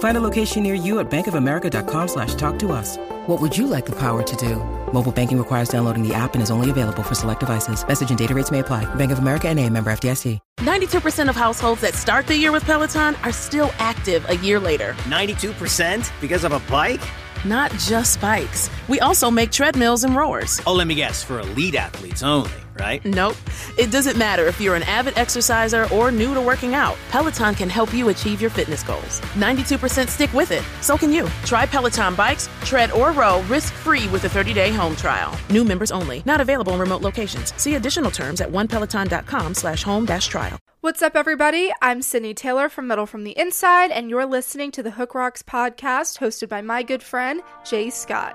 Find 0.00 0.16
a 0.16 0.20
location 0.20 0.62
near 0.62 0.74
you 0.74 0.98
at 0.98 1.10
bankofamerica.com 1.10 2.08
slash 2.08 2.34
talk 2.34 2.58
to 2.60 2.72
us. 2.72 2.96
What 3.26 3.40
would 3.40 3.56
you 3.56 3.66
like 3.66 3.86
the 3.86 3.96
power 3.96 4.22
to 4.22 4.36
do? 4.36 4.56
Mobile 4.92 5.12
banking 5.12 5.38
requires 5.38 5.68
downloading 5.68 6.06
the 6.06 6.14
app 6.14 6.34
and 6.34 6.42
is 6.42 6.50
only 6.50 6.68
available 6.68 7.02
for 7.02 7.14
select 7.14 7.40
devices. 7.40 7.86
Message 7.86 8.08
and 8.10 8.18
data 8.18 8.34
rates 8.34 8.50
may 8.50 8.58
apply. 8.58 8.92
Bank 8.96 9.12
of 9.12 9.18
America 9.18 9.48
and 9.48 9.58
a 9.58 9.68
member 9.68 9.90
FDIC. 9.92 10.38
92% 10.58 11.28
of 11.28 11.36
households 11.36 11.80
that 11.82 11.94
start 11.94 12.26
the 12.26 12.36
year 12.36 12.50
with 12.52 12.64
Peloton 12.64 13.14
are 13.16 13.32
still 13.32 13.72
active 13.78 14.28
a 14.28 14.36
year 14.36 14.58
later. 14.58 14.92
92% 15.04 16.10
because 16.20 16.44
of 16.44 16.52
a 16.52 16.60
bike? 16.70 17.00
Not 17.44 17.70
just 17.72 18.20
bikes. 18.20 18.68
We 18.88 19.00
also 19.00 19.30
make 19.30 19.50
treadmills 19.50 20.04
and 20.04 20.14
rowers. 20.14 20.60
Oh, 20.66 20.74
let 20.74 20.86
me 20.86 20.94
guess, 20.94 21.22
for 21.22 21.40
elite 21.40 21.74
athletes 21.74 22.22
only, 22.22 22.50
right? 22.78 23.04
Nope. 23.04 23.36
It 23.78 23.90
doesn't 23.90 24.16
matter 24.16 24.46
if 24.46 24.60
you're 24.60 24.74
an 24.74 24.82
avid 24.82 25.16
exerciser 25.16 25.88
or 25.92 26.10
new 26.10 26.34
to 26.34 26.40
working 26.40 26.74
out. 26.74 26.96
Peloton 27.10 27.54
can 27.54 27.68
help 27.68 27.94
you 27.94 28.08
achieve 28.08 28.40
your 28.40 28.50
fitness 28.50 28.82
goals. 28.82 29.20
92% 29.36 30.08
stick 30.08 30.32
with 30.32 30.50
it. 30.52 30.64
So 30.80 30.96
can 30.98 31.12
you. 31.12 31.28
Try 31.44 31.66
Peloton 31.66 32.14
bikes, 32.14 32.48
tread, 32.64 32.90
or 32.92 33.12
row 33.12 33.42
risk-free 33.42 34.08
with 34.08 34.24
a 34.24 34.28
30-day 34.28 34.70
home 34.72 34.96
trial. 34.96 35.38
New 35.50 35.64
members 35.64 35.90
only. 35.90 36.22
Not 36.26 36.40
available 36.40 36.74
in 36.74 36.80
remote 36.80 37.02
locations. 37.02 37.54
See 37.60 37.76
additional 37.76 38.10
terms 38.10 38.40
at 38.40 38.50
onepeloton.com 38.50 39.54
slash 39.54 39.82
home 39.82 40.04
dash 40.04 40.28
trial. 40.28 40.58
What's 40.82 41.02
up, 41.02 41.14
everybody? 41.14 41.70
I'm 41.82 42.00
Sydney 42.00 42.32
Taylor 42.32 42.70
from 42.70 42.86
Metal 42.86 43.04
from 43.04 43.24
the 43.24 43.38
Inside, 43.38 43.90
and 43.90 44.08
you're 44.08 44.24
listening 44.24 44.70
to 44.70 44.82
the 44.82 44.92
Hook 44.92 45.14
Rocks 45.14 45.42
podcast 45.42 46.20
hosted 46.20 46.48
by 46.48 46.62
my 46.62 46.82
good 46.82 47.02
friend, 47.02 47.42
Jay 47.66 47.90
Scott. 47.90 48.34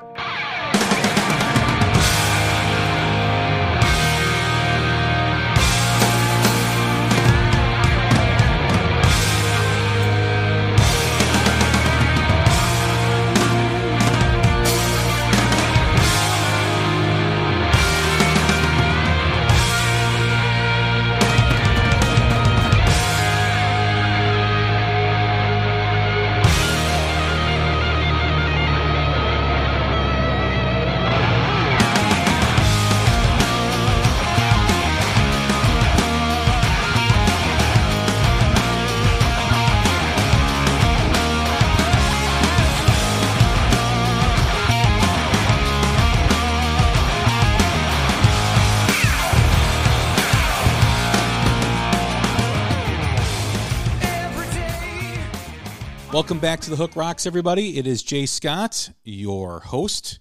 Welcome 56.16 56.40
back 56.40 56.62
to 56.62 56.70
the 56.70 56.78
Hook 56.78 56.96
Rocks, 56.96 57.26
everybody. 57.26 57.78
It 57.78 57.86
is 57.86 58.02
Jay 58.02 58.26
Scott, 58.26 58.90
your 59.04 59.60
host 59.60 60.20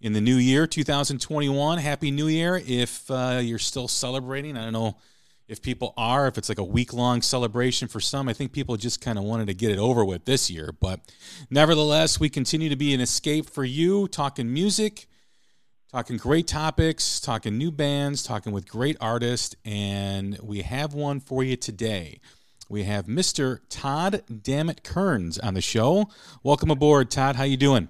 in 0.00 0.12
the 0.12 0.20
new 0.20 0.34
year, 0.34 0.66
2021. 0.66 1.78
Happy 1.78 2.10
New 2.10 2.26
Year. 2.26 2.60
If 2.66 3.08
uh, 3.08 3.38
you're 3.40 3.60
still 3.60 3.86
celebrating, 3.86 4.56
I 4.56 4.64
don't 4.64 4.72
know 4.72 4.96
if 5.46 5.62
people 5.62 5.94
are, 5.96 6.26
if 6.26 6.36
it's 6.36 6.48
like 6.48 6.58
a 6.58 6.64
week 6.64 6.92
long 6.92 7.22
celebration 7.22 7.86
for 7.86 8.00
some. 8.00 8.28
I 8.28 8.32
think 8.32 8.52
people 8.52 8.76
just 8.76 9.00
kind 9.00 9.18
of 9.18 9.22
wanted 9.22 9.46
to 9.46 9.54
get 9.54 9.70
it 9.70 9.78
over 9.78 10.04
with 10.04 10.24
this 10.24 10.50
year. 10.50 10.72
But 10.80 10.98
nevertheless, 11.48 12.18
we 12.18 12.28
continue 12.28 12.68
to 12.68 12.76
be 12.76 12.92
an 12.92 13.00
escape 13.00 13.48
for 13.48 13.64
you, 13.64 14.08
talking 14.08 14.52
music, 14.52 15.06
talking 15.92 16.16
great 16.16 16.48
topics, 16.48 17.20
talking 17.20 17.56
new 17.56 17.70
bands, 17.70 18.24
talking 18.24 18.50
with 18.52 18.68
great 18.68 18.96
artists. 19.00 19.54
And 19.64 20.40
we 20.42 20.62
have 20.62 20.92
one 20.92 21.20
for 21.20 21.44
you 21.44 21.54
today 21.54 22.18
we 22.68 22.84
have 22.84 23.06
Mr. 23.06 23.60
Todd 23.68 24.22
Dammit 24.42 24.82
Kerns 24.82 25.38
on 25.38 25.54
the 25.54 25.60
show. 25.60 26.08
Welcome 26.42 26.70
aboard, 26.70 27.10
Todd. 27.10 27.36
How 27.36 27.44
you 27.44 27.56
doing? 27.56 27.88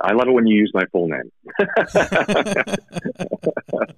I 0.00 0.12
love 0.12 0.28
it 0.28 0.32
when 0.32 0.46
you 0.46 0.56
use 0.56 0.70
my 0.72 0.86
full 0.86 1.08
name. 1.08 1.30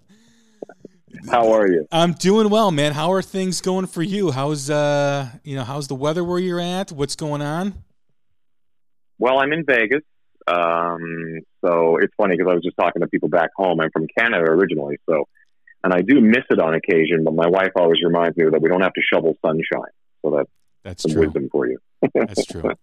How 1.30 1.52
are 1.52 1.68
you? 1.68 1.86
I'm 1.92 2.14
doing 2.14 2.50
well, 2.50 2.72
man. 2.72 2.92
How 2.92 3.12
are 3.12 3.22
things 3.22 3.60
going 3.60 3.86
for 3.86 4.02
you? 4.02 4.32
How's 4.32 4.68
uh, 4.68 5.28
you 5.44 5.54
know, 5.54 5.62
how's 5.62 5.86
the 5.86 5.94
weather 5.94 6.24
where 6.24 6.40
you're 6.40 6.58
at? 6.58 6.90
What's 6.90 7.14
going 7.14 7.42
on? 7.42 7.84
Well, 9.18 9.38
I'm 9.38 9.52
in 9.52 9.64
Vegas. 9.64 10.02
Um, 10.48 11.38
so 11.64 11.98
it's 11.98 12.12
funny 12.16 12.36
because 12.36 12.50
I 12.50 12.54
was 12.54 12.64
just 12.64 12.76
talking 12.76 13.02
to 13.02 13.08
people 13.08 13.28
back 13.28 13.50
home. 13.56 13.80
I'm 13.80 13.92
from 13.92 14.08
Canada 14.18 14.50
originally, 14.50 14.98
so 15.08 15.28
and 15.84 15.92
I 15.92 16.00
do 16.02 16.20
miss 16.20 16.44
it 16.50 16.58
on 16.58 16.74
occasion. 16.74 17.24
But 17.24 17.34
my 17.34 17.48
wife 17.48 17.72
always 17.76 18.02
reminds 18.02 18.36
me 18.36 18.44
that 18.50 18.60
we 18.60 18.68
don't 18.68 18.82
have 18.82 18.94
to 18.94 19.02
shovel 19.02 19.36
sunshine. 19.44 19.92
So 20.22 20.30
that's 20.36 20.50
that's 20.82 21.02
some 21.02 21.12
true. 21.12 21.22
wisdom 21.22 21.48
for 21.50 21.66
you. 21.68 21.78
that's 22.14 22.44
true. 22.46 22.72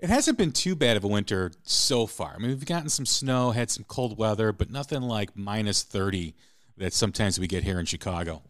It 0.00 0.10
hasn't 0.10 0.38
been 0.38 0.52
too 0.52 0.76
bad 0.76 0.96
of 0.96 1.02
a 1.02 1.08
winter 1.08 1.50
so 1.64 2.06
far. 2.06 2.34
I 2.36 2.38
mean, 2.38 2.50
we've 2.50 2.64
gotten 2.64 2.88
some 2.88 3.04
snow, 3.04 3.50
had 3.50 3.68
some 3.68 3.82
cold 3.82 4.16
weather, 4.16 4.52
but 4.52 4.70
nothing 4.70 5.02
like 5.02 5.36
minus 5.36 5.82
thirty 5.82 6.36
that 6.76 6.92
sometimes 6.92 7.40
we 7.40 7.48
get 7.48 7.64
here 7.64 7.80
in 7.80 7.84
Chicago. 7.84 8.42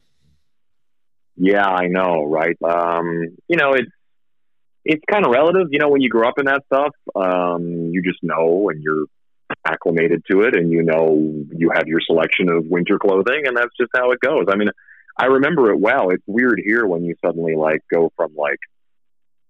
Yeah, 1.37 1.67
I 1.67 1.87
know, 1.87 2.25
right? 2.25 2.57
Um, 2.63 3.39
you 3.49 3.57
know, 3.57 3.73
it's 3.73 3.91
it's 4.85 5.03
kind 5.11 5.25
of 5.25 5.31
relative. 5.33 5.69
You 5.71 5.79
know, 5.79 5.89
when 5.89 6.03
you 6.03 6.11
grow 6.11 6.29
up 6.29 6.39
in 6.39 6.45
that 6.45 6.65
stuff, 6.67 6.95
um, 7.15 7.91
you 7.93 8.03
just 8.03 8.19
know, 8.23 8.69
and 8.69 8.83
you're 8.83 9.07
acclimated 9.65 10.23
to 10.31 10.43
it 10.43 10.57
and 10.57 10.71
you 10.71 10.83
know 10.83 11.17
you 11.51 11.71
have 11.75 11.87
your 11.87 12.01
selection 12.01 12.49
of 12.51 12.67
winter 12.67 12.99
clothing 12.99 13.43
and 13.47 13.57
that's 13.57 13.75
just 13.79 13.91
how 13.95 14.11
it 14.11 14.21
goes. 14.21 14.47
I 14.49 14.57
mean, 14.57 14.69
I 15.17 15.27
remember 15.27 15.71
it 15.71 15.81
well. 15.81 16.11
It's 16.11 16.23
weird 16.27 16.61
here 16.65 16.87
when 16.87 17.05
you 17.05 17.15
suddenly 17.25 17.55
like 17.57 17.81
go 17.93 18.13
from 18.17 18.35
like 18.35 18.59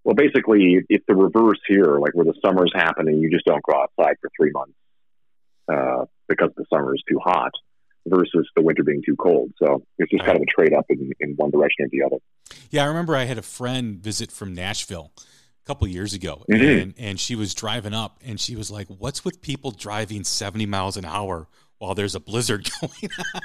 well 0.05 0.15
basically 0.15 0.81
it's 0.89 1.05
the 1.09 1.15
reverse 1.15 1.61
here, 1.67 1.99
like 1.99 2.15
where 2.15 2.25
the 2.25 2.35
summer's 2.45 2.73
happening, 2.75 3.19
you 3.19 3.31
just 3.31 3.45
don't 3.45 3.63
go 3.63 3.75
outside 3.77 4.17
for 4.21 4.31
three 4.37 4.51
months 4.53 4.75
uh, 5.69 6.05
because 6.29 6.51
the 6.57 6.65
summer 6.73 6.95
is 6.95 7.03
too 7.09 7.19
hot 7.23 7.53
versus 8.07 8.49
the 8.57 8.63
winter 8.63 8.83
being 8.83 9.03
too 9.05 9.17
cold. 9.17 9.53
So 9.63 9.83
it's 9.99 10.11
just 10.11 10.25
kind 10.25 10.37
of 10.37 10.43
a 10.43 10.47
trade 10.47 10.73
up 10.73 10.87
in, 10.89 11.13
in 11.21 11.35
one 11.37 11.51
direction 11.51 11.85
or 11.85 11.89
the 11.91 12.03
other. 12.05 12.17
Yeah, 12.71 12.85
I 12.85 12.87
remember 12.87 13.17
I 13.17 13.25
had 13.25 13.39
a 13.39 13.43
friend 13.43 13.99
visit 13.99 14.33
from 14.33 14.55
Nashville 14.55 15.13
couple 15.69 15.87
years 15.87 16.15
ago, 16.15 16.45
mm-hmm. 16.51 16.81
and 16.81 16.95
and 16.97 17.21
she 17.21 17.37
was 17.37 17.53
driving 17.53 17.93
up, 17.93 18.19
and 18.25 18.41
she 18.41 18.57
was 18.57 18.71
like, 18.71 18.89
"What's 18.89 19.25
with 19.25 19.43
people 19.43 19.71
driving 19.71 20.25
seventy 20.25 20.65
miles 20.65 20.97
an 20.97 21.05
hour 21.05 21.47
while 21.79 21.95
there's 21.95 22.15
a 22.15 22.21
blizzard 22.21 22.69
going 22.81 23.11
on?" 23.35 23.43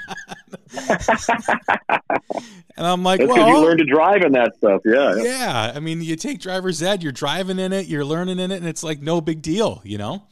and 2.77 2.87
I'm 2.87 3.03
like, 3.03 3.19
"Well, 3.19 3.47
you 3.49 3.59
learn 3.59 3.77
to 3.77 3.85
drive 3.85 4.21
in 4.21 4.31
that 4.31 4.55
stuff, 4.55 4.81
yeah, 4.85 5.15
yeah." 5.17 5.73
I 5.75 5.81
mean, 5.81 6.01
you 6.01 6.15
take 6.15 6.39
driver's 6.39 6.81
ed, 6.81 7.03
you're 7.03 7.11
driving 7.11 7.59
in 7.59 7.73
it, 7.73 7.87
you're 7.87 8.05
learning 8.05 8.39
in 8.39 8.51
it, 8.51 8.57
and 8.57 8.67
it's 8.67 8.83
like 8.83 9.01
no 9.01 9.19
big 9.19 9.41
deal, 9.41 9.81
you 9.83 9.97
know. 9.97 10.23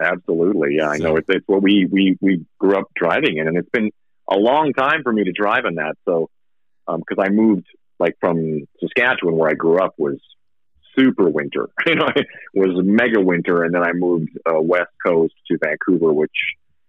Absolutely, 0.00 0.74
yeah, 0.76 0.88
I 0.88 0.98
know. 0.98 1.16
It's, 1.16 1.28
it's 1.28 1.46
what 1.46 1.62
we 1.62 1.86
we 1.90 2.18
we 2.20 2.44
grew 2.58 2.76
up 2.76 2.90
driving 2.96 3.38
in, 3.38 3.46
and 3.46 3.56
it's 3.56 3.70
been 3.70 3.90
a 4.28 4.36
long 4.36 4.72
time 4.72 5.04
for 5.04 5.12
me 5.12 5.22
to 5.22 5.32
drive 5.32 5.66
in 5.66 5.76
that. 5.76 5.94
So, 6.04 6.30
because 6.86 7.18
um, 7.18 7.24
I 7.24 7.28
moved 7.28 7.66
like 8.00 8.16
from 8.20 8.66
Saskatchewan, 8.80 9.36
where 9.36 9.48
I 9.48 9.54
grew 9.54 9.78
up, 9.78 9.94
was 9.98 10.18
super 10.96 11.28
winter. 11.28 11.68
You 11.86 11.96
know, 11.96 12.08
it 12.14 12.26
was 12.54 12.82
mega 12.84 13.20
winter, 13.20 13.62
and 13.62 13.74
then 13.74 13.82
I 13.82 13.92
moved 13.92 14.30
uh, 14.46 14.60
west 14.60 14.90
coast 15.04 15.34
to 15.50 15.58
Vancouver, 15.62 16.12
which 16.12 16.32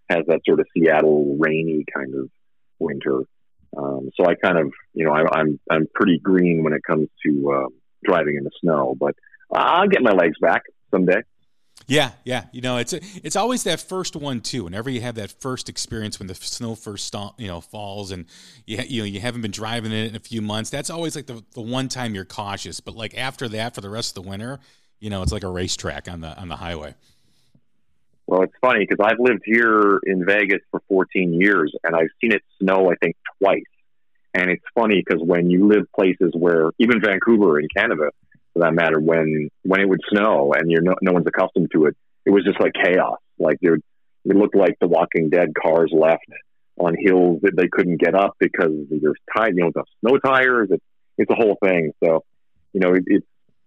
has 0.08 0.20
that 0.28 0.40
sort 0.46 0.60
of 0.60 0.66
Seattle 0.74 1.36
rainy 1.38 1.84
kind 1.94 2.14
of 2.14 2.30
winter. 2.78 3.20
Um, 3.76 4.10
so 4.16 4.26
I 4.26 4.34
kind 4.34 4.58
of, 4.58 4.72
you 4.94 5.04
know, 5.04 5.12
I, 5.12 5.24
I'm 5.38 5.60
I'm 5.70 5.86
pretty 5.94 6.18
green 6.18 6.64
when 6.64 6.72
it 6.72 6.82
comes 6.82 7.08
to 7.26 7.52
uh, 7.52 7.68
driving 8.04 8.36
in 8.36 8.44
the 8.44 8.50
snow, 8.60 8.96
but 8.98 9.14
I'll 9.52 9.88
get 9.88 10.02
my 10.02 10.12
legs 10.12 10.36
back 10.40 10.62
someday. 10.90 11.20
Yeah, 11.88 12.12
yeah. 12.24 12.44
You 12.50 12.62
know, 12.62 12.78
it's 12.78 12.92
it's 12.92 13.36
always 13.36 13.62
that 13.64 13.80
first 13.80 14.16
one 14.16 14.40
too. 14.40 14.64
Whenever 14.64 14.90
you 14.90 15.00
have 15.02 15.14
that 15.16 15.30
first 15.30 15.68
experience 15.68 16.18
when 16.18 16.26
the 16.26 16.34
snow 16.34 16.74
first 16.74 17.14
you 17.38 17.46
know 17.46 17.60
falls, 17.60 18.10
and 18.10 18.26
you 18.66 18.78
you 18.86 19.02
know 19.02 19.06
you 19.06 19.20
haven't 19.20 19.42
been 19.42 19.52
driving 19.52 19.92
it 19.92 20.08
in 20.08 20.16
a 20.16 20.20
few 20.20 20.42
months, 20.42 20.68
that's 20.68 20.90
always 20.90 21.14
like 21.14 21.26
the 21.26 21.44
the 21.54 21.60
one 21.60 21.88
time 21.88 22.14
you're 22.14 22.24
cautious. 22.24 22.80
But 22.80 22.96
like 22.96 23.16
after 23.16 23.48
that, 23.50 23.74
for 23.74 23.80
the 23.80 23.90
rest 23.90 24.16
of 24.16 24.24
the 24.24 24.28
winter, 24.28 24.58
you 24.98 25.10
know, 25.10 25.22
it's 25.22 25.30
like 25.30 25.44
a 25.44 25.48
racetrack 25.48 26.08
on 26.08 26.22
the 26.22 26.36
on 26.36 26.48
the 26.48 26.56
highway. 26.56 26.94
Well, 28.26 28.42
it's 28.42 28.54
funny 28.60 28.84
because 28.88 28.98
I've 29.00 29.20
lived 29.20 29.42
here 29.44 30.00
in 30.04 30.24
Vegas 30.26 30.60
for 30.72 30.82
14 30.88 31.40
years, 31.40 31.72
and 31.84 31.94
I've 31.94 32.08
seen 32.20 32.32
it 32.32 32.42
snow 32.60 32.90
I 32.90 32.96
think 32.96 33.14
twice. 33.40 33.62
And 34.34 34.50
it's 34.50 34.64
funny 34.74 35.04
because 35.06 35.22
when 35.24 35.50
you 35.50 35.68
live 35.68 35.84
places 35.94 36.32
where 36.34 36.72
even 36.80 37.00
Vancouver 37.00 37.60
in 37.60 37.68
Canada 37.74 38.10
for 38.56 38.64
that 38.64 38.74
matter, 38.74 38.98
when 38.98 39.50
when 39.64 39.80
it 39.80 39.88
would 39.88 40.00
snow 40.08 40.52
and 40.56 40.70
you're 40.70 40.82
no, 40.82 40.94
no 41.02 41.12
one's 41.12 41.26
accustomed 41.26 41.70
to 41.72 41.86
it, 41.86 41.96
it 42.24 42.30
was 42.30 42.44
just 42.44 42.60
like 42.60 42.72
chaos. 42.72 43.18
Like 43.38 43.58
it, 43.60 43.82
it 44.24 44.36
looked 44.36 44.56
like 44.56 44.76
the 44.80 44.88
Walking 44.88 45.28
Dead 45.28 45.52
cars 45.60 45.92
left 45.92 46.24
on 46.78 46.94
hills 46.98 47.40
that 47.42 47.56
they 47.56 47.68
couldn't 47.68 48.00
get 48.00 48.14
up 48.14 48.34
because 48.38 48.72
there's 48.90 49.18
tire, 49.36 49.50
you 49.50 49.64
know, 49.64 49.72
the 49.74 49.84
snow 50.00 50.18
tires. 50.18 50.68
It's 50.70 50.84
it's 51.18 51.30
a 51.30 51.34
whole 51.34 51.56
thing. 51.62 51.92
So, 52.02 52.24
you 52.72 52.80
know, 52.80 52.94
it, 52.94 53.04
it 53.06 53.24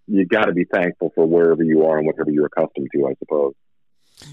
you 0.07 0.25
got 0.25 0.45
to 0.45 0.53
be 0.53 0.65
thankful 0.65 1.12
for 1.13 1.25
wherever 1.27 1.63
you 1.63 1.85
are 1.85 2.00
and 2.00 2.07
whatever 2.07 2.31
you're 2.31 2.47
accustomed 2.47 2.89
to, 2.95 3.07
I 3.07 3.13
suppose. 3.19 3.53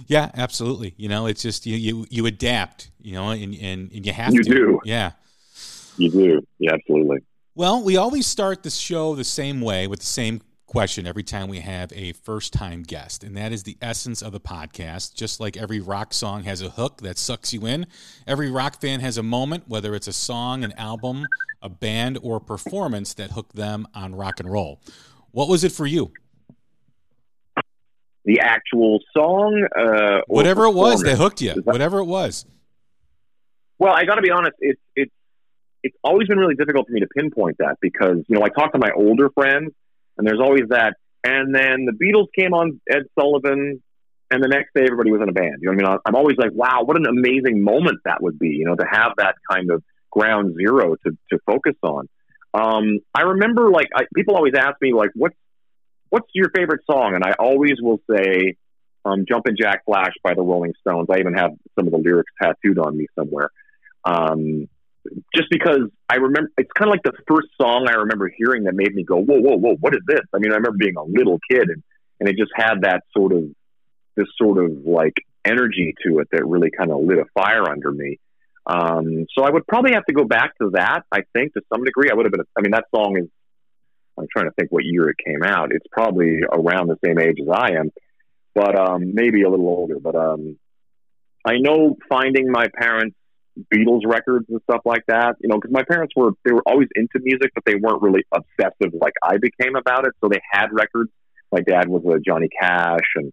Yeah, 0.07 0.31
absolutely. 0.35 0.95
You 0.97 1.09
know, 1.09 1.27
it's 1.27 1.43
just 1.43 1.67
you 1.67 1.77
you, 1.77 2.07
you 2.09 2.27
adapt. 2.27 2.91
You 3.01 3.13
know, 3.13 3.31
and, 3.31 3.55
and, 3.55 3.93
and 3.93 4.07
you 4.07 4.13
have 4.13 4.33
you 4.33 4.43
to. 4.43 4.51
do. 4.51 4.81
Yeah, 4.85 5.13
you 5.99 6.11
do. 6.11 6.47
Yeah, 6.59 6.73
absolutely. 6.75 7.19
Well, 7.57 7.83
we 7.83 7.97
always 7.97 8.27
start 8.27 8.65
the 8.65 8.69
show 8.69 9.15
the 9.15 9.25
same 9.25 9.63
way 9.63 9.87
with 9.87 10.01
the 10.01 10.05
same 10.05 10.43
question 10.67 11.07
every 11.07 11.23
time 11.23 11.49
we 11.49 11.61
have 11.61 11.91
a 11.95 12.13
first 12.13 12.53
time 12.53 12.83
guest, 12.83 13.25
and 13.25 13.35
that 13.39 13.51
is 13.51 13.63
the 13.63 13.79
essence 13.81 14.21
of 14.21 14.33
the 14.33 14.41
podcast. 14.41 15.15
Just 15.15 15.41
like 15.41 15.57
every 15.57 15.81
rock 15.81 16.13
song 16.13 16.43
has 16.43 16.61
a 16.61 16.69
hook 16.69 16.99
that 16.99 17.17
sucks 17.17 17.55
you 17.55 17.67
in, 17.67 17.87
every 18.27 18.51
rock 18.51 18.79
fan 18.79 19.01
has 19.01 19.17
a 19.17 19.23
moment, 19.23 19.65
whether 19.69 19.95
it's 19.95 20.07
a 20.07 20.13
song, 20.13 20.65
an 20.65 20.73
album, 20.73 21.25
a 21.63 21.71
band, 21.71 22.19
or 22.23 22.37
a 22.37 22.41
performance 22.43 23.15
that 23.15 23.31
hooked 23.31 23.57
them 23.57 23.89
on 23.95 24.15
rock 24.15 24.39
and 24.39 24.53
roll. 24.53 24.83
What 25.31 25.49
was 25.49 25.65
it 25.65 25.73
for 25.73 25.87
you? 25.87 26.13
The 28.27 28.41
actual 28.41 28.99
song, 29.17 29.67
uh, 29.75 30.21
whatever 30.27 30.67
it 30.67 30.75
was 30.75 31.01
that 31.05 31.17
hooked 31.17 31.41
you, 31.41 31.53
whatever 31.65 32.01
it 32.01 32.05
was. 32.05 32.45
Well, 33.79 33.95
I 33.95 34.05
got 34.05 34.17
to 34.17 34.23
be 34.23 34.31
honest. 34.31 34.57
It's 34.61 34.81
it's 34.95 35.13
it's 35.87 35.97
always 36.03 36.29
been 36.29 36.39
really 36.39 36.55
difficult 36.55 36.87
for 36.89 36.93
me 36.93 37.01
to 37.01 37.07
pinpoint 37.07 37.59
that 37.59 37.77
because 37.81 38.19
you 38.29 38.37
know 38.37 38.45
I 38.45 38.49
talk 38.49 38.73
to 38.73 38.79
my 38.79 38.91
older 38.97 39.31
friends 39.31 39.73
and 40.19 40.27
there's 40.27 40.41
always 40.41 40.65
that. 40.71 40.95
And 41.25 41.55
then 41.55 41.87
the 41.87 41.93
Beatles 41.93 42.27
came 42.39 42.55
on 42.55 42.81
Ed 42.91 43.03
Sullivan, 43.19 43.83
and 44.31 44.43
the 44.43 44.49
next 44.49 44.75
day 44.75 44.83
everybody 44.85 45.11
was 45.11 45.21
in 45.23 45.29
a 45.29 45.33
band. 45.33 45.59
You 45.61 45.71
know 45.71 45.77
what 45.77 45.87
I 45.87 45.91
mean? 45.91 45.99
I'm 46.07 46.15
always 46.15 46.37
like, 46.37 46.53
wow, 46.53 46.83
what 46.85 46.97
an 46.97 47.07
amazing 47.07 47.63
moment 47.63 48.01
that 48.05 48.23
would 48.23 48.39
be. 48.39 48.49
You 48.49 48.65
know, 48.67 48.77
to 48.77 48.87
have 48.91 49.13
that 49.19 49.35
kind 49.51 49.71
of 49.71 49.83
ground 50.11 50.57
zero 50.57 50.97
to 51.05 51.17
to 51.31 51.39
focus 51.47 51.75
on. 51.83 52.09
Um, 52.55 53.01
I 53.15 53.23
remember 53.23 53.71
like 53.71 53.89
I, 53.95 54.05
people 54.15 54.37
always 54.37 54.55
ask 54.57 54.77
me 54.81 54.93
like, 54.93 55.11
what's 55.15 55.37
what's 56.11 56.29
your 56.35 56.51
favorite 56.55 56.83
song? 56.91 57.15
And 57.15 57.25
I 57.25 57.33
always 57.39 57.75
will 57.81 58.01
say, 58.11 58.57
um, 59.05 59.25
"Jumpin' 59.29 59.57
Jack 59.61 59.85
Flash" 59.85 60.15
by 60.23 60.35
the 60.35 60.43
Rolling 60.43 60.73
Stones. 60.81 61.09
I 61.11 61.19
even 61.19 61.35
have 61.35 61.51
some 61.79 61.87
of 61.87 61.93
the 61.93 61.99
lyrics 61.99 62.33
tattooed 62.41 62.79
on 62.79 62.97
me 62.97 63.07
somewhere. 63.19 63.51
Um, 64.05 64.69
just 65.35 65.49
because 65.51 65.81
I 66.09 66.17
remember 66.17 66.51
it's 66.59 66.71
kind 66.73 66.89
of 66.89 66.93
like 66.93 67.03
the 67.03 67.13
first 67.29 67.49
song 67.61 67.87
I 67.89 67.95
remember 67.95 68.31
hearing 68.37 68.65
that 68.65 68.75
made 68.75 68.95
me 68.95 69.05
go, 69.05 69.17
whoa, 69.17 69.41
whoa, 69.41 69.57
whoa, 69.57 69.77
what 69.81 69.95
is 69.95 70.01
this? 70.07 70.21
I 70.35 70.39
mean, 70.39 70.53
I 70.53 70.57
remember 70.57 70.79
being 70.79 70.97
a 70.97 71.03
little 71.03 71.39
kid 71.51 71.69
and, 71.69 71.83
and 72.21 72.29
it 72.29 72.37
just 72.37 72.53
had 72.55 72.83
that 72.83 73.03
sort 73.17 73.33
of, 73.33 73.45
this 74.17 74.27
sort 74.39 74.63
of 74.65 74.85
like 74.85 75.15
energy 75.45 75.95
to 76.07 76.19
it 76.19 76.29
that 76.33 76.47
really 76.47 76.71
kind 76.71 76.91
of 76.91 77.01
lit 77.03 77.19
a 77.19 77.25
fire 77.35 77.69
under 77.71 77.93
me. 77.93 78.19
Um, 78.67 79.27
so 79.37 79.45
I 79.45 79.51
would 79.51 79.67
probably 79.67 79.93
have 79.95 80.05
to 80.07 80.13
go 80.13 80.25
back 80.25 80.59
to 80.59 80.71
that. 80.75 81.03
I 81.13 81.21
think 81.33 81.55
to 81.55 81.61
some 81.73 81.85
degree, 81.85 82.11
I 82.11 82.15
would 82.15 82.27
have 82.27 82.33
been. 82.33 82.43
I 82.57 82.63
mean, 82.63 82.73
that 82.73 82.87
song 82.95 83.17
is. 83.17 83.29
I'm 84.19 84.27
trying 84.35 84.47
to 84.47 84.53
think 84.59 84.73
what 84.73 84.83
year 84.85 85.11
it 85.11 85.17
came 85.25 85.43
out. 85.43 85.73
It's 85.73 85.87
probably 85.93 86.41
around 86.41 86.89
the 86.89 86.97
same 87.05 87.19
age 87.19 87.37
as 87.41 87.49
I 87.53 87.73
am, 87.79 87.93
but 88.55 88.75
um, 88.79 89.15
maybe 89.15 89.43
a 89.43 89.51
little 89.51 89.69
older. 89.69 90.01
But 90.01 90.17
um, 90.17 90.59
I 91.45 91.59
know 91.59 91.97
finding 92.09 92.51
my 92.51 92.67
parents 92.75 93.15
Beatles 93.75 94.03
records 94.05 94.47
and 94.49 94.61
stuff 94.69 94.83
like 94.85 95.03
that. 95.09 95.37
You 95.41 95.49
know, 95.49 95.57
because 95.57 95.73
my 95.73 95.85
parents 95.85 96.15
were 96.17 96.33
they 96.45 96.53
were 96.53 96.63
always 96.67 96.89
into 96.95 97.19
music, 97.21 97.53
but 97.55 97.65
they 97.65 97.75
weren't 97.75 98.03
really 98.03 98.25
obsessive 98.33 98.93
like 99.01 99.15
I 99.23 99.39
became 99.39 99.77
about 99.77 100.07
it. 100.07 100.13
So 100.23 100.29
they 100.29 100.41
had 100.51 100.69
records. 100.73 101.11
My 101.53 101.61
dad 101.61 101.89
was 101.89 102.03
a 102.05 102.19
Johnny 102.21 102.49
Cash, 102.61 103.09
and 103.17 103.33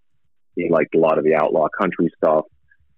he 0.55 0.69
liked 0.69 0.95
a 0.95 0.99
lot 0.99 1.17
of 1.17 1.23
the 1.23 1.35
outlaw 1.35 1.67
country 1.69 2.11
stuff. 2.17 2.45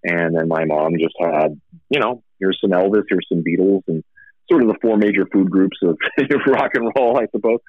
And 0.04 0.36
then 0.36 0.46
my 0.46 0.64
mom 0.64 0.92
just 1.00 1.14
had, 1.18 1.60
you 1.88 1.98
know, 1.98 2.22
here's 2.38 2.58
some 2.60 2.70
Elvis, 2.70 3.04
here's 3.08 3.26
some 3.28 3.42
Beatles, 3.42 3.82
and 3.88 4.04
sort 4.48 4.62
of 4.62 4.68
the 4.68 4.76
four 4.80 4.96
major 4.96 5.26
food 5.32 5.50
groups 5.50 5.78
of 5.82 5.98
rock 6.46 6.72
and 6.74 6.92
roll, 6.96 7.18
I 7.18 7.26
suppose. 7.32 7.60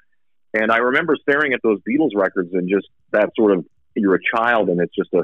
And 0.54 0.70
I 0.70 0.78
remember 0.78 1.16
staring 1.20 1.52
at 1.52 1.60
those 1.62 1.78
Beatles 1.88 2.10
records 2.14 2.50
and 2.52 2.68
just 2.68 2.86
that 3.12 3.30
sort 3.36 3.52
of 3.52 3.64
you're 3.94 4.14
a 4.14 4.36
child 4.36 4.68
and 4.68 4.80
it's 4.80 4.94
just 4.94 5.12
a, 5.12 5.20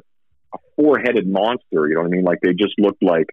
a 0.54 0.58
four 0.76 0.98
headed 0.98 1.26
monster. 1.26 1.88
You 1.88 1.94
know 1.94 2.02
what 2.02 2.08
I 2.08 2.10
mean? 2.10 2.24
Like 2.24 2.40
they 2.42 2.52
just 2.52 2.74
looked 2.78 3.02
like 3.02 3.26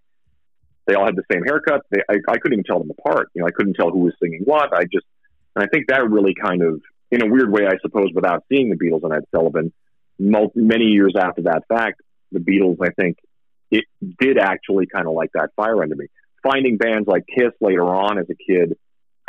they 0.86 0.94
all 0.94 1.04
had 1.04 1.16
the 1.16 1.24
same 1.30 1.42
haircut. 1.44 1.82
They, 1.90 2.00
I, 2.08 2.14
I 2.28 2.38
couldn't 2.38 2.54
even 2.54 2.64
tell 2.64 2.78
them 2.78 2.90
apart. 2.90 3.30
You 3.34 3.42
know, 3.42 3.48
I 3.48 3.50
couldn't 3.50 3.74
tell 3.74 3.90
who 3.90 4.00
was 4.00 4.14
singing 4.22 4.42
what. 4.44 4.72
I 4.74 4.82
just, 4.84 5.06
and 5.54 5.64
I 5.64 5.66
think 5.66 5.86
that 5.88 6.08
really 6.08 6.34
kind 6.34 6.62
of, 6.62 6.80
in 7.10 7.22
a 7.22 7.26
weird 7.26 7.52
way, 7.52 7.66
I 7.66 7.76
suppose, 7.82 8.08
without 8.14 8.44
seeing 8.48 8.70
the 8.70 8.76
Beatles 8.76 9.04
and 9.04 9.12
Ed 9.12 9.24
Sullivan, 9.30 9.72
many 10.18 10.84
years 10.84 11.14
after 11.18 11.42
that 11.42 11.62
fact, 11.68 12.00
the 12.30 12.40
Beatles, 12.40 12.78
I 12.82 12.90
think, 12.90 13.18
it 13.70 13.84
did 14.18 14.38
actually 14.38 14.86
kind 14.86 15.06
of 15.06 15.14
like 15.14 15.30
that 15.34 15.50
fire 15.56 15.82
under 15.82 15.94
me. 15.94 16.06
Finding 16.42 16.76
bands 16.76 17.06
like 17.06 17.24
Kiss 17.26 17.52
later 17.60 17.84
on 17.84 18.18
as 18.18 18.26
a 18.28 18.34
kid, 18.34 18.76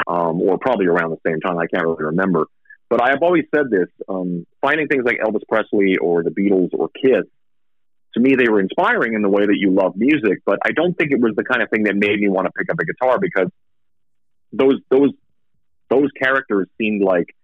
um, 0.07 0.41
or 0.41 0.57
probably 0.57 0.87
around 0.87 1.11
the 1.11 1.29
same 1.29 1.39
time, 1.39 1.57
I 1.57 1.67
can't 1.67 1.85
really 1.85 2.03
remember. 2.05 2.47
But 2.89 3.01
I 3.01 3.09
have 3.09 3.21
always 3.21 3.45
said 3.55 3.69
this: 3.69 3.87
um, 4.09 4.45
finding 4.61 4.87
things 4.87 5.03
like 5.05 5.19
Elvis 5.19 5.47
Presley 5.47 5.97
or 5.97 6.23
the 6.23 6.29
Beatles 6.29 6.69
or 6.73 6.89
Kiss 6.89 7.25
to 8.13 8.19
me, 8.19 8.35
they 8.35 8.49
were 8.49 8.59
inspiring 8.59 9.13
in 9.13 9.21
the 9.21 9.29
way 9.29 9.45
that 9.45 9.57
you 9.57 9.71
love 9.71 9.95
music, 9.95 10.39
but 10.45 10.59
I 10.63 10.71
don't 10.71 10.93
think 10.95 11.11
it 11.11 11.19
was 11.19 11.33
the 11.35 11.43
kind 11.43 11.61
of 11.61 11.69
thing 11.69 11.83
that 11.83 11.95
made 11.95 12.19
me 12.19 12.29
want 12.29 12.45
to 12.45 12.51
pick 12.51 12.69
up 12.69 12.77
a 12.79 12.85
guitar 12.85 13.19
because 13.19 13.47
those 14.51 14.79
those 14.89 15.09
those 15.89 16.09
characters 16.21 16.67
seemed 16.77 17.03
like 17.03 17.35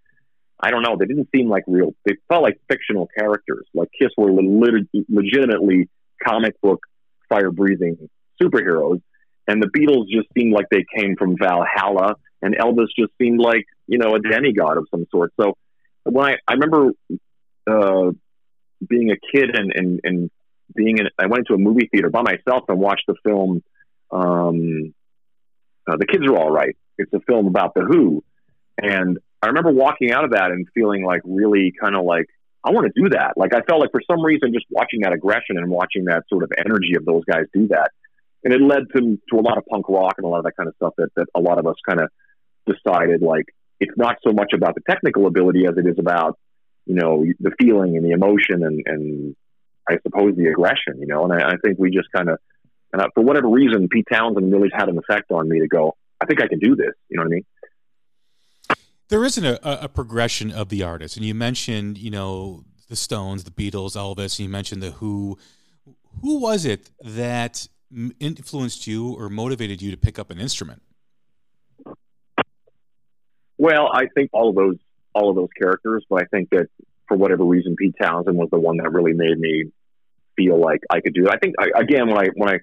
I 0.60 0.72
don't 0.72 0.84
know, 0.84 0.98
they 1.00 1.06
didn't 1.06 1.30
seem 1.34 1.50
like 1.50 1.64
real. 1.68 1.96
They 2.06 2.16
felt 2.28 2.44
like 2.44 2.60
fictional 2.70 3.08
characters. 3.18 3.66
Like 3.74 3.90
Kiss 3.98 4.10
were 4.18 4.32
le- 4.32 4.84
legitimately 5.08 5.90
comic 6.24 6.60
book 6.62 6.82
fire 7.30 7.52
breathing 7.52 8.10
superheroes, 8.42 9.02
and 9.48 9.64
the 9.64 9.68
Beatles 9.68 10.08
just 10.10 10.28
seemed 10.38 10.54
like 10.54 10.66
they 10.70 10.86
came 10.96 11.16
from 11.16 11.36
Valhalla, 11.38 12.16
and 12.42 12.56
Elvis 12.56 12.88
just 12.98 13.12
seemed 13.20 13.40
like 13.40 13.66
you 13.88 13.98
know 13.98 14.16
a 14.16 14.20
demigod 14.20 14.78
of 14.78 14.88
some 14.92 15.06
sort. 15.10 15.34
So 15.40 15.58
when 16.04 16.26
I 16.26 16.36
I 16.48 16.54
remember 16.54 16.92
uh, 17.66 18.12
being 18.88 19.12
a 19.12 19.18
kid 19.34 19.56
and 19.56 19.72
and 19.74 20.00
and 20.04 20.32
being 20.76 20.98
in, 20.98 21.08
I 21.18 21.28
went 21.28 21.48
to 21.48 21.54
a 21.54 21.58
movie 21.58 21.90
theater 21.92 22.10
by 22.10 22.22
myself 22.22 22.64
and 22.68 22.80
watched 22.80 23.06
the 23.08 23.16
film. 23.26 23.64
Um, 24.12 24.94
uh, 25.90 25.98
the 25.98 26.06
kids 26.06 26.24
are 26.28 26.38
all 26.38 26.52
right. 26.52 26.76
It's 26.98 27.12
a 27.14 27.20
film 27.22 27.48
about 27.48 27.74
the 27.74 27.82
Who, 27.82 28.24
and 28.82 29.18
I 29.42 29.48
remember 29.48 29.72
walking 29.72 30.12
out 30.12 30.26
of 30.26 30.32
that 30.32 30.52
and 30.52 30.68
feeling 30.74 31.04
like 31.04 31.22
really 31.24 31.74
kind 31.80 31.96
of 31.96 32.04
like 32.04 32.26
I 32.64 32.72
want 32.72 32.92
to 32.94 33.02
do 33.02 33.10
that. 33.10 33.34
Like 33.38 33.54
I 33.54 33.62
felt 33.62 33.80
like 33.80 33.92
for 33.92 34.02
some 34.10 34.24
reason 34.24 34.54
just 34.54 34.66
watching 34.70 35.02
that 35.02 35.14
aggression 35.14 35.58
and 35.58 35.70
watching 35.70 36.06
that 36.06 36.24
sort 36.28 36.44
of 36.44 36.52
energy 36.58 36.96
of 36.98 37.06
those 37.06 37.24
guys 37.26 37.46
do 37.54 37.68
that, 37.70 37.92
and 38.44 38.54
it 38.54 38.62
led 38.62 38.84
to 38.96 39.20
to 39.32 39.40
a 39.40 39.42
lot 39.42 39.58
of 39.58 39.66
punk 39.66 39.88
rock 39.88 40.16
and 40.18 40.26
a 40.26 40.28
lot 40.28 40.40
of 40.40 40.44
that 40.46 40.58
kind 40.58 40.68
of 40.68 40.76
stuff 40.76 40.94
that 40.98 41.10
that 41.16 41.28
a 41.36 41.40
lot 41.40 41.58
of 41.58 41.68
us 41.68 41.76
kind 41.88 42.02
of 42.02 42.10
decided 42.68 43.22
like 43.22 43.46
it's 43.80 43.98
not 43.98 44.18
so 44.26 44.34
much 44.34 44.52
about 44.54 44.76
the 44.76 44.82
technical 44.90 45.26
ability 45.26 45.66
as 45.66 45.78
it 45.78 45.88
is 45.88 45.96
about 45.98 46.38
you 46.86 46.96
know 46.96 47.24
the 47.40 47.52
feeling 47.62 47.96
and 47.96 48.06
the 48.06 48.12
emotion 48.12 48.64
and 48.64 48.84
and 48.86 49.36
I 49.90 49.98
suppose, 50.04 50.36
the 50.36 50.48
aggression, 50.48 51.00
you 51.00 51.08
know. 51.08 51.24
And 51.24 51.34
I, 51.34 51.52
I 51.52 51.58
think 51.64 51.80
we 51.80 51.90
just 51.90 52.12
kind 52.12 52.30
of, 52.30 52.38
and 52.94 53.02
I, 53.02 53.08
for 53.16 53.24
whatever 53.24 53.48
reason, 53.48 53.88
Pete 53.90 54.08
Townshend 54.12 54.52
really 54.52 54.70
had 54.74 54.90
an 54.90 54.98
effect 54.98 55.32
on 55.32 55.50
me 55.50 55.60
to 55.60 55.68
go, 55.68 55.96
I 56.22 56.26
think 56.26 56.42
I 56.42 56.48
can 56.48 56.60
do 56.60 56.76
this. 56.76 56.94
You 57.10 57.18
know 57.18 57.24
what 57.24 57.28
I 57.28 57.36
mean? 57.36 57.46
There 59.10 59.24
isn't 59.26 59.46
a, 59.46 59.84
a 59.86 59.90
progression 59.90 60.52
of 60.52 60.70
the 60.70 60.84
artist, 60.84 61.18
and 61.18 61.26
you 61.26 61.34
mentioned, 61.34 61.98
you 61.98 62.12
know, 62.12 62.64
the 62.90 62.96
Stones, 62.96 63.44
the 63.44 63.52
Beatles, 63.52 63.96
Elvis. 63.96 64.38
And 64.38 64.46
you 64.46 64.50
mentioned 64.50 64.84
the 64.84 64.92
Who. 64.92 65.38
Who 66.24 66.40
was 66.40 66.66
it 66.66 66.90
that 67.02 67.68
influenced 68.20 68.88
you 68.88 69.14
or 69.14 69.30
motivated 69.30 69.82
you 69.82 69.92
to 69.92 69.98
pick 69.98 70.18
up 70.18 70.32
an 70.32 70.40
instrument? 70.40 70.82
Well, 73.58 73.90
I 73.94 74.08
think 74.16 74.32
all 74.34 74.50
of 74.50 74.56
those 74.56 74.78
all 75.14 75.30
of 75.30 75.36
those 75.36 75.50
characters, 75.58 76.04
but 76.10 76.24
I 76.24 76.26
think 76.26 76.50
that 76.50 76.68
for 77.08 77.16
whatever 77.16 77.46
reason, 77.46 77.76
Pete 77.76 77.96
Townshend 78.02 78.38
was 78.38 78.50
the 78.52 78.60
one 78.60 78.78
that 78.78 78.92
really 78.92 79.14
made 79.14 79.38
me 79.38 79.72
feel 80.40 80.60
like 80.60 80.82
I 80.90 81.02
could 81.02 81.14
do 81.14 81.26
it. 81.26 81.32
I 81.32 81.38
think 81.38 81.56
I, 81.60 81.82
again 81.82 82.08
when 82.08 82.18
I 82.18 82.28
when 82.36 82.50
I 82.50 82.58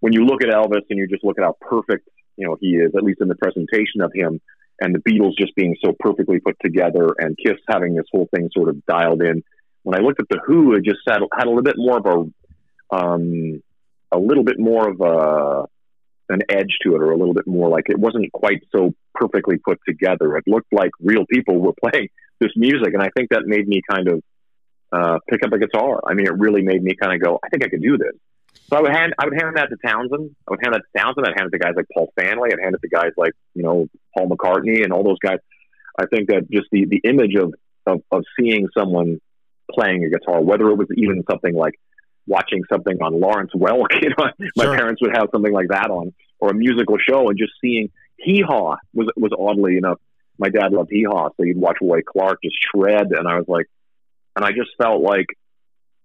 when 0.00 0.12
you 0.12 0.24
look 0.24 0.42
at 0.42 0.48
Elvis 0.48 0.82
and 0.90 0.98
you 0.98 1.06
just 1.06 1.24
look 1.24 1.38
at 1.38 1.44
how 1.44 1.56
perfect 1.60 2.08
you 2.36 2.46
know 2.46 2.56
he 2.60 2.70
is, 2.70 2.92
at 2.96 3.04
least 3.04 3.20
in 3.20 3.28
the 3.28 3.36
presentation 3.36 4.00
of 4.00 4.10
him, 4.14 4.40
and 4.80 4.94
the 4.94 4.98
Beatles 4.98 5.36
just 5.38 5.54
being 5.54 5.76
so 5.84 5.94
perfectly 5.98 6.40
put 6.40 6.56
together, 6.60 7.14
and 7.18 7.36
Kiss 7.38 7.58
having 7.68 7.94
this 7.94 8.06
whole 8.10 8.28
thing 8.34 8.50
sort 8.52 8.68
of 8.68 8.84
dialed 8.86 9.22
in. 9.22 9.42
When 9.84 9.98
I 9.98 10.02
looked 10.02 10.20
at 10.20 10.28
the 10.28 10.40
Who, 10.46 10.74
it 10.74 10.84
just 10.84 11.00
had, 11.06 11.20
had 11.36 11.46
a 11.46 11.50
little 11.50 11.62
bit 11.62 11.76
more 11.76 11.98
of 11.98 12.06
a 12.06 12.96
um, 12.96 13.62
a 14.10 14.18
little 14.18 14.44
bit 14.44 14.58
more 14.58 14.90
of 14.90 15.00
a 15.00 16.32
an 16.32 16.40
edge 16.48 16.78
to 16.82 16.94
it, 16.94 17.02
or 17.02 17.12
a 17.12 17.16
little 17.16 17.34
bit 17.34 17.46
more 17.46 17.68
like 17.68 17.84
it 17.88 17.98
wasn't 17.98 18.30
quite 18.32 18.62
so 18.74 18.94
perfectly 19.14 19.58
put 19.58 19.78
together. 19.86 20.36
It 20.36 20.44
looked 20.46 20.72
like 20.72 20.90
real 21.00 21.26
people 21.26 21.58
were 21.58 21.74
playing 21.90 22.08
this 22.40 22.52
music, 22.56 22.94
and 22.94 23.02
I 23.02 23.10
think 23.16 23.30
that 23.30 23.42
made 23.46 23.68
me 23.68 23.82
kind 23.88 24.08
of 24.08 24.22
uh, 24.92 25.18
pick 25.28 25.44
up 25.44 25.52
a 25.52 25.58
guitar. 25.58 26.00
I 26.06 26.14
mean, 26.14 26.26
it 26.26 26.38
really 26.38 26.62
made 26.62 26.82
me 26.82 26.94
kind 26.94 27.14
of 27.14 27.20
go, 27.22 27.40
I 27.42 27.48
think 27.48 27.64
I 27.64 27.68
could 27.68 27.82
do 27.82 27.96
this. 27.96 28.14
So 28.68 28.76
I 28.76 28.80
would 28.80 28.92
hand 28.92 29.14
I 29.18 29.26
would 29.26 29.34
hand 29.34 29.56
that 29.56 29.68
to 29.68 29.76
Townshend. 29.84 30.34
I 30.46 30.50
would 30.50 30.60
hand 30.62 30.74
that 30.74 30.80
to 30.80 30.98
Townshend. 30.98 31.26
I'd 31.26 31.38
hand 31.38 31.48
it 31.52 31.56
to 31.56 31.58
guys 31.58 31.74
like 31.76 31.86
Paul 31.92 32.12
Stanley. 32.18 32.50
I'd 32.52 32.62
hand 32.62 32.74
it 32.74 32.80
to 32.80 32.88
guys 32.88 33.12
like 33.16 33.32
you 33.54 33.62
know 33.62 33.86
Paul 34.16 34.28
McCartney 34.28 34.82
and 34.82 34.92
all 34.92 35.04
those 35.04 35.18
guys. 35.18 35.38
I 35.98 36.06
think 36.06 36.28
that 36.28 36.50
just 36.50 36.68
the 36.72 36.86
the 36.86 37.00
image 37.04 37.34
of 37.34 37.52
of, 37.86 38.02
of 38.10 38.24
seeing 38.38 38.68
someone 38.76 39.20
playing 39.70 40.04
a 40.04 40.10
guitar, 40.10 40.40
whether 40.40 40.68
it 40.68 40.76
was 40.76 40.88
even 40.96 41.22
something 41.30 41.54
like 41.54 41.74
watching 42.26 42.62
something 42.72 42.96
on 43.02 43.20
Lawrence 43.20 43.50
Welk, 43.54 43.88
you 44.02 44.10
know, 44.10 44.30
my 44.56 44.64
sure. 44.64 44.76
parents 44.76 45.02
would 45.02 45.16
have 45.16 45.28
something 45.32 45.52
like 45.52 45.68
that 45.68 45.90
on, 45.90 46.14
or 46.38 46.50
a 46.50 46.54
musical 46.54 46.96
show, 46.98 47.28
and 47.28 47.38
just 47.38 47.52
seeing 47.60 47.90
Hee 48.16 48.42
Haw 48.46 48.76
was 48.94 49.08
was 49.16 49.32
oddly 49.38 49.76
enough. 49.76 49.98
My 50.38 50.48
dad 50.48 50.72
loved 50.72 50.90
Hee 50.90 51.04
Haw, 51.04 51.28
so 51.36 51.42
you'd 51.42 51.58
watch 51.58 51.76
Roy 51.82 52.00
Clark 52.02 52.38
just 52.42 52.56
shred, 52.74 53.08
and 53.12 53.28
I 53.28 53.36
was 53.36 53.46
like, 53.48 53.66
and 54.36 54.44
I 54.44 54.50
just 54.50 54.70
felt 54.80 55.02
like 55.02 55.26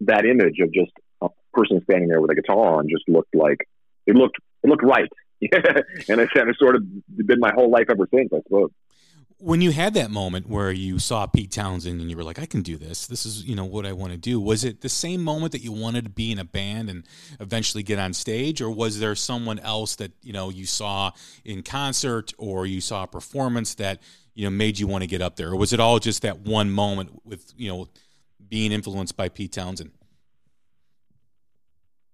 that 0.01 0.25
image 0.25 0.59
of 0.59 0.71
just 0.71 0.91
a 1.21 1.29
person 1.53 1.81
standing 1.83 2.09
there 2.09 2.21
with 2.21 2.31
a 2.31 2.35
guitar 2.35 2.75
on 2.75 2.87
just 2.89 3.07
looked 3.07 3.33
like 3.33 3.67
it 4.05 4.15
looked 4.15 4.37
it 4.63 4.69
looked 4.69 4.83
right. 4.83 5.09
and 5.41 6.21
it's 6.21 6.33
kind 6.33 6.49
of 6.49 6.55
sort 6.57 6.75
of 6.75 6.83
been 7.25 7.39
my 7.39 7.51
whole 7.53 7.69
life 7.69 7.85
ever 7.89 8.07
since, 8.11 8.31
I 8.33 8.41
suppose. 8.41 8.71
When 9.39 9.61
you 9.61 9.71
had 9.71 9.93
that 9.93 10.09
moment 10.09 10.49
where 10.49 10.71
you 10.71 10.97
saw 10.97 11.27
Pete 11.27 11.51
Townshend 11.51 12.01
and 12.01 12.09
you 12.09 12.17
were 12.17 12.23
like, 12.23 12.39
I 12.39 12.47
can 12.47 12.63
do 12.63 12.75
this. 12.75 13.05
This 13.05 13.23
is, 13.23 13.45
you 13.45 13.55
know, 13.55 13.65
what 13.65 13.85
I 13.85 13.91
want 13.91 14.11
to 14.13 14.17
do. 14.17 14.39
Was 14.39 14.63
it 14.63 14.81
the 14.81 14.89
same 14.89 15.23
moment 15.23 15.51
that 15.51 15.61
you 15.61 15.71
wanted 15.71 16.05
to 16.05 16.09
be 16.09 16.31
in 16.31 16.39
a 16.39 16.43
band 16.43 16.89
and 16.89 17.03
eventually 17.39 17.83
get 17.83 17.99
on 17.99 18.13
stage? 18.13 18.63
Or 18.63 18.71
was 18.71 18.99
there 18.99 19.13
someone 19.13 19.59
else 19.59 19.95
that, 19.97 20.11
you 20.23 20.33
know, 20.33 20.49
you 20.49 20.65
saw 20.65 21.11
in 21.45 21.61
concert 21.61 22.33
or 22.39 22.65
you 22.65 22.81
saw 22.81 23.03
a 23.03 23.07
performance 23.07 23.75
that, 23.75 24.01
you 24.33 24.45
know, 24.45 24.49
made 24.49 24.79
you 24.79 24.87
want 24.87 25.03
to 25.03 25.07
get 25.07 25.21
up 25.21 25.35
there? 25.35 25.49
Or 25.49 25.55
was 25.55 25.71
it 25.71 25.79
all 25.79 25.99
just 25.99 26.23
that 26.23 26.39
one 26.39 26.71
moment 26.71 27.21
with, 27.23 27.53
you 27.55 27.69
know, 27.69 27.89
being 28.49 28.71
influenced 28.71 29.15
by 29.17 29.29
Pete 29.29 29.51
Townshend? 29.51 29.91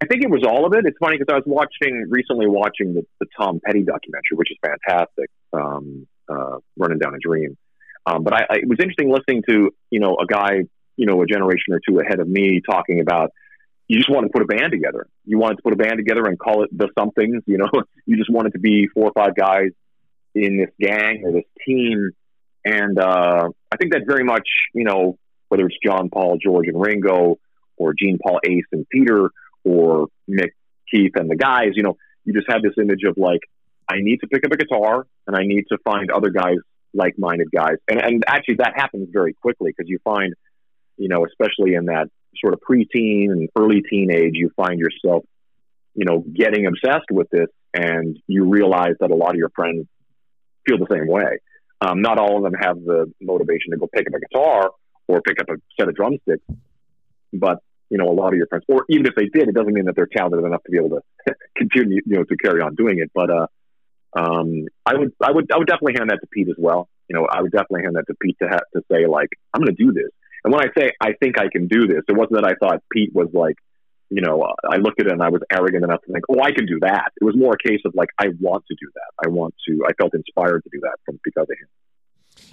I 0.01 0.05
think 0.05 0.21
it 0.21 0.29
was 0.29 0.43
all 0.45 0.65
of 0.65 0.73
it. 0.73 0.85
It's 0.85 0.97
funny 0.99 1.17
because 1.17 1.31
I 1.31 1.35
was 1.37 1.45
watching 1.45 2.07
recently 2.09 2.45
watching 2.45 2.93
the, 2.93 3.03
the 3.21 3.27
Tom 3.37 3.61
Petty 3.63 3.83
documentary, 3.83 4.35
which 4.35 4.51
is 4.51 4.57
fantastic, 4.61 5.29
um, 5.53 6.07
uh, 6.27 6.57
Running 6.75 6.99
Down 6.99 7.15
a 7.15 7.19
Dream. 7.19 7.57
Um, 8.05 8.23
but 8.23 8.33
I, 8.33 8.39
I, 8.49 8.55
it 8.57 8.67
was 8.67 8.79
interesting 8.81 9.09
listening 9.09 9.43
to 9.47 9.71
you 9.89 9.99
know 10.01 10.17
a 10.21 10.25
guy 10.25 10.63
you 10.97 11.05
know 11.05 11.21
a 11.21 11.25
generation 11.25 11.71
or 11.73 11.79
two 11.87 11.99
ahead 11.99 12.19
of 12.19 12.27
me 12.27 12.61
talking 12.69 12.99
about 12.99 13.31
you 13.87 13.97
just 13.97 14.09
want 14.09 14.25
to 14.25 14.31
put 14.31 14.41
a 14.41 14.45
band 14.45 14.71
together. 14.71 15.07
You 15.25 15.37
wanted 15.37 15.57
to 15.57 15.63
put 15.63 15.73
a 15.73 15.77
band 15.77 15.97
together 15.97 16.23
and 16.25 16.37
call 16.37 16.63
it 16.63 16.77
the 16.77 16.89
somethings. 16.97 17.43
You 17.45 17.59
know, 17.59 17.69
you 18.05 18.17
just 18.17 18.29
wanted 18.29 18.53
to 18.53 18.59
be 18.59 18.87
four 18.93 19.05
or 19.05 19.13
five 19.13 19.35
guys 19.35 19.69
in 20.35 20.57
this 20.57 20.69
gang 20.79 21.23
or 21.25 21.31
this 21.31 21.45
team. 21.65 22.11
And 22.65 22.99
uh, 22.99 23.49
I 23.71 23.77
think 23.77 23.93
that 23.93 24.03
very 24.05 24.25
much 24.25 24.47
you 24.73 24.83
know 24.83 25.17
whether 25.53 25.67
it's 25.67 25.77
John, 25.85 26.09
Paul, 26.09 26.39
George, 26.43 26.67
and 26.67 26.81
Ringo, 26.81 27.37
or 27.77 27.93
Gene, 27.93 28.17
Paul, 28.17 28.39
Ace, 28.43 28.65
and 28.71 28.89
Peter, 28.89 29.29
or 29.63 30.07
Mick, 30.27 30.49
Keith, 30.89 31.11
and 31.13 31.29
the 31.29 31.35
guys, 31.35 31.73
you 31.75 31.83
know, 31.83 31.95
you 32.25 32.33
just 32.33 32.47
have 32.49 32.63
this 32.63 32.73
image 32.81 33.03
of 33.07 33.17
like, 33.17 33.41
I 33.87 33.97
need 33.99 34.17
to 34.21 34.27
pick 34.27 34.43
up 34.43 34.51
a 34.51 34.57
guitar 34.57 35.05
and 35.27 35.35
I 35.35 35.43
need 35.43 35.65
to 35.69 35.77
find 35.83 36.09
other 36.09 36.31
guys, 36.31 36.57
like 36.91 37.19
minded 37.19 37.49
guys. 37.55 37.75
And, 37.87 38.01
and 38.01 38.23
actually, 38.25 38.55
that 38.55 38.73
happens 38.75 39.09
very 39.13 39.33
quickly 39.33 39.71
because 39.77 39.87
you 39.87 39.99
find, 40.03 40.33
you 40.97 41.07
know, 41.07 41.23
especially 41.23 41.75
in 41.75 41.85
that 41.85 42.07
sort 42.41 42.55
of 42.55 42.59
preteen 42.67 43.29
and 43.29 43.47
early 43.55 43.83
teenage, 43.87 44.31
you 44.33 44.49
find 44.55 44.79
yourself, 44.79 45.23
you 45.93 46.05
know, 46.05 46.25
getting 46.33 46.65
obsessed 46.65 47.11
with 47.11 47.29
this 47.29 47.49
and 47.75 48.17
you 48.25 48.49
realize 48.49 48.95
that 49.01 49.11
a 49.11 49.15
lot 49.15 49.29
of 49.29 49.35
your 49.35 49.51
friends 49.55 49.85
feel 50.65 50.79
the 50.79 50.87
same 50.91 51.07
way. 51.07 51.37
Um, 51.79 52.01
not 52.01 52.17
all 52.17 52.37
of 52.37 52.43
them 52.43 52.59
have 52.59 52.77
the 52.77 53.13
motivation 53.21 53.69
to 53.69 53.77
go 53.77 53.87
pick 53.93 54.07
up 54.07 54.13
a 54.15 54.19
guitar, 54.19 54.71
or 55.07 55.21
pick 55.21 55.39
up 55.39 55.49
a 55.49 55.55
set 55.79 55.89
of 55.89 55.95
drumsticks. 55.95 56.43
But 57.31 57.59
you 57.89 57.97
know, 57.97 58.09
a 58.09 58.15
lot 58.15 58.29
of 58.29 58.35
your 58.35 58.47
friends, 58.47 58.65
or 58.67 58.85
even 58.89 59.05
if 59.05 59.13
they 59.15 59.27
did, 59.27 59.47
it 59.49 59.53
doesn't 59.53 59.73
mean 59.73 59.85
that 59.85 59.95
they're 59.95 60.09
talented 60.11 60.43
enough 60.43 60.63
to 60.63 60.71
be 60.71 60.77
able 60.77 60.97
to 60.97 61.33
continue, 61.57 62.01
you 62.05 62.17
know, 62.17 62.23
to 62.23 62.35
carry 62.37 62.61
on 62.61 62.75
doing 62.75 62.99
it. 62.99 63.11
But 63.13 63.29
uh, 63.29 63.47
um, 64.17 64.65
I 64.85 64.95
would, 64.95 65.11
I 65.21 65.31
would, 65.31 65.51
I 65.51 65.57
would 65.57 65.67
definitely 65.67 65.93
hand 65.97 66.09
that 66.09 66.19
to 66.21 66.27
Pete 66.27 66.47
as 66.49 66.55
well. 66.57 66.89
You 67.07 67.15
know, 67.15 67.27
I 67.29 67.41
would 67.41 67.51
definitely 67.51 67.83
hand 67.83 67.95
that 67.95 68.05
to 68.07 68.15
Pete 68.19 68.37
to 68.41 68.49
ha- 68.49 68.65
to 68.73 68.81
say 68.91 69.05
like, 69.05 69.29
I'm 69.53 69.61
going 69.61 69.75
to 69.75 69.83
do 69.83 69.93
this. 69.93 70.09
And 70.43 70.51
when 70.51 70.61
I 70.61 70.67
say 70.77 70.91
I 70.99 71.13
think 71.21 71.39
I 71.39 71.47
can 71.51 71.67
do 71.67 71.87
this, 71.87 72.01
it 72.07 72.13
wasn't 72.13 72.41
that 72.41 72.45
I 72.45 72.55
thought 72.55 72.81
Pete 72.91 73.13
was 73.13 73.29
like, 73.33 73.55
you 74.09 74.21
know, 74.21 74.45
I 74.69 74.77
looked 74.77 74.99
at 74.99 75.07
it 75.07 75.11
and 75.11 75.23
I 75.23 75.29
was 75.29 75.41
arrogant 75.51 75.83
enough 75.83 76.01
to 76.05 76.13
think, 76.13 76.25
oh, 76.29 76.41
I 76.41 76.51
can 76.51 76.65
do 76.65 76.79
that. 76.81 77.11
It 77.19 77.25
was 77.25 77.35
more 77.35 77.53
a 77.53 77.67
case 77.67 77.81
of 77.85 77.93
like, 77.95 78.09
I 78.19 78.27
want 78.39 78.63
to 78.67 78.75
do 78.79 78.89
that. 78.93 79.25
I 79.25 79.29
want 79.29 79.55
to. 79.67 79.85
I 79.87 79.93
felt 79.93 80.13
inspired 80.13 80.63
to 80.63 80.69
do 80.71 80.79
that 80.81 80.97
from 81.05 81.19
because 81.23 81.47
of 81.49 81.57
him. 81.57 81.67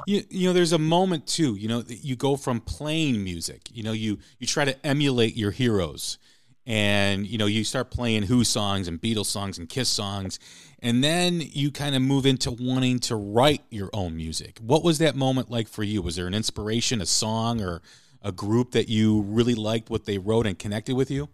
You, 0.07 0.23
you 0.31 0.49
know, 0.49 0.53
there's 0.53 0.73
a 0.73 0.79
moment 0.79 1.27
too. 1.27 1.55
You 1.57 1.69
know, 1.69 1.85
you 1.87 2.17
go 2.17 2.37
from 2.37 2.61
playing 2.61 3.23
music. 3.23 3.69
You 3.73 3.83
know, 3.83 3.93
you 3.93 4.19
you 4.39 4.47
try 4.47 4.65
to 4.65 4.87
emulate 4.87 5.37
your 5.37 5.51
heroes, 5.51 6.19
and 6.67 7.27
you 7.27 7.39
know, 7.39 7.47
you 7.47 7.65
start 7.65 7.91
playing 7.91 8.25
Who 8.25 8.45
songs 8.45 8.89
and 8.89 9.01
Beatles 9.01 9.27
songs 9.27 9.59
and 9.59 9.69
Kiss 9.69 9.89
songs, 9.89 10.39
and 10.81 11.03
then 11.03 11.41
you 11.41 11.71
kind 11.71 11.95
of 11.95 12.03
move 12.03 12.27
into 12.27 12.51
wanting 12.51 12.99
to 13.01 13.17
write 13.17 13.63
your 13.71 13.91
own 13.93 14.17
music. 14.17 14.59
What 14.61 14.85
was 14.85 14.99
that 14.99 15.17
moment 15.17 15.51
like 15.51 15.69
for 15.69 15.83
you? 15.83 16.03
Was 16.03 16.17
there 16.17 16.27
an 16.27 16.35
inspiration, 16.35 17.01
a 17.01 17.07
song, 17.07 17.61
or 17.61 17.83
a 18.23 18.33
group 18.33 18.73
that 18.73 18.89
you 18.89 19.23
really 19.23 19.55
liked 19.55 19.91
what 19.91 20.05
they 20.05 20.19
wrote 20.19 20.47
and 20.47 20.59
connected 20.59 20.95
with 20.95 21.11
you? 21.11 21.29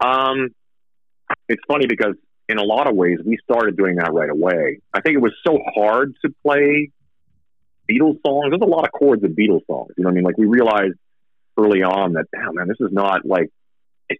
Um, 0.00 0.54
it's 1.48 1.62
funny 1.66 1.86
because 1.86 2.14
in 2.48 2.58
a 2.58 2.62
lot 2.62 2.88
of 2.88 2.94
ways, 2.94 3.18
we 3.24 3.38
started 3.42 3.76
doing 3.76 3.96
that 3.96 4.12
right 4.12 4.30
away. 4.30 4.80
I 4.94 5.00
think 5.00 5.16
it 5.16 5.20
was 5.20 5.34
so 5.46 5.58
hard 5.74 6.14
to 6.24 6.32
play 6.44 6.90
Beatles 7.90 8.20
songs. 8.24 8.50
There's 8.50 8.62
a 8.62 8.64
lot 8.64 8.84
of 8.84 8.92
chords 8.92 9.22
in 9.24 9.34
Beatles 9.34 9.66
songs. 9.66 9.92
You 9.96 10.04
know 10.04 10.08
what 10.08 10.12
I 10.12 10.14
mean? 10.14 10.24
Like 10.24 10.38
we 10.38 10.46
realized 10.46 10.94
early 11.58 11.82
on 11.82 12.12
that, 12.14 12.26
damn 12.32 12.54
man, 12.54 12.68
this 12.68 12.80
is 12.80 12.92
not 12.92 13.24
like 13.24 13.50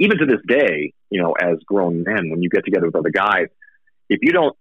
even 0.01 0.19
to 0.19 0.27
this 0.27 0.41
day, 0.47 0.93
you 1.11 1.23
know, 1.23 1.33
as 1.33 1.59
grown 1.67 2.03
men, 2.03 2.31
when 2.31 2.43
you 2.43 2.49
get 2.49 2.65
together 2.65 2.87
with 2.87 2.97
other 2.97 3.11
guys, 3.11 3.47
if 4.09 4.21
you 4.23 4.33
don't 4.33 4.57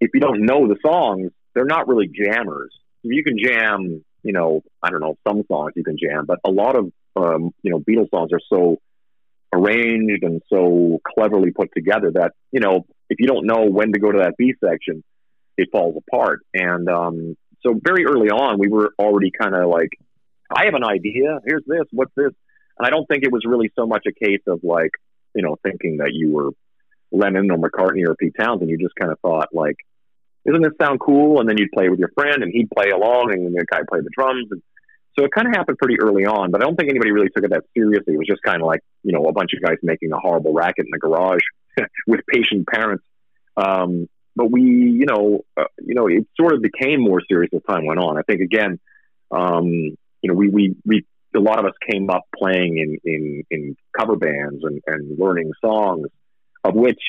if 0.00 0.10
you 0.14 0.20
don't 0.20 0.46
know 0.46 0.66
the 0.66 0.76
songs, 0.84 1.30
they're 1.54 1.66
not 1.66 1.88
really 1.88 2.08
jammers. 2.08 2.72
You 3.02 3.22
can 3.22 3.38
jam, 3.38 4.04
you 4.22 4.32
know, 4.32 4.62
I 4.82 4.90
don't 4.90 5.00
know, 5.00 5.16
some 5.28 5.42
songs 5.46 5.72
you 5.76 5.84
can 5.84 5.98
jam, 5.98 6.24
but 6.26 6.38
a 6.44 6.50
lot 6.50 6.76
of 6.76 6.92
um, 7.16 7.52
you 7.62 7.70
know, 7.70 7.80
Beatles 7.80 8.10
songs 8.10 8.30
are 8.32 8.40
so 8.48 8.78
arranged 9.52 10.22
and 10.22 10.40
so 10.48 11.00
cleverly 11.14 11.50
put 11.50 11.70
together 11.74 12.12
that, 12.12 12.32
you 12.52 12.60
know, 12.60 12.86
if 13.10 13.18
you 13.18 13.26
don't 13.26 13.44
know 13.44 13.66
when 13.66 13.92
to 13.92 13.98
go 13.98 14.10
to 14.10 14.20
that 14.20 14.36
B 14.38 14.54
section, 14.64 15.04
it 15.58 15.68
falls 15.70 15.96
apart. 15.96 16.40
And 16.54 16.88
um, 16.88 17.36
so 17.60 17.78
very 17.82 18.06
early 18.06 18.30
on, 18.30 18.58
we 18.58 18.68
were 18.68 18.94
already 18.98 19.30
kind 19.30 19.54
of 19.54 19.68
like, 19.68 19.90
I 20.54 20.64
have 20.64 20.74
an 20.74 20.84
idea. 20.84 21.40
Here's 21.44 21.64
this. 21.66 21.84
What's 21.90 22.14
this? 22.16 22.32
And 22.78 22.86
I 22.86 22.90
don't 22.90 23.06
think 23.06 23.24
it 23.24 23.32
was 23.32 23.42
really 23.44 23.70
so 23.76 23.86
much 23.86 24.06
a 24.06 24.12
case 24.12 24.40
of 24.46 24.60
like, 24.62 24.92
you 25.34 25.42
know, 25.42 25.56
thinking 25.62 25.98
that 25.98 26.12
you 26.12 26.32
were 26.32 26.50
Lennon 27.12 27.50
or 27.50 27.58
McCartney 27.58 28.08
or 28.08 28.14
Pete 28.14 28.34
Townshend. 28.38 28.70
You 28.70 28.78
just 28.78 28.94
kind 28.98 29.12
of 29.12 29.18
thought 29.20 29.48
like, 29.52 29.76
isn't 30.46 30.62
this 30.62 30.72
sound 30.80 31.00
cool? 31.00 31.40
And 31.40 31.48
then 31.48 31.58
you'd 31.58 31.72
play 31.72 31.88
with 31.88 31.98
your 31.98 32.10
friend, 32.14 32.42
and 32.42 32.50
he'd 32.50 32.70
play 32.70 32.90
along, 32.90 33.32
and 33.32 33.54
the 33.54 33.66
guy 33.70 33.80
play 33.88 34.00
the 34.00 34.10
drums. 34.16 34.48
And 34.50 34.62
so 35.18 35.24
it 35.26 35.32
kind 35.32 35.46
of 35.46 35.54
happened 35.54 35.76
pretty 35.76 36.00
early 36.00 36.24
on. 36.24 36.50
But 36.50 36.62
I 36.62 36.64
don't 36.64 36.76
think 36.76 36.88
anybody 36.88 37.10
really 37.10 37.28
took 37.28 37.44
it 37.44 37.50
that 37.50 37.64
seriously. 37.76 38.14
It 38.14 38.16
was 38.16 38.26
just 38.26 38.42
kind 38.42 38.62
of 38.62 38.66
like, 38.66 38.80
you 39.02 39.12
know, 39.12 39.24
a 39.24 39.32
bunch 39.32 39.50
of 39.54 39.62
guys 39.62 39.76
making 39.82 40.12
a 40.12 40.18
horrible 40.18 40.54
racket 40.54 40.86
in 40.86 40.90
the 40.92 40.98
garage 40.98 41.42
with 42.06 42.20
patient 42.32 42.66
parents. 42.66 43.04
Um, 43.56 44.08
but 44.36 44.50
we, 44.50 44.62
you 44.62 45.06
know, 45.06 45.44
uh, 45.56 45.64
you 45.84 45.94
know, 45.94 46.06
it 46.06 46.26
sort 46.40 46.54
of 46.54 46.62
became 46.62 47.00
more 47.00 47.20
serious 47.28 47.50
as 47.54 47.62
time 47.68 47.86
went 47.86 48.00
on. 48.00 48.16
I 48.16 48.22
think 48.22 48.40
again, 48.40 48.78
um, 49.30 49.66
you 49.66 50.28
know, 50.28 50.34
we, 50.34 50.48
we, 50.48 50.76
we, 50.84 51.06
a 51.34 51.40
lot 51.40 51.58
of 51.58 51.66
us 51.66 51.74
came 51.88 52.10
up 52.10 52.24
playing 52.36 52.78
in, 52.78 52.98
in, 53.04 53.44
in 53.50 53.76
cover 53.96 54.16
bands 54.16 54.62
and, 54.62 54.80
and 54.86 55.18
learning 55.18 55.52
songs, 55.64 56.08
of 56.64 56.74
which 56.74 57.00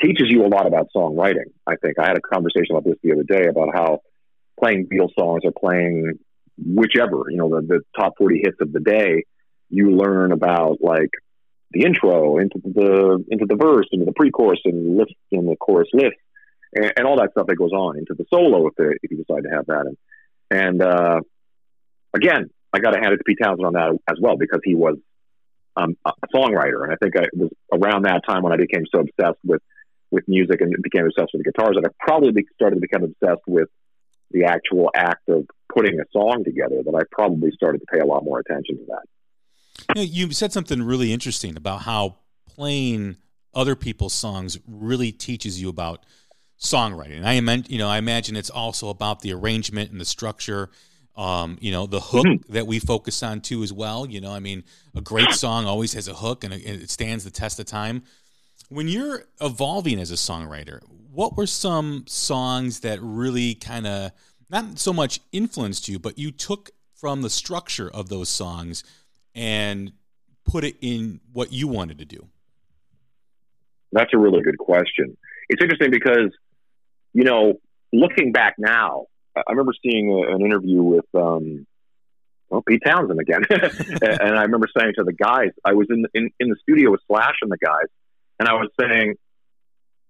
teaches 0.00 0.26
you 0.28 0.44
a 0.44 0.48
lot 0.48 0.66
about 0.66 0.88
songwriting. 0.94 1.52
I 1.66 1.76
think 1.76 1.98
I 1.98 2.06
had 2.06 2.16
a 2.16 2.20
conversation 2.20 2.76
about 2.76 2.84
this 2.84 2.96
the 3.02 3.12
other 3.12 3.24
day 3.24 3.48
about 3.48 3.74
how 3.74 4.00
playing 4.58 4.86
Beatles 4.86 5.14
songs 5.18 5.42
or 5.44 5.52
playing 5.52 6.18
whichever, 6.64 7.24
you 7.30 7.36
know, 7.36 7.48
the, 7.48 7.66
the 7.66 7.80
top 7.98 8.14
40 8.18 8.40
hits 8.42 8.56
of 8.60 8.72
the 8.72 8.80
day, 8.80 9.24
you 9.70 9.90
learn 9.92 10.32
about 10.32 10.78
like 10.80 11.10
the 11.70 11.84
intro 11.84 12.38
into 12.38 12.58
the 12.64 13.24
into 13.28 13.46
the 13.46 13.56
verse, 13.56 13.86
into 13.92 14.04
the 14.04 14.12
pre-chorus 14.12 14.60
and 14.64 14.96
lift 14.96 15.14
in 15.30 15.46
the 15.46 15.56
chorus 15.56 15.88
lift, 15.92 16.16
and, 16.74 16.92
and, 16.96 17.06
all 17.06 17.16
that 17.16 17.30
stuff 17.32 17.46
that 17.46 17.56
goes 17.56 17.72
on 17.72 17.98
into 17.98 18.14
the 18.14 18.24
solo 18.32 18.66
if 18.68 18.74
if 19.02 19.10
you 19.10 19.16
decide 19.18 19.42
to 19.42 19.50
have 19.50 19.66
that. 19.66 19.86
And 19.86 19.96
and 20.50 20.82
uh, 20.82 21.20
again, 22.14 22.50
I 22.72 22.78
got 22.78 22.92
to 22.92 23.00
hand 23.00 23.12
it 23.12 23.18
to 23.18 23.24
Pete 23.24 23.38
Townshend 23.42 23.66
on 23.66 23.72
that 23.74 23.98
as 24.10 24.18
well 24.20 24.36
because 24.36 24.60
he 24.64 24.74
was 24.74 24.96
um, 25.76 25.96
a 26.04 26.12
songwriter, 26.34 26.84
and 26.84 26.92
I 26.92 26.96
think 26.96 27.16
I, 27.16 27.24
it 27.24 27.36
was 27.36 27.50
around 27.72 28.04
that 28.04 28.22
time 28.26 28.42
when 28.42 28.52
I 28.52 28.56
became 28.56 28.84
so 28.92 29.00
obsessed 29.00 29.38
with 29.44 29.62
with 30.10 30.24
music 30.26 30.62
and 30.62 30.74
became 30.82 31.04
obsessed 31.04 31.30
with 31.34 31.44
the 31.44 31.52
guitars, 31.52 31.76
and 31.76 31.86
I 31.86 31.90
probably 32.00 32.44
started 32.54 32.76
to 32.76 32.80
become 32.80 33.04
obsessed 33.04 33.44
with 33.46 33.68
the 34.30 34.44
actual 34.44 34.90
act 34.94 35.28
of 35.28 35.46
putting 35.72 36.00
a 36.00 36.04
song 36.12 36.44
together. 36.44 36.82
That 36.82 36.94
I 36.94 37.02
probably 37.12 37.50
started 37.52 37.80
to 37.80 37.86
pay 37.92 38.00
a 38.00 38.06
lot 38.06 38.24
more 38.24 38.40
attention 38.40 38.78
to 38.78 38.84
that. 38.88 39.04
You, 39.88 39.94
know, 39.94 40.02
you 40.02 40.32
said 40.32 40.52
something 40.52 40.82
really 40.82 41.12
interesting 41.12 41.56
about 41.56 41.82
how 41.82 42.16
playing 42.46 43.16
other 43.54 43.76
people's 43.76 44.14
songs 44.14 44.58
really 44.66 45.12
teaches 45.12 45.60
you 45.60 45.68
about 45.68 46.04
songwriting. 46.60 47.18
And 47.18 47.28
I 47.28 47.40
meant, 47.40 47.70
you 47.70 47.78
know, 47.78 47.88
I 47.88 47.98
imagine 47.98 48.36
it's 48.36 48.50
also 48.50 48.88
about 48.88 49.20
the 49.20 49.32
arrangement 49.32 49.90
and 49.90 50.00
the 50.00 50.04
structure. 50.04 50.70
Um, 51.16 51.58
you 51.60 51.72
know, 51.72 51.86
the 51.86 52.00
hook 52.00 52.26
mm-hmm. 52.26 52.52
that 52.52 52.68
we 52.68 52.78
focus 52.78 53.24
on 53.24 53.40
too 53.40 53.64
as 53.64 53.72
well. 53.72 54.06
You 54.06 54.20
know, 54.20 54.30
I 54.30 54.38
mean, 54.38 54.62
a 54.94 55.00
great 55.00 55.32
song 55.32 55.66
always 55.66 55.92
has 55.94 56.06
a 56.06 56.14
hook 56.14 56.44
and 56.44 56.54
it 56.54 56.90
stands 56.90 57.24
the 57.24 57.30
test 57.30 57.58
of 57.58 57.66
time. 57.66 58.04
When 58.68 58.86
you're 58.86 59.24
evolving 59.40 59.98
as 59.98 60.12
a 60.12 60.14
songwriter, 60.14 60.80
what 61.10 61.36
were 61.36 61.46
some 61.46 62.04
songs 62.06 62.80
that 62.80 63.00
really 63.02 63.54
kind 63.54 63.86
of 63.86 64.12
not 64.48 64.78
so 64.78 64.92
much 64.92 65.20
influenced 65.32 65.88
you, 65.88 65.98
but 65.98 66.18
you 66.18 66.30
took 66.30 66.70
from 66.94 67.22
the 67.22 67.30
structure 67.30 67.90
of 67.90 68.08
those 68.08 68.28
songs 68.28 68.84
and 69.38 69.92
put 70.44 70.64
it 70.64 70.76
in 70.80 71.20
what 71.32 71.52
you 71.52 71.68
wanted 71.68 71.98
to 72.00 72.04
do? 72.04 72.26
That's 73.92 74.10
a 74.12 74.18
really 74.18 74.42
good 74.42 74.58
question. 74.58 75.16
It's 75.48 75.62
interesting 75.62 75.92
because, 75.92 76.32
you 77.14 77.24
know, 77.24 77.54
looking 77.92 78.32
back 78.32 78.56
now, 78.58 79.06
I 79.36 79.42
remember 79.50 79.72
seeing 79.80 80.12
an 80.28 80.44
interview 80.44 80.82
with, 80.82 81.06
um, 81.14 81.66
well, 82.50 82.62
Pete 82.66 82.82
Townshend 82.84 83.20
again, 83.20 83.42
and 83.50 84.36
I 84.36 84.42
remember 84.42 84.66
saying 84.76 84.94
to 84.98 85.04
the 85.04 85.12
guys, 85.12 85.50
I 85.64 85.74
was 85.74 85.86
in, 85.90 86.06
in 86.14 86.30
in 86.40 86.48
the 86.48 86.56
studio 86.62 86.90
with 86.90 87.00
Slash 87.06 87.36
and 87.42 87.52
the 87.52 87.58
guys, 87.58 87.88
and 88.40 88.48
I 88.48 88.54
was 88.54 88.70
saying, 88.80 89.14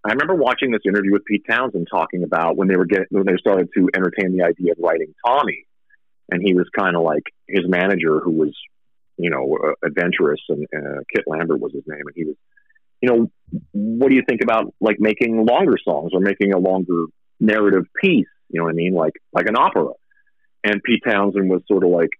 I 0.04 0.12
remember 0.12 0.36
watching 0.36 0.70
this 0.70 0.82
interview 0.86 1.12
with 1.12 1.24
Pete 1.24 1.44
Townshend 1.48 1.88
talking 1.90 2.22
about 2.22 2.56
when 2.56 2.68
they 2.68 2.76
were 2.76 2.86
getting 2.86 3.06
when 3.10 3.26
they 3.26 3.36
started 3.38 3.68
to 3.76 3.90
entertain 3.94 4.36
the 4.36 4.44
idea 4.44 4.72
of 4.72 4.78
writing 4.80 5.14
Tommy, 5.26 5.66
and 6.30 6.40
he 6.42 6.54
was 6.54 6.66
kind 6.76 6.96
of 6.96 7.02
like 7.02 7.24
his 7.46 7.68
manager 7.68 8.20
who 8.20 8.30
was, 8.30 8.54
you 9.18 9.30
know, 9.30 9.56
uh, 9.62 9.86
adventurous, 9.86 10.40
and 10.48 10.66
uh, 10.74 11.00
Kit 11.14 11.24
Lambert 11.26 11.60
was 11.60 11.72
his 11.72 11.84
name, 11.86 12.02
and 12.06 12.14
he 12.14 12.24
was, 12.24 12.36
you 13.00 13.08
know, 13.08 13.30
what 13.72 14.08
do 14.08 14.14
you 14.14 14.22
think 14.28 14.42
about 14.42 14.72
like 14.80 14.96
making 14.98 15.44
longer 15.44 15.76
songs 15.82 16.12
or 16.12 16.20
making 16.20 16.52
a 16.52 16.58
longer 16.58 17.04
narrative 17.40 17.86
piece? 18.00 18.26
You 18.48 18.60
know 18.60 18.64
what 18.64 18.70
I 18.70 18.74
mean, 18.74 18.94
like 18.94 19.14
like 19.32 19.46
an 19.46 19.56
opera. 19.56 19.92
And 20.64 20.82
Pete 20.82 21.02
Townshend 21.06 21.48
was 21.48 21.62
sort 21.68 21.84
of 21.84 21.90
like, 21.90 22.10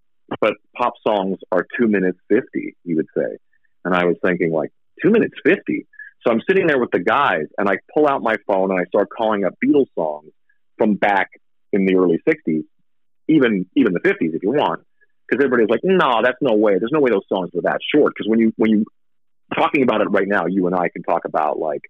but 0.40 0.55
pop 0.76 0.95
songs 1.07 1.38
are 1.50 1.67
two 1.78 1.88
minutes 1.88 2.19
fifty, 2.28 2.76
he 2.85 2.95
would 2.95 3.09
say, 3.17 3.38
and 3.85 3.95
I 3.95 4.05
was 4.05 4.17
thinking 4.25 4.52
like 4.52 4.71
two 5.02 5.11
minutes 5.11 5.35
fifty 5.45 5.87
so 6.26 6.33
I'm 6.33 6.40
sitting 6.49 6.67
there 6.67 6.78
with 6.78 6.90
the 6.90 7.00
guys 7.00 7.47
and 7.57 7.69
I 7.69 7.76
pull 7.95 8.09
out 8.09 8.23
my 8.23 8.37
phone 8.47 8.71
and 8.71 8.81
I 8.81 8.85
start 8.85 9.09
calling 9.17 9.45
up 9.45 9.55
Beatles 9.64 9.87
songs 9.95 10.31
from 10.76 10.95
back 10.95 11.31
in 11.73 11.87
the 11.87 11.97
early 11.97 12.21
60s, 12.28 12.64
even 13.28 13.67
even 13.76 13.93
the 13.93 14.00
50s 14.00 14.35
if 14.35 14.43
you 14.43 14.50
want. 14.50 14.83
Because 15.29 15.45
everybody's 15.45 15.69
like, 15.69 15.81
no, 15.85 16.21
that's 16.23 16.39
no 16.41 16.55
way. 16.55 16.79
There's 16.79 16.93
no 16.93 17.01
way 17.01 17.11
those 17.11 17.29
songs 17.29 17.51
were 17.53 17.63
that 17.63 17.81
short. 17.95 18.15
Because 18.17 18.29
when 18.29 18.39
you 18.39 18.53
when 18.57 18.71
you 18.71 18.85
talking 19.55 19.83
about 19.83 20.01
it 20.01 20.09
right 20.11 20.29
now, 20.29 20.47
you 20.47 20.67
and 20.67 20.75
I 20.75 20.89
can 20.89 21.03
talk 21.03 21.25
about 21.25 21.59
like 21.59 21.83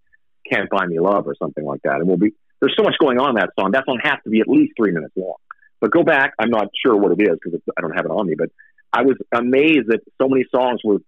"Can't 0.50 0.68
Find 0.70 0.90
Me 0.90 0.98
Love" 1.00 1.26
or 1.26 1.34
something 1.38 1.64
like 1.64 1.82
that, 1.82 1.96
and 1.96 2.08
we'll 2.08 2.16
be 2.16 2.32
there's 2.60 2.74
so 2.76 2.82
much 2.82 2.94
going 3.00 3.18
on 3.18 3.30
in 3.30 3.34
that 3.36 3.50
song. 3.58 3.70
That 3.72 3.84
song 3.86 4.00
has 4.02 4.18
to 4.24 4.30
be 4.30 4.40
at 4.40 4.48
least 4.48 4.72
three 4.76 4.92
minutes 4.92 5.14
long. 5.16 5.36
But 5.80 5.92
go 5.92 6.02
back, 6.02 6.34
I'm 6.40 6.50
not 6.50 6.68
sure 6.84 6.96
what 6.96 7.12
it 7.12 7.22
is 7.22 7.38
because 7.42 7.60
I 7.76 7.80
don't 7.80 7.92
have 7.92 8.04
it 8.04 8.10
on 8.10 8.26
me. 8.26 8.34
But 8.36 8.50
I 8.92 9.02
was 9.02 9.16
amazed 9.32 9.88
that 9.88 10.00
so 10.20 10.28
many 10.28 10.44
songs 10.52 10.80
were, 10.82 10.98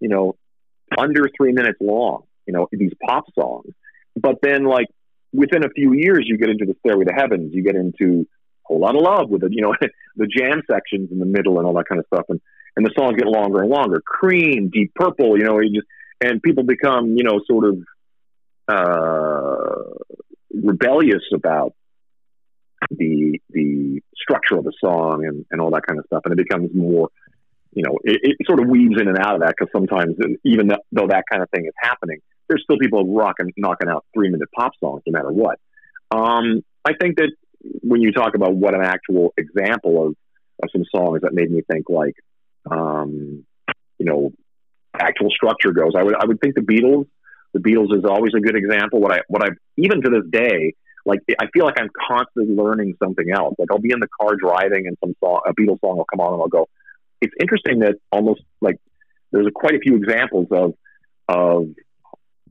you 0.00 0.08
know, 0.08 0.34
under 0.98 1.28
three 1.38 1.52
minutes 1.52 1.78
long 1.80 2.24
you 2.50 2.52
know, 2.52 2.68
these 2.72 2.92
pop 3.06 3.26
songs. 3.38 3.72
But 4.16 4.36
then, 4.42 4.64
like, 4.64 4.86
within 5.32 5.64
a 5.64 5.70
few 5.70 5.92
years, 5.92 6.24
you 6.26 6.36
get 6.36 6.48
into 6.48 6.64
the 6.66 6.74
Stairway 6.80 7.04
to 7.04 7.12
Heavens, 7.12 7.54
you 7.54 7.62
get 7.62 7.76
into 7.76 8.26
Whole 8.70 8.80
Lotta 8.80 8.98
Love 8.98 9.30
with 9.30 9.42
it, 9.42 9.52
you 9.52 9.62
know, 9.62 9.74
the 10.16 10.26
jam 10.26 10.62
sections 10.70 11.10
in 11.10 11.18
the 11.18 11.26
middle 11.26 11.58
and 11.58 11.66
all 11.66 11.74
that 11.74 11.88
kind 11.88 11.98
of 11.98 12.06
stuff. 12.06 12.26
And, 12.28 12.40
and 12.76 12.86
the 12.86 12.92
songs 12.96 13.16
get 13.16 13.26
longer 13.26 13.62
and 13.62 13.70
longer. 13.70 14.00
Cream, 14.04 14.70
Deep 14.72 14.92
Purple, 14.94 15.36
you 15.36 15.44
know, 15.44 15.60
just, 15.60 15.86
and 16.20 16.40
people 16.42 16.64
become, 16.64 17.16
you 17.16 17.24
know, 17.24 17.40
sort 17.46 17.64
of 17.66 17.78
uh, 18.68 19.82
rebellious 20.54 21.22
about 21.34 21.74
the 22.90 23.38
the 23.50 24.00
structure 24.16 24.56
of 24.56 24.64
the 24.64 24.72
song 24.82 25.24
and, 25.26 25.44
and 25.50 25.60
all 25.60 25.70
that 25.70 25.86
kind 25.86 25.98
of 25.98 26.06
stuff. 26.06 26.22
And 26.24 26.32
it 26.32 26.48
becomes 26.48 26.70
more 26.74 27.08
you 27.72 27.84
know, 27.84 27.98
it, 28.02 28.18
it, 28.22 28.46
sort 28.46 28.60
of 28.60 28.68
weaves 28.68 29.00
in 29.00 29.06
and 29.06 29.18
out 29.18 29.36
of 29.36 29.42
that 29.42 29.54
because 29.56 29.70
sometimes, 29.72 30.16
even 30.44 30.68
though 30.90 31.06
that 31.06 31.22
kind 31.30 31.40
of 31.42 31.48
thing 31.50 31.66
is 31.66 31.72
happening, 31.80 32.18
there's 32.48 32.62
still 32.64 32.78
people 32.78 33.14
rocking, 33.14 33.52
knocking 33.56 33.88
out 33.88 34.04
three 34.12 34.28
minute 34.28 34.48
pop 34.56 34.72
songs 34.80 35.02
no 35.06 35.12
matter 35.12 35.30
what. 35.30 35.58
Um, 36.10 36.62
I 36.84 36.94
think 37.00 37.16
that 37.18 37.30
when 37.62 38.00
you 38.00 38.12
talk 38.12 38.34
about 38.34 38.54
what 38.54 38.74
an 38.74 38.82
actual 38.82 39.32
example 39.36 40.06
of, 40.06 40.16
of 40.62 40.70
some 40.72 40.84
songs 40.94 41.20
that 41.22 41.32
made 41.32 41.50
me 41.50 41.62
think 41.70 41.88
like, 41.88 42.14
um, 42.70 43.44
you 43.98 44.06
know, 44.06 44.32
actual 44.98 45.30
structure 45.30 45.72
goes, 45.72 45.92
I 45.96 46.02
would 46.02 46.14
I 46.14 46.26
would 46.26 46.40
think 46.40 46.54
the 46.54 46.60
Beatles. 46.62 47.06
The 47.52 47.60
Beatles 47.60 47.96
is 47.96 48.04
always 48.04 48.32
a 48.36 48.40
good 48.40 48.56
example. 48.56 49.00
What 49.00 49.12
I 49.12 49.20
what 49.28 49.44
I 49.44 49.48
even 49.76 50.02
to 50.02 50.10
this 50.10 50.30
day 50.30 50.74
like 51.06 51.20
I 51.40 51.46
feel 51.52 51.64
like 51.64 51.80
I'm 51.80 51.90
constantly 52.08 52.54
learning 52.54 52.94
something 53.02 53.30
else. 53.30 53.54
Like 53.58 53.68
I'll 53.70 53.78
be 53.78 53.90
in 53.92 54.00
the 54.00 54.08
car 54.20 54.36
driving 54.36 54.86
and 54.86 54.96
some 55.02 55.14
song, 55.22 55.40
a 55.46 55.54
Beatles 55.54 55.80
song 55.80 55.96
will 55.96 56.06
come 56.10 56.20
on 56.20 56.34
and 56.34 56.42
I'll 56.42 56.48
go, 56.48 56.68
it's 57.20 57.34
interesting 57.40 57.80
that 57.80 57.96
almost 58.12 58.42
like 58.60 58.76
there's 59.32 59.46
a, 59.46 59.50
quite 59.50 59.74
a 59.74 59.80
few 59.80 59.96
examples 59.96 60.48
of 60.50 60.74
of 61.28 61.68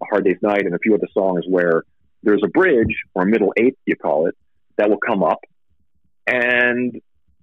a 0.02 0.06
Hard 0.10 0.26
Day's 0.26 0.38
Night 0.42 0.66
and 0.66 0.74
a 0.74 0.80
few 0.80 0.96
other 0.96 1.08
songs 1.14 1.44
where 1.48 1.84
there's 2.24 2.42
a 2.44 2.48
bridge 2.48 2.96
or 3.14 3.24
a 3.24 3.26
middle 3.26 3.54
eight, 3.58 3.78
you 3.86 3.96
call 3.96 4.28
it, 4.28 4.36
that 4.80 4.90
will 4.90 4.98
come 4.98 5.24
up, 5.24 5.40
and 6.26 7.00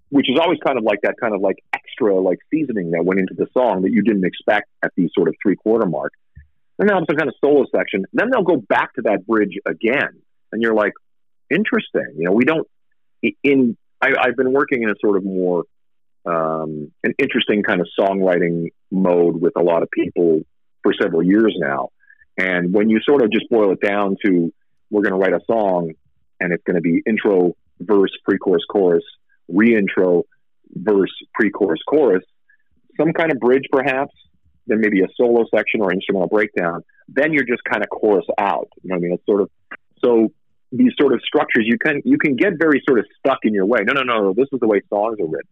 which 0.08 0.30
is 0.30 0.38
always 0.40 0.58
kind 0.64 0.78
of 0.78 0.84
like 0.84 1.00
that 1.02 1.14
kind 1.20 1.34
of 1.34 1.40
like 1.40 1.56
extra 1.74 2.18
like 2.18 2.38
seasoning 2.50 2.92
that 2.92 3.04
went 3.04 3.20
into 3.20 3.34
the 3.34 3.46
song 3.52 3.82
that 3.82 3.90
you 3.92 4.02
didn't 4.02 4.24
expect 4.24 4.68
at 4.82 4.90
the 4.96 5.08
sort 5.14 5.28
of 5.28 5.34
three 5.42 5.56
quarter 5.56 5.86
mark. 5.86 6.12
Then 6.78 6.88
some 6.88 7.16
kind 7.16 7.28
of 7.28 7.34
solo 7.42 7.64
section. 7.74 8.04
Then 8.12 8.28
they'll 8.30 8.42
go 8.42 8.56
back 8.56 8.94
to 8.94 9.02
that 9.02 9.26
bridge 9.26 9.56
again, 9.66 10.20
and 10.52 10.60
you're 10.60 10.74
like, 10.74 10.92
interesting. 11.50 12.14
You 12.16 12.24
know, 12.24 12.32
we 12.32 12.44
don't 12.44 12.66
in. 13.42 13.76
I, 14.00 14.08
I've 14.20 14.36
been 14.36 14.52
working 14.52 14.82
in 14.82 14.90
a 14.90 14.94
sort 15.00 15.16
of 15.16 15.24
more 15.24 15.64
um, 16.26 16.92
an 17.04 17.14
interesting 17.18 17.62
kind 17.62 17.80
of 17.80 17.88
songwriting 17.98 18.72
mode 18.90 19.40
with 19.40 19.54
a 19.56 19.62
lot 19.62 19.82
of 19.82 19.90
people 19.90 20.40
for 20.82 20.92
several 21.00 21.22
years 21.22 21.54
now. 21.58 21.88
And 22.36 22.74
when 22.74 22.90
you 22.90 23.00
sort 23.08 23.22
of 23.22 23.30
just 23.30 23.48
boil 23.48 23.72
it 23.72 23.80
down 23.80 24.16
to 24.24 24.52
we're 24.90 25.02
going 25.02 25.12
to 25.12 25.18
write 25.18 25.32
a 25.32 25.44
song 25.46 25.92
and 26.40 26.52
it's 26.52 26.62
going 26.64 26.76
to 26.76 26.82
be 26.82 27.02
intro, 27.06 27.54
verse, 27.80 28.10
pre 28.24 28.38
chorus, 28.38 28.62
chorus, 28.70 29.04
re-intro, 29.48 30.24
verse, 30.74 31.12
pre 31.34 31.50
chorus, 31.50 31.80
chorus, 31.88 32.24
some 32.96 33.12
kind 33.12 33.32
of 33.32 33.38
bridge 33.38 33.64
perhaps, 33.70 34.14
then 34.66 34.80
maybe 34.80 35.00
a 35.02 35.06
solo 35.16 35.44
section 35.54 35.80
or 35.80 35.92
instrumental 35.92 36.28
breakdown, 36.28 36.82
then 37.08 37.32
you're 37.32 37.44
just 37.44 37.62
kind 37.70 37.82
of 37.82 37.90
chorus 37.90 38.26
out. 38.38 38.68
You 38.82 38.90
know 38.90 38.96
what 38.96 38.98
I 38.98 39.02
mean? 39.02 39.12
It's 39.12 39.26
sort 39.26 39.42
of 39.42 39.50
so 40.04 40.32
these 40.72 40.92
sort 41.00 41.14
of 41.14 41.20
structures 41.24 41.64
you 41.66 41.78
can 41.78 42.02
you 42.04 42.18
can 42.18 42.36
get 42.36 42.54
very 42.58 42.82
sort 42.86 42.98
of 42.98 43.06
stuck 43.18 43.38
in 43.44 43.54
your 43.54 43.66
way. 43.66 43.80
No, 43.84 43.92
no, 43.92 44.02
no, 44.02 44.34
this 44.34 44.48
is 44.52 44.60
the 44.60 44.66
way 44.66 44.80
songs 44.88 45.18
are 45.20 45.26
written. 45.26 45.50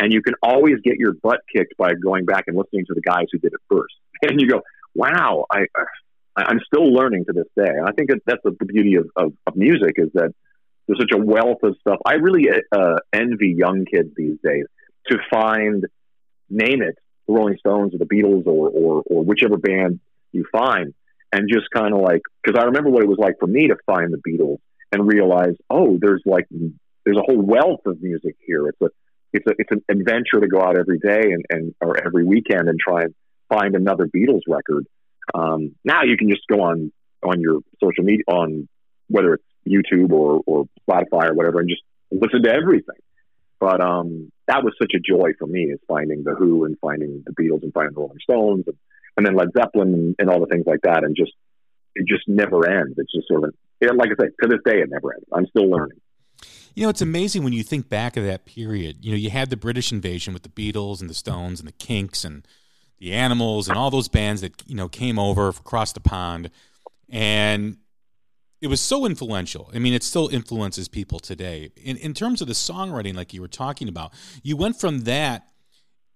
And 0.00 0.12
you 0.12 0.22
can 0.22 0.34
always 0.42 0.76
get 0.84 0.96
your 0.96 1.12
butt 1.12 1.40
kicked 1.54 1.76
by 1.76 1.94
going 1.94 2.24
back 2.24 2.44
and 2.46 2.56
listening 2.56 2.84
to 2.86 2.94
the 2.94 3.00
guys 3.00 3.26
who 3.32 3.38
did 3.38 3.52
it 3.52 3.60
first. 3.68 3.94
And 4.22 4.40
you 4.40 4.48
go, 4.48 4.62
wow, 4.94 5.46
I, 5.50 5.66
I'm 6.46 6.60
still 6.66 6.92
learning 6.92 7.24
to 7.26 7.32
this 7.32 7.46
day. 7.56 7.70
And 7.70 7.88
I 7.88 7.92
think 7.92 8.10
that 8.10 8.20
that's 8.26 8.42
the 8.44 8.52
beauty 8.64 8.96
of, 8.96 9.08
of, 9.16 9.32
of 9.46 9.56
music 9.56 9.94
is 9.96 10.10
that 10.14 10.32
there's 10.86 10.98
such 11.00 11.12
a 11.12 11.22
wealth 11.22 11.62
of 11.62 11.76
stuff. 11.80 11.98
I 12.06 12.14
really 12.14 12.48
uh, 12.72 12.96
envy 13.12 13.54
young 13.56 13.84
kids 13.84 14.10
these 14.16 14.38
days 14.42 14.64
to 15.08 15.18
find, 15.30 15.84
name 16.48 16.82
it, 16.82 16.96
the 17.26 17.34
Rolling 17.34 17.58
Stones 17.58 17.94
or 17.94 17.98
the 17.98 18.06
Beatles 18.06 18.46
or, 18.46 18.68
or, 18.68 19.02
or 19.06 19.24
whichever 19.24 19.56
band 19.56 20.00
you 20.32 20.44
find, 20.50 20.94
and 21.32 21.48
just 21.48 21.66
kind 21.74 21.92
of 21.92 22.00
like, 22.00 22.22
because 22.42 22.58
I 22.58 22.64
remember 22.64 22.90
what 22.90 23.02
it 23.02 23.08
was 23.08 23.18
like 23.18 23.38
for 23.38 23.46
me 23.46 23.68
to 23.68 23.76
find 23.84 24.12
the 24.12 24.22
Beatles 24.26 24.58
and 24.92 25.06
realize, 25.06 25.54
oh, 25.68 25.98
there's 26.00 26.22
like, 26.24 26.46
there's 27.04 27.18
a 27.18 27.22
whole 27.22 27.40
wealth 27.40 27.80
of 27.84 28.00
music 28.02 28.36
here. 28.46 28.68
It's 28.68 28.80
a, 28.80 28.88
it's 29.34 29.46
a 29.46 29.54
it's 29.58 29.70
an 29.70 29.84
adventure 29.90 30.40
to 30.40 30.48
go 30.48 30.62
out 30.62 30.78
every 30.78 30.98
day 30.98 31.32
and, 31.32 31.44
and 31.50 31.74
or 31.82 32.02
every 32.02 32.24
weekend 32.24 32.68
and 32.68 32.78
try 32.80 33.02
and 33.02 33.14
find 33.50 33.74
another 33.74 34.06
Beatles 34.06 34.40
record. 34.48 34.86
Um, 35.34 35.74
now 35.84 36.02
you 36.04 36.16
can 36.16 36.28
just 36.28 36.46
go 36.48 36.62
on 36.62 36.92
on 37.22 37.40
your 37.40 37.60
social 37.82 38.04
media 38.04 38.24
on 38.28 38.68
whether 39.08 39.34
it's 39.34 39.44
YouTube 39.66 40.12
or, 40.12 40.40
or 40.46 40.66
Spotify 40.88 41.30
or 41.30 41.34
whatever 41.34 41.60
and 41.60 41.68
just 41.68 41.82
listen 42.10 42.42
to 42.42 42.50
everything. 42.50 42.96
But 43.60 43.80
um, 43.80 44.30
that 44.46 44.62
was 44.62 44.74
such 44.80 44.92
a 44.94 45.00
joy 45.00 45.32
for 45.38 45.46
me 45.46 45.64
is 45.64 45.80
finding 45.88 46.22
the 46.22 46.34
Who 46.34 46.64
and 46.64 46.78
finding 46.80 47.24
the 47.26 47.32
Beatles 47.32 47.62
and 47.62 47.72
finding 47.72 47.94
the 47.94 48.00
Rolling 48.00 48.18
Stones 48.22 48.64
and, 48.66 48.76
and 49.16 49.26
then 49.26 49.34
Led 49.34 49.48
Zeppelin 49.56 49.94
and, 49.94 50.16
and 50.18 50.30
all 50.30 50.40
the 50.40 50.46
things 50.46 50.64
like 50.66 50.80
that 50.82 51.02
and 51.04 51.16
just 51.16 51.32
it 51.94 52.06
just 52.06 52.28
never 52.28 52.68
ends. 52.68 52.94
It's 52.98 53.12
just 53.12 53.26
sort 53.26 53.44
of 53.44 53.54
like 53.96 54.10
I 54.10 54.24
say 54.24 54.30
to 54.42 54.48
this 54.48 54.60
day 54.64 54.80
it 54.80 54.90
never 54.90 55.14
ends. 55.14 55.26
I'm 55.32 55.46
still 55.46 55.68
learning. 55.68 55.98
You 56.74 56.84
know, 56.84 56.90
it's 56.90 57.02
amazing 57.02 57.42
when 57.42 57.52
you 57.52 57.64
think 57.64 57.88
back 57.88 58.16
of 58.16 58.24
that 58.24 58.44
period. 58.44 59.04
You 59.04 59.10
know, 59.10 59.16
you 59.16 59.30
had 59.30 59.50
the 59.50 59.56
British 59.56 59.90
invasion 59.90 60.32
with 60.32 60.44
the 60.44 60.48
Beatles 60.48 61.00
and 61.00 61.10
the 61.10 61.14
Stones 61.14 61.58
and 61.58 61.66
the 61.66 61.72
Kinks 61.72 62.24
and 62.24 62.46
the 62.98 63.12
Animals 63.12 63.68
and 63.68 63.78
all 63.78 63.90
those 63.90 64.08
bands 64.08 64.40
that, 64.40 64.62
you 64.66 64.74
know, 64.74 64.88
came 64.88 65.18
over 65.18 65.48
across 65.48 65.92
the 65.92 66.00
pond. 66.00 66.50
And 67.08 67.78
it 68.60 68.66
was 68.66 68.80
so 68.80 69.06
influential. 69.06 69.70
I 69.72 69.78
mean, 69.78 69.94
it 69.94 70.02
still 70.02 70.28
influences 70.28 70.88
people 70.88 71.20
today. 71.20 71.70
In 71.76 71.96
in 71.96 72.12
terms 72.12 72.40
of 72.40 72.48
the 72.48 72.54
songwriting, 72.54 73.14
like 73.14 73.32
you 73.32 73.40
were 73.40 73.48
talking 73.48 73.88
about, 73.88 74.12
you 74.42 74.56
went 74.56 74.80
from 74.80 75.00
that, 75.00 75.46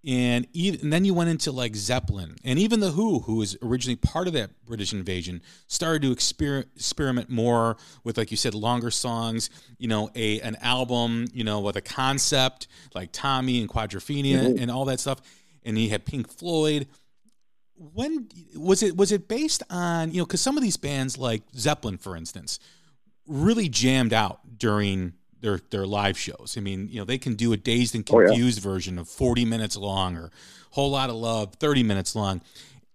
and 0.05 0.49
even 0.53 0.81
and 0.81 0.92
then 0.92 1.05
you 1.05 1.14
went 1.14 1.31
into 1.31 1.53
like 1.53 1.77
Zeppelin, 1.77 2.35
and 2.45 2.59
even 2.59 2.81
the 2.81 2.90
Who, 2.90 3.21
who 3.21 3.37
was 3.37 3.57
originally 3.62 3.97
part 3.97 4.27
of 4.27 4.33
that 4.35 4.51
British 4.66 4.92
invasion, 4.92 5.40
started 5.68 6.03
to 6.03 6.14
exper- 6.14 6.66
experiment 6.75 7.31
more 7.31 7.77
with, 8.03 8.18
like 8.18 8.33
you 8.33 8.37
said, 8.37 8.55
longer 8.55 8.90
songs. 8.90 9.49
You 9.79 9.87
know, 9.87 10.11
a 10.16 10.40
an 10.40 10.57
album, 10.61 11.27
you 11.33 11.45
know, 11.45 11.61
with 11.61 11.77
a 11.77 11.81
concept 11.81 12.66
like 12.92 13.11
Tommy 13.12 13.61
and 13.61 13.68
Quadrophenia 13.68 14.38
mm-hmm. 14.38 14.61
and 14.61 14.71
all 14.71 14.87
that 14.87 14.99
stuff. 14.99 15.21
And 15.64 15.77
he 15.77 15.88
had 15.88 16.05
Pink 16.05 16.29
Floyd 16.29 16.88
when 17.77 18.29
was 18.55 18.83
it 18.83 18.96
was 18.96 19.11
it 19.12 19.29
based 19.29 19.62
on 19.70 20.12
you 20.12 20.18
know 20.18 20.27
because 20.27 20.40
some 20.40 20.57
of 20.57 20.62
these 20.62 20.77
bands 20.77 21.18
like 21.18 21.42
Zeppelin 21.57 21.98
for 21.98 22.16
instance 22.16 22.61
really 23.27 23.68
jammed 23.68 24.12
out 24.12 24.40
during 24.57 25.14
their 25.40 25.61
their 25.70 25.87
live 25.87 26.18
shows. 26.18 26.55
I 26.57 26.61
mean, 26.61 26.88
you 26.88 26.98
know, 26.98 27.05
they 27.05 27.18
can 27.18 27.35
do 27.35 27.53
a 27.53 27.57
dazed 27.57 27.94
and 27.94 28.07
confused 28.07 28.64
oh, 28.64 28.68
yeah. 28.68 28.75
version 28.75 28.98
of 28.98 29.09
40 29.09 29.44
minutes 29.44 29.77
long 29.77 30.16
or 30.16 30.31
Whole 30.70 30.92
Lotta 30.92 31.12
Love 31.12 31.55
30 31.57 31.83
minutes 31.83 32.16
long. 32.16 32.40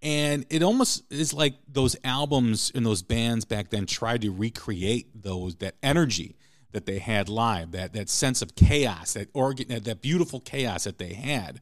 And 0.02 0.46
it 0.50 0.64
almost 0.64 1.12
is 1.12 1.34
like 1.34 1.56
those 1.68 1.96
albums 2.04 2.72
and 2.74 2.86
those 2.86 3.02
bands 3.02 3.46
back 3.46 3.70
then 3.70 3.86
tried 3.86 4.22
to 4.22 4.32
recreate 4.32 5.24
those 5.24 5.58
that 5.58 5.76
energy 5.84 6.38
that 6.72 6.86
they 6.86 7.00
had 7.00 7.30
live, 7.30 7.72
that 7.72 7.94
that 7.94 8.10
sense 8.10 8.42
of 8.42 8.56
chaos, 8.56 9.14
that 9.14 9.30
organ 9.34 9.68
that 9.84 10.02
beautiful 10.02 10.40
chaos 10.40 10.86
that 10.86 10.98
they 10.98 11.14
had. 11.14 11.62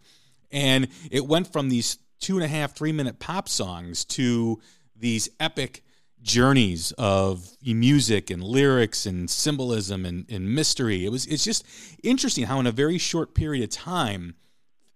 And 0.51 0.87
it 1.11 1.25
went 1.25 1.51
from 1.51 1.69
these 1.69 1.97
two 2.19 2.35
and 2.35 2.43
a 2.43 2.47
half, 2.47 2.73
three 2.73 2.91
minute 2.91 3.19
pop 3.19 3.49
songs 3.49 4.05
to 4.05 4.59
these 4.95 5.29
epic 5.39 5.83
journeys 6.21 6.91
of 6.97 7.55
music 7.63 8.31
and 8.31 8.43
lyrics 8.43 9.05
and 9.05 9.29
symbolism 9.29 10.05
and, 10.05 10.25
and 10.29 10.53
mystery. 10.53 11.05
It 11.05 11.09
was 11.09 11.25
it's 11.27 11.43
just 11.43 11.65
interesting 12.03 12.45
how 12.45 12.59
in 12.59 12.65
a 12.65 12.71
very 12.71 12.97
short 12.97 13.35
period 13.35 13.63
of 13.63 13.69
time 13.69 14.33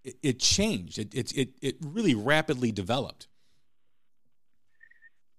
it, 0.04 0.16
it 0.24 0.40
changed. 0.40 0.98
It, 0.98 1.14
it 1.14 1.38
it 1.38 1.50
it 1.62 1.76
really 1.84 2.16
rapidly 2.16 2.72
developed. 2.72 3.28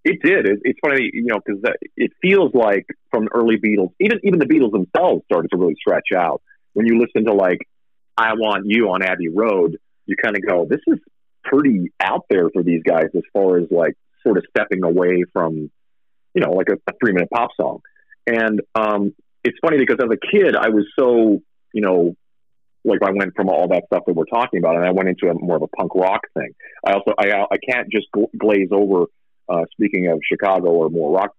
It 0.03 0.21
did. 0.23 0.47
It, 0.47 0.59
it's 0.63 0.79
funny, 0.81 1.09
you 1.13 1.25
know, 1.25 1.39
because 1.45 1.61
it 1.95 2.11
feels 2.21 2.53
like 2.55 2.87
from 3.11 3.25
the 3.25 3.31
early 3.33 3.57
Beatles, 3.57 3.91
even 3.99 4.19
even 4.23 4.39
the 4.39 4.45
Beatles 4.45 4.71
themselves 4.71 5.23
started 5.25 5.49
to 5.51 5.57
really 5.57 5.75
stretch 5.75 6.07
out. 6.15 6.41
When 6.73 6.85
you 6.85 6.99
listen 6.99 7.25
to 7.25 7.33
like 7.33 7.59
"I 8.17 8.33
Want 8.33 8.63
You" 8.65 8.91
on 8.91 9.03
Abbey 9.03 9.27
Road, 9.27 9.77
you 10.11 10.17
kind 10.21 10.37
of 10.37 10.45
go, 10.45 10.67
"This 10.69 10.81
is 10.85 10.99
pretty 11.43 11.91
out 11.99 12.25
there 12.29 12.49
for 12.53 12.63
these 12.63 12.83
guys 12.83 13.07
as 13.15 13.23
far 13.33 13.57
as 13.57 13.65
like 13.71 13.95
sort 14.23 14.37
of 14.37 14.45
stepping 14.49 14.83
away 14.83 15.23
from, 15.33 15.71
you 16.33 16.41
know, 16.41 16.51
like 16.51 16.67
a, 16.69 16.75
a 16.89 16.93
three 16.99 17.13
minute 17.13 17.29
pop 17.33 17.49
song. 17.59 17.79
And 18.27 18.61
um, 18.75 19.13
it's 19.43 19.57
funny 19.61 19.77
because 19.77 19.97
as 20.01 20.09
a 20.11 20.17
kid, 20.31 20.55
I 20.55 20.69
was 20.69 20.85
so, 20.97 21.41
you 21.73 21.81
know, 21.81 22.15
like 22.83 22.99
I 23.03 23.11
went 23.11 23.33
from 23.35 23.49
all 23.49 23.67
that 23.69 23.83
stuff 23.87 24.03
that 24.07 24.15
we're 24.15 24.25
talking 24.25 24.59
about, 24.59 24.75
and 24.75 24.85
I 24.85 24.91
went 24.91 25.09
into 25.09 25.29
a 25.29 25.33
more 25.33 25.57
of 25.57 25.61
a 25.61 25.67
punk 25.67 25.93
rock 25.93 26.21
thing. 26.33 26.51
I 26.85 26.93
also 26.93 27.13
I 27.17 27.31
I 27.51 27.57
can't 27.57 27.91
just 27.91 28.07
glaze 28.37 28.69
over. 28.71 29.05
Uh, 29.49 29.65
speaking 29.73 30.07
of 30.07 30.19
Chicago 30.31 30.69
or 30.69 30.89
more 30.89 31.13
rock, 31.13 31.35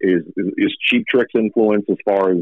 is, 0.00 0.24
is 0.36 0.76
Cheap 0.88 1.06
Trick's 1.08 1.32
influence 1.34 1.84
as 1.88 1.96
far 2.04 2.32
as 2.32 2.38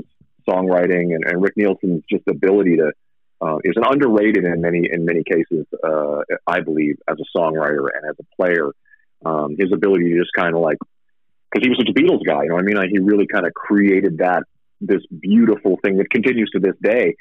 songwriting 0.48 1.14
and, 1.14 1.24
and 1.26 1.42
Rick 1.42 1.54
Nielsen's 1.56 2.02
just 2.10 2.26
ability 2.26 2.76
to 2.76 2.92
uh, 3.40 3.56
is 3.64 3.74
an 3.76 3.84
underrated 3.88 4.44
in 4.44 4.60
many 4.60 4.88
in 4.90 5.04
many 5.04 5.22
cases. 5.24 5.66
Uh, 5.82 6.20
I 6.46 6.60
believe 6.60 6.96
as 7.08 7.16
a 7.18 7.38
songwriter 7.38 7.86
and 7.94 8.08
as 8.08 8.16
a 8.20 8.36
player, 8.36 8.70
um, 9.24 9.56
his 9.58 9.72
ability 9.72 10.12
to 10.12 10.18
just 10.18 10.32
kind 10.36 10.54
of 10.54 10.60
like 10.60 10.78
because 11.50 11.64
he 11.64 11.70
was 11.70 11.78
such 11.78 11.88
a 11.88 11.94
Beatles 11.94 12.24
guy, 12.24 12.44
you 12.44 12.50
know. 12.50 12.58
I 12.58 12.62
mean, 12.62 12.76
like, 12.76 12.90
he 12.90 12.98
really 12.98 13.26
kind 13.26 13.46
of 13.46 13.52
created 13.54 14.18
that 14.18 14.44
this 14.80 15.00
beautiful 15.06 15.78
thing 15.82 15.98
that 15.98 16.10
continues 16.10 16.50
to 16.50 16.60
this 16.60 16.74
day 16.82 17.16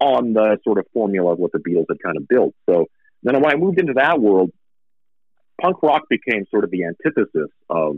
on 0.00 0.32
the 0.32 0.58
sort 0.64 0.78
of 0.78 0.86
formula 0.92 1.32
of 1.32 1.38
what 1.38 1.52
the 1.52 1.58
Beatles 1.58 1.86
had 1.88 2.02
kind 2.02 2.16
of 2.16 2.28
built. 2.28 2.54
So 2.68 2.86
then 3.22 3.34
when 3.40 3.46
I 3.46 3.56
moved 3.56 3.80
into 3.80 3.94
that 3.94 4.20
world, 4.20 4.50
punk 5.60 5.82
rock 5.82 6.02
became 6.08 6.44
sort 6.50 6.64
of 6.64 6.70
the 6.70 6.84
antithesis 6.84 7.50
of 7.68 7.96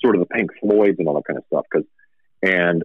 sort 0.00 0.16
of 0.16 0.20
the 0.20 0.26
Pink 0.26 0.50
Floyds 0.60 0.98
and 0.98 1.08
all 1.08 1.14
that 1.14 1.24
kind 1.26 1.38
of 1.38 1.44
stuff. 1.46 1.64
Because 1.70 1.86
and 2.42 2.84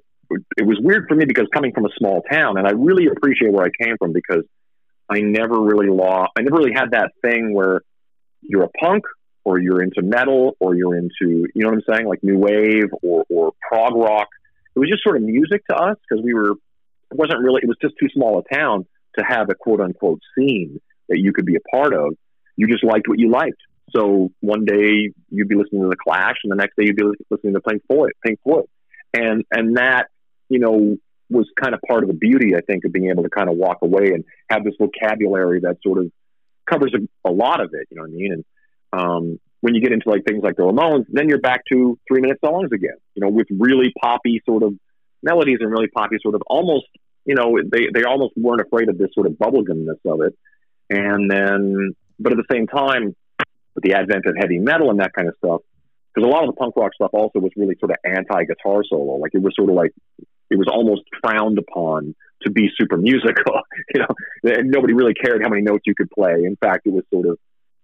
it 0.57 0.65
was 0.65 0.77
weird 0.81 1.05
for 1.07 1.15
me 1.15 1.25
because 1.25 1.47
coming 1.53 1.73
from 1.73 1.85
a 1.85 1.89
small 1.97 2.21
town, 2.29 2.57
and 2.57 2.67
I 2.67 2.71
really 2.71 3.07
appreciate 3.07 3.51
where 3.51 3.65
I 3.65 3.69
came 3.83 3.97
from 3.97 4.13
because 4.13 4.43
I 5.09 5.21
never 5.21 5.59
really 5.59 5.89
law, 5.89 6.27
I 6.37 6.41
never 6.41 6.57
really 6.57 6.73
had 6.73 6.91
that 6.91 7.11
thing 7.21 7.53
where 7.53 7.81
you're 8.41 8.63
a 8.63 8.69
punk 8.69 9.03
or 9.43 9.59
you're 9.59 9.81
into 9.81 10.01
metal 10.01 10.55
or 10.59 10.75
you're 10.75 10.95
into, 10.95 11.47
you 11.53 11.63
know 11.63 11.69
what 11.69 11.75
I'm 11.75 11.95
saying, 11.95 12.07
like 12.07 12.23
new 12.23 12.37
wave 12.37 12.89
or, 13.01 13.25
or 13.29 13.53
prog 13.67 13.95
rock. 13.95 14.27
It 14.75 14.79
was 14.79 14.89
just 14.89 15.03
sort 15.03 15.17
of 15.17 15.23
music 15.23 15.63
to 15.69 15.75
us 15.75 15.97
because 16.07 16.23
we 16.23 16.33
were, 16.33 16.51
it 16.51 17.17
wasn't 17.17 17.39
really, 17.39 17.61
it 17.63 17.67
was 17.67 17.77
just 17.81 17.95
too 17.99 18.07
small 18.13 18.39
a 18.39 18.55
town 18.55 18.85
to 19.17 19.25
have 19.25 19.49
a 19.49 19.55
quote 19.55 19.81
unquote 19.81 20.19
scene 20.37 20.79
that 21.07 21.19
you 21.19 21.33
could 21.33 21.45
be 21.45 21.55
a 21.55 21.75
part 21.75 21.93
of. 21.93 22.15
You 22.55 22.67
just 22.67 22.83
liked 22.83 23.07
what 23.07 23.17
you 23.17 23.31
liked. 23.31 23.57
So 23.95 24.29
one 24.41 24.65
day 24.65 25.11
you'd 25.29 25.47
be 25.47 25.55
listening 25.55 25.81
to 25.81 25.89
the 25.89 25.95
Clash, 25.95 26.35
and 26.43 26.51
the 26.51 26.55
next 26.55 26.75
day 26.75 26.85
you'd 26.85 26.95
be 26.95 27.03
listening 27.29 27.53
to 27.55 27.61
Pink 27.61 27.81
Floyd. 27.87 28.11
Pink 28.23 28.39
Floyd, 28.43 28.65
and 29.13 29.43
and 29.51 29.77
that 29.77 30.07
you 30.49 30.59
know, 30.59 30.97
was 31.29 31.47
kind 31.61 31.73
of 31.73 31.81
part 31.87 32.03
of 32.03 32.09
the 32.09 32.15
beauty, 32.15 32.55
I 32.55 32.61
think, 32.61 32.85
of 32.85 32.91
being 32.91 33.09
able 33.09 33.23
to 33.23 33.29
kind 33.29 33.49
of 33.49 33.55
walk 33.55 33.77
away 33.81 34.11
and 34.13 34.23
have 34.49 34.63
this 34.63 34.73
vocabulary 34.79 35.59
that 35.61 35.77
sort 35.83 35.99
of 35.99 36.11
covers 36.65 36.93
a, 36.95 37.29
a 37.29 37.31
lot 37.31 37.61
of 37.61 37.69
it. 37.73 37.87
You 37.91 37.97
know 37.97 38.03
what 38.03 38.11
I 38.11 38.13
mean? 38.13 38.33
And 38.33 38.45
um, 38.91 39.39
when 39.61 39.75
you 39.75 39.81
get 39.81 39.91
into 39.91 40.09
like 40.09 40.25
things 40.25 40.43
like 40.43 40.55
the 40.55 40.63
Ramones, 40.63 41.05
then 41.09 41.29
you're 41.29 41.39
back 41.39 41.61
to 41.71 41.99
three 42.07 42.21
minute 42.21 42.39
songs 42.43 42.69
again. 42.73 42.97
You 43.15 43.21
know, 43.21 43.29
with 43.29 43.47
really 43.51 43.93
poppy 44.01 44.41
sort 44.45 44.63
of 44.63 44.73
melodies 45.21 45.57
and 45.59 45.71
really 45.71 45.87
poppy 45.87 46.17
sort 46.21 46.35
of 46.35 46.41
almost. 46.47 46.85
You 47.25 47.35
know, 47.35 47.59
they 47.63 47.89
they 47.93 48.05
almost 48.05 48.33
weren't 48.35 48.61
afraid 48.61 48.89
of 48.89 48.97
this 48.97 49.09
sort 49.13 49.27
of 49.27 49.33
bubblegumness 49.33 49.99
of 50.05 50.21
it. 50.21 50.35
And 50.89 51.29
then, 51.29 51.93
but 52.17 52.31
at 52.31 52.37
the 52.37 52.45
same 52.51 52.65
time, 52.65 53.15
with 53.75 53.83
the 53.83 53.93
advent 53.93 54.25
of 54.25 54.35
heavy 54.35 54.57
metal 54.57 54.89
and 54.89 54.99
that 54.99 55.13
kind 55.13 55.27
of 55.27 55.35
stuff, 55.37 55.61
because 56.13 56.27
a 56.27 56.31
lot 56.31 56.43
of 56.43 56.47
the 56.47 56.53
punk 56.53 56.75
rock 56.75 56.93
stuff 56.95 57.11
also 57.13 57.39
was 57.39 57.51
really 57.55 57.75
sort 57.79 57.91
of 57.91 57.97
anti 58.03 58.45
guitar 58.45 58.81
solo. 58.89 59.17
Like 59.17 59.31
it 59.35 59.41
was 59.43 59.53
sort 59.55 59.69
of 59.69 59.75
like 59.75 59.93
it 60.49 60.57
was 60.57 60.67
almost 60.71 61.03
frowned 61.21 61.57
upon 61.57 62.15
to 62.41 62.49
be 62.49 62.69
super 62.79 62.97
musical. 62.97 63.61
you 63.93 64.01
know, 64.01 64.07
and 64.43 64.69
nobody 64.69 64.93
really 64.93 65.13
cared 65.13 65.41
how 65.43 65.49
many 65.49 65.61
notes 65.61 65.83
you 65.85 65.95
could 65.95 66.09
play. 66.11 66.33
In 66.45 66.55
fact, 66.55 66.85
it 66.85 66.93
was 66.93 67.03
sort 67.13 67.27
of, 67.27 67.37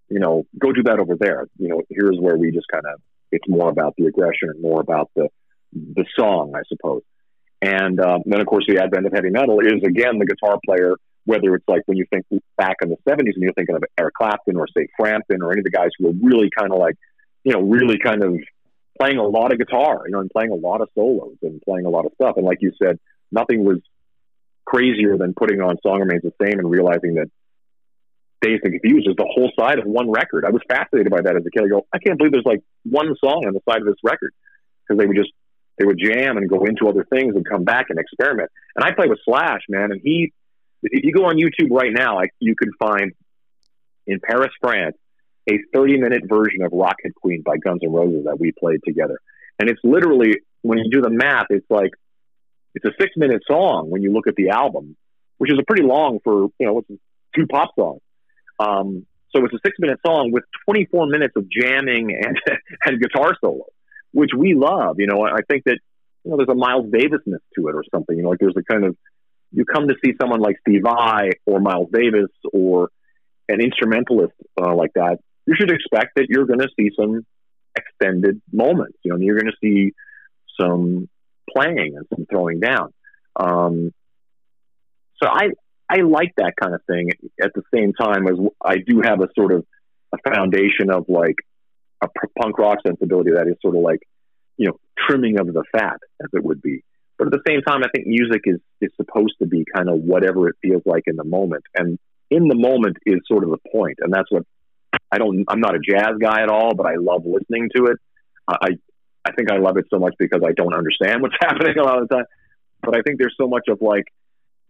you 0.10 0.19
know, 0.19 0.45
go 0.60 0.71
do 0.71 0.84
that 0.84 0.99
over 0.99 1.15
there. 1.19 1.47
You 1.58 1.69
know, 1.69 1.82
here's 1.89 2.17
where 2.19 2.38
we 2.38 2.51
just 2.51 2.67
kind 2.71 2.86
of 2.86 3.01
it's 3.32 3.47
more 3.47 3.69
about 3.69 3.95
the 3.97 4.06
aggression 4.06 4.49
and 4.49 4.62
more 4.62 4.82
about 4.82 5.10
the 5.15 5.28
the 5.73 6.06
song, 6.17 6.54
I 6.56 6.62
suppose. 6.67 7.01
And 7.62 7.99
um, 7.99 8.21
then, 8.25 8.39
of 8.39 8.47
course, 8.47 8.65
the 8.67 8.82
advent 8.82 9.08
of 9.08 9.13
heavy 9.13 9.30
metal 9.30 9.60
is 9.60 9.84
again 9.86 10.19
the 10.19 10.25
guitar 10.25 10.60
player. 10.65 10.95
Whether 11.25 11.56
it's 11.56 11.67
like 11.67 11.82
when 11.88 11.97
you 11.97 12.06
think 12.13 12.25
back 12.56 12.75
in 12.84 12.89
the 12.89 12.97
'70s 13.10 13.34
and 13.34 13.38
you're 13.38 13.54
thinking 13.54 13.75
of 13.75 13.84
Eric 13.99 14.13
Clapton 14.13 14.58
or 14.58 14.67
say 14.67 14.88
Frampton 14.95 15.41
or 15.41 15.51
any 15.51 15.62
of 15.62 15.63
the 15.63 15.71
guys 15.71 15.89
who 15.97 16.08
were 16.08 16.13
really 16.21 16.49
kind 16.56 16.71
of 16.71 16.78
like, 16.78 16.95
you 17.43 17.51
know, 17.51 17.62
really 17.62 17.97
kind 17.97 18.23
of 18.23 18.36
playing 18.99 19.17
a 19.17 19.23
lot 19.23 19.51
of 19.51 19.60
guitar, 19.60 20.03
you 20.05 20.12
know, 20.12 20.19
and 20.19 20.29
playing 20.29 20.51
a 20.51 20.55
lot 20.55 20.81
of 20.81 20.89
solos 20.95 21.38
and 21.41 21.62
playing 21.62 21.86
a 21.86 21.89
lot 21.89 22.05
of 22.05 22.12
stuff. 22.15 22.38
And 22.38 22.45
like 22.45 22.60
you 22.62 22.71
said, 22.81 22.99
nothing 23.31 23.63
was 23.63 23.79
crazier 24.65 25.17
than 25.17 25.34
putting 25.34 25.62
on 25.62 25.77
Song 25.81 25.99
Remains 25.99 26.23
the 26.23 26.34
Same 26.41 26.60
and 26.60 26.69
realizing 26.69 27.15
that 27.15 27.29
Dazed 28.41 28.63
and 28.63 28.73
Confused 28.73 29.08
is 29.08 29.15
the 29.15 29.27
whole 29.27 29.51
side 29.60 29.79
of 29.79 29.86
one 29.86 30.12
record. 30.12 30.45
I 30.45 30.51
was 30.51 30.62
fascinated 30.67 31.12
by 31.12 31.21
that 31.21 31.36
as 31.36 31.45
a 31.45 31.49
kid. 31.49 31.65
I 31.65 31.67
go, 31.67 31.86
I 31.93 31.99
can't 31.99 32.17
believe 32.17 32.31
there's 32.31 32.45
like 32.45 32.62
one 32.84 33.15
song 33.23 33.43
on 33.47 33.53
the 33.53 33.62
side 33.69 33.81
of 33.81 33.88
this 33.88 34.01
record 34.03 34.34
because 34.88 34.99
they 34.99 35.05
would 35.05 35.17
just 35.17 35.31
they 35.77 35.86
would 35.86 35.99
jam 35.99 36.38
and 36.38 36.49
go 36.49 36.63
into 36.65 36.88
other 36.88 37.03
things 37.03 37.36
and 37.36 37.45
come 37.47 37.63
back 37.63 37.88
and 37.89 37.99
experiment. 37.99 38.49
And 38.75 38.86
I 38.86 38.93
play 38.93 39.08
with 39.08 39.19
Slash, 39.25 39.62
man, 39.69 39.91
and 39.91 40.01
he. 40.01 40.31
If 40.84 41.03
you 41.03 41.13
go 41.13 41.25
on 41.25 41.38
YouTube 41.38 41.71
right 41.71 41.91
now, 41.91 42.19
I, 42.19 42.25
you 42.39 42.55
can 42.55 42.71
find 42.79 43.13
in 44.05 44.19
Paris, 44.19 44.51
France, 44.62 44.95
a 45.49 45.60
30 45.73 45.99
minute 45.99 46.23
version 46.27 46.62
of 46.63 46.71
Rocket 46.73 47.13
Queen 47.15 47.41
by 47.45 47.58
Guns 47.58 47.81
N' 47.84 47.91
Roses 47.91 48.25
that 48.25 48.39
we 48.39 48.51
played 48.51 48.79
together. 48.86 49.19
And 49.60 49.69
it's 49.69 49.79
literally, 49.84 50.41
when 50.62 50.79
you 50.79 50.89
do 50.91 51.01
the 51.01 51.10
math, 51.10 51.47
it's 51.49 51.69
like, 51.69 51.91
it's 52.73 52.86
a 52.86 52.91
six 52.99 53.12
minute 53.15 53.41
song 53.49 53.89
when 53.89 54.01
you 54.01 54.12
look 54.12 54.27
at 54.27 54.36
the 54.36 54.49
album, 54.49 54.97
which 55.38 55.51
is 55.51 55.60
a 55.60 55.63
pretty 55.63 55.84
long 55.84 56.19
for, 56.23 56.49
you 56.60 56.67
know, 56.67 56.79
it's 56.79 57.01
two 57.36 57.47
pop 57.47 57.69
songs. 57.77 58.01
Um, 58.60 59.05
so 59.34 59.43
it's 59.45 59.53
a 59.53 59.60
six 59.65 59.77
minute 59.79 59.99
song 60.05 60.31
with 60.31 60.43
24 60.65 61.08
minutes 61.08 61.34
of 61.36 61.49
jamming 61.49 62.17
and, 62.21 62.38
and 62.86 63.01
guitar 63.01 63.36
solo, 63.41 63.65
which 64.12 64.31
we 64.38 64.55
love. 64.55 64.95
You 64.99 65.08
know, 65.08 65.23
I 65.23 65.41
think 65.49 65.63
that, 65.65 65.79
you 66.23 66.31
know, 66.31 66.38
there's 66.38 66.49
a 66.49 66.55
Miles 66.55 66.86
Davisness 66.91 67.41
to 67.55 67.67
it 67.67 67.75
or 67.75 67.84
something. 67.93 68.15
You 68.17 68.23
know, 68.23 68.29
like 68.29 68.39
there's 68.39 68.55
a 68.58 68.63
kind 68.63 68.86
of, 68.86 68.97
you 69.51 69.63
come 69.63 69.88
to 69.88 69.95
see 70.03 70.13
someone 70.19 70.41
like 70.41 70.58
Steve 70.67 70.81
Vai 70.84 71.31
or 71.45 71.60
Miles 71.60 71.89
Davis 71.93 72.31
or 72.51 72.89
an 73.47 73.62
instrumentalist 73.62 74.34
uh, 74.62 74.75
like 74.75 74.91
that, 74.95 75.19
you 75.45 75.55
should 75.58 75.71
expect 75.71 76.15
that 76.15 76.27
you're 76.29 76.45
going 76.45 76.60
to 76.60 76.69
see 76.79 76.89
some 76.99 77.25
extended 77.75 78.41
moments. 78.51 78.97
You 79.03 79.12
know, 79.12 79.17
you're 79.19 79.39
going 79.39 79.51
to 79.51 79.58
see 79.62 79.93
some 80.60 81.10
playing 81.55 81.95
and 81.95 82.05
some 82.13 82.25
throwing 82.29 82.60
down. 82.60 82.93
Um, 83.36 83.93
so 85.21 85.29
I 85.29 85.49
I 85.89 86.01
like 86.01 86.34
that 86.38 86.53
kind 86.60 86.73
of 86.73 86.81
thing. 86.88 87.12
At 87.41 87.51
the 87.53 87.63
same 87.73 87.93
time 87.93 88.27
as 88.27 88.36
I 88.63 88.77
do 88.77 89.01
have 89.01 89.21
a 89.21 89.27
sort 89.38 89.53
of 89.53 89.65
a 90.13 90.29
foundation 90.29 90.89
of 90.89 91.05
like 91.08 91.36
a 92.01 92.08
punk 92.39 92.58
rock 92.58 92.79
sensibility 92.86 93.31
that 93.31 93.47
is 93.47 93.55
sort 93.62 93.75
of 93.75 93.81
like 93.81 93.99
you 94.58 94.67
know, 94.67 94.79
trimming 95.08 95.39
of 95.39 95.47
the 95.47 95.63
fat, 95.71 95.97
as 96.21 96.29
it 96.34 96.43
would 96.43 96.62
be. 96.62 96.84
But 97.17 97.27
at 97.27 97.34
the 97.34 97.41
same 97.47 97.62
time, 97.62 97.81
I 97.84 97.88
think 97.93 98.08
music 98.08 98.41
is 98.45 98.60
is 98.81 98.91
supposed 98.97 99.36
to 99.39 99.47
be 99.47 99.65
kind 99.73 99.89
of 99.89 99.99
whatever 99.99 100.49
it 100.49 100.55
feels 100.62 100.84
like 100.86 101.03
in 101.08 101.15
the 101.15 101.23
moment, 101.23 101.63
and 101.75 101.97
in 102.29 102.47
the 102.47 102.55
moment 102.55 102.97
is 103.05 103.19
sort 103.25 103.43
of 103.43 103.51
the 103.51 103.69
point, 103.71 103.99
and 104.01 104.13
that's 104.13 104.29
what 104.29 104.43
I 105.15 105.17
don't. 105.17 105.45
I'm 105.47 105.62
not 105.62 105.75
a 105.75 105.80
jazz 105.80 106.17
guy 106.19 106.41
at 106.41 106.49
all, 106.49 106.75
but 106.75 106.86
I 106.86 106.95
love 106.99 107.23
listening 107.25 107.69
to 107.75 107.86
it. 107.86 107.97
I 108.47 108.71
I 109.23 109.32
think 109.32 109.49
I 109.49 109.58
love 109.58 109.78
it 109.78 109.86
so 109.89 109.97
much 109.97 110.13
because 110.19 110.41
I 110.45 110.51
don't 110.51 110.73
understand 110.73 111.21
what's 111.21 111.38
happening 111.39 111.78
a 111.80 111.84
lot 111.84 112.01
of 112.01 112.10
the 112.10 112.15
time. 112.15 112.25
But 112.82 112.97
I 112.97 113.01
think 113.01 113.17
there's 113.17 113.36
so 113.39 113.47
much 113.47 113.63
of 113.69 113.82
like 113.82 114.04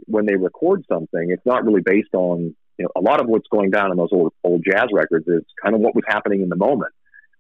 when 0.06 0.26
they 0.26 0.36
record 0.36 0.84
something, 0.88 1.32
it's 1.32 1.46
not 1.46 1.66
really 1.66 1.82
based 1.82 2.14
on 2.14 2.56
you 2.78 2.86
know 2.86 2.90
a 2.96 3.02
lot 3.02 3.22
of 3.22 3.28
what's 3.28 3.48
going 3.48 3.72
down 3.72 3.92
in 3.92 3.98
those 3.98 4.10
old 4.12 4.34
old 4.44 4.64
jazz 4.64 4.86
records 4.94 5.28
is 5.28 5.44
kind 5.64 5.74
of 5.74 5.82
what 5.82 5.96
was 5.96 6.04
happening 6.08 6.42
in 6.42 6.50
the 6.50 6.56
moment. 6.56 6.94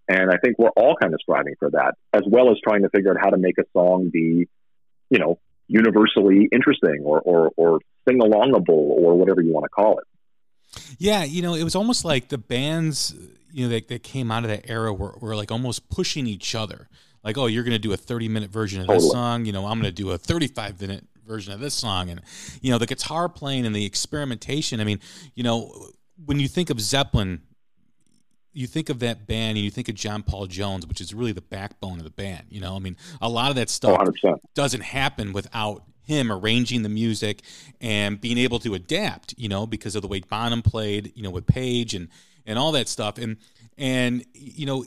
And 0.07 0.31
I 0.31 0.37
think 0.37 0.57
we're 0.57 0.69
all 0.69 0.95
kind 0.99 1.13
of 1.13 1.19
striving 1.21 1.55
for 1.59 1.71
that, 1.71 1.95
as 2.13 2.21
well 2.27 2.51
as 2.51 2.57
trying 2.63 2.83
to 2.83 2.89
figure 2.89 3.11
out 3.11 3.17
how 3.19 3.29
to 3.29 3.37
make 3.37 3.57
a 3.57 3.63
song 3.73 4.09
be, 4.11 4.47
you 5.09 5.19
know, 5.19 5.39
universally 5.67 6.49
interesting 6.51 7.01
or 7.03 7.21
or, 7.21 7.51
or 7.55 7.79
sing 8.07 8.19
alongable 8.19 8.69
or 8.69 9.15
whatever 9.15 9.41
you 9.41 9.53
want 9.53 9.65
to 9.65 9.69
call 9.69 9.99
it. 9.99 10.05
Yeah, 10.97 11.23
you 11.23 11.41
know, 11.41 11.53
it 11.53 11.63
was 11.63 11.75
almost 11.75 12.05
like 12.05 12.29
the 12.29 12.37
bands, 12.37 13.15
you 13.51 13.65
know, 13.65 13.69
that, 13.69 13.87
that 13.87 14.03
came 14.03 14.31
out 14.31 14.43
of 14.43 14.49
that 14.49 14.69
era 14.69 14.93
were, 14.93 15.15
were 15.19 15.35
like 15.35 15.51
almost 15.51 15.89
pushing 15.89 16.27
each 16.27 16.55
other. 16.55 16.89
Like, 17.23 17.37
oh, 17.37 17.47
you're 17.47 17.63
going 17.63 17.73
to 17.73 17.79
do 17.79 17.91
a 17.91 17.97
30 17.97 18.29
minute 18.29 18.51
version 18.51 18.81
of 18.81 18.87
this 18.87 18.97
totally. 18.97 19.11
song. 19.11 19.45
You 19.45 19.51
know, 19.51 19.65
I'm 19.65 19.79
going 19.79 19.91
to 19.91 20.03
do 20.03 20.11
a 20.11 20.17
35 20.17 20.79
minute 20.79 21.07
version 21.25 21.53
of 21.53 21.59
this 21.59 21.73
song. 21.73 22.09
And, 22.09 22.21
you 22.61 22.71
know, 22.71 22.77
the 22.77 22.85
guitar 22.85 23.27
playing 23.27 23.65
and 23.65 23.75
the 23.75 23.85
experimentation. 23.85 24.79
I 24.79 24.83
mean, 24.83 24.99
you 25.33 25.43
know, 25.43 25.89
when 26.23 26.39
you 26.39 26.47
think 26.47 26.69
of 26.69 26.79
Zeppelin, 26.79 27.41
you 28.53 28.67
think 28.67 28.89
of 28.89 28.99
that 28.99 29.27
band 29.27 29.57
and 29.57 29.65
you 29.65 29.71
think 29.71 29.89
of 29.89 29.95
John 29.95 30.23
Paul 30.23 30.47
Jones, 30.47 30.87
which 30.87 31.01
is 31.01 31.13
really 31.13 31.33
the 31.33 31.41
backbone 31.41 31.97
of 31.97 32.03
the 32.03 32.11
band. 32.11 32.45
You 32.49 32.61
know, 32.61 32.75
I 32.75 32.79
mean, 32.79 32.95
a 33.21 33.27
lot 33.27 33.49
of 33.49 33.55
that 33.57 33.69
stuff 33.69 33.99
100%. 33.99 34.39
doesn't 34.53 34.81
happen 34.81 35.33
without 35.33 35.83
him 36.05 36.31
arranging 36.31 36.83
the 36.83 36.89
music 36.89 37.41
and 37.81 38.19
being 38.19 38.37
able 38.37 38.59
to 38.59 38.73
adapt, 38.73 39.33
you 39.37 39.49
know, 39.49 39.65
because 39.65 39.95
of 39.95 40.01
the 40.01 40.07
way 40.07 40.21
Bonham 40.21 40.61
played, 40.61 41.11
you 41.15 41.23
know, 41.23 41.29
with 41.29 41.45
Page 41.45 41.93
and 41.93 42.09
and 42.45 42.59
all 42.59 42.71
that 42.73 42.87
stuff. 42.87 43.17
And 43.17 43.37
and 43.77 44.25
you 44.33 44.65
know, 44.65 44.85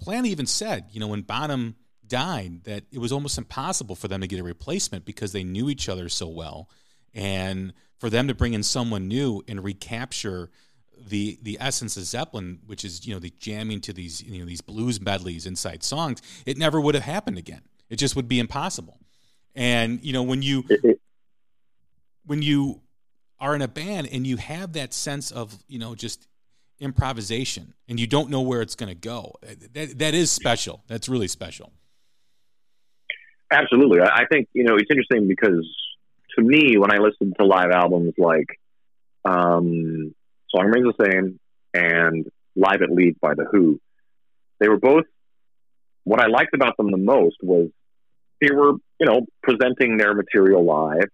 Plant 0.00 0.26
even 0.26 0.46
said, 0.46 0.86
you 0.90 1.00
know, 1.00 1.08
when 1.08 1.22
Bonham 1.22 1.76
died, 2.06 2.64
that 2.64 2.84
it 2.90 2.98
was 2.98 3.12
almost 3.12 3.38
impossible 3.38 3.94
for 3.94 4.08
them 4.08 4.20
to 4.20 4.26
get 4.26 4.40
a 4.40 4.44
replacement 4.44 5.04
because 5.04 5.32
they 5.32 5.44
knew 5.44 5.70
each 5.70 5.88
other 5.88 6.08
so 6.08 6.28
well, 6.28 6.68
and 7.14 7.72
for 7.98 8.10
them 8.10 8.28
to 8.28 8.34
bring 8.34 8.54
in 8.54 8.62
someone 8.62 9.08
new 9.08 9.42
and 9.46 9.62
recapture 9.62 10.50
the 11.08 11.38
the 11.42 11.56
essence 11.60 11.96
of 11.96 12.04
Zeppelin, 12.04 12.60
which 12.66 12.84
is 12.84 13.06
you 13.06 13.14
know 13.14 13.20
the 13.20 13.32
jamming 13.38 13.80
to 13.82 13.92
these 13.92 14.22
you 14.22 14.40
know 14.40 14.46
these 14.46 14.60
blues 14.60 15.00
medleys 15.00 15.46
inside 15.46 15.82
songs, 15.82 16.20
it 16.46 16.58
never 16.58 16.80
would 16.80 16.94
have 16.94 17.04
happened 17.04 17.38
again. 17.38 17.62
It 17.88 17.96
just 17.96 18.16
would 18.16 18.28
be 18.28 18.38
impossible. 18.38 18.98
And 19.54 20.02
you 20.02 20.12
know 20.12 20.22
when 20.22 20.42
you 20.42 20.64
when 22.26 22.42
you 22.42 22.80
are 23.38 23.54
in 23.54 23.62
a 23.62 23.68
band 23.68 24.08
and 24.12 24.26
you 24.26 24.36
have 24.36 24.74
that 24.74 24.94
sense 24.94 25.30
of 25.30 25.56
you 25.68 25.78
know 25.78 25.94
just 25.94 26.26
improvisation 26.80 27.74
and 27.88 28.00
you 28.00 28.06
don't 28.06 28.30
know 28.30 28.40
where 28.40 28.62
it's 28.62 28.74
going 28.74 28.88
to 28.88 28.94
go, 28.94 29.34
that 29.74 29.98
that 29.98 30.14
is 30.14 30.30
special. 30.30 30.82
That's 30.86 31.08
really 31.08 31.28
special. 31.28 31.72
Absolutely, 33.50 34.00
I 34.00 34.24
think 34.30 34.48
you 34.52 34.64
know 34.64 34.76
it's 34.76 34.90
interesting 34.90 35.28
because 35.28 35.68
to 36.36 36.42
me 36.42 36.78
when 36.78 36.90
I 36.92 36.98
listen 36.98 37.34
to 37.38 37.44
live 37.44 37.70
albums 37.70 38.14
like 38.16 38.46
um, 39.24 40.14
Song 40.48 40.66
Remains 40.66 40.94
the 40.96 41.04
Same 41.04 41.40
and 41.74 42.30
Live 42.56 42.82
at 42.82 42.90
Leeds 42.90 43.18
by 43.20 43.34
The 43.34 43.44
Who, 43.50 43.80
they 44.60 44.68
were 44.68 44.78
both. 44.78 45.04
What 46.04 46.20
I 46.20 46.26
liked 46.26 46.54
about 46.54 46.76
them 46.76 46.90
the 46.90 46.96
most 46.96 47.36
was 47.42 47.68
they 48.40 48.50
were, 48.52 48.72
you 49.02 49.10
know, 49.10 49.26
presenting 49.42 49.96
their 49.96 50.14
material 50.14 50.64
live, 50.64 51.08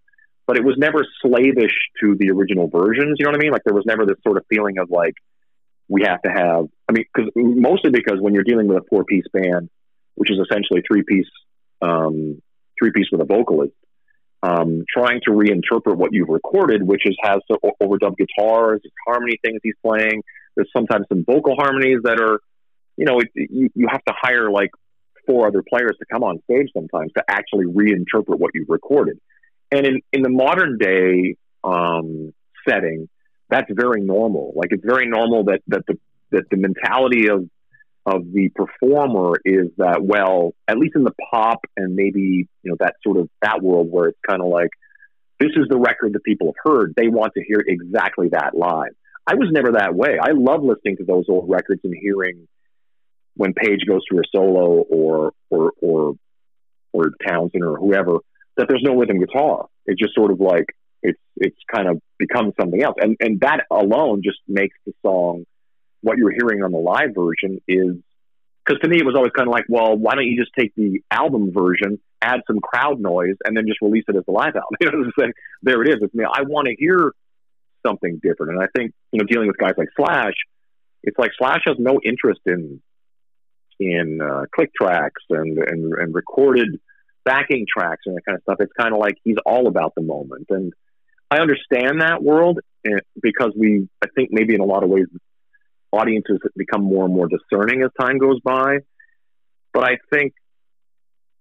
but 0.46 0.59
it 0.59 0.64
was 0.64 0.77
never 0.77 1.07
slavish 1.22 1.72
to 2.03 2.16
the 2.18 2.31
original 2.31 2.68
versions. 2.68 3.16
You 3.18 3.24
know 3.24 3.31
what 3.31 3.40
I 3.40 3.42
mean? 3.42 3.51
Like 3.51 3.62
there 3.64 3.74
was 3.74 3.87
never 3.87 4.05
this 4.05 4.18
sort 4.22 4.37
of 4.37 4.44
feeling 4.51 4.77
of 4.79 4.90
like 4.90 5.14
we 5.88 6.03
have 6.03 6.20
to 6.20 6.31
have. 6.31 6.66
I 6.87 6.92
mean, 6.92 7.05
because 7.14 7.31
mostly 7.35 7.90
because 7.90 8.18
when 8.20 8.35
you're 8.35 8.44
dealing 8.44 8.68
with 8.68 8.77
a 8.77 8.87
four 8.90 9.05
piece 9.05 9.24
band, 9.33 9.70
which 10.16 10.31
is 10.31 10.38
essentially 10.38 10.83
three 10.87 11.03
piece, 11.03 11.31
um, 11.81 12.42
three 12.79 12.90
piece 12.94 13.07
with 13.11 13.22
a 13.22 13.24
vocalist, 13.24 13.72
um, 14.42 14.85
trying 14.92 15.22
to 15.24 15.31
reinterpret 15.31 15.96
what 15.96 16.12
you've 16.12 16.29
recorded, 16.29 16.83
which 16.83 17.07
is 17.07 17.16
has 17.22 17.38
the 17.48 17.59
overdub 17.81 18.16
guitars, 18.18 18.83
harmony 19.07 19.38
things 19.42 19.61
he's 19.62 19.77
playing. 19.83 20.22
There's 20.57 20.68
sometimes 20.77 21.07
some 21.09 21.24
vocal 21.24 21.55
harmonies 21.57 22.01
that 22.05 22.20
are, 22.20 22.40
you 22.98 23.07
know, 23.07 23.20
it, 23.20 23.29
you, 23.35 23.70
you 23.74 23.88
have 23.90 24.05
to 24.05 24.12
hire 24.14 24.51
like 24.51 24.72
four 25.28 25.46
other 25.46 25.62
players 25.68 25.96
to 25.98 26.06
come 26.10 26.24
on 26.24 26.40
stage 26.44 26.68
sometimes 26.72 27.12
to 27.12 27.24
actually 27.28 27.66
reinterpret 27.66 28.38
what 28.38 28.50
you've 28.54 28.68
recorded. 28.68 29.20
And 29.70 29.86
in, 29.86 30.00
in 30.12 30.22
the 30.22 30.30
modern 30.30 30.78
day 30.78 31.36
um, 31.62 32.32
setting, 32.66 33.08
that's 33.50 33.70
very 33.70 34.00
normal. 34.00 34.52
Like 34.56 34.70
it's 34.72 34.84
very 34.84 35.06
normal 35.06 35.44
that, 35.44 35.60
that 35.68 35.82
the 35.86 35.98
that 36.30 36.44
the 36.50 36.56
mentality 36.56 37.28
of 37.28 37.48
of 38.04 38.22
the 38.32 38.48
performer 38.54 39.34
is 39.44 39.68
that 39.76 40.02
well, 40.02 40.54
at 40.66 40.78
least 40.78 40.96
in 40.96 41.04
the 41.04 41.14
pop 41.30 41.60
and 41.76 41.94
maybe 41.94 42.48
you 42.62 42.70
know 42.70 42.76
that 42.80 42.94
sort 43.04 43.18
of 43.18 43.28
that 43.42 43.62
world 43.62 43.88
where 43.90 44.08
it's 44.08 44.18
kind 44.26 44.40
of 44.40 44.48
like 44.48 44.70
this 45.38 45.50
is 45.56 45.66
the 45.68 45.78
record 45.78 46.14
that 46.14 46.24
people 46.24 46.48
have 46.48 46.72
heard. 46.72 46.94
They 46.96 47.08
want 47.08 47.34
to 47.34 47.44
hear 47.44 47.62
exactly 47.66 48.28
that 48.32 48.56
live. 48.56 48.94
I 49.26 49.34
was 49.34 49.48
never 49.52 49.72
that 49.72 49.94
way. 49.94 50.18
I 50.20 50.30
love 50.32 50.62
listening 50.62 50.96
to 50.98 51.04
those 51.04 51.26
old 51.28 51.50
records 51.50 51.82
and 51.84 51.94
hearing 51.94 52.48
when 53.38 53.55
Page 53.55 53.81
goes 53.88 54.03
through 54.09 54.20
a 54.20 54.29
solo 54.31 54.83
or 54.83 55.33
or 55.48 55.72
or 55.81 56.14
or 56.92 57.11
Townshend 57.27 57.64
or 57.64 57.77
whoever 57.77 58.18
that 58.59 58.66
there's 58.68 58.83
no 58.85 58.96
rhythm 58.96 59.20
guitar. 59.20 59.66
It's 59.87 59.98
just 59.98 60.14
sort 60.14 60.31
of 60.31 60.40
like 60.40 60.66
it's 61.03 61.18
it's 61.37 61.57
kind 61.72 61.88
of 61.88 62.03
becomes 62.18 62.53
something 62.61 62.83
else, 62.83 62.96
and 63.01 63.16
and 63.20 63.40
that 63.40 63.64
alone 63.70 64.20
just 64.22 64.38
makes 64.46 64.77
the 64.85 64.92
song 65.01 65.44
what 66.03 66.18
you're 66.18 66.33
hearing 66.33 66.62
on 66.62 66.70
the 66.72 66.79
live 66.79 67.14
version 67.14 67.61
is 67.66 67.96
because 68.64 68.81
to 68.83 68.88
me 68.88 68.98
it 68.98 69.07
was 69.07 69.14
always 69.16 69.33
kind 69.35 69.48
of 69.48 69.53
like, 69.53 69.64
well, 69.68 69.96
why 69.96 70.14
don't 70.14 70.27
you 70.27 70.38
just 70.38 70.53
take 70.59 70.74
the 70.77 71.01
album 71.11 71.53
version, 71.53 71.98
add 72.20 72.40
some 72.46 72.61
crowd 72.61 73.01
noise, 73.01 73.37
and 73.44 73.57
then 73.57 73.64
just 73.66 73.81
release 73.81 74.05
it 74.09 74.16
as 74.16 74.24
a 74.29 74.31
live 74.31 74.55
album? 74.55 74.74
You 74.81 74.90
know, 74.90 74.98
what 74.98 75.07
I'm 75.07 75.12
saying, 75.18 75.33
there 75.62 75.83
it 75.83 75.88
is. 75.88 75.96
It's 76.03 76.14
me. 76.14 76.24
I 76.24 76.42
want 76.42 76.66
to 76.66 76.74
hear 76.77 77.12
something 77.87 78.20
different, 78.22 78.53
and 78.53 78.62
I 78.62 78.66
think 78.77 78.92
you 79.12 79.20
know, 79.20 79.27
dealing 79.27 79.46
with 79.46 79.57
guys 79.57 79.74
like 79.79 79.88
Slash, 79.96 80.35
it's 81.05 81.18
like 81.18 81.31
Slash 81.38 81.62
has 81.66 81.77
no 81.79 82.01
interest 82.05 82.40
in 82.44 82.83
in 83.80 84.20
uh, 84.20 84.44
click 84.54 84.70
tracks 84.74 85.22
and, 85.30 85.58
and 85.58 85.92
and 85.94 86.14
recorded 86.14 86.80
backing 87.24 87.66
tracks 87.68 88.02
and 88.06 88.16
that 88.16 88.24
kind 88.24 88.36
of 88.36 88.42
stuff. 88.42 88.56
It's 88.60 88.72
kind 88.78 88.92
of 88.92 88.98
like 88.98 89.16
he's 89.24 89.36
all 89.44 89.68
about 89.68 89.94
the 89.94 90.02
moment, 90.02 90.46
and 90.50 90.72
I 91.30 91.38
understand 91.38 92.00
that 92.00 92.22
world 92.22 92.60
eh, 92.86 93.00
because 93.20 93.52
we, 93.56 93.88
I 94.02 94.06
think 94.14 94.30
maybe 94.32 94.54
in 94.54 94.60
a 94.60 94.64
lot 94.64 94.82
of 94.82 94.88
ways, 94.88 95.06
audiences 95.92 96.38
become 96.56 96.82
more 96.82 97.04
and 97.04 97.14
more 97.14 97.28
discerning 97.28 97.82
as 97.82 97.90
time 98.00 98.18
goes 98.18 98.40
by. 98.40 98.78
But 99.72 99.84
I 99.84 99.98
think, 100.12 100.32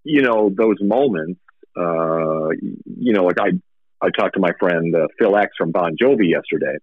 you 0.04 0.22
know, 0.22 0.50
those 0.56 0.76
moments, 0.82 1.40
uh, 1.78 2.50
you 2.86 3.14
know, 3.14 3.24
like 3.24 3.40
I, 3.40 3.52
I 4.02 4.10
talked 4.10 4.36
to 4.36 4.40
my 4.40 4.52
friend 4.60 4.94
uh, 4.96 5.08
Phil 5.18 5.36
X 5.38 5.52
from 5.58 5.72
Bon 5.72 5.96
Jovi 6.02 6.30
yesterday, 6.30 6.78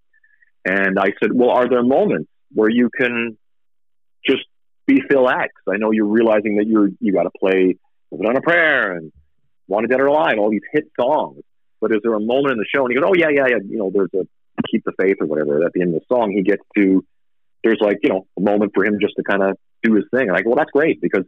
and 0.65 0.99
I 0.99 1.09
said, 1.21 1.31
well, 1.33 1.51
are 1.51 1.69
there 1.69 1.83
moments 1.83 2.31
where 2.53 2.71
you 2.71 2.89
can 2.99 3.37
just 4.27 4.45
be 4.87 5.01
Phil 5.09 5.29
X. 5.29 5.53
I 5.69 5.77
know 5.77 5.91
you're 5.91 6.07
realizing 6.07 6.57
that 6.57 6.67
you're 6.67 6.89
you 7.01 7.13
got 7.13 7.25
to 7.25 7.31
play 7.39 7.77
"Living 8.11 8.27
on 8.27 8.37
a 8.37 8.41
Prayer" 8.41 8.97
and 8.97 9.13
"Wanted 9.69 9.91
Dead 9.91 10.01
or 10.01 10.07
Alive," 10.07 10.39
all 10.39 10.51
these 10.51 10.63
hit 10.73 10.91
songs. 10.99 11.43
But 11.81 11.93
is 11.93 11.99
there 12.03 12.15
a 12.15 12.21
moment 12.21 12.53
in 12.53 12.59
the 12.59 12.67
show 12.75 12.85
and 12.85 12.93
he 12.93 12.99
goes, 12.99 13.05
"Oh 13.07 13.15
yeah, 13.15 13.29
yeah, 13.31 13.47
yeah," 13.49 13.59
you 13.67 13.79
know, 13.79 13.91
there's 13.93 14.11
a 14.15 14.27
"Keep 14.71 14.85
the 14.85 14.93
Faith" 15.01 15.17
or 15.21 15.27
whatever. 15.27 15.65
At 15.65 15.73
the 15.73 15.83
end 15.83 15.95
of 15.95 16.01
the 16.01 16.15
song, 16.15 16.33
he 16.33 16.43
gets 16.43 16.63
to 16.77 17.05
there's 17.63 17.79
like 17.81 17.99
you 18.03 18.11
know 18.11 18.27
a 18.37 18.41
moment 18.41 18.73
for 18.75 18.85
him 18.85 18.99
just 19.01 19.15
to 19.17 19.23
kind 19.23 19.43
of 19.43 19.57
do 19.83 19.95
his 19.95 20.05
thing. 20.15 20.29
And 20.29 20.37
I 20.37 20.43
go, 20.43 20.51
"Well, 20.51 20.57
that's 20.57 20.71
great 20.71 21.01
because 21.01 21.25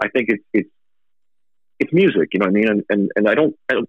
I 0.00 0.08
think 0.08 0.28
it's 0.28 0.44
it's 0.52 0.70
it's 1.80 1.92
music, 1.92 2.28
you 2.32 2.40
know 2.40 2.46
what 2.46 2.50
I 2.50 2.52
mean?" 2.52 2.68
And 2.68 2.84
and, 2.90 3.10
and 3.16 3.28
I 3.28 3.34
don't 3.34 3.56
I 3.68 3.74
don't 3.74 3.88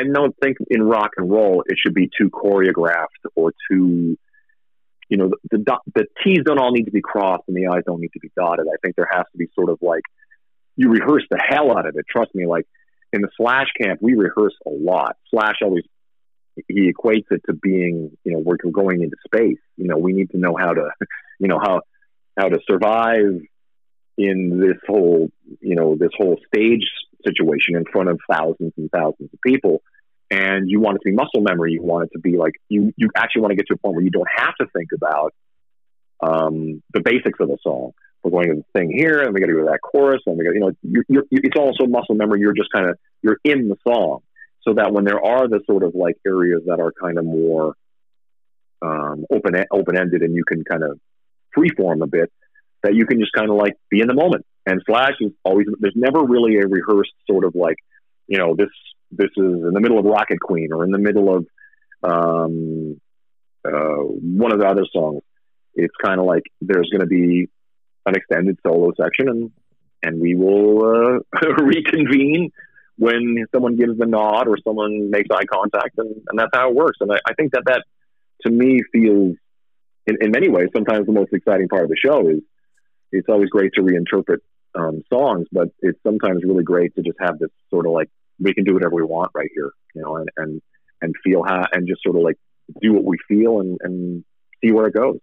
I 0.00 0.04
don't 0.04 0.34
think 0.42 0.56
in 0.68 0.82
rock 0.82 1.10
and 1.16 1.30
roll 1.30 1.62
it 1.66 1.76
should 1.78 1.94
be 1.94 2.10
too 2.18 2.30
choreographed 2.30 3.22
or 3.36 3.52
too 3.70 4.18
you 5.14 5.18
know, 5.18 5.30
the, 5.48 5.58
the, 5.58 5.78
the 5.94 6.06
T's 6.24 6.40
don't 6.44 6.58
all 6.58 6.72
need 6.72 6.86
to 6.86 6.90
be 6.90 7.00
crossed 7.00 7.44
and 7.46 7.56
the 7.56 7.68
I's 7.68 7.84
don't 7.86 8.00
need 8.00 8.12
to 8.14 8.18
be 8.18 8.32
dotted. 8.36 8.66
I 8.66 8.76
think 8.82 8.96
there 8.96 9.08
has 9.08 9.24
to 9.30 9.38
be 9.38 9.46
sort 9.54 9.70
of 9.70 9.78
like, 9.80 10.02
you 10.74 10.90
rehearse 10.90 11.22
the 11.30 11.38
hell 11.40 11.70
out 11.70 11.86
of 11.86 11.94
it. 11.96 12.04
Trust 12.10 12.34
me, 12.34 12.48
like 12.48 12.66
in 13.12 13.22
the 13.22 13.28
Slash 13.36 13.68
camp, 13.80 14.00
we 14.02 14.14
rehearse 14.14 14.56
a 14.66 14.70
lot. 14.70 15.16
Slash 15.30 15.58
always, 15.62 15.84
he 16.66 16.92
equates 16.92 17.26
it 17.30 17.42
to 17.46 17.52
being, 17.54 18.10
you 18.24 18.32
know, 18.32 18.40
we're 18.40 18.56
going 18.56 19.02
into 19.02 19.16
space. 19.24 19.60
You 19.76 19.86
know, 19.86 19.98
we 19.98 20.12
need 20.12 20.30
to 20.30 20.38
know 20.38 20.56
how 20.58 20.72
to, 20.72 20.90
you 21.38 21.46
know, 21.46 21.60
how, 21.60 21.82
how 22.36 22.48
to 22.48 22.58
survive 22.68 23.40
in 24.18 24.58
this 24.60 24.78
whole, 24.88 25.30
you 25.60 25.76
know, 25.76 25.96
this 25.96 26.10
whole 26.18 26.40
stage 26.52 26.90
situation 27.24 27.76
in 27.76 27.84
front 27.84 28.08
of 28.08 28.18
thousands 28.28 28.72
and 28.76 28.90
thousands 28.90 29.30
of 29.32 29.38
people 29.46 29.80
and 30.30 30.68
you 30.68 30.80
want 30.80 30.96
it 30.96 31.00
to 31.00 31.10
be 31.10 31.12
muscle 31.12 31.40
memory. 31.40 31.72
You 31.72 31.82
want 31.82 32.04
it 32.04 32.12
to 32.14 32.18
be 32.18 32.36
like 32.36 32.54
you 32.68 32.92
you 32.96 33.10
actually 33.16 33.42
want 33.42 33.52
to 33.52 33.56
get 33.56 33.66
to 33.68 33.74
a 33.74 33.76
point 33.78 33.96
where 33.96 34.04
you 34.04 34.10
don't 34.10 34.28
have 34.36 34.54
to 34.60 34.66
think 34.76 34.90
about 34.94 35.34
um, 36.22 36.82
the 36.92 37.00
basics 37.00 37.38
of 37.40 37.48
the 37.48 37.58
song, 37.62 37.92
we're 38.24 38.30
going 38.30 38.48
to 38.48 38.54
the 38.56 38.78
thing 38.78 38.90
here, 38.90 39.20
and 39.20 39.34
we 39.34 39.40
got 39.40 39.46
to 39.46 39.52
go 39.52 39.60
to 39.60 39.70
that 39.70 39.80
chorus, 39.82 40.22
and 40.26 40.38
we 40.38 40.44
got 40.44 40.54
you 40.54 40.60
know, 40.60 40.72
you're, 40.82 41.04
you're, 41.08 41.24
it's 41.30 41.58
also 41.58 41.86
muscle 41.86 42.14
memory. 42.14 42.40
You're 42.40 42.54
just 42.54 42.72
kind 42.72 42.88
of 42.88 42.98
you're 43.22 43.38
in 43.44 43.68
the 43.68 43.76
song, 43.86 44.20
so 44.62 44.74
that 44.74 44.92
when 44.92 45.04
there 45.04 45.22
are 45.22 45.46
the 45.46 45.60
sort 45.66 45.82
of 45.82 45.94
like 45.94 46.16
areas 46.26 46.62
that 46.66 46.80
are 46.80 46.92
kind 46.92 47.18
of 47.18 47.24
more 47.24 47.74
um, 48.80 49.26
open 49.30 49.54
open 49.70 49.98
ended, 49.98 50.22
and 50.22 50.34
you 50.34 50.44
can 50.44 50.64
kind 50.64 50.82
of 50.82 50.98
freeform 51.56 52.02
a 52.02 52.06
bit, 52.06 52.32
that 52.82 52.94
you 52.94 53.06
can 53.06 53.20
just 53.20 53.32
kind 53.32 53.50
of 53.50 53.56
like 53.56 53.74
be 53.90 54.00
in 54.00 54.08
the 54.08 54.14
moment. 54.14 54.46
And 54.66 54.82
Slash 54.86 55.12
is 55.20 55.32
always 55.44 55.66
there's 55.78 55.94
never 55.94 56.24
really 56.24 56.56
a 56.56 56.66
rehearsed 56.66 57.12
sort 57.30 57.44
of 57.44 57.54
like 57.54 57.76
you 58.26 58.38
know 58.38 58.56
this 58.56 58.70
this 59.16 59.30
is 59.36 59.44
in 59.44 59.70
the 59.72 59.80
middle 59.80 59.98
of 59.98 60.04
Rocket 60.04 60.40
Queen 60.40 60.72
or 60.72 60.84
in 60.84 60.90
the 60.90 60.98
middle 60.98 61.34
of 61.34 61.46
um, 62.02 63.00
uh, 63.64 64.02
one 64.02 64.52
of 64.52 64.60
the 64.60 64.66
other 64.66 64.84
songs. 64.92 65.22
It's 65.74 65.94
kind 66.02 66.20
of 66.20 66.26
like 66.26 66.42
there's 66.60 66.88
going 66.90 67.00
to 67.00 67.06
be 67.06 67.48
an 68.06 68.14
extended 68.14 68.58
solo 68.64 68.92
section, 69.00 69.28
and 69.28 69.50
and 70.02 70.20
we 70.20 70.34
will 70.34 70.84
uh, 70.84 71.48
reconvene 71.62 72.50
when 72.96 73.44
someone 73.52 73.76
gives 73.76 73.98
the 73.98 74.06
nod 74.06 74.46
or 74.46 74.56
someone 74.62 75.10
makes 75.10 75.28
eye 75.32 75.44
contact, 75.50 75.98
and, 75.98 76.14
and 76.28 76.38
that's 76.38 76.50
how 76.52 76.68
it 76.68 76.74
works. 76.74 76.98
And 77.00 77.10
I, 77.10 77.16
I 77.26 77.34
think 77.34 77.52
that 77.52 77.64
that 77.66 77.82
to 78.42 78.50
me 78.50 78.80
feels, 78.92 79.36
in, 80.06 80.16
in 80.20 80.30
many 80.30 80.48
ways, 80.48 80.68
sometimes 80.74 81.06
the 81.06 81.12
most 81.12 81.32
exciting 81.32 81.68
part 81.68 81.84
of 81.84 81.88
the 81.88 81.96
show 81.96 82.28
is 82.28 82.40
it's 83.10 83.28
always 83.28 83.48
great 83.48 83.72
to 83.74 83.82
reinterpret 83.82 84.38
um, 84.74 85.02
songs, 85.12 85.46
but 85.50 85.68
it's 85.80 85.98
sometimes 86.02 86.42
really 86.44 86.64
great 86.64 86.94
to 86.96 87.02
just 87.02 87.16
have 87.20 87.38
this 87.38 87.50
sort 87.70 87.86
of 87.86 87.92
like 87.92 88.10
we 88.38 88.54
can 88.54 88.64
do 88.64 88.74
whatever 88.74 88.94
we 88.94 89.04
want 89.04 89.30
right 89.34 89.50
here, 89.54 89.72
you 89.94 90.02
know, 90.02 90.16
and 90.16 90.28
and 90.36 90.62
and 91.02 91.14
feel 91.22 91.42
how 91.42 91.66
and 91.72 91.86
just 91.86 92.02
sort 92.02 92.16
of 92.16 92.22
like 92.22 92.36
do 92.80 92.92
what 92.92 93.04
we 93.04 93.16
feel 93.28 93.60
and 93.60 93.78
and 93.82 94.24
see 94.62 94.72
where 94.72 94.86
it 94.86 94.94
goes. 94.94 95.18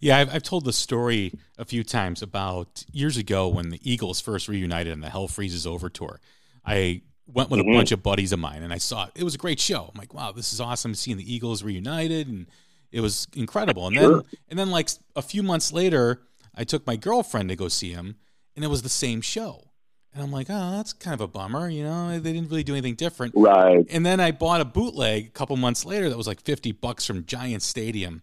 Yeah, 0.00 0.18
I've, 0.18 0.34
I've 0.34 0.42
told 0.42 0.64
the 0.64 0.72
story 0.72 1.32
a 1.58 1.64
few 1.64 1.84
times 1.84 2.22
about 2.22 2.84
years 2.92 3.16
ago 3.16 3.48
when 3.48 3.70
the 3.70 3.80
Eagles 3.82 4.20
first 4.20 4.48
reunited 4.48 4.92
on 4.92 5.00
the 5.00 5.10
Hell 5.10 5.28
Freezes 5.28 5.66
Over 5.66 5.88
tour. 5.88 6.20
I 6.64 7.02
went 7.26 7.50
with 7.50 7.60
mm-hmm. 7.60 7.70
a 7.70 7.76
bunch 7.76 7.92
of 7.92 8.02
buddies 8.02 8.32
of 8.32 8.38
mine 8.38 8.62
and 8.62 8.72
I 8.72 8.78
saw 8.78 9.06
it. 9.06 9.12
it 9.14 9.24
was 9.24 9.34
a 9.34 9.38
great 9.38 9.60
show. 9.60 9.90
I'm 9.92 9.98
like, 9.98 10.14
wow, 10.14 10.32
this 10.32 10.52
is 10.52 10.60
awesome 10.60 10.94
seeing 10.94 11.16
the 11.16 11.34
Eagles 11.34 11.62
reunited 11.62 12.28
and 12.28 12.46
it 12.90 13.00
was 13.00 13.26
incredible. 13.34 13.86
And 13.86 13.96
sure. 13.96 14.10
then 14.10 14.22
and 14.50 14.58
then 14.58 14.70
like 14.70 14.90
a 15.16 15.22
few 15.22 15.42
months 15.42 15.72
later, 15.72 16.22
I 16.54 16.64
took 16.64 16.86
my 16.86 16.96
girlfriend 16.96 17.48
to 17.48 17.56
go 17.56 17.68
see 17.68 17.92
him 17.92 18.16
and 18.54 18.64
it 18.64 18.68
was 18.68 18.82
the 18.82 18.88
same 18.88 19.20
show. 19.20 19.71
And 20.14 20.22
I'm 20.22 20.30
like, 20.30 20.48
oh, 20.50 20.72
that's 20.72 20.92
kind 20.92 21.14
of 21.14 21.22
a 21.22 21.26
bummer. 21.26 21.68
You 21.68 21.84
know, 21.84 22.18
they 22.18 22.32
didn't 22.32 22.50
really 22.50 22.64
do 22.64 22.74
anything 22.74 22.94
different. 22.94 23.32
Right. 23.34 23.86
And 23.90 24.04
then 24.04 24.20
I 24.20 24.30
bought 24.30 24.60
a 24.60 24.64
bootleg 24.64 25.26
a 25.26 25.30
couple 25.30 25.56
months 25.56 25.86
later 25.86 26.08
that 26.08 26.18
was 26.18 26.26
like 26.26 26.40
50 26.40 26.72
bucks 26.72 27.06
from 27.06 27.24
Giant 27.24 27.62
Stadium. 27.62 28.22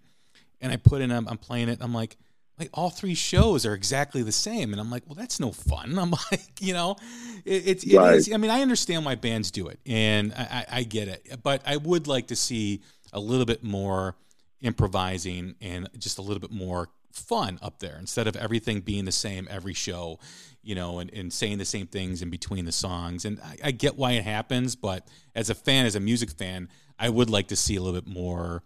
And 0.61 0.71
I 0.71 0.75
put 0.75 1.01
in, 1.01 1.11
I'm, 1.11 1.27
I'm 1.27 1.37
playing 1.37 1.69
it. 1.69 1.79
I'm 1.81 1.93
like, 1.93 2.17
like 2.59 2.69
all 2.73 2.89
three 2.89 3.15
shows 3.15 3.65
are 3.65 3.73
exactly 3.73 4.21
the 4.21 4.31
same. 4.31 4.71
And 4.71 4.79
I'm 4.79 4.91
like, 4.91 5.03
well, 5.07 5.15
that's 5.15 5.39
no 5.39 5.51
fun. 5.51 5.97
I'm 5.99 6.11
like, 6.11 6.61
you 6.61 6.73
know, 6.73 6.95
it, 7.43 7.67
it's, 7.67 7.83
it 7.83 7.97
right. 7.97 8.15
is, 8.15 8.31
I 8.31 8.37
mean, 8.37 8.51
I 8.51 8.61
understand 8.61 9.05
why 9.05 9.15
bands 9.15 9.49
do 9.49 9.67
it 9.67 9.79
and 9.85 10.33
I, 10.33 10.43
I, 10.43 10.65
I 10.79 10.83
get 10.83 11.07
it, 11.07 11.39
but 11.41 11.63
I 11.65 11.77
would 11.77 12.07
like 12.07 12.27
to 12.27 12.35
see 12.35 12.81
a 13.13 13.19
little 13.19 13.45
bit 13.45 13.63
more 13.63 14.15
improvising 14.61 15.55
and 15.61 15.89
just 15.97 16.19
a 16.19 16.21
little 16.21 16.39
bit 16.39 16.51
more 16.51 16.89
fun 17.11 17.59
up 17.61 17.79
there 17.79 17.97
instead 17.99 18.27
of 18.27 18.35
everything 18.35 18.81
being 18.81 19.05
the 19.05 19.11
same 19.11 19.47
every 19.49 19.73
show, 19.73 20.19
you 20.61 20.75
know, 20.75 20.99
and, 20.99 21.11
and 21.13 21.33
saying 21.33 21.57
the 21.57 21.65
same 21.65 21.87
things 21.87 22.21
in 22.21 22.29
between 22.29 22.65
the 22.65 22.71
songs. 22.71 23.25
And 23.25 23.39
I, 23.41 23.57
I, 23.65 23.71
get 23.71 23.97
why 23.97 24.13
it 24.13 24.23
happens, 24.23 24.75
but 24.75 25.07
as 25.35 25.49
a 25.49 25.55
fan, 25.55 25.85
as 25.85 25.95
a 25.95 25.99
music 25.99 26.31
fan, 26.31 26.69
I 26.97 27.09
would 27.09 27.29
like 27.29 27.47
to 27.47 27.55
see 27.55 27.75
a 27.75 27.81
little 27.81 27.99
bit 27.99 28.11
more, 28.11 28.63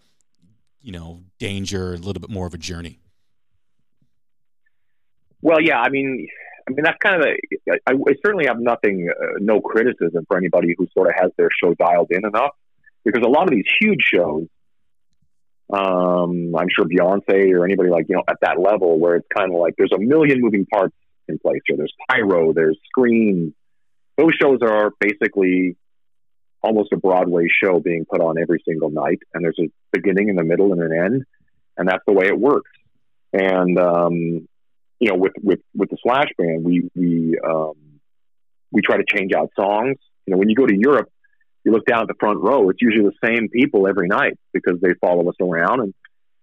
you 0.82 0.92
know, 0.92 1.22
danger, 1.40 1.94
a 1.94 1.98
little 1.98 2.22
bit 2.22 2.30
more 2.30 2.48
of 2.48 2.54
a 2.54 2.58
journey. 2.58 3.00
Well, 5.42 5.62
yeah, 5.62 5.80
I 5.80 5.90
mean, 5.90 6.28
I 6.68 6.72
mean 6.72 6.84
that's 6.84 6.98
kind 7.00 7.22
of 7.22 7.28
a. 7.28 7.38
I, 7.88 7.92
I 7.94 8.14
certainly 8.26 8.46
have 8.48 8.60
nothing, 8.60 9.10
uh, 9.10 9.26
no 9.40 9.60
criticism 9.60 10.26
for 10.28 10.38
anybody 10.38 10.74
who 10.78 10.88
sort 10.94 11.08
of 11.08 11.14
has 11.20 11.32
their 11.38 11.50
show 11.62 11.74
dialed 11.76 12.12
in 12.12 12.26
enough, 12.26 12.52
because 13.04 13.22
a 13.26 13.30
lot 13.30 13.44
of 13.44 13.52
these 13.52 13.66
huge 13.80 14.02
shows 14.02 14.48
um, 15.74 16.56
I'm 16.56 16.68
sure 16.70 16.86
Beyonce 16.86 17.52
or 17.54 17.66
anybody 17.66 17.90
like, 17.90 18.06
you 18.08 18.16
know, 18.16 18.24
at 18.28 18.38
that 18.42 18.60
level 18.60 19.00
where 19.00 19.16
it's 19.16 19.28
kind 19.36 19.52
of 19.52 19.60
like 19.60 19.74
there's 19.78 19.92
a 19.92 20.00
million 20.00 20.40
moving 20.40 20.68
parts 20.68 20.96
in 21.28 21.40
place 21.40 21.62
here. 21.66 21.78
There's 21.78 21.94
pyro, 22.10 22.54
there's 22.54 22.78
screens. 22.86 23.54
Those 24.18 24.34
shows 24.40 24.60
are 24.62 24.92
basically 25.00 25.76
almost 26.62 26.94
a 26.94 26.98
Broadway 26.98 27.48
show 27.64 27.80
being 27.80 28.06
put 28.06 28.22
on 28.22 28.38
every 28.40 28.62
single 28.68 28.92
night. 28.92 29.20
And 29.34 29.44
there's 29.44 29.58
a 29.60 29.72
beginning 29.92 30.30
and 30.30 30.40
a 30.40 30.44
middle 30.44 30.74
and 30.74 30.82
an 30.82 30.94
end. 30.94 31.24
And 31.76 31.88
that's 31.88 32.04
the 32.06 32.14
way 32.14 32.28
it 32.28 32.40
works. 32.40 32.70
And, 33.34 33.80
um, 33.80 34.48
you 35.00 35.10
know, 35.10 35.16
with, 35.16 35.34
with, 35.42 35.60
with 35.74 35.90
the 35.90 35.98
Slash 36.04 36.30
band, 36.38 36.64
we, 36.64 36.88
we, 36.96 37.36
um, 37.44 37.74
we 38.72 38.82
try 38.82 38.98
to 38.98 39.04
change 39.08 39.34
out 39.34 39.50
songs. 39.56 39.98
You 40.28 40.32
know, 40.34 40.38
when 40.38 40.50
you 40.50 40.56
go 40.56 40.68
to 40.68 40.78
Europe, 40.78 41.10
you 41.64 41.72
look 41.72 41.86
down 41.86 42.02
at 42.02 42.08
the 42.08 42.16
front 42.20 42.40
row, 42.42 42.70
it's 42.70 42.82
usually 42.82 43.06
the 43.06 43.28
same 43.28 43.50
people 43.50 43.88
every 43.88 44.08
night 44.08 44.38
because 44.52 44.80
they 44.82 44.94
follow 45.00 45.28
us 45.30 45.36
around 45.42 45.82
and 45.82 45.94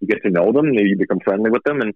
you 0.00 0.08
get 0.08 0.22
to 0.22 0.30
know 0.30 0.50
them 0.52 0.72
you 0.72 0.96
become 0.96 1.20
friendly 1.22 1.50
with 1.50 1.62
them. 1.64 1.80
And, 1.80 1.94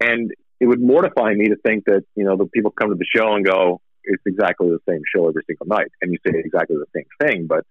and 0.00 0.30
it 0.60 0.66
would 0.66 0.80
mortify 0.80 1.34
me 1.34 1.48
to 1.48 1.56
think 1.56 1.84
that, 1.86 2.04
you 2.14 2.24
know, 2.24 2.36
the 2.36 2.46
people 2.46 2.70
come 2.70 2.90
to 2.90 2.94
the 2.94 3.06
show 3.16 3.34
and 3.34 3.44
go, 3.44 3.80
it's 4.04 4.22
exactly 4.26 4.68
the 4.68 4.78
same 4.88 5.02
show 5.14 5.28
every 5.28 5.42
single 5.46 5.66
night. 5.66 5.88
And 6.00 6.12
you 6.12 6.18
say 6.24 6.38
exactly 6.38 6.76
the 6.76 6.86
same 6.94 7.28
thing. 7.28 7.48
But, 7.48 7.66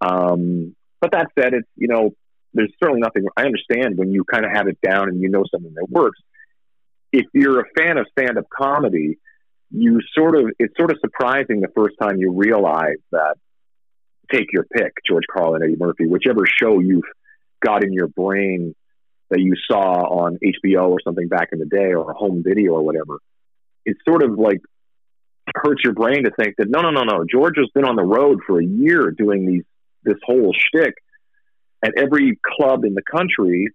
um, 0.00 0.76
but 1.00 1.12
that 1.12 1.28
said, 1.38 1.54
it's, 1.54 1.68
you 1.76 1.88
know, 1.88 2.10
there's 2.52 2.72
certainly 2.82 3.00
nothing, 3.00 3.26
I 3.36 3.44
understand 3.44 3.96
when 3.96 4.12
you 4.12 4.24
kind 4.24 4.44
of 4.44 4.52
have 4.52 4.68
it 4.68 4.78
down 4.80 5.08
and 5.08 5.20
you 5.20 5.28
know 5.28 5.44
something 5.50 5.72
that 5.74 5.88
works. 5.88 6.18
If 7.12 7.26
you're 7.32 7.60
a 7.60 7.64
fan 7.76 7.96
of 7.98 8.06
stand 8.18 8.36
up 8.36 8.46
comedy, 8.50 9.18
you 9.70 10.00
sort 10.14 10.36
of, 10.36 10.50
it's 10.58 10.76
sort 10.76 10.90
of 10.90 10.98
surprising 11.00 11.60
the 11.60 11.72
first 11.74 11.96
time 12.00 12.18
you 12.18 12.32
realize 12.32 12.98
that 13.12 13.36
take 14.30 14.52
your 14.52 14.64
pick, 14.64 14.92
George 15.06 15.24
Carlin, 15.32 15.62
Eddie 15.62 15.76
Murphy, 15.78 16.06
whichever 16.06 16.44
show 16.46 16.78
you've 16.80 17.04
got 17.64 17.84
in 17.84 17.92
your 17.92 18.08
brain 18.08 18.74
that 19.30 19.40
you 19.40 19.54
saw 19.70 20.22
on 20.22 20.38
HBO 20.42 20.88
or 20.88 20.98
something 21.02 21.28
back 21.28 21.48
in 21.52 21.58
the 21.58 21.66
day 21.66 21.92
or 21.92 22.10
a 22.10 22.14
home 22.14 22.42
video 22.46 22.72
or 22.72 22.82
whatever. 22.82 23.18
It 23.84 23.96
sort 24.08 24.22
of 24.22 24.38
like 24.38 24.60
hurts 25.54 25.82
your 25.84 25.94
brain 25.94 26.24
to 26.24 26.30
think 26.30 26.56
that 26.58 26.68
no, 26.68 26.80
no, 26.80 26.90
no, 26.90 27.02
no. 27.02 27.24
George 27.30 27.54
has 27.56 27.68
been 27.74 27.84
on 27.84 27.96
the 27.96 28.04
road 28.04 28.40
for 28.46 28.60
a 28.60 28.64
year 28.64 29.10
doing 29.10 29.46
these 29.46 29.64
this 30.04 30.18
whole 30.24 30.54
shtick 30.54 30.94
at 31.84 31.92
every 31.96 32.38
club 32.44 32.84
in 32.84 32.94
the 32.94 33.02
country, 33.02 33.68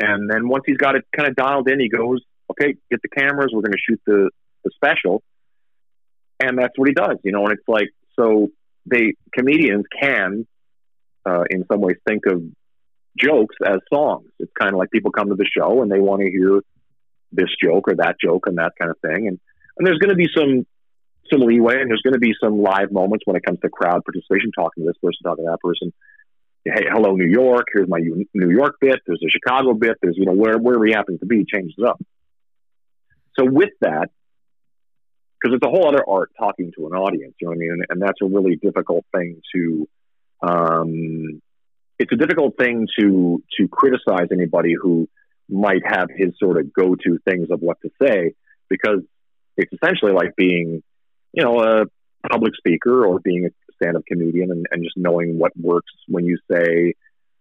and 0.00 0.28
then 0.30 0.48
once 0.48 0.64
he's 0.66 0.76
got 0.76 0.96
it 0.96 1.04
kind 1.16 1.28
of 1.28 1.36
dialed 1.36 1.68
in, 1.68 1.80
he 1.80 1.88
goes, 1.88 2.20
"Okay, 2.50 2.74
get 2.90 3.00
the 3.02 3.08
cameras. 3.08 3.50
We're 3.52 3.62
going 3.62 3.72
to 3.72 3.78
shoot 3.78 4.00
the 4.06 4.30
the 4.64 4.70
special," 4.74 5.22
and 6.40 6.58
that's 6.58 6.76
what 6.76 6.88
he 6.88 6.94
does. 6.94 7.18
You 7.22 7.32
know, 7.32 7.44
and 7.44 7.52
it's 7.52 7.68
like 7.68 7.90
so 8.16 8.50
they 8.86 9.14
comedians 9.32 9.84
can, 10.00 10.46
uh, 11.28 11.44
in 11.50 11.64
some 11.70 11.80
ways, 11.80 11.96
think 12.06 12.22
of 12.26 12.42
jokes 13.18 13.56
as 13.64 13.78
songs. 13.92 14.28
It's 14.38 14.52
kind 14.58 14.72
of 14.72 14.78
like 14.78 14.90
people 14.90 15.10
come 15.10 15.28
to 15.28 15.34
the 15.34 15.46
show 15.46 15.82
and 15.82 15.90
they 15.90 16.00
want 16.00 16.22
to 16.22 16.30
hear 16.30 16.60
this 17.32 17.48
joke 17.62 17.88
or 17.88 17.96
that 17.96 18.16
joke 18.22 18.46
and 18.46 18.58
that 18.58 18.72
kind 18.78 18.90
of 18.90 18.98
thing. 19.00 19.28
And 19.28 19.40
and 19.76 19.86
there's 19.86 19.98
going 19.98 20.10
to 20.10 20.16
be 20.16 20.28
some 20.36 20.66
some 21.30 21.40
leeway 21.40 21.80
and 21.80 21.90
there's 21.90 22.02
going 22.02 22.14
to 22.14 22.20
be 22.20 22.34
some 22.42 22.62
live 22.62 22.92
moments 22.92 23.24
when 23.26 23.36
it 23.36 23.44
comes 23.44 23.58
to 23.60 23.68
crowd 23.68 24.02
participation, 24.04 24.52
talking 24.56 24.84
to 24.84 24.88
this 24.88 24.96
person, 25.02 25.18
talking 25.24 25.44
to 25.44 25.50
that 25.50 25.60
person. 25.60 25.92
Hey, 26.64 26.86
hello, 26.90 27.14
New 27.14 27.28
York. 27.28 27.66
Here's 27.72 27.88
my 27.88 27.98
New 27.98 28.50
York 28.50 28.76
bit. 28.80 29.00
There's 29.06 29.22
a 29.24 29.30
Chicago 29.30 29.74
bit. 29.74 29.96
There's 30.02 30.16
you 30.16 30.26
know 30.26 30.32
where 30.32 30.58
where 30.58 30.78
we 30.78 30.92
happen 30.92 31.18
to 31.18 31.26
be 31.26 31.44
changes 31.44 31.76
up. 31.86 32.00
So 33.38 33.44
with 33.44 33.70
that, 33.82 34.08
because 35.40 35.56
it's 35.56 35.66
a 35.66 35.70
whole 35.70 35.88
other 35.88 36.04
art 36.08 36.30
talking 36.38 36.72
to 36.76 36.86
an 36.86 36.92
audience. 36.92 37.34
You 37.40 37.46
know 37.46 37.50
what 37.50 37.56
I 37.56 37.58
mean? 37.58 37.70
And, 37.72 37.84
and 37.90 38.02
that's 38.02 38.20
a 38.22 38.26
really 38.26 38.56
difficult 38.56 39.04
thing 39.14 39.40
to. 39.54 39.88
Um, 40.42 41.40
it's 41.98 42.12
a 42.12 42.16
difficult 42.16 42.58
thing 42.58 42.86
to 42.98 43.42
to 43.58 43.68
criticize 43.68 44.28
anybody 44.30 44.74
who 44.80 45.08
might 45.48 45.82
have 45.84 46.08
his 46.14 46.34
sort 46.38 46.58
of 46.58 46.72
go 46.72 46.94
to 46.94 47.18
things 47.28 47.48
of 47.50 47.60
what 47.60 47.78
to 47.82 47.90
say 48.02 48.34
because 48.68 49.00
it's 49.56 49.72
essentially 49.72 50.12
like 50.12 50.34
being, 50.36 50.82
you 51.32 51.44
know, 51.44 51.60
a 51.60 51.84
public 52.28 52.54
speaker 52.56 53.06
or 53.06 53.20
being 53.20 53.46
a 53.46 53.50
stand 53.74 53.96
up 53.96 54.02
comedian 54.06 54.50
and, 54.50 54.66
and 54.70 54.82
just 54.82 54.96
knowing 54.96 55.38
what 55.38 55.52
works 55.56 55.92
when 56.08 56.24
you 56.24 56.38
say 56.50 56.94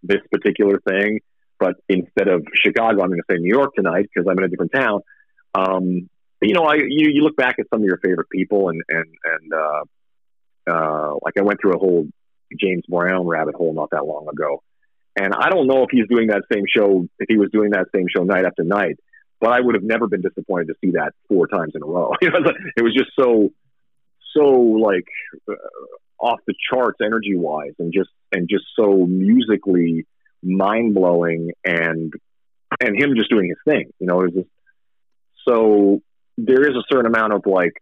this 0.03 0.21
particular 0.31 0.79
thing. 0.87 1.19
But 1.59 1.75
instead 1.89 2.27
of 2.27 2.45
Chicago, 2.53 3.01
I'm 3.01 3.09
going 3.09 3.21
to 3.27 3.33
say 3.33 3.39
New 3.39 3.53
York 3.53 3.73
tonight 3.75 4.09
because 4.13 4.29
I'm 4.29 4.37
in 4.37 4.43
a 4.43 4.47
different 4.49 4.73
town. 4.73 5.01
Um, 5.53 6.09
you 6.47 6.53
know, 6.53 6.63
I 6.63 6.75
you, 6.75 7.09
you 7.11 7.21
look 7.21 7.35
back 7.35 7.55
at 7.59 7.67
some 7.73 7.81
of 7.81 7.85
your 7.85 7.97
favorite 7.97 8.29
people 8.29 8.69
and 8.69 8.81
and 8.89 9.05
and 9.23 9.53
uh, 9.53 9.83
uh, 10.69 11.13
like 11.21 11.35
I 11.37 11.43
went 11.43 11.59
through 11.61 11.73
a 11.73 11.79
whole 11.79 12.07
James 12.59 12.83
Brown 12.87 13.25
rabbit 13.25 13.55
hole 13.55 13.73
not 13.73 13.89
that 13.91 14.05
long 14.05 14.27
ago, 14.27 14.63
and 15.15 15.33
I 15.33 15.49
don't 15.49 15.67
know 15.67 15.83
if 15.83 15.89
he's 15.91 16.07
doing 16.09 16.27
that 16.27 16.43
same 16.51 16.63
show 16.67 17.07
if 17.19 17.27
he 17.29 17.37
was 17.37 17.49
doing 17.51 17.71
that 17.71 17.87
same 17.95 18.05
show 18.15 18.23
night 18.23 18.45
after 18.45 18.63
night, 18.63 18.97
but 19.39 19.51
I 19.51 19.59
would 19.59 19.75
have 19.75 19.83
never 19.83 20.07
been 20.07 20.21
disappointed 20.21 20.67
to 20.67 20.75
see 20.83 20.91
that 20.91 21.13
four 21.27 21.47
times 21.47 21.73
in 21.75 21.81
a 21.83 21.85
row. 21.85 22.13
it 22.21 22.83
was 22.83 22.93
just 22.93 23.11
so 23.17 23.49
so 24.35 24.41
like 24.41 25.05
uh, 25.49 25.53
off 26.19 26.39
the 26.47 26.53
charts 26.69 26.99
energy 27.03 27.35
wise 27.35 27.73
and 27.79 27.93
just 27.93 28.09
and 28.31 28.49
just 28.49 28.65
so 28.77 29.05
musically 29.05 30.05
mind 30.43 30.93
blowing 30.93 31.51
and 31.63 32.13
and 32.79 33.01
him 33.01 33.15
just 33.15 33.29
doing 33.29 33.49
his 33.49 33.57
thing. 33.73 33.91
You 33.99 34.07
know, 34.07 34.21
it 34.21 34.25
was 34.25 34.33
just 34.33 34.49
so 35.47 36.01
there 36.37 36.69
is 36.69 36.75
a 36.75 36.83
certain 36.91 37.05
amount 37.05 37.33
of 37.33 37.45
like, 37.45 37.73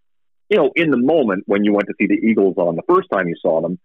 you 0.49 0.57
know, 0.57 0.71
in 0.75 0.91
the 0.91 0.97
moment 0.97 1.43
when 1.47 1.63
you 1.63 1.73
went 1.73 1.87
to 1.87 1.93
see 1.99 2.07
the 2.07 2.27
Eagles 2.27 2.55
on 2.57 2.75
the 2.75 2.83
first 2.87 3.09
time 3.11 3.27
you 3.27 3.35
saw 3.41 3.61
them, 3.61 3.79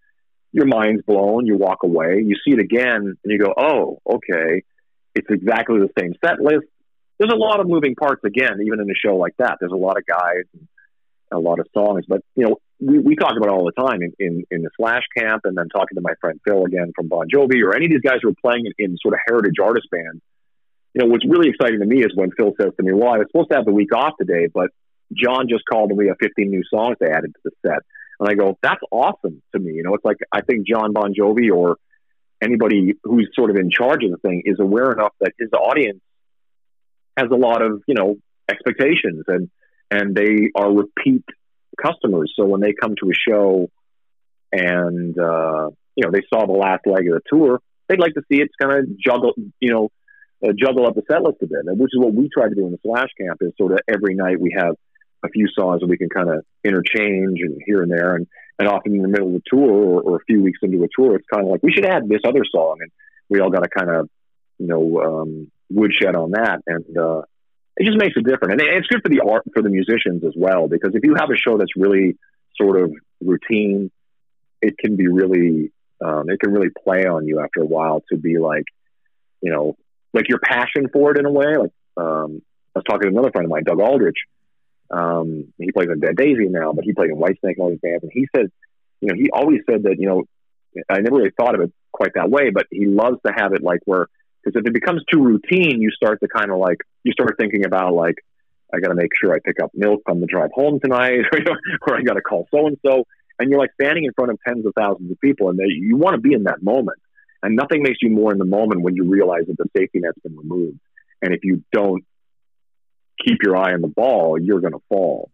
your 0.53 0.67
mind's 0.67 1.03
blown. 1.03 1.47
You 1.47 1.57
walk 1.57 1.79
away, 1.85 2.23
you 2.25 2.35
see 2.45 2.53
it 2.53 2.61
again, 2.61 3.17
and 3.23 3.33
you 3.33 3.39
go, 3.39 3.53
"Oh, 3.57 4.01
okay, 4.07 4.63
it's 5.15 5.29
exactly 5.31 5.79
the 5.79 5.91
same 5.99 6.15
set 6.25 6.41
list." 6.41 6.67
There's 7.19 7.33
a 7.33 7.37
lot 7.37 7.61
of 7.61 7.69
moving 7.69 7.95
parts 7.95 8.23
again, 8.25 8.61
even 8.65 8.81
in 8.81 8.89
a 8.89 8.95
show 8.95 9.17
like 9.17 9.35
that. 9.39 9.59
There's 9.61 9.73
a 9.73 9.77
lot 9.77 9.97
of 9.99 10.07
guys 10.07 10.45
and 10.55 10.69
a 11.33 11.39
lot 11.39 11.59
of 11.59 11.67
songs, 11.75 12.05
but 12.09 12.23
you 12.35 12.47
know, 12.47 12.57
we, 12.81 12.99
we 12.99 13.17
talk 13.17 13.33
about 13.37 13.49
it 13.49 13.53
all 13.53 13.65
the 13.65 13.83
time 13.83 14.03
in, 14.03 14.13
in, 14.19 14.45
in 14.51 14.63
the 14.63 14.71
Slash 14.77 15.03
camp, 15.17 15.43
and 15.45 15.57
then 15.57 15.69
talking 15.69 15.97
to 15.97 16.01
my 16.01 16.15
friend 16.21 16.41
Phil 16.47 16.65
again 16.65 16.93
from 16.95 17.09
Bon 17.09 17.27
Jovi, 17.29 17.63
or 17.63 17.75
any 17.75 17.87
of 17.87 17.91
these 17.93 18.01
guys 18.01 18.19
who 18.23 18.31
are 18.31 18.41
playing 18.41 18.67
in, 18.67 18.73
in 18.79 18.97
sort 19.03 19.15
of 19.15 19.21
heritage 19.27 19.57
artist 19.63 19.89
bands. 19.91 20.23
You 20.95 21.05
know, 21.05 21.07
what's 21.11 21.25
really 21.29 21.51
exciting 21.51 21.81
to 21.81 21.87
me 21.87 22.01
is 22.01 22.13
when 22.15 22.31
Phil 22.37 22.55
says 22.61 22.73
to 22.77 22.83
me, 22.83 22.93
"Well, 22.93 23.09
I 23.09 23.19
was 23.19 23.27
supposed 23.31 23.51
to 23.51 23.57
have 23.57 23.67
the 23.67 23.73
week 23.73 23.95
off 23.95 24.15
today, 24.19 24.49
but 24.53 24.71
John 25.13 25.49
just 25.49 25.65
called 25.71 25.91
and 25.91 25.99
we 25.99 26.09
have 26.09 26.17
15 26.21 26.51
new 26.51 26.63
songs 26.73 26.97
they 27.01 27.11
added 27.11 27.35
to 27.35 27.41
the 27.45 27.51
set." 27.67 27.83
And 28.21 28.29
I 28.29 28.35
go, 28.35 28.59
"That's 28.63 28.81
awesome 28.91 29.43
to 29.55 29.59
me." 29.61 29.73
You 29.73 29.83
know, 29.83 29.95
it's 29.95 30.05
like 30.05 30.19
I 30.33 30.41
think 30.41 30.67
John 30.67 30.93
Bon 30.93 31.13
Jovi 31.15 31.53
or 31.55 31.77
anybody 32.41 32.95
who's 33.05 33.29
sort 33.35 33.51
of 33.51 33.57
in 33.57 33.71
charge 33.71 34.05
of 34.05 34.11
the 34.11 34.17
thing 34.19 34.43
is 34.45 34.59
aware 34.61 34.93
enough 34.93 35.13
that 35.21 35.33
his 35.39 35.51
audience 35.53 36.01
has 37.17 37.29
a 37.31 37.37
lot 37.37 37.63
of 37.63 37.83
you 37.87 37.95
know 37.95 38.17
expectations 38.49 39.25
and 39.29 39.51
and 39.91 40.15
they 40.15 40.51
are 40.55 40.71
repeat 40.73 41.25
customers. 41.81 42.33
So 42.37 42.45
when 42.47 42.61
they 42.61 42.75
come 42.79 42.95
to 43.03 43.11
a 43.11 43.15
show 43.15 43.71
and 44.53 45.19
uh, 45.19 45.71
you 45.97 46.05
know 46.05 46.11
they 46.13 46.23
saw 46.33 46.47
the 46.47 46.53
last 46.53 46.87
leg 46.87 47.09
of 47.09 47.15
the 47.15 47.21
tour, 47.31 47.61
they'd 47.89 48.01
like 48.01 48.15
to 48.15 48.23
see 48.31 48.41
it's 48.41 48.55
kind 48.61 48.79
of 48.79 48.99
juggle, 48.99 49.33
you 49.61 49.73
know, 49.73 49.89
uh, 50.45 50.53
juggle 50.57 50.87
up 50.87 50.95
the 50.95 51.03
set 51.11 51.23
list 51.23 51.39
a 51.43 51.47
bit, 51.47 51.65
which 51.65 51.91
is 51.93 51.99
what 51.99 52.15
we 52.15 52.29
try 52.29 52.49
to 52.49 52.55
do 52.55 52.67
in 52.67 52.73
the 52.73 52.79
Slash 52.85 53.11
Camp. 53.21 53.39
Is 53.41 53.53
sort 53.59 53.73
of 53.73 53.81
every 53.89 54.15
night 54.15 54.41
we 54.41 54.55
have 54.57 54.75
a 55.25 55.29
few 55.29 55.47
songs 55.49 55.81
that 55.81 55.89
we 55.89 55.99
can 55.99 56.09
kind 56.09 56.31
of 56.31 56.45
interchange 56.65 57.41
and 57.41 57.61
here 57.67 57.83
and 57.83 57.91
there, 57.91 58.15
and 58.15 58.27
and 58.59 58.69
often 58.69 58.95
in 58.95 59.03
the 59.03 59.09
middle 59.09 59.29
of 59.29 59.35
the 59.35 59.43
tour 59.47 59.71
or, 59.71 60.01
or 60.03 60.17
a 60.17 60.25
few 60.27 60.43
weeks 60.43 60.59
into 60.63 60.83
a 60.83 60.89
tour, 60.97 61.17
it's 61.17 61.27
kind 61.33 61.45
of 61.45 61.51
like 61.51 61.63
we 61.63 61.73
should 61.73 61.85
add 61.85 62.09
this 62.09 62.21
other 62.25 62.43
song, 62.51 62.79
and 62.81 62.91
we 63.29 63.41
all 63.41 63.51
got 63.51 63.63
to 63.63 63.69
kind 63.69 63.91
of 63.91 64.09
you 64.59 64.67
know 64.67 65.03
um, 65.03 65.51
woodshed 65.71 66.15
on 66.15 66.33
that, 66.33 66.61
and 66.67 66.97
uh, 66.97 67.23
it 67.77 67.85
just 67.85 67.99
makes 67.99 68.17
it 68.17 68.25
different, 68.25 68.61
and 68.61 68.61
it's 68.61 68.87
good 68.87 69.03
for 69.03 69.09
the 69.09 69.23
art 69.29 69.45
for 69.53 69.63
the 69.63 69.71
musicians 69.71 70.25
as 70.25 70.35
well 70.37 70.69
because 70.69 70.95
if 70.95 71.05
you 71.05 71.15
have 71.17 71.31
a 71.31 71.37
show 71.37 71.59
that's 71.59 71.77
really 71.77 72.17
sort 72.61 72.81
of 72.81 72.93
routine, 73.21 73.91
it 74.61 74.77
can 74.79 74.97
be 74.97 75.09
really 75.09 75.73
um, 76.05 76.29
it 76.29 76.39
can 76.41 76.53
really 76.53 76.71
play 76.85 77.07
on 77.07 77.27
you 77.27 77.41
after 77.41 77.61
a 77.61 77.67
while 77.67 78.03
to 78.11 78.17
be 78.17 78.39
like 78.39 78.65
you 79.41 79.53
know 79.53 79.77
like 80.13 80.29
your 80.29 80.39
passion 80.39 80.89
for 80.93 81.13
it 81.13 81.19
in 81.19 81.27
a 81.27 81.31
way. 81.31 81.57
Like 81.57 81.73
um, 81.97 82.43
I 82.75 82.79
was 82.79 82.85
talking 82.89 83.03
to 83.03 83.09
another 83.09 83.31
friend 83.31 83.47
of 83.47 83.51
mine, 83.51 83.65
Doug 83.65 83.81
Aldrich. 83.81 84.19
Um, 84.91 85.53
he 85.59 85.71
plays 85.71 85.89
in 85.93 86.01
Dead 86.01 86.17
Daisy 86.17 86.49
now, 86.49 86.73
but 86.73 86.85
he 86.85 86.93
played 86.93 87.11
in 87.11 87.17
Whitesnake 87.17 87.57
and 87.57 87.61
all 87.61 87.71
these 87.71 87.81
bands, 87.81 88.03
and 88.03 88.13
he 88.13 88.27
said, 88.35 88.51
you 89.01 89.09
know, 89.09 89.15
he 89.15 89.31
always 89.31 89.61
said 89.69 89.83
that 89.85 89.97
you 89.99 90.09
know 90.09 90.25
I 90.89 91.01
never 91.01 91.17
really 91.17 91.33
thought 91.39 91.55
of 91.55 91.61
it 91.61 91.73
quite 91.93 92.13
that 92.15 92.31
way, 92.31 92.51
but 92.51 92.67
he 92.71 92.87
loves 92.87 93.19
to 93.27 93.33
have 93.35 93.53
it 93.53 93.63
like 93.63 93.81
where 93.85 94.07
because 94.43 94.61
if 94.61 94.67
it 94.67 94.73
becomes 94.73 95.03
too 95.13 95.23
routine, 95.23 95.81
you 95.83 95.91
start 95.91 96.21
to 96.21 96.29
kind 96.29 96.51
of 96.51 96.59
like 96.59 96.79
you 97.03 97.13
start 97.13 97.37
thinking 97.39 97.65
about 97.65 97.95
like 97.95 98.17
I 98.73 98.81
got 98.81 98.89
to 98.89 98.95
make 98.95 99.11
sure 99.19 99.35
I 99.35 99.39
pick 99.45 99.61
up 99.63 99.71
milk 99.75 100.03
on 100.07 100.21
the 100.21 100.27
drive 100.27 100.51
home 100.53 100.79
tonight, 100.81 101.21
or, 101.87 101.97
I 101.97 102.03
got 102.03 102.15
to 102.15 102.21
call 102.21 102.47
so 102.51 102.67
and 102.67 102.79
so, 102.85 103.05
and 103.39 103.51
you're 103.51 103.59
like 103.59 103.73
standing 103.81 104.05
in 104.05 104.13
front 104.13 104.31
of 104.31 104.39
tens 104.47 104.67
of 104.67 104.73
thousands 104.77 105.11
of 105.11 105.21
people, 105.21 105.49
and 105.49 105.59
they, 105.59 105.67
you 105.69 105.97
want 105.97 106.15
to 106.15 106.21
be 106.21 106.35
in 106.35 106.45
that 106.45 106.63
moment. 106.63 106.99
And 107.43 107.55
nothing 107.55 107.83
makes 107.83 107.99
you 108.03 108.11
more 108.11 108.33
in 108.33 108.39
the 108.39 108.45
moment 108.45 108.83
when 108.83 108.97
you 108.97 109.05
realize 109.05 109.47
that 109.47 109.57
the 109.57 109.69
safety 109.77 110.01
net's 110.01 110.19
been 110.23 110.37
removed. 110.37 110.79
And 111.23 111.35
if 111.35 111.41
you 111.45 111.63
don't 111.73 112.05
keep 113.25 113.39
your 113.43 113.57
eye 113.57 113.73
on 113.73 113.81
the 113.81 113.89
ball, 113.89 114.39
you're 114.41 114.61
going 114.61 114.73
to 114.73 114.83
fall. 114.89 115.31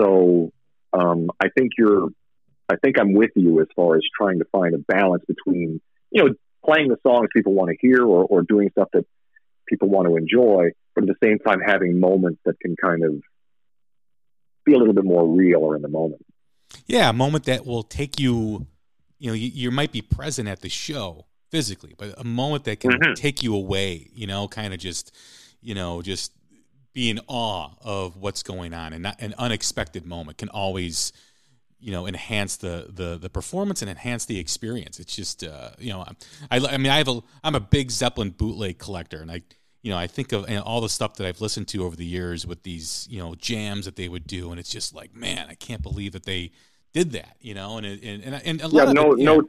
So 0.00 0.52
um, 0.92 1.30
I 1.40 1.48
think 1.56 1.72
you're, 1.78 2.08
I 2.68 2.76
think 2.82 2.98
I'm 2.98 3.12
with 3.12 3.30
you 3.36 3.60
as 3.60 3.68
far 3.76 3.96
as 3.96 4.02
trying 4.18 4.38
to 4.38 4.46
find 4.46 4.74
a 4.74 4.78
balance 4.78 5.24
between, 5.26 5.80
you 6.10 6.24
know, 6.24 6.34
playing 6.64 6.88
the 6.88 6.98
songs 7.06 7.28
people 7.34 7.54
want 7.54 7.70
to 7.70 7.76
hear 7.80 8.02
or, 8.02 8.24
or 8.24 8.42
doing 8.42 8.70
stuff 8.70 8.88
that 8.92 9.06
people 9.66 9.88
want 9.88 10.08
to 10.08 10.16
enjoy, 10.16 10.70
but 10.94 11.04
at 11.04 11.08
the 11.08 11.26
same 11.26 11.38
time 11.38 11.60
having 11.60 12.00
moments 12.00 12.40
that 12.44 12.58
can 12.60 12.76
kind 12.76 13.04
of 13.04 13.22
be 14.64 14.74
a 14.74 14.78
little 14.78 14.94
bit 14.94 15.04
more 15.04 15.26
real 15.26 15.60
or 15.60 15.76
in 15.76 15.82
the 15.82 15.88
moment. 15.88 16.24
Yeah, 16.86 17.08
a 17.08 17.12
moment 17.12 17.44
that 17.44 17.64
will 17.64 17.82
take 17.82 18.18
you, 18.18 18.66
you 19.18 19.28
know, 19.28 19.34
you, 19.34 19.48
you 19.48 19.70
might 19.70 19.92
be 19.92 20.02
present 20.02 20.48
at 20.48 20.60
the 20.60 20.68
show 20.68 21.26
physically, 21.50 21.94
but 21.96 22.14
a 22.18 22.24
moment 22.24 22.64
that 22.64 22.80
can 22.80 22.92
mm-hmm. 22.92 23.14
take 23.14 23.42
you 23.42 23.54
away, 23.54 24.10
you 24.14 24.26
know, 24.26 24.48
kind 24.48 24.74
of 24.74 24.80
just, 24.80 25.14
you 25.60 25.74
know, 25.74 26.02
just 26.02 26.32
be 26.92 27.10
in 27.10 27.20
awe 27.28 27.70
of 27.82 28.16
what's 28.16 28.42
going 28.42 28.72
on 28.72 28.92
and 28.94 29.02
not 29.02 29.20
an 29.20 29.34
unexpected 29.36 30.06
moment 30.06 30.38
can 30.38 30.48
always 30.48 31.12
you 31.78 31.92
know 31.92 32.06
enhance 32.06 32.56
the 32.56 32.86
the 32.88 33.18
the 33.18 33.28
performance 33.28 33.82
and 33.82 33.90
enhance 33.90 34.24
the 34.24 34.38
experience. 34.38 34.98
It's 34.98 35.14
just 35.14 35.44
uh, 35.44 35.70
you 35.78 35.92
know 35.92 36.06
I 36.50 36.58
I 36.58 36.78
mean 36.78 36.90
I 36.90 36.98
have 36.98 37.08
a 37.08 37.22
I'm 37.44 37.54
a 37.54 37.60
big 37.60 37.90
Zeppelin 37.90 38.30
bootleg 38.30 38.78
collector 38.78 39.20
and 39.20 39.30
I 39.30 39.42
you 39.82 39.90
know 39.90 39.98
I 39.98 40.06
think 40.06 40.32
of 40.32 40.46
all 40.64 40.80
the 40.80 40.88
stuff 40.88 41.14
that 41.16 41.26
I've 41.26 41.40
listened 41.40 41.68
to 41.68 41.84
over 41.84 41.96
the 41.96 42.06
years 42.06 42.46
with 42.46 42.62
these 42.62 43.06
you 43.10 43.18
know 43.18 43.34
jams 43.34 43.84
that 43.84 43.96
they 43.96 44.08
would 44.08 44.26
do 44.26 44.50
and 44.50 44.58
it's 44.58 44.70
just 44.70 44.94
like 44.94 45.14
man 45.14 45.48
I 45.50 45.54
can't 45.54 45.82
believe 45.82 46.12
that 46.12 46.24
they 46.24 46.50
did 46.96 47.12
that 47.12 47.36
you 47.40 47.54
know 47.54 47.76
and 47.78 47.86
and 47.86 48.24
and, 48.24 48.34
and 48.44 48.60
a 48.62 48.68
lot 48.68 48.86
yeah, 48.86 48.92
no 48.92 49.12
it, 49.12 49.18
no 49.20 49.42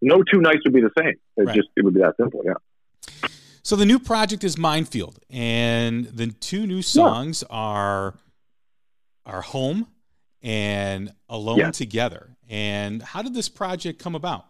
no 0.00 0.22
two 0.32 0.40
nights 0.40 0.60
would 0.64 0.72
be 0.72 0.80
the 0.80 0.90
same. 0.98 1.14
It 1.36 1.42
right. 1.42 1.54
just 1.54 1.68
it 1.76 1.84
would 1.84 1.94
be 1.94 2.00
that 2.00 2.14
simple. 2.16 2.42
Yeah. 2.44 3.28
So 3.62 3.74
the 3.74 3.86
new 3.86 3.98
project 3.98 4.44
is 4.44 4.56
Minefield, 4.56 5.18
and 5.28 6.06
the 6.06 6.28
two 6.28 6.66
new 6.66 6.82
songs 6.82 7.42
yeah. 7.42 7.56
are 7.56 8.14
are 9.24 9.42
Home 9.42 9.88
and 10.42 11.12
Alone 11.28 11.58
yeah. 11.58 11.70
Together. 11.72 12.36
And 12.48 13.02
how 13.02 13.22
did 13.22 13.34
this 13.34 13.48
project 13.48 14.00
come 14.00 14.14
about? 14.14 14.46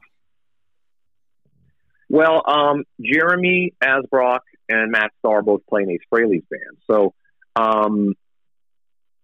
Well, 2.10 2.42
um, 2.46 2.84
Jeremy 3.00 3.72
Asbrock 3.82 4.40
and 4.68 4.92
Matt 4.92 5.12
Starr 5.18 5.40
both 5.40 5.62
play 5.66 5.82
in 5.82 5.90
Ace 5.90 6.00
Frehley's 6.12 6.44
band. 6.50 6.76
So 6.88 7.14
um, 7.56 8.14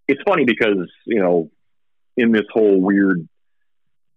it's 0.08 0.22
funny 0.26 0.44
because, 0.46 0.90
you 1.04 1.20
know, 1.20 1.50
in 2.16 2.32
this 2.32 2.44
whole 2.52 2.80
weird 2.80 3.28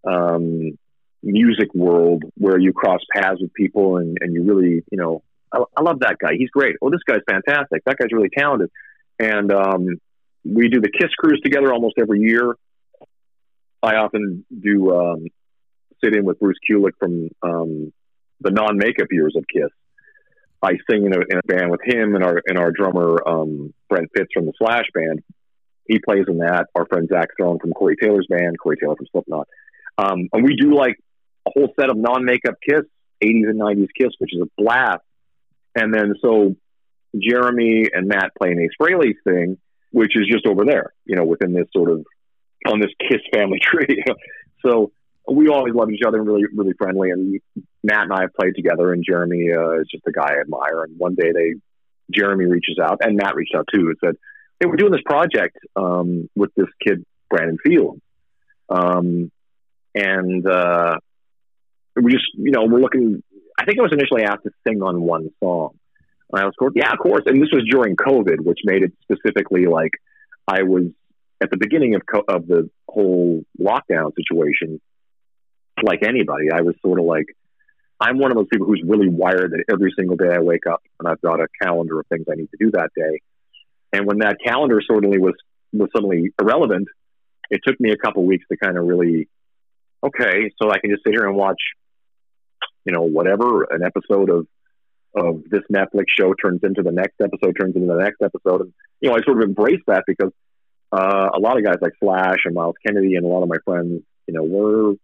um, 0.06 0.78
music 1.24 1.74
world 1.74 2.24
where 2.36 2.60
you 2.60 2.74
cross 2.74 3.02
paths 3.14 3.42
with 3.42 3.54
people 3.54 3.98
and, 3.98 4.18
and 4.22 4.34
you 4.34 4.44
really, 4.44 4.84
you 4.92 4.98
know, 4.98 5.24
I, 5.52 5.60
I 5.76 5.82
love 5.82 6.00
that 6.02 6.18
guy. 6.20 6.34
He's 6.38 6.50
great. 6.50 6.76
Oh, 6.82 6.90
this 6.90 7.02
guy's 7.06 7.22
fantastic. 7.30 7.84
That 7.86 7.98
guy's 7.98 8.12
really 8.12 8.30
talented. 8.36 8.70
And 9.20 9.52
um, 9.52 9.88
we 10.44 10.70
do 10.70 10.82
the 10.82 10.92
Kiss 10.92 11.10
cruise 11.18 11.42
together 11.44 11.74
almost 11.74 11.96
every 12.00 12.20
year. 12.20 12.56
I 13.82 13.96
often 13.96 14.46
do 14.58 14.96
um, 14.96 15.26
sit 16.04 16.16
in 16.16 16.26
with 16.26 16.40
Bruce 16.40 16.58
Kulick 16.70 16.94
from 17.00 17.30
um, 17.42 17.94
the 18.42 18.52
non-makeup 18.52 19.08
years 19.12 19.36
of 19.38 19.46
Kiss. 19.52 19.70
I 20.62 20.72
sing 20.90 21.06
in 21.06 21.14
a, 21.14 21.20
in 21.30 21.38
a, 21.38 21.42
band 21.46 21.70
with 21.70 21.82
him 21.84 22.16
and 22.16 22.24
our 22.24 22.42
and 22.48 22.58
our 22.58 22.72
drummer 22.72 23.22
um, 23.28 23.74
Brent 23.88 24.10
Fitz 24.16 24.30
from 24.34 24.46
the 24.46 24.54
Slash 24.58 24.86
band. 24.94 25.22
He 25.88 26.00
plays 26.00 26.26
in 26.28 26.40
that. 26.40 26.68
Our 26.76 26.86
friend 26.86 27.08
Zach 27.12 27.30
Stone 27.40 27.60
from 27.60 27.72
Corey 27.74 27.96
Taylor's 28.02 28.28
band, 28.30 28.58
Corey 28.60 28.78
Taylor 28.78 28.96
from 28.96 29.08
Slipknot, 29.12 29.48
um, 29.98 30.30
and 30.34 30.44
we 30.44 30.56
do 30.56 30.76
like 30.76 30.98
a 31.48 31.52
whole 31.52 31.74
set 31.80 31.90
of 31.90 31.98
non-makeup 31.98 32.56
Kiss, 32.68 32.84
80s 33.24 33.50
and 33.50 33.60
90s 33.60 33.90
Kiss, 33.98 34.14
which 34.18 34.34
is 34.34 34.42
a 34.42 34.62
blast. 34.62 35.04
And 35.76 35.94
then 35.94 36.16
so 36.22 36.56
Jeremy 37.18 37.88
and 37.92 38.08
Matt 38.08 38.32
playing 38.38 38.60
Ace 38.62 38.72
Frehley's 38.82 39.18
thing, 39.24 39.58
which 39.92 40.18
is 40.18 40.28
just 40.32 40.46
over 40.46 40.66
there, 40.66 40.94
you 41.06 41.16
know, 41.16 41.24
within 41.24 41.54
this 41.54 41.68
sort 41.74 41.92
of 41.92 42.06
on 42.68 42.80
this 42.80 42.92
Kiss 43.00 43.22
family 43.34 43.60
tree. 43.62 44.04
so 44.66 44.92
we 45.28 45.48
always 45.48 45.74
love 45.74 45.90
each 45.92 46.04
other 46.06 46.18
and 46.18 46.28
really, 46.28 46.44
really 46.54 46.74
friendly. 46.78 47.10
And 47.12 47.40
Matt 47.84 48.04
and 48.04 48.14
I 48.14 48.22
have 48.22 48.34
played 48.34 48.56
together, 48.56 48.94
and 48.94 49.04
Jeremy 49.08 49.50
uh, 49.56 49.82
is 49.82 49.88
just 49.90 50.04
a 50.08 50.12
guy 50.12 50.34
I 50.34 50.42
admire. 50.42 50.84
And 50.84 50.98
one 50.98 51.16
day 51.16 51.32
they, 51.32 51.54
Jeremy 52.12 52.46
reaches 52.46 52.78
out, 52.82 53.00
and 53.02 53.18
Matt 53.18 53.36
reached 53.36 53.56
out 53.56 53.68
too, 53.74 53.88
and 53.88 53.96
said, 54.04 54.16
"Hey, 54.60 54.68
we're 54.68 54.76
doing 54.76 54.92
this 54.92 55.02
project 55.06 55.58
um, 55.76 56.30
with 56.36 56.54
this 56.56 56.68
kid 56.86 57.06
Brandon 57.30 57.58
Field, 57.64 58.00
um, 58.70 59.32
and 59.94 60.48
uh, 60.48 60.98
we 61.96 62.12
just, 62.12 62.26
you 62.36 62.52
know, 62.52 62.66
we're 62.66 62.82
looking. 62.82 63.24
I 63.58 63.66
think 63.66 63.80
I 63.80 63.84
was 63.84 63.94
initially 63.94 64.24
asked 64.24 64.44
to 64.44 64.52
sing 64.68 64.82
on 64.82 65.02
one 65.02 65.30
song, 65.42 65.78
and 66.32 66.42
I 66.42 66.46
was, 66.46 66.54
yeah, 66.76 66.92
of 66.92 67.00
course. 67.00 67.24
And 67.26 67.42
this 67.42 67.50
was 67.52 67.66
during 67.70 67.96
COVID, 67.96 68.42
which 68.42 68.60
made 68.66 68.84
it 68.84 68.94
specifically 69.04 69.66
like 69.66 69.92
I 70.48 70.64
was 70.64 70.86
at 71.42 71.50
the 71.50 71.58
beginning 71.58 71.96
of 71.96 72.02
co- 72.06 72.26
of 72.28 72.48
the 72.48 72.70
whole 72.88 73.44
lockdown 73.60 74.12
situation. 74.16 74.82
Like 75.84 76.04
anybody, 76.04 76.52
I 76.54 76.62
was 76.62 76.76
sort 76.82 77.00
of 77.00 77.06
like, 77.06 77.26
I'm 78.00 78.18
one 78.18 78.32
of 78.32 78.38
those 78.38 78.48
people 78.52 78.66
who's 78.66 78.82
really 78.86 79.10
wired 79.10 79.52
that 79.52 79.66
every 79.72 79.94
single 79.98 80.16
day 80.16 80.30
I 80.34 80.40
wake 80.40 80.66
up 80.72 80.82
and 81.00 81.08
I've 81.08 81.20
got 81.22 81.42
a 81.42 81.48
calendar 81.62 82.00
of 82.00 82.08
things 82.08 82.26
I 82.32 82.36
need 82.36 82.50
to 82.52 82.58
do 82.58 82.72
that 82.72 82.92
day. 82.96 83.20
And 83.96 84.06
when 84.06 84.20
that 84.20 84.38
calendar 84.44 84.82
suddenly 84.86 85.18
was 85.18 85.36
was 85.72 85.90
suddenly 85.96 86.34
irrelevant, 86.40 86.88
it 87.50 87.62
took 87.66 87.80
me 87.80 87.92
a 87.92 87.98
couple 87.98 88.26
weeks 88.26 88.46
to 88.52 88.58
kind 88.58 88.78
of 88.78 88.86
really, 88.86 89.30
okay, 90.06 90.52
so 90.62 90.70
I 90.70 90.80
can 90.80 90.90
just 90.90 91.04
sit 91.06 91.14
here 91.14 91.26
and 91.26 91.36
watch, 91.36 91.62
you 92.86 92.92
know, 92.94 93.04
whatever 93.04 93.64
an 93.64 93.84
episode 93.84 94.30
of 94.30 94.48
of 95.16 95.44
this 95.50 95.62
Netflix 95.74 96.06
show 96.20 96.34
turns 96.34 96.60
into 96.64 96.82
the 96.84 96.92
next 96.92 97.16
episode, 97.22 97.56
turns 97.58 97.76
into 97.76 97.88
the 97.88 98.02
next 98.02 98.22
episode. 98.22 98.62
And, 98.62 98.74
you 99.00 99.10
know, 99.10 99.16
I 99.16 99.22
sort 99.24 99.42
of 99.42 99.48
embrace 99.48 99.80
that 99.88 100.04
because 100.06 100.34
uh, 100.92 101.30
a 101.34 101.40
lot 101.40 101.58
of 101.58 101.64
guys 101.64 101.78
like 101.82 101.94
Slash 102.04 102.40
and 102.44 102.54
Myles 102.54 102.76
Kennedy 102.86 103.16
and 103.16 103.26
a 103.26 103.30
lot 103.30 103.42
of 103.42 103.48
my 103.48 103.60
friends, 103.64 104.02
you 104.28 104.34
know, 104.34 104.44
were 104.44 104.96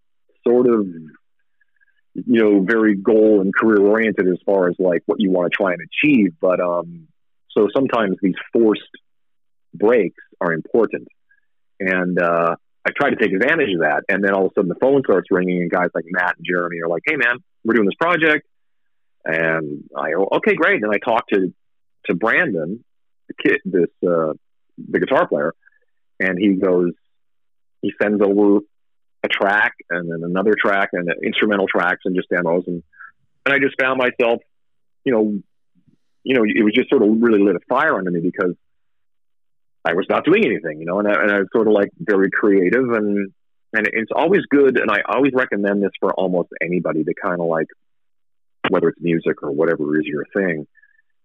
sort 0.46 0.68
of, 0.68 0.86
you 2.14 2.44
know, 2.44 2.60
very 2.62 2.96
goal 2.96 3.40
and 3.40 3.56
career 3.56 3.80
oriented 3.80 4.28
as 4.28 4.40
far 4.46 4.68
as 4.68 4.76
like 4.80 5.02
what 5.06 5.22
you 5.22 5.32
want 5.32 5.50
to 5.50 5.56
try 5.56 5.72
and 5.72 5.82
achieve. 5.82 6.34
But 6.42 6.60
um, 6.60 7.08
so 7.58 7.68
sometimes 7.76 8.18
these 8.22 8.36
forced 8.54 8.82
breaks 9.74 10.24
are 10.40 10.54
important. 10.54 11.08
And 11.80 12.22
uh, 12.22 12.56
I 12.86 12.90
try 12.96 13.10
to 13.10 13.16
take 13.16 13.34
advantage 13.34 13.74
of 13.74 13.82
that. 13.82 14.04
And 14.10 14.24
then 14.24 14.34
all 14.34 14.46
of 14.46 14.52
a 14.52 14.54
sudden 14.56 14.70
the 14.70 14.76
phone 14.80 15.02
starts 15.04 15.28
ringing, 15.32 15.62
and 15.62 15.72
guys 15.72 15.90
like 15.94 16.06
Matt 16.10 16.38
and 16.38 16.46
Jeremy 16.48 16.80
are 16.82 16.88
like, 16.88 17.04
hey, 17.06 17.16
man, 17.16 17.38
we're 17.64 17.74
doing 17.74 17.88
this 17.88 17.96
project 18.00 18.46
and 19.26 19.84
I 19.96 20.14
okay, 20.38 20.56
great. 20.56 20.84
And 20.84 20.92
I 20.92 20.98
talk 20.98 21.28
to 21.30 21.54
to 22.06 22.16
Brandon, 22.16 22.84
the 23.28 23.34
kid, 23.34 23.62
this 23.66 23.90
uh, 24.08 24.34
the 24.78 25.00
guitar 25.00 25.28
player, 25.28 25.54
and 26.20 26.38
he 26.40 26.54
goes, 26.54 26.92
he 27.82 27.92
sends 28.02 28.22
over 28.22 28.60
a 29.24 29.28
track 29.28 29.74
and 29.90 30.10
then 30.10 30.24
another 30.24 30.56
track 30.60 30.90
and 30.94 31.08
instrumental 31.24 31.68
tracks 31.68 32.02
and 32.06 32.16
just 32.16 32.30
demos 32.30 32.64
and 32.68 32.84
and 33.46 33.56
I 33.56 33.60
just 33.60 33.76
found 33.80 34.00
myself, 34.00 34.42
you 35.04 35.14
know, 35.14 35.40
you 36.24 36.36
know, 36.36 36.44
it 36.44 36.64
was 36.64 36.74
just 36.74 36.90
sort 36.90 37.02
of 37.02 37.10
really 37.20 37.44
lit 37.44 37.56
a 37.56 37.60
fire 37.68 37.98
under 37.98 38.12
me 38.12 38.20
because 38.20 38.56
I 39.84 39.94
was 39.94 40.06
not 40.10 40.26
doing 40.26 40.46
anything, 40.46 40.80
you 40.80 40.86
know, 40.86 41.00
and 41.00 41.08
I, 41.08 41.14
and 41.14 41.32
I 41.32 41.40
was 41.40 41.48
sort 41.54 41.68
of 41.68 41.74
like 41.74 41.90
very 42.00 42.30
creative 42.30 42.90
and 42.92 43.32
and 43.74 43.88
it's 43.94 44.12
always 44.14 44.42
good 44.50 44.78
and 44.78 44.92
I 44.92 45.00
always 45.08 45.32
recommend 45.34 45.82
this 45.82 45.92
for 46.00 46.12
almost 46.14 46.50
anybody 46.62 47.04
to 47.04 47.14
kind 47.14 47.40
of 47.40 47.48
like 47.48 47.68
whether 48.70 48.90
it's 48.90 49.02
music 49.02 49.42
or 49.42 49.52
whatever 49.52 50.00
is 50.00 50.06
your 50.06 50.26
thing, 50.36 50.68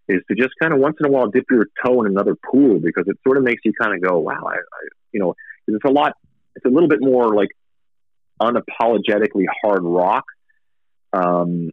is 0.08 0.22
to 0.28 0.34
just 0.34 0.54
kind 0.60 0.72
of 0.72 0.80
once 0.80 0.96
in 1.00 1.06
a 1.06 1.10
while 1.10 1.28
dip 1.28 1.44
your 1.50 1.66
toe 1.84 2.02
in 2.02 2.10
another 2.10 2.34
pool 2.34 2.78
because 2.80 3.04
it 3.06 3.18
sort 3.26 3.36
of 3.36 3.44
makes 3.44 3.62
you 3.64 3.72
kind 3.78 3.94
of 3.94 4.08
go, 4.08 4.18
wow, 4.18 4.42
I, 4.46 4.54
I 4.54 4.88
you 5.12 5.20
know, 5.20 5.34
it's 5.66 5.84
a 5.84 5.90
lot, 5.90 6.12
it's 6.54 6.64
a 6.64 6.68
little 6.68 6.88
bit 6.88 7.00
more 7.00 7.34
like 7.34 7.50
unapologetically 8.40 9.44
hard 9.62 9.82
rock 9.82 10.24
um, 11.12 11.70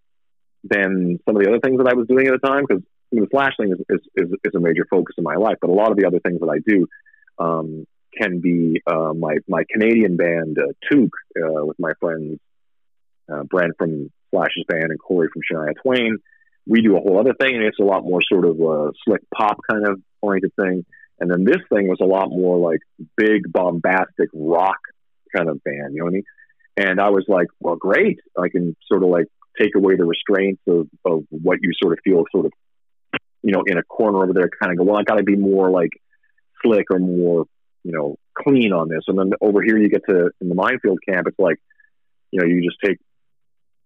than 0.63 1.19
some 1.25 1.35
of 1.35 1.43
the 1.43 1.49
other 1.49 1.59
things 1.59 1.77
that 1.77 1.87
I 1.87 1.93
was 1.93 2.07
doing 2.07 2.27
at 2.27 2.33
the 2.33 2.47
time 2.47 2.65
because 2.67 2.83
the 3.21 3.27
Slash 3.31 3.53
thing 3.57 3.71
is, 3.71 3.99
is, 4.15 4.29
is, 4.43 4.55
a 4.55 4.59
major 4.59 4.85
focus 4.89 5.15
in 5.17 5.23
my 5.23 5.35
life, 5.35 5.57
but 5.61 5.69
a 5.69 5.73
lot 5.73 5.91
of 5.91 5.97
the 5.97 6.05
other 6.05 6.19
things 6.19 6.39
that 6.39 6.49
I 6.49 6.59
do 6.65 6.87
um, 7.37 7.85
can 8.17 8.39
be 8.39 8.81
uh, 8.85 9.13
my 9.13 9.37
my 9.47 9.63
Canadian 9.71 10.17
band 10.17 10.57
uh, 10.59 10.73
Toque 10.91 11.09
uh, 11.37 11.65
with 11.65 11.77
my 11.79 11.91
friends 11.99 12.39
uh, 13.31 13.43
Brent 13.43 13.73
from 13.77 14.11
Slash's 14.31 14.65
band 14.67 14.85
and 14.89 14.99
Corey 14.99 15.29
from 15.31 15.41
Shania 15.41 15.73
Twain. 15.81 16.17
We 16.65 16.81
do 16.81 16.95
a 16.95 16.99
whole 16.99 17.19
other 17.19 17.33
thing, 17.33 17.55
and 17.55 17.63
it's 17.63 17.79
a 17.79 17.83
lot 17.83 18.03
more 18.03 18.21
sort 18.21 18.45
of 18.45 18.59
a 18.59 18.91
slick 19.05 19.21
pop 19.35 19.57
kind 19.69 19.87
of 19.87 20.01
oriented 20.21 20.53
thing. 20.55 20.85
And 21.19 21.29
then 21.29 21.43
this 21.43 21.61
thing 21.71 21.87
was 21.87 21.99
a 22.01 22.05
lot 22.05 22.29
more 22.29 22.57
like 22.57 22.79
big, 23.15 23.51
bombastic 23.51 24.29
rock 24.33 24.79
kind 25.35 25.49
of 25.49 25.63
band. 25.63 25.93
You 25.93 25.99
know 25.99 26.05
what 26.05 26.11
I 26.11 26.13
mean? 26.13 26.23
And 26.75 26.99
I 26.99 27.09
was 27.09 27.25
like, 27.27 27.47
well, 27.59 27.75
great. 27.75 28.19
I 28.37 28.49
can 28.49 28.75
sort 28.87 29.03
of 29.03 29.09
like 29.09 29.27
take 29.59 29.75
away 29.75 29.95
the 29.95 30.05
restraints 30.05 30.61
of, 30.67 30.87
of 31.05 31.23
what 31.29 31.59
you 31.61 31.71
sort 31.81 31.93
of 31.93 31.99
feel 32.03 32.23
sort 32.31 32.47
of, 32.47 32.53
you 33.43 33.51
know, 33.51 33.63
in 33.65 33.77
a 33.77 33.83
corner 33.83 34.23
over 34.23 34.33
there, 34.33 34.49
kind 34.61 34.71
of 34.71 34.77
go, 34.77 34.85
well, 34.85 34.99
I 34.99 35.03
got 35.03 35.15
to 35.15 35.23
be 35.23 35.35
more 35.35 35.69
like 35.69 35.91
slick 36.63 36.85
or 36.89 36.99
more, 36.99 37.45
you 37.83 37.91
know, 37.91 38.17
clean 38.35 38.73
on 38.73 38.89
this. 38.89 39.03
And 39.07 39.19
then 39.19 39.31
over 39.41 39.61
here, 39.61 39.77
you 39.77 39.89
get 39.89 40.03
to 40.09 40.31
in 40.41 40.49
the 40.49 40.55
minefield 40.55 40.99
camp, 41.07 41.27
it's 41.27 41.37
like, 41.37 41.57
you 42.31 42.39
know, 42.39 42.47
you 42.47 42.63
just 42.63 42.77
take 42.83 42.97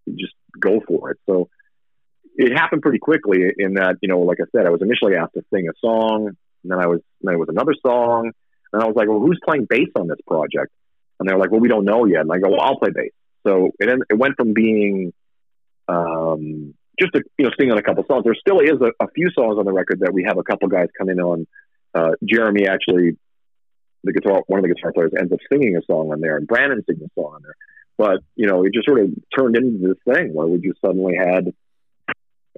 you 0.06 0.16
just 0.16 0.34
go 0.60 0.80
for 0.88 1.12
it. 1.12 1.18
So 1.26 1.50
it 2.36 2.56
happened 2.56 2.82
pretty 2.82 3.00
quickly 3.00 3.40
in 3.58 3.74
that, 3.74 3.98
you 4.02 4.10
know, 4.10 4.20
like 4.20 4.38
I 4.40 4.46
said, 4.56 4.66
I 4.66 4.70
was 4.70 4.82
initially 4.82 5.16
asked 5.16 5.34
to 5.34 5.44
sing 5.54 5.68
a 5.68 5.74
song, 5.82 6.28
and 6.28 6.72
then 6.72 6.80
I 6.80 6.88
was, 6.88 7.02
then 7.22 7.34
it 7.34 7.38
was 7.38 7.50
another 7.50 7.74
song, 7.86 8.32
and 8.72 8.82
I 8.82 8.86
was 8.86 8.96
like, 8.96 9.08
well, 9.08 9.20
who's 9.20 9.40
playing 9.46 9.66
bass 9.70 9.90
on 9.96 10.08
this 10.08 10.20
project? 10.26 10.72
And 11.20 11.28
they're 11.28 11.38
like, 11.38 11.52
well, 11.52 11.60
we 11.60 11.68
don't 11.68 11.86
know 11.86 12.06
yet. 12.06 12.22
And 12.22 12.32
I 12.32 12.38
go, 12.38 12.50
well, 12.52 12.62
I'll 12.62 12.78
play 12.78 12.92
bass. 12.94 13.12
So 13.46 13.72
it, 13.80 13.90
it 14.10 14.18
went 14.18 14.36
from 14.38 14.54
being 14.54 15.14
um, 15.88 16.76
just 17.00 17.16
a, 17.16 17.22
you 17.38 17.46
know 17.46 17.52
singing 17.58 17.72
on 17.72 17.78
a 17.78 17.84
couple 17.84 18.04
songs. 18.08 18.24
There 18.24 18.36
still 18.36 18.60
is 18.60 18.80
a, 18.82 19.04
a, 19.04 19.10
few 19.12 19.30
songs 19.32 19.58
on 19.58 19.66
the 19.66 19.74
record 19.74 20.00
that 20.02 20.14
we 20.14 20.24
have 20.24 20.38
a 20.38 20.44
couple 20.44 20.68
guys 20.68 20.88
come 20.98 21.10
in 21.10 21.20
on. 21.20 21.48
Uh, 21.94 22.12
Jeremy 22.24 22.68
actually, 22.68 23.18
the 24.04 24.14
guitar, 24.14 24.44
one 24.48 24.60
of 24.60 24.64
the 24.64 24.74
guitar 24.74 24.92
players, 24.92 25.12
ends 25.18 25.32
up 25.32 25.40
singing 25.52 25.76
a 25.76 25.82
song 25.86 26.12
on 26.12 26.22
there, 26.22 26.38
and 26.38 26.48
Brandon 26.48 26.84
sings 26.86 27.02
a 27.02 27.10
song 27.20 27.36
on 27.36 27.42
there. 27.44 27.56
But 27.98 28.22
you 28.36 28.48
know, 28.48 28.64
it 28.64 28.74
just 28.74 28.88
sort 28.88 29.00
of 29.00 29.10
turned 29.38 29.56
into 29.56 29.88
this 29.88 30.16
thing 30.16 30.34
where 30.34 30.48
we 30.48 30.60
just 30.60 30.80
suddenly 30.82 31.16
had 31.16 31.54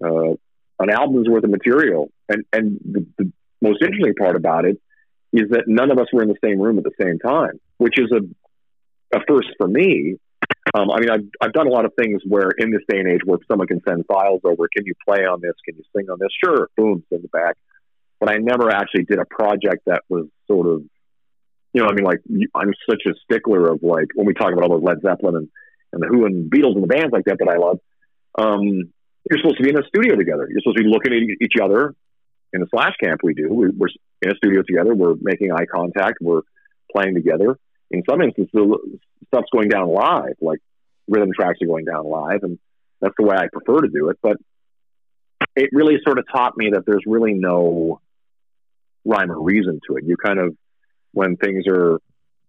uh, 0.03 0.33
an 0.79 0.89
album's 0.89 1.27
worth 1.27 1.43
of 1.43 1.49
material. 1.49 2.11
And 2.27 2.45
and 2.53 2.79
the, 2.83 3.05
the 3.17 3.31
most 3.61 3.81
interesting 3.81 4.15
part 4.15 4.35
about 4.35 4.65
it 4.65 4.81
is 5.31 5.49
that 5.51 5.65
none 5.67 5.91
of 5.91 5.99
us 5.99 6.07
were 6.11 6.23
in 6.23 6.29
the 6.29 6.37
same 6.43 6.59
room 6.59 6.77
at 6.77 6.83
the 6.83 6.91
same 7.01 7.19
time, 7.19 7.59
which 7.77 7.99
is 7.99 8.11
a 8.11 8.21
a 9.15 9.21
first 9.27 9.49
for 9.57 9.67
me. 9.67 10.17
Um, 10.73 10.91
I 10.91 10.99
mean, 10.99 11.09
I've, 11.09 11.25
I've 11.41 11.53
done 11.53 11.67
a 11.67 11.71
lot 11.71 11.85
of 11.85 11.93
things 11.99 12.21
where 12.27 12.51
in 12.57 12.71
this 12.71 12.81
day 12.87 12.99
and 12.99 13.11
age 13.11 13.21
where 13.25 13.39
someone 13.49 13.67
can 13.67 13.81
send 13.87 14.05
files 14.05 14.41
over, 14.43 14.67
can 14.75 14.85
you 14.85 14.93
play 15.07 15.25
on 15.25 15.41
this? 15.41 15.53
Can 15.65 15.75
you 15.75 15.83
sing 15.95 16.09
on 16.09 16.19
this? 16.19 16.29
Sure, 16.43 16.69
boom, 16.77 17.03
send 17.09 17.23
it 17.23 17.31
back. 17.31 17.55
But 18.19 18.29
I 18.31 18.37
never 18.37 18.69
actually 18.69 19.05
did 19.05 19.17
a 19.19 19.25
project 19.25 19.83
that 19.85 20.03
was 20.09 20.27
sort 20.47 20.67
of 20.67 20.83
you 21.73 21.81
know, 21.81 21.87
I 21.87 21.93
mean, 21.93 22.05
like 22.05 22.19
I'm 22.55 22.73
such 22.89 23.03
a 23.07 23.13
stickler 23.23 23.71
of 23.71 23.83
like 23.83 24.07
when 24.15 24.25
we 24.25 24.33
talk 24.33 24.51
about 24.51 24.63
all 24.63 24.79
those 24.79 24.83
Led 24.83 25.01
Zeppelin 25.01 25.35
and, 25.35 25.49
and 25.93 26.01
the 26.01 26.07
Who 26.07 26.25
and 26.25 26.51
Beatles 26.51 26.73
and 26.73 26.83
the 26.83 26.87
bands 26.87 27.11
like 27.11 27.25
that 27.25 27.37
that 27.39 27.47
I 27.47 27.57
love. 27.57 27.79
Um, 28.37 28.91
you're 29.29 29.37
supposed 29.37 29.57
to 29.57 29.63
be 29.63 29.69
in 29.69 29.77
a 29.77 29.87
studio 29.87 30.15
together. 30.15 30.47
You're 30.49 30.61
supposed 30.61 30.77
to 30.77 30.83
be 30.83 30.89
looking 30.89 31.13
at 31.13 31.19
each 31.41 31.61
other. 31.61 31.93
In 32.51 32.61
the 32.61 32.67
Slash 32.71 32.95
camp, 33.03 33.21
we 33.23 33.35
do. 33.35 33.47
We, 33.53 33.69
we're 33.69 33.89
in 34.23 34.31
a 34.31 34.35
studio 34.35 34.63
together. 34.65 34.95
We're 34.95 35.15
making 35.21 35.51
eye 35.51 35.65
contact. 35.71 36.17
We're 36.19 36.41
playing 36.91 37.13
together. 37.13 37.59
In 37.91 38.03
some 38.09 38.21
instances, 38.21 38.51
the 38.53 38.99
stuff's 39.27 39.49
going 39.51 39.69
down 39.69 39.87
live, 39.89 40.35
like 40.41 40.59
rhythm 41.07 41.31
tracks 41.33 41.59
are 41.61 41.67
going 41.67 41.85
down 41.85 42.05
live, 42.05 42.43
and 42.43 42.59
that's 43.01 43.15
the 43.17 43.25
way 43.25 43.35
I 43.35 43.47
prefer 43.51 43.81
to 43.81 43.89
do 43.89 44.09
it. 44.09 44.17
But 44.21 44.37
it 45.55 45.69
really 45.71 45.97
sort 46.05 46.19
of 46.19 46.25
taught 46.31 46.57
me 46.57 46.71
that 46.73 46.85
there's 46.85 47.03
really 47.05 47.33
no 47.33 48.01
rhyme 49.05 49.31
or 49.31 49.41
reason 49.41 49.79
to 49.87 49.97
it. 49.97 50.03
You 50.05 50.17
kind 50.17 50.39
of 50.39 50.55
when 51.11 51.37
things 51.37 51.65
are 51.67 51.99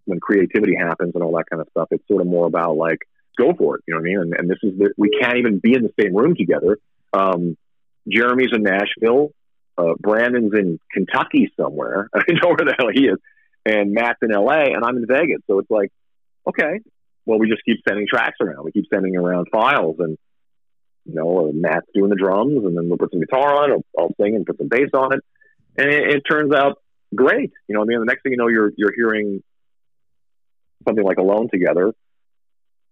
when 0.05 0.20
creativity 0.20 0.74
happens 0.76 1.12
and 1.14 1.22
all 1.22 1.36
that 1.36 1.49
kind 1.49 1.62
of 1.62 1.68
stuff. 1.70 1.88
It's 1.91 2.07
sort 2.09 2.20
of 2.20 2.26
more 2.26 2.47
about 2.47 2.76
like 2.76 2.99
go 3.38 3.53
for 3.57 3.76
it. 3.76 3.84
You 3.86 3.95
know 3.95 4.01
what 4.01 4.07
I 4.07 4.11
mean? 4.11 4.18
And, 4.18 4.34
and 4.38 4.51
this 4.51 4.59
is 4.62 4.78
the, 4.78 4.93
we 4.97 5.11
can't 5.20 5.38
even 5.38 5.61
be 5.61 5.74
in 5.74 5.82
the 5.82 5.93
same 6.01 6.14
room 6.14 6.34
together. 6.36 6.78
Um, 7.12 7.57
Jeremy's 8.09 8.51
in 8.53 8.62
Nashville. 8.62 9.30
Uh, 9.78 9.95
Brandon's 9.99 10.53
in 10.55 10.78
Kentucky 10.93 11.51
somewhere. 11.59 12.09
I 12.14 12.20
don't 12.26 12.43
know 12.43 12.49
where 12.49 12.66
the 12.66 12.74
hell 12.76 12.88
he 12.93 13.07
is. 13.07 13.18
And 13.67 13.93
Matt's 13.93 14.19
in 14.23 14.31
LA, 14.31 14.73
and 14.75 14.85
I'm 14.85 14.97
in 14.97 15.07
Vegas. 15.07 15.43
So 15.47 15.59
it's 15.59 15.71
like, 15.71 15.93
okay, 16.49 16.81
well, 17.27 17.39
we 17.39 17.49
just 17.49 17.65
keep 17.65 17.81
sending 17.87 18.07
tracks 18.09 18.39
around. 18.41 18.65
We 18.65 18.73
keep 18.73 18.87
sending 18.93 19.17
around 19.17 19.49
files, 19.53 19.97
and 19.99 20.17
you 21.05 21.15
know, 21.15 21.49
uh, 21.49 21.53
Matt's 21.53 21.87
doing 21.95 22.11
the 22.11 22.17
drums, 22.17 22.65
and 22.65 22.77
then 22.77 22.89
we'll 22.89 22.99
put 22.99 23.11
some 23.11 23.21
guitar 23.21 23.63
on 23.63 23.71
it. 23.71 23.75
I'll, 23.75 24.05
I'll 24.05 24.15
sing 24.21 24.37
and 24.37 24.47
put 24.47 24.59
some 24.59 24.69
bass 24.69 24.91
on 24.95 25.15
it. 25.15 25.21
And 25.77 25.91
it, 25.91 26.17
it 26.17 26.23
turns 26.31 26.55
out 26.55 26.79
great. 27.15 27.53
You 27.69 27.75
know, 27.75 27.83
I 27.83 27.85
mean, 27.85 28.01
the 28.01 28.07
next 28.07 28.23
thing 28.23 28.33
you 28.33 28.39
know, 28.39 28.49
you're 28.49 28.73
you're 28.77 28.95
hearing 28.95 29.43
something 30.87 31.05
like 31.05 31.19
"Alone 31.19 31.49
Together" 31.51 31.93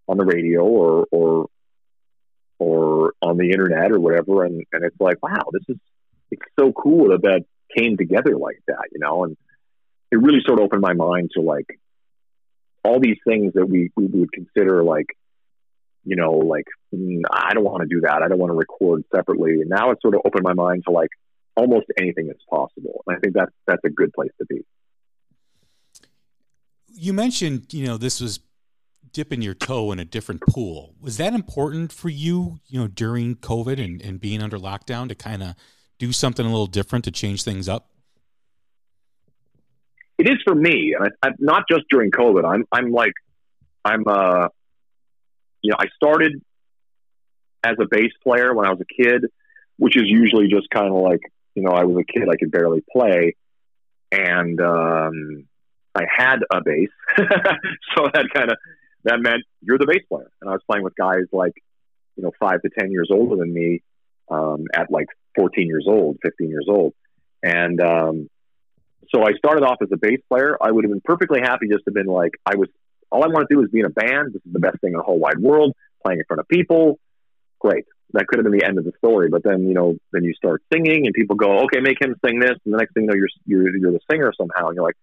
on 0.07 0.17
the 0.17 0.25
radio 0.25 0.63
or 0.63 1.05
or 1.11 1.47
or 2.59 3.13
on 3.21 3.37
the 3.37 3.51
internet 3.51 3.91
or 3.91 3.99
whatever, 3.99 4.43
and 4.43 4.63
and 4.71 4.83
it's 4.83 4.99
like, 4.99 5.21
wow, 5.21 5.45
this 5.51 5.63
is 5.69 5.77
it's 6.31 6.41
so 6.59 6.71
cool 6.71 7.09
that 7.09 7.21
that 7.23 7.45
came 7.75 7.97
together 7.97 8.37
like 8.37 8.61
that, 8.67 8.89
you 8.91 8.99
know, 8.99 9.23
and 9.23 9.37
it 10.11 10.17
really 10.17 10.41
sort 10.45 10.59
of 10.59 10.65
opened 10.65 10.81
my 10.81 10.93
mind 10.93 11.31
to 11.35 11.41
like 11.41 11.79
all 12.83 12.99
these 12.99 13.17
things 13.27 13.53
that 13.53 13.65
we 13.65 13.91
we 13.95 14.05
would 14.05 14.31
consider 14.31 14.83
like 14.83 15.07
you 16.03 16.15
know 16.15 16.33
like 16.33 16.65
mm, 16.93 17.21
I 17.31 17.53
don't 17.53 17.63
want 17.63 17.81
to 17.81 17.87
do 17.87 18.01
that. 18.01 18.21
I 18.23 18.27
don't 18.27 18.39
want 18.39 18.51
to 18.51 18.57
record 18.57 19.03
separately. 19.13 19.61
And 19.61 19.69
now 19.69 19.91
it 19.91 19.99
sort 20.01 20.15
of 20.15 20.21
opened 20.25 20.43
my 20.43 20.53
mind 20.53 20.83
to 20.87 20.91
like 20.91 21.09
almost 21.55 21.87
anything 21.99 22.27
that's 22.27 22.43
possible. 22.49 23.03
And 23.07 23.17
I 23.17 23.19
think 23.19 23.33
that's 23.33 23.51
that's 23.67 23.83
a 23.85 23.89
good 23.89 24.13
place 24.13 24.31
to 24.39 24.45
be. 24.45 24.65
You 26.87 27.13
mentioned, 27.13 27.73
you 27.73 27.85
know, 27.85 27.97
this 27.97 28.19
was 28.19 28.39
dipping 29.11 29.41
your 29.41 29.53
toe 29.53 29.91
in 29.91 29.99
a 29.99 30.05
different 30.05 30.41
pool. 30.41 30.95
Was 30.99 31.17
that 31.17 31.33
important 31.33 31.91
for 31.91 32.09
you, 32.09 32.59
you 32.67 32.79
know, 32.79 32.87
during 32.87 33.35
COVID 33.35 33.83
and, 33.83 34.01
and 34.01 34.19
being 34.19 34.41
under 34.41 34.57
lockdown 34.57 35.07
to 35.09 35.15
kind 35.15 35.41
of 35.41 35.55
do 35.97 36.11
something 36.11 36.45
a 36.45 36.49
little 36.49 36.67
different 36.67 37.05
to 37.05 37.11
change 37.11 37.43
things 37.43 37.67
up? 37.67 37.89
It 40.19 40.29
is 40.29 40.37
for 40.43 40.53
me, 40.53 40.95
and 40.97 41.11
I, 41.23 41.29
I, 41.29 41.31
not 41.39 41.63
just 41.69 41.85
during 41.89 42.11
COVID. 42.11 42.45
I'm 42.45 42.65
I'm 42.71 42.91
like 42.91 43.13
I'm 43.83 44.03
uh 44.07 44.49
you 45.61 45.71
know 45.71 45.77
I 45.79 45.87
started 45.95 46.41
as 47.63 47.75
a 47.81 47.85
bass 47.89 48.11
player 48.23 48.53
when 48.53 48.67
I 48.67 48.69
was 48.69 48.81
a 48.81 49.03
kid, 49.03 49.25
which 49.77 49.97
is 49.97 50.03
usually 50.05 50.47
just 50.47 50.69
kind 50.69 50.87
of 50.87 51.01
like 51.01 51.21
you 51.55 51.63
know, 51.63 51.71
I 51.71 51.83
was 51.83 51.97
a 51.97 52.03
kid, 52.03 52.29
I 52.29 52.37
could 52.37 52.51
barely 52.51 52.83
play, 52.91 53.35
and 54.11 54.59
um, 54.61 55.45
I 55.95 56.03
had 56.09 56.39
a 56.51 56.61
bass, 56.63 56.89
so 57.17 58.07
that 58.13 58.27
kind 58.33 58.51
of 58.51 58.57
that 59.03 59.19
meant 59.19 59.43
you're 59.61 59.77
the 59.77 59.85
bass 59.85 60.03
player, 60.07 60.31
and 60.41 60.49
I 60.49 60.53
was 60.53 60.61
playing 60.69 60.83
with 60.83 60.95
guys 60.95 61.25
like, 61.31 61.53
you 62.15 62.23
know, 62.23 62.31
five 62.39 62.61
to 62.61 62.69
ten 62.77 62.91
years 62.91 63.09
older 63.11 63.35
than 63.35 63.53
me 63.53 63.81
um, 64.29 64.67
at 64.73 64.91
like 64.91 65.07
14 65.35 65.67
years 65.67 65.85
old, 65.87 66.17
15 66.23 66.49
years 66.49 66.67
old. 66.69 66.93
And 67.41 67.81
um, 67.81 68.29
so 69.13 69.23
I 69.23 69.33
started 69.33 69.63
off 69.63 69.77
as 69.81 69.89
a 69.91 69.97
bass 69.97 70.19
player. 70.29 70.57
I 70.61 70.71
would 70.71 70.83
have 70.83 70.91
been 70.91 71.01
perfectly 71.03 71.39
happy 71.41 71.67
just 71.67 71.85
to 71.85 71.91
have 71.91 71.93
been 71.93 72.05
like, 72.05 72.33
I 72.45 72.55
was, 72.55 72.69
all 73.11 73.23
I 73.23 73.27
want 73.27 73.47
to 73.49 73.55
do 73.55 73.61
is 73.63 73.69
be 73.69 73.79
in 73.79 73.85
a 73.85 73.89
band. 73.89 74.33
This 74.33 74.41
is 74.45 74.53
the 74.53 74.59
best 74.59 74.79
thing 74.81 74.91
in 74.93 74.97
the 74.97 75.03
whole 75.03 75.17
wide 75.17 75.39
world, 75.39 75.73
playing 76.05 76.19
in 76.19 76.25
front 76.27 76.41
of 76.41 76.47
people. 76.47 76.99
Great. 77.59 77.85
That 78.13 78.27
could 78.27 78.39
have 78.39 78.43
been 78.43 78.57
the 78.57 78.65
end 78.65 78.77
of 78.77 78.85
the 78.85 78.91
story. 78.97 79.29
But 79.29 79.43
then, 79.43 79.67
you 79.67 79.73
know, 79.73 79.95
then 80.11 80.23
you 80.23 80.33
start 80.33 80.63
singing 80.71 81.05
and 81.05 81.13
people 81.13 81.35
go, 81.35 81.61
okay, 81.65 81.79
make 81.79 82.01
him 82.01 82.15
sing 82.25 82.39
this. 82.39 82.57
And 82.65 82.73
the 82.73 82.77
next 82.77 82.93
thing 82.93 83.03
you 83.03 83.09
know, 83.09 83.15
you're, 83.15 83.29
you're, 83.45 83.77
you're 83.77 83.91
the 83.91 83.99
singer 84.11 84.31
somehow. 84.37 84.67
And 84.67 84.75
you're 84.75 84.85
like, 84.85 84.97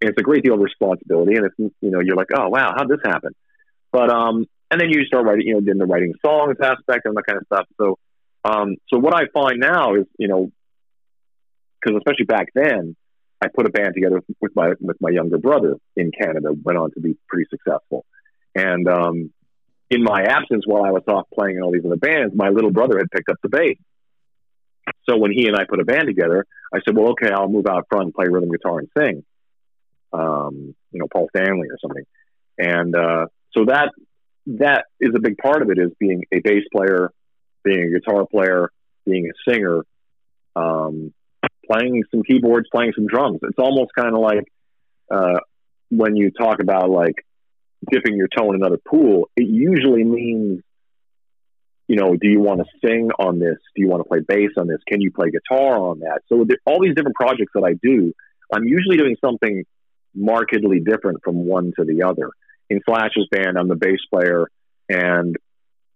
and 0.00 0.10
it's 0.10 0.18
a 0.18 0.22
great 0.22 0.44
deal 0.44 0.54
of 0.54 0.60
responsibility. 0.60 1.36
And 1.36 1.46
it's, 1.46 1.54
you 1.58 1.90
know, 1.90 2.00
you're 2.00 2.16
like, 2.16 2.28
oh, 2.34 2.48
wow, 2.48 2.72
how'd 2.76 2.88
this 2.88 3.00
happen? 3.04 3.34
But, 3.92 4.10
um, 4.10 4.46
and 4.70 4.80
then 4.80 4.90
you 4.90 5.04
start 5.04 5.24
writing, 5.24 5.46
you 5.46 5.54
know, 5.54 5.70
in 5.70 5.78
the 5.78 5.86
writing 5.86 6.14
songs 6.24 6.56
aspect 6.62 7.06
and 7.06 7.16
that 7.16 7.26
kind 7.26 7.38
of 7.38 7.46
stuff. 7.46 7.66
So, 7.80 7.98
um, 8.44 8.76
so 8.92 8.98
what 8.98 9.14
I 9.14 9.26
find 9.32 9.58
now 9.60 9.94
is, 9.94 10.06
you 10.18 10.28
know, 10.28 10.50
because 11.80 11.96
especially 11.96 12.26
back 12.26 12.48
then, 12.54 12.96
I 13.40 13.48
put 13.54 13.66
a 13.66 13.70
band 13.70 13.94
together 13.94 14.20
with 14.40 14.52
my 14.54 14.72
with 14.80 14.96
my 15.00 15.10
younger 15.10 15.38
brother 15.38 15.76
in 15.96 16.10
Canada. 16.10 16.50
Went 16.52 16.78
on 16.78 16.90
to 16.92 17.00
be 17.00 17.16
pretty 17.28 17.48
successful, 17.50 18.04
and 18.54 18.88
um, 18.88 19.32
in 19.90 20.02
my 20.02 20.22
absence, 20.22 20.64
while 20.66 20.84
I 20.84 20.90
was 20.90 21.04
off 21.08 21.26
playing 21.32 21.56
in 21.56 21.62
all 21.62 21.72
these 21.72 21.84
other 21.84 21.96
bands, 21.96 22.34
my 22.34 22.48
little 22.48 22.70
brother 22.70 22.98
had 22.98 23.10
picked 23.10 23.28
up 23.28 23.36
the 23.42 23.48
bass. 23.48 23.76
So 25.08 25.16
when 25.16 25.32
he 25.32 25.46
and 25.46 25.56
I 25.56 25.64
put 25.68 25.80
a 25.80 25.84
band 25.84 26.06
together, 26.06 26.46
I 26.74 26.80
said, 26.84 26.96
"Well, 26.96 27.10
okay, 27.10 27.30
I'll 27.30 27.48
move 27.48 27.66
out 27.66 27.86
front 27.88 28.06
and 28.06 28.14
play 28.14 28.26
rhythm 28.28 28.50
guitar 28.50 28.80
and 28.80 28.88
sing." 28.98 29.24
Um, 30.12 30.74
you 30.90 31.00
know, 31.00 31.06
Paul 31.12 31.28
Stanley 31.34 31.68
or 31.68 31.78
something, 31.80 32.04
and 32.58 32.96
uh, 32.96 33.26
so 33.52 33.66
that 33.66 33.92
that 34.46 34.86
is 35.00 35.10
a 35.14 35.20
big 35.20 35.36
part 35.38 35.62
of 35.62 35.70
it 35.70 35.78
is 35.78 35.90
being 35.98 36.24
a 36.32 36.40
bass 36.40 36.64
player, 36.74 37.10
being 37.62 37.94
a 37.94 38.00
guitar 38.00 38.26
player, 38.26 38.70
being 39.06 39.30
a 39.30 39.50
singer, 39.50 39.82
um, 40.56 41.12
playing 41.70 42.02
some 42.10 42.22
keyboards, 42.22 42.68
playing 42.72 42.92
some 42.94 43.06
drums. 43.06 43.40
It's 43.42 43.58
almost 43.58 43.90
kind 43.96 44.14
of 44.14 44.20
like 44.20 44.44
uh, 45.10 45.40
when 45.90 46.16
you 46.16 46.30
talk 46.30 46.60
about 46.60 46.90
like 46.90 47.14
dipping 47.90 48.16
your 48.16 48.28
toe 48.28 48.50
in 48.50 48.56
another 48.56 48.78
pool. 48.88 49.28
It 49.36 49.48
usually 49.48 50.04
means, 50.04 50.62
you 51.86 51.96
know, 51.96 52.16
do 52.16 52.28
you 52.28 52.40
want 52.40 52.60
to 52.60 52.66
sing 52.86 53.10
on 53.18 53.38
this? 53.38 53.56
Do 53.74 53.82
you 53.82 53.88
want 53.88 54.02
to 54.02 54.08
play 54.08 54.20
bass 54.26 54.50
on 54.56 54.66
this? 54.66 54.78
Can 54.86 55.00
you 55.00 55.10
play 55.10 55.30
guitar 55.30 55.78
on 55.78 56.00
that? 56.00 56.20
So 56.28 56.44
all 56.66 56.82
these 56.82 56.94
different 56.94 57.16
projects 57.16 57.52
that 57.54 57.64
I 57.64 57.74
do, 57.82 58.12
I'm 58.52 58.64
usually 58.64 58.96
doing 58.96 59.16
something 59.24 59.64
markedly 60.14 60.80
different 60.80 61.20
from 61.22 61.46
one 61.46 61.72
to 61.78 61.84
the 61.84 62.02
other. 62.02 62.30
In 62.70 62.80
Slash's 62.86 63.28
band, 63.30 63.58
I'm 63.58 63.68
the 63.68 63.76
bass 63.76 64.00
player 64.12 64.48
and 64.88 65.36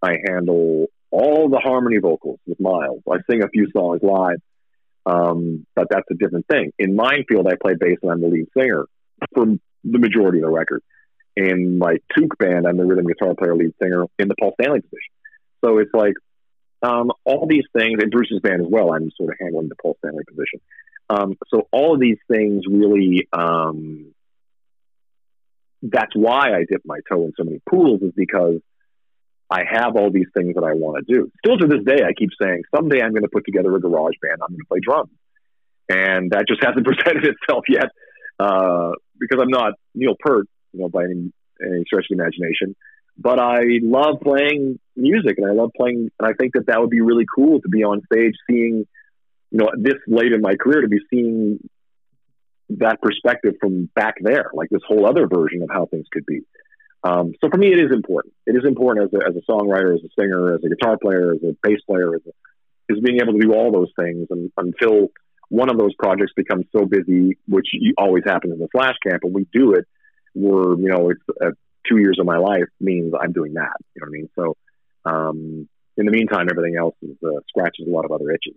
I 0.03 0.17
handle 0.27 0.87
all 1.11 1.49
the 1.49 1.59
harmony 1.59 1.99
vocals 1.99 2.41
with 2.47 2.59
Miles. 2.59 3.03
I 3.11 3.19
sing 3.31 3.43
a 3.43 3.49
few 3.49 3.69
songs 3.73 4.01
live, 4.03 4.41
um, 5.07 5.67
but 5.75 5.89
that's 5.91 6.09
a 6.11 6.15
different 6.15 6.47
thing. 6.47 6.73
In 6.79 6.95
Minefield, 6.95 7.47
I 7.47 7.57
play 7.61 7.75
bass 7.79 7.99
and 8.03 8.11
I'm 8.11 8.21
the 8.21 8.29
lead 8.29 8.47
singer 8.57 8.87
for 9.35 9.47
the 9.85 9.99
majority 9.99 10.39
of 10.39 10.45
the 10.45 10.51
record. 10.51 10.83
In 11.37 11.79
my 11.79 11.97
Toque 12.17 12.37
band, 12.39 12.67
I'm 12.67 12.77
the 12.77 12.85
rhythm 12.85 13.07
guitar 13.07 13.35
player, 13.35 13.57
lead 13.57 13.73
singer 13.83 14.05
in 14.19 14.29
the 14.29 14.35
Paul 14.39 14.55
Stanley 14.61 14.81
position. 14.81 15.13
So 15.65 15.79
it's 15.79 15.95
like 15.95 16.15
um, 16.83 17.13
all 17.25 17.47
these 17.49 17.65
things, 17.77 18.03
in 18.03 18.11
Bruce's 18.11 18.41
band 18.43 18.61
as 18.61 18.69
well, 18.69 18.93
I'm 18.93 19.11
sort 19.17 19.31
of 19.31 19.37
handling 19.41 19.69
the 19.69 19.77
Paul 19.81 19.97
Stanley 19.99 20.25
position. 20.29 20.61
Um, 21.09 21.39
so 21.49 21.69
all 21.73 21.95
of 21.95 22.01
these 22.01 22.19
things 22.31 22.65
really, 22.69 23.29
um, 23.33 24.13
that's 25.83 26.15
why 26.15 26.53
I 26.55 26.65
dip 26.69 26.83
my 26.85 26.99
toe 27.11 27.25
in 27.25 27.33
so 27.37 27.45
many 27.45 27.61
pools, 27.69 28.03
is 28.03 28.13
because 28.15 28.61
I 29.53 29.65
have 29.71 29.97
all 29.97 30.11
these 30.11 30.29
things 30.33 30.55
that 30.55 30.65
I 30.65 30.73
want 30.73 31.05
to 31.05 31.15
do. 31.15 31.31
Still 31.45 31.59
to 31.59 31.67
this 31.67 31.85
day, 31.85 32.03
I 32.03 32.15
keep 32.19 32.31
saying, 32.41 32.63
someday 32.75 33.03
I'm 33.03 33.11
going 33.11 33.23
to 33.23 33.29
put 33.29 33.45
together 33.45 33.77
a 33.77 33.81
garage 33.81 34.15
band. 34.23 34.41
I'm 34.41 34.49
going 34.49 34.61
to 34.61 34.69
play 34.69 34.81
drums. 34.81 35.11
And 35.91 36.31
that 36.31 36.47
just 36.49 36.65
hasn't 36.65 36.87
presented 36.87 37.27
itself 37.27 37.65
yet 37.69 37.89
uh, 38.41 38.93
because 39.21 39.43
I'm 39.43 39.51
not 39.51 39.75
Neil 39.95 40.15
Peart, 40.19 40.47
you 40.73 40.81
know, 40.81 40.89
by 40.89 41.05
any, 41.05 41.33
any 41.63 41.85
stretch 41.85 42.07
of 42.11 42.19
imagination. 42.19 42.75
But 43.19 43.39
I 43.39 43.61
love 43.83 44.21
playing 44.23 44.81
music 44.97 45.37
and 45.37 45.47
I 45.47 45.53
love 45.53 45.71
playing. 45.77 46.09
And 46.19 46.27
I 46.27 46.33
think 46.33 46.55
that 46.55 46.69
that 46.69 46.81
would 46.81 46.89
be 46.89 47.03
really 47.03 47.27
cool 47.37 47.61
to 47.61 47.69
be 47.69 47.85
on 47.85 48.01
stage 48.11 48.33
seeing, 48.49 48.87
you 49.51 49.59
know, 49.59 49.69
this 49.77 50.01
late 50.07 50.33
in 50.33 50.41
my 50.41 50.55
career 50.57 50.81
to 50.81 50.89
be 50.89 51.01
seeing 51.11 51.59
that 52.79 53.03
perspective 53.03 53.57
from 53.61 53.91
back 53.95 54.15
there, 54.23 54.51
like 54.55 54.71
this 54.71 54.81
whole 54.89 55.07
other 55.07 55.27
version 55.27 55.61
of 55.63 55.69
how 55.71 55.85
things 55.85 56.07
could 56.11 56.25
be. 56.25 56.41
Um, 57.05 57.33
so 57.41 57.51
for 57.51 57.57
me, 57.57 57.73
it 57.73 57.79
is 57.79 57.91
important. 57.93 58.35
It 58.47 58.57
is 58.57 58.65
important 58.65 59.07
as 59.07 59.21
a, 59.21 59.29
as 59.29 59.37
a 59.37 59.51
songwriter, 59.51 59.95
as 59.95 60.03
a 60.05 60.09
singer, 60.21 60.55
as 60.55 60.61
a 60.65 60.69
guitar 60.69 60.97
player, 60.99 61.33
as 61.33 61.43
a 61.43 61.57
bass 61.63 61.81
player, 61.87 62.15
as 62.15 62.21
a, 62.27 62.93
is 62.93 63.01
being 63.01 63.21
able 63.21 63.33
to 63.33 63.41
do 63.41 63.53
all 63.53 63.73
those 63.73 63.91
things 63.99 64.29
and, 64.31 64.53
until 64.57 65.09
one 65.53 65.69
of 65.69 65.79
those 65.79 65.95
projects 65.97 66.33
becomes 66.35 66.65
so 66.75 66.87
busy, 66.87 67.37
which 67.47 67.69
always 67.99 68.25
happens 68.25 68.55
in 68.55 68.59
the 68.59 68.69
Slash 68.73 68.97
camp, 69.07 69.23
and 69.25 69.35
we 69.35 69.47
do 69.53 69.75
it. 69.75 69.85
We're 70.35 70.79
you 70.79 70.89
know 70.89 71.11
it's 71.11 71.21
uh, 71.45 71.51
two 71.87 71.99
years 71.99 72.17
of 72.19 72.25
my 72.25 72.39
life 72.39 72.65
means 72.81 73.13
I'm 73.21 73.33
doing 73.33 73.55
that. 73.55 73.77
You 73.95 74.01
know 74.01 74.07
what 74.07 74.09
I 74.09 74.13
mean? 74.13 74.29
So 74.35 74.57
um, 75.05 75.69
in 75.99 76.07
the 76.07 76.11
meantime, 76.11 76.47
everything 76.51 76.77
else 76.79 76.95
is 77.03 77.17
uh, 77.23 77.41
scratches 77.49 77.87
a 77.87 77.91
lot 77.91 78.07
of 78.07 78.13
other 78.13 78.31
itches. 78.31 78.55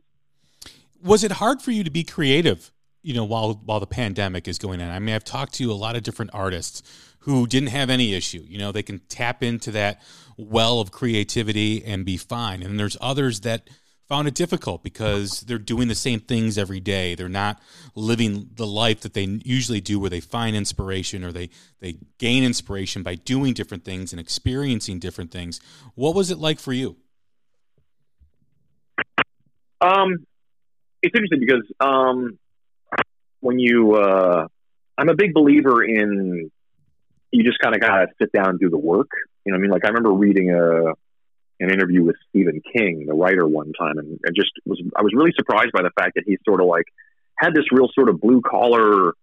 Was 1.04 1.26
it 1.26 1.34
hard 1.34 1.62
for 1.62 1.72
you 1.72 1.84
to 1.84 1.92
be 1.92 2.06
creative? 2.06 2.72
You 3.06 3.14
know, 3.14 3.24
while 3.24 3.54
while 3.66 3.80
the 3.80 3.88
pandemic 3.88 4.48
is 4.48 4.58
going 4.58 4.82
on. 4.82 4.90
I 4.90 4.98
mean, 4.98 5.14
I've 5.14 5.24
talked 5.24 5.54
to 5.56 5.72
a 5.72 5.74
lot 5.74 5.96
of 5.96 6.02
different 6.02 6.32
artists 6.34 6.82
who 7.20 7.46
didn't 7.46 7.70
have 7.70 7.92
any 7.92 8.16
issue. 8.16 8.44
You 8.48 8.58
know, 8.58 8.72
they 8.72 8.84
can 8.84 9.00
tap 9.10 9.44
into 9.44 9.72
that 9.72 10.02
well 10.38 10.80
of 10.80 10.92
creativity 10.92 11.86
and 11.86 12.04
be 12.04 12.18
fine. 12.18 12.64
And 12.64 12.80
there's 12.80 12.98
others 13.00 13.42
that 13.42 13.70
found 14.08 14.28
it 14.28 14.36
difficult 14.36 14.84
because 14.84 15.42
they're 15.42 15.58
doing 15.58 15.88
the 15.88 15.96
same 15.96 16.20
things 16.20 16.58
every 16.58 16.80
day. 16.80 17.16
They're 17.16 17.30
not 17.30 17.62
living 17.96 18.50
the 18.56 18.68
life 18.68 19.02
that 19.02 19.14
they 19.14 19.24
usually 19.44 19.82
do 19.82 20.00
where 20.00 20.10
they 20.10 20.20
find 20.20 20.56
inspiration 20.56 21.24
or 21.24 21.32
they 21.32 21.50
they 21.80 21.98
gain 22.18 22.44
inspiration 22.44 23.04
by 23.04 23.16
doing 23.16 23.54
different 23.54 23.84
things 23.84 24.14
and 24.14 24.20
experiencing 24.20 25.00
different 25.00 25.32
things. 25.32 25.60
What 25.96 26.16
was 26.16 26.32
it 26.32 26.38
like 26.38 26.60
for 26.60 26.74
you? 26.74 26.98
Um 29.82 30.26
it's 31.02 31.16
interesting 31.16 31.40
because 31.40 31.72
um 31.80 32.38
when 33.46 33.60
you 33.60 33.96
uh 33.96 34.48
I'm 34.98 35.10
a 35.10 35.16
big 35.16 35.34
believer 35.34 35.84
in 35.84 36.50
you 37.32 37.44
just 37.44 37.60
kind 37.60 37.76
of 37.76 37.82
got 37.82 37.98
to 37.98 38.08
sit 38.20 38.32
down 38.32 38.50
and 38.50 38.60
do 38.60 38.70
the 38.70 38.78
work. 38.78 39.10
You 39.46 39.52
know, 39.52 39.58
I 39.58 39.62
mean, 39.62 39.72
like 39.72 39.86
I 39.86 39.90
remember 39.90 40.12
reading 40.12 40.52
a 40.52 40.94
an 41.60 41.70
interview 41.72 42.04
with 42.04 42.16
Stephen 42.30 42.62
King, 42.76 43.06
the 43.08 43.14
writer, 43.14 43.48
one 43.48 43.72
time, 43.80 43.98
and, 43.98 44.20
and 44.24 44.36
just 44.36 44.52
was 44.66 44.82
I 44.96 45.04
was 45.04 45.14
really 45.16 45.32
surprised 45.38 45.72
by 45.74 45.84
the 45.84 45.92
fact 45.98 46.14
that 46.16 46.24
he 46.26 46.38
sort 46.44 46.60
of 46.60 46.68
like 46.68 46.86
had 47.38 47.54
this 47.54 47.66
real 47.72 47.90
sort 47.94 48.10
of 48.10 48.20
blue 48.20 48.42
collar, 48.42 49.14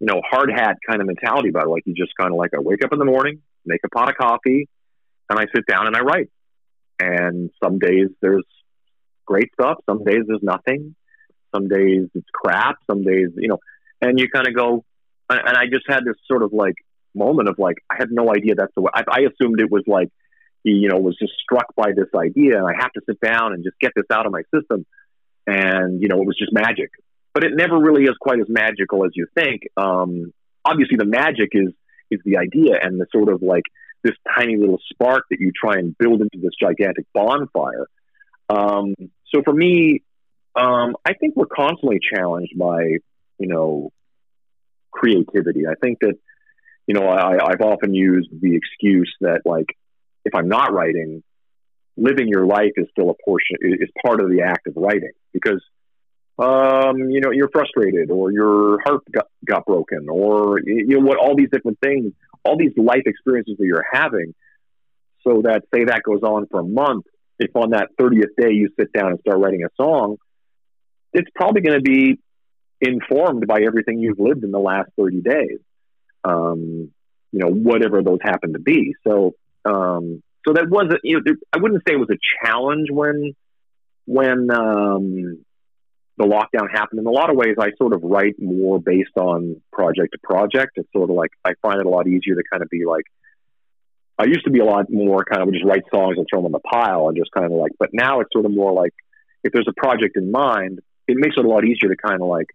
you 0.00 0.06
know, 0.06 0.22
hard 0.30 0.50
hat 0.50 0.76
kind 0.88 1.00
of 1.00 1.06
mentality 1.06 1.48
about 1.48 1.64
it. 1.64 1.70
Like 1.70 1.82
you 1.86 1.94
just 1.94 2.12
kind 2.18 2.30
of 2.30 2.36
like 2.36 2.52
I 2.54 2.60
wake 2.60 2.84
up 2.84 2.92
in 2.92 2.98
the 2.98 3.04
morning, 3.04 3.42
make 3.66 3.80
a 3.84 3.88
pot 3.88 4.08
of 4.10 4.16
coffee, 4.16 4.68
and 5.28 5.38
I 5.38 5.46
sit 5.54 5.66
down 5.66 5.86
and 5.86 5.96
I 5.96 6.00
write. 6.00 6.30
And 7.00 7.50
some 7.62 7.78
days 7.78 8.08
there's 8.22 8.46
great 9.26 9.50
stuff, 9.54 9.78
some 9.88 10.04
days 10.04 10.22
there's 10.26 10.42
nothing, 10.42 10.94
some 11.54 11.68
days 11.68 12.08
it's 12.14 12.26
crap, 12.32 12.76
some 12.90 13.02
days 13.02 13.28
you 13.36 13.48
know, 13.48 13.58
and 14.00 14.18
you 14.18 14.28
kind 14.28 14.46
of 14.46 14.54
go. 14.54 14.84
And 15.30 15.56
I 15.56 15.64
just 15.72 15.84
had 15.88 16.04
this 16.04 16.16
sort 16.30 16.42
of 16.42 16.52
like 16.52 16.74
moment 17.14 17.48
of 17.48 17.58
like, 17.58 17.76
I 17.90 17.96
had 17.98 18.08
no 18.10 18.30
idea 18.30 18.54
that's 18.54 18.74
the 18.74 18.82
way. 18.82 18.90
I, 18.94 19.04
I 19.08 19.20
assumed 19.20 19.60
it 19.60 19.70
was 19.70 19.84
like 19.86 20.10
he, 20.62 20.70
you 20.70 20.88
know, 20.88 20.98
was 20.98 21.16
just 21.18 21.32
struck 21.42 21.74
by 21.76 21.92
this 21.96 22.08
idea, 22.14 22.58
and 22.58 22.66
I 22.66 22.72
have 22.78 22.92
to 22.92 23.00
sit 23.06 23.20
down 23.20 23.52
and 23.52 23.62
just 23.64 23.78
get 23.80 23.92
this 23.94 24.06
out 24.12 24.26
of 24.26 24.32
my 24.32 24.42
system. 24.54 24.84
And 25.46 26.02
you 26.02 26.08
know, 26.08 26.20
it 26.20 26.26
was 26.26 26.36
just 26.38 26.52
magic. 26.52 26.90
But 27.32 27.44
it 27.44 27.52
never 27.54 27.78
really 27.78 28.04
is 28.04 28.16
quite 28.20 28.38
as 28.40 28.46
magical 28.48 29.04
as 29.04 29.10
you 29.14 29.26
think. 29.34 29.62
Um, 29.76 30.32
obviously, 30.64 30.96
the 30.96 31.06
magic 31.06 31.50
is 31.52 31.72
is 32.10 32.20
the 32.24 32.38
idea 32.38 32.78
and 32.80 33.00
the 33.00 33.06
sort 33.12 33.28
of 33.28 33.42
like 33.42 33.64
this 34.02 34.14
tiny 34.36 34.56
little 34.56 34.78
spark 34.92 35.24
that 35.30 35.40
you 35.40 35.50
try 35.52 35.78
and 35.78 35.96
build 35.96 36.20
into 36.20 36.38
this 36.38 36.52
gigantic 36.60 37.06
bonfire. 37.14 37.86
Um, 38.50 38.94
so 39.34 39.42
for 39.42 39.52
me, 39.52 40.02
um, 40.56 40.96
I 41.04 41.14
think 41.14 41.34
we're 41.36 41.46
constantly 41.46 41.98
challenged 42.14 42.56
by 42.58 42.82
you 43.38 43.48
know 43.48 43.92
creativity. 44.90 45.66
I 45.66 45.74
think 45.80 45.98
that 46.00 46.14
you 46.86 46.94
know, 46.94 47.06
I, 47.08 47.38
I've 47.42 47.60
often 47.60 47.94
used 47.94 48.28
the 48.40 48.54
excuse 48.56 49.12
that 49.20 49.40
like 49.44 49.66
if 50.24 50.34
I'm 50.34 50.48
not 50.48 50.72
writing, 50.72 51.22
living 51.96 52.28
your 52.28 52.46
life 52.46 52.72
is 52.76 52.86
still 52.90 53.10
a 53.10 53.14
portion 53.24 53.56
is 53.60 53.88
part 54.04 54.20
of 54.20 54.28
the 54.30 54.42
act 54.42 54.66
of 54.66 54.74
writing 54.76 55.12
because 55.32 55.62
um, 56.38 57.10
you 57.10 57.20
know 57.20 57.30
you're 57.30 57.50
frustrated 57.50 58.10
or 58.10 58.32
your 58.32 58.80
heart 58.84 59.02
got, 59.12 59.26
got 59.44 59.64
broken 59.64 60.08
or 60.10 60.58
you 60.64 60.98
know 60.98 61.06
what 61.06 61.18
all 61.18 61.36
these 61.36 61.50
different 61.52 61.78
things 61.80 62.12
all 62.44 62.58
these 62.58 62.72
life 62.76 63.02
experiences 63.06 63.54
that 63.58 63.64
you're 63.64 63.86
having 63.92 64.34
so 65.22 65.42
that 65.44 65.62
say 65.72 65.84
that 65.84 66.02
goes 66.02 66.22
on 66.22 66.46
for 66.50 66.60
a 66.60 66.64
month 66.64 67.04
if 67.38 67.54
on 67.54 67.70
that 67.70 67.90
30th 68.00 68.34
day 68.36 68.50
you 68.50 68.68
sit 68.78 68.92
down 68.92 69.12
and 69.12 69.20
start 69.20 69.38
writing 69.38 69.62
a 69.64 69.68
song 69.80 70.16
it's 71.14 71.30
probably 71.34 71.62
going 71.62 71.78
to 71.78 71.82
be 71.82 72.18
informed 72.80 73.46
by 73.46 73.62
everything 73.66 73.98
you've 73.98 74.18
lived 74.18 74.44
in 74.44 74.50
the 74.50 74.58
last 74.58 74.90
30 74.98 75.22
days 75.22 75.58
um, 76.24 76.90
you 77.32 77.40
know, 77.40 77.48
whatever 77.48 78.02
those 78.02 78.18
happen 78.22 78.52
to 78.54 78.58
be. 78.58 78.94
So, 79.06 79.34
um, 79.64 80.22
so 80.46 80.54
that 80.54 80.68
wasn't, 80.68 81.00
you 81.04 81.20
know, 81.20 81.34
I 81.52 81.58
wouldn't 81.58 81.82
say 81.86 81.94
it 81.94 81.98
was 81.98 82.10
a 82.10 82.46
challenge 82.46 82.88
when 82.90 83.34
when 84.06 84.50
um, 84.50 85.44
the 86.18 86.24
lockdown 86.24 86.70
happened, 86.70 87.00
in 87.00 87.06
a 87.06 87.10
lot 87.10 87.30
of 87.30 87.36
ways, 87.36 87.56
I 87.58 87.70
sort 87.78 87.94
of 87.94 88.02
write 88.02 88.34
more 88.38 88.78
based 88.78 89.16
on 89.16 89.62
project 89.72 90.12
to 90.12 90.18
project. 90.22 90.72
It's 90.76 90.92
sort 90.92 91.10
of 91.10 91.16
like 91.16 91.30
I 91.44 91.52
find 91.62 91.80
it 91.80 91.86
a 91.86 91.88
lot 91.88 92.06
easier 92.06 92.34
to 92.34 92.42
kind 92.50 92.62
of 92.62 92.68
be 92.70 92.84
like. 92.84 93.04
I 94.16 94.26
used 94.26 94.44
to 94.44 94.52
be 94.52 94.60
a 94.60 94.64
lot 94.64 94.86
more 94.90 95.24
kind 95.24 95.42
of 95.42 95.52
just 95.52 95.64
write 95.64 95.82
songs 95.92 96.16
and 96.18 96.26
throw 96.30 96.40
them 96.40 96.46
in 96.46 96.52
the 96.52 96.60
pile 96.60 97.08
and 97.08 97.16
just 97.16 97.32
kind 97.32 97.46
of 97.46 97.50
like, 97.50 97.72
but 97.80 97.88
now 97.92 98.20
it's 98.20 98.30
sort 98.32 98.44
of 98.44 98.52
more 98.52 98.72
like 98.72 98.92
if 99.42 99.52
there's 99.52 99.66
a 99.68 99.72
project 99.72 100.16
in 100.16 100.30
mind, 100.30 100.78
it 101.06 101.16
makes 101.16 101.36
it 101.36 101.44
a 101.44 101.48
lot 101.48 101.64
easier 101.64 101.88
to 101.88 101.96
kind 101.96 102.20
of 102.20 102.28
like 102.28 102.46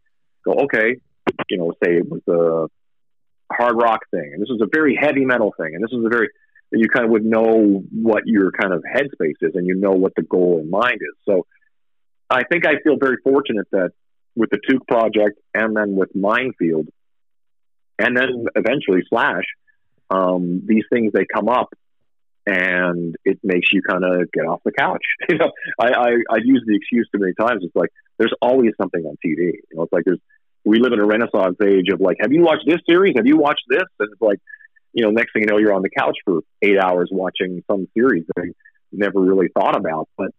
go, 0.46 0.54
okay, 0.64 1.00
you 1.50 1.58
know, 1.58 1.72
say 1.84 1.98
it 1.98 2.10
was 2.10 2.22
a 2.28 3.54
hard 3.54 3.76
rock 3.82 4.02
thing, 4.12 4.32
and 4.34 4.42
this 4.42 4.50
is 4.50 4.62
a 4.62 4.68
very 4.72 4.98
heavy 5.00 5.26
metal 5.26 5.54
thing, 5.58 5.76
and 5.76 5.84
this 5.84 5.92
is 5.92 6.04
a 6.06 6.10
very 6.10 6.30
you 6.72 6.88
kind 6.88 7.06
of 7.06 7.12
would 7.12 7.26
know 7.26 7.84
what 7.92 8.28
your 8.28 8.52
kind 8.52 8.74
of 8.74 8.84
headspace 8.84 9.42
is, 9.42 9.56
and 9.56 9.66
you 9.66 9.76
know 9.76 9.92
what 9.92 10.14
the 10.16 10.22
goal 10.22 10.60
in 10.62 10.70
mind 10.70 11.00
is. 11.02 11.18
So 11.28 11.46
I 12.30 12.44
think 12.44 12.66
I 12.68 12.80
feel 12.84 12.98
very 13.00 13.18
fortunate 13.24 13.68
that 13.72 13.92
with 14.36 14.52
the 14.52 14.60
Toque 14.70 14.88
project 14.88 15.40
and 15.54 15.76
then 15.76 15.96
with 15.96 16.16
Minefield, 16.16 16.88
and 17.98 18.16
then 18.16 18.46
eventually 18.56 19.02
Slash, 19.10 19.46
um, 20.12 20.62
these 20.66 20.84
things 20.92 21.12
they 21.12 21.26
come 21.26 21.50
up 21.50 21.74
and 22.50 23.16
it 23.26 23.38
makes 23.44 23.72
you 23.72 23.82
kind 23.88 24.04
of 24.04 24.32
get 24.32 24.46
off 24.46 24.62
the 24.66 24.72
couch. 24.72 25.04
You 25.30 25.38
know, 25.38 25.52
I, 25.80 25.90
I 25.90 26.10
I 26.32 26.38
use 26.44 26.64
the 26.66 26.76
excuse 26.76 27.08
too 27.14 27.20
many 27.20 27.34
times. 27.40 27.64
It's 27.64 27.76
like 27.76 27.92
there's 28.18 28.34
always 28.42 28.72
something 28.82 29.04
on 29.06 29.16
TV. 29.24 29.54
You 29.70 29.76
know, 29.76 29.84
it's 29.84 29.94
like 29.94 30.04
there's 30.06 30.20
we 30.66 30.80
live 30.80 30.92
in 30.94 31.00
a 31.00 31.06
renaissance 31.06 31.58
age 31.64 31.90
of 31.94 32.02
like, 32.02 32.18
have 32.20 32.34
you 32.34 32.42
watched 32.42 32.66
this 32.66 32.80
series? 32.90 33.14
Have 33.16 33.28
you 33.28 33.38
watched 33.38 33.64
this? 33.70 33.84
And 34.00 34.10
it's 34.12 34.22
like, 34.22 34.40
you 34.94 35.06
know, 35.06 35.12
next 35.12 35.34
thing 35.34 35.44
you 35.44 35.48
know, 35.48 35.58
you're 35.58 35.74
on 35.74 35.84
the 35.84 35.90
couch 35.90 36.18
for 36.26 36.42
eight 36.62 36.80
hours 36.80 37.10
watching 37.12 37.64
some 37.70 37.88
series 37.94 38.26
that 38.28 38.44
I 38.44 38.48
never 38.92 39.22
really 39.22 39.50
thought 39.50 39.76
about. 39.76 40.10
But 40.18 40.32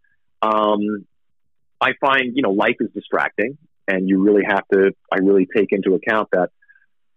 um, 0.43 1.07
I 1.81 1.93
find, 2.01 2.33
you 2.35 2.43
know, 2.43 2.51
life 2.51 2.77
is 2.81 2.91
distracting 2.93 3.57
and 3.87 4.09
you 4.09 4.21
really 4.23 4.43
have 4.47 4.67
to, 4.73 4.91
I 5.13 5.19
really 5.19 5.47
take 5.55 5.69
into 5.71 5.95
account 5.95 6.29
that 6.33 6.51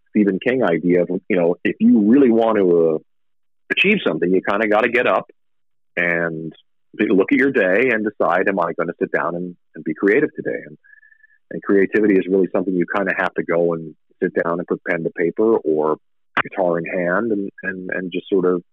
Stephen 0.09 0.39
King 0.39 0.63
idea 0.63 1.01
of, 1.01 1.09
you 1.27 1.35
know, 1.35 1.55
if 1.63 1.75
you 1.79 2.11
really 2.11 2.29
want 2.29 2.57
to 2.57 2.95
uh, 2.95 2.99
achieve 3.77 3.97
something, 4.05 4.31
you 4.31 4.41
kind 4.41 4.63
of 4.63 4.69
got 4.69 4.81
to 4.81 4.89
get 4.89 5.07
up 5.07 5.29
and 5.95 6.53
look 6.97 7.31
at 7.31 7.39
your 7.39 7.51
day 7.51 7.89
and 7.91 8.05
decide, 8.05 8.47
am 8.47 8.59
I 8.59 8.73
going 8.73 8.87
to 8.87 8.93
sit 8.99 9.11
down 9.11 9.35
and, 9.35 9.55
and 9.75 9.83
be 9.83 9.93
creative 9.93 10.29
today? 10.35 10.59
And, 10.65 10.77
and 11.51 11.63
creativity 11.63 12.15
is 12.15 12.25
really 12.29 12.47
something 12.53 12.73
you 12.73 12.85
kind 12.95 13.09
of 13.09 13.15
have 13.17 13.33
to 13.35 13.43
go 13.43 13.73
and 13.73 13.95
sit 14.21 14.31
down 14.43 14.59
and 14.59 14.67
put 14.67 14.81
pen 14.89 15.03
to 15.03 15.09
paper 15.11 15.57
or 15.57 15.97
guitar 16.41 16.79
in 16.79 16.85
hand 16.85 17.31
and, 17.31 17.49
and, 17.63 17.89
and 17.91 18.11
just 18.11 18.29
sort 18.29 18.45
of 18.45 18.63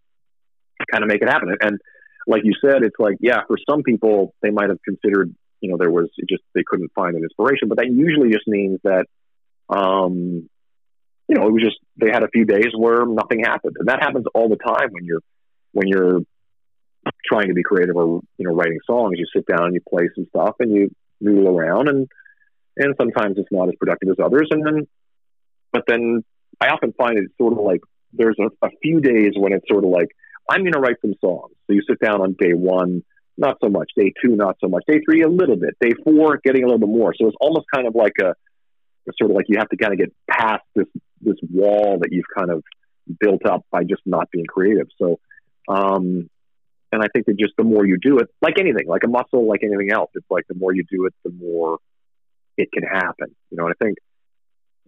kind 0.91 1.03
of 1.03 1.09
make 1.09 1.23
it 1.23 1.29
happen. 1.29 1.55
And 1.61 1.79
like 2.27 2.43
you 2.45 2.53
said, 2.65 2.83
it's 2.83 2.99
like, 2.99 3.17
yeah, 3.21 3.41
for 3.47 3.57
some 3.69 3.83
people, 3.83 4.35
they 4.43 4.51
might 4.51 4.69
have 4.69 4.79
considered 4.85 5.35
you 5.61 5.71
know, 5.71 5.77
there 5.79 5.91
was 5.91 6.09
just 6.29 6.43
they 6.55 6.65
couldn't 6.67 6.93
find 6.95 7.17
an 7.17 7.23
inspiration. 7.23 7.69
But 7.69 7.79
that 7.79 7.91
usually 7.91 8.31
just 8.31 8.47
means 8.49 8.81
that, 8.85 9.07
um, 9.69 10.49
you 11.31 11.37
know, 11.37 11.47
it 11.47 11.53
was 11.53 11.63
just 11.63 11.79
they 11.97 12.09
had 12.13 12.25
a 12.25 12.29
few 12.29 12.45
days 12.45 12.73
where 12.77 13.07
nothing 13.07 13.45
happened, 13.45 13.77
and 13.79 13.89
that 13.89 14.03
happens 14.03 14.27
all 14.35 14.49
the 14.49 14.57
time 14.57 14.89
when 14.91 15.05
you're 15.05 15.23
when 15.71 15.87
you're 15.87 16.19
trying 17.25 17.49
to 17.49 17.55
be 17.55 17.63
creative 17.63 17.95
or 17.95 18.21
you 18.37 18.49
know 18.49 18.53
writing 18.53 18.81
songs. 18.85 19.15
You 19.17 19.27
sit 19.35 19.47
down 19.47 19.67
and 19.67 19.75
you 19.75 19.81
play 19.89 20.09
some 20.17 20.27
stuff 20.31 20.57
and 20.59 20.75
you 20.75 20.91
noodle 21.21 21.57
around, 21.57 21.89
and 21.89 22.09
and 22.77 22.97
sometimes 23.01 23.37
it's 23.39 23.53
not 23.53 23.69
as 23.69 23.75
productive 23.79 24.09
as 24.09 24.17
others, 24.23 24.49
and 24.51 24.67
then 24.67 24.89
but 25.73 25.85
then 25.87 26.25
I 26.61 26.71
often 26.71 26.93
find 26.95 27.17
it's 27.17 27.33
sort 27.39 27.53
of 27.53 27.61
like 27.61 27.83
there's 28.13 28.37
a, 28.41 28.67
a 28.67 28.71
few 28.83 29.01
days 29.01 29.35
when 29.37 29.53
it's 29.53 29.69
sort 29.71 29.85
of 29.85 29.91
like 29.91 30.09
I'm 30.49 30.63
going 30.63 30.73
to 30.73 30.81
write 30.81 30.97
some 31.01 31.15
songs. 31.21 31.55
So 31.69 31.75
you 31.75 31.83
sit 31.89 32.01
down 32.01 32.21
on 32.21 32.35
day 32.41 32.55
one 32.55 33.05
not 33.39 33.57
so 33.63 33.71
much. 33.71 33.93
Day 33.97 34.13
two, 34.21 34.35
not 34.35 34.57
so 34.61 34.69
much. 34.69 34.83
Day 34.89 35.01
three, 35.05 35.23
a 35.23 35.29
little 35.29 35.57
bit. 35.57 35.77
Day 35.81 35.93
four, 36.05 36.41
getting 36.45 36.65
a 36.65 36.67
little 36.67 36.81
bit 36.81 36.89
more. 36.89 37.15
So 37.17 37.29
it's 37.29 37.37
almost 37.41 37.67
kind 37.73 37.87
of 37.87 37.95
like 37.95 38.15
a, 38.21 38.35
sort 39.19 39.31
of 39.31 39.37
like 39.37 39.47
you 39.49 39.59
have 39.59 39.69
to 39.69 39.77
kind 39.77 39.93
of 39.93 39.99
get 39.99 40.13
past 40.29 40.63
this 40.75 40.87
this 41.21 41.37
wall 41.53 41.99
that 42.01 42.13
you've 42.13 42.27
kind 42.37 42.51
of 42.51 42.63
built 43.19 43.45
up 43.47 43.65
by 43.71 43.83
just 43.83 44.03
not 44.07 44.31
being 44.31 44.47
creative. 44.47 44.87
So, 44.99 45.19
um, 45.69 46.29
and 46.93 47.03
I 47.03 47.07
think 47.13 47.27
that 47.27 47.39
just 47.39 47.55
the 47.57 47.65
more 47.65 47.87
you 47.87 47.99
do 48.01 48.19
it, 48.19 48.29
like 48.41 48.59
anything, 48.59 48.87
like 48.87 49.03
a 49.05 49.09
muscle, 49.09 49.47
like 49.47 49.63
anything 49.63 49.93
else, 49.93 50.11
it's 50.15 50.27
like 50.31 50.47
the 50.49 50.55
more 50.55 50.75
you 50.75 50.85
do 50.91 51.07
it, 51.07 51.15
the 51.25 51.33
more 51.33 51.79
it 52.57 52.71
can 52.73 52.83
happen. 52.83 53.35
You 53.51 53.59
know, 53.59 53.67
and 53.67 53.75
I 53.79 53.85
think 53.85 53.99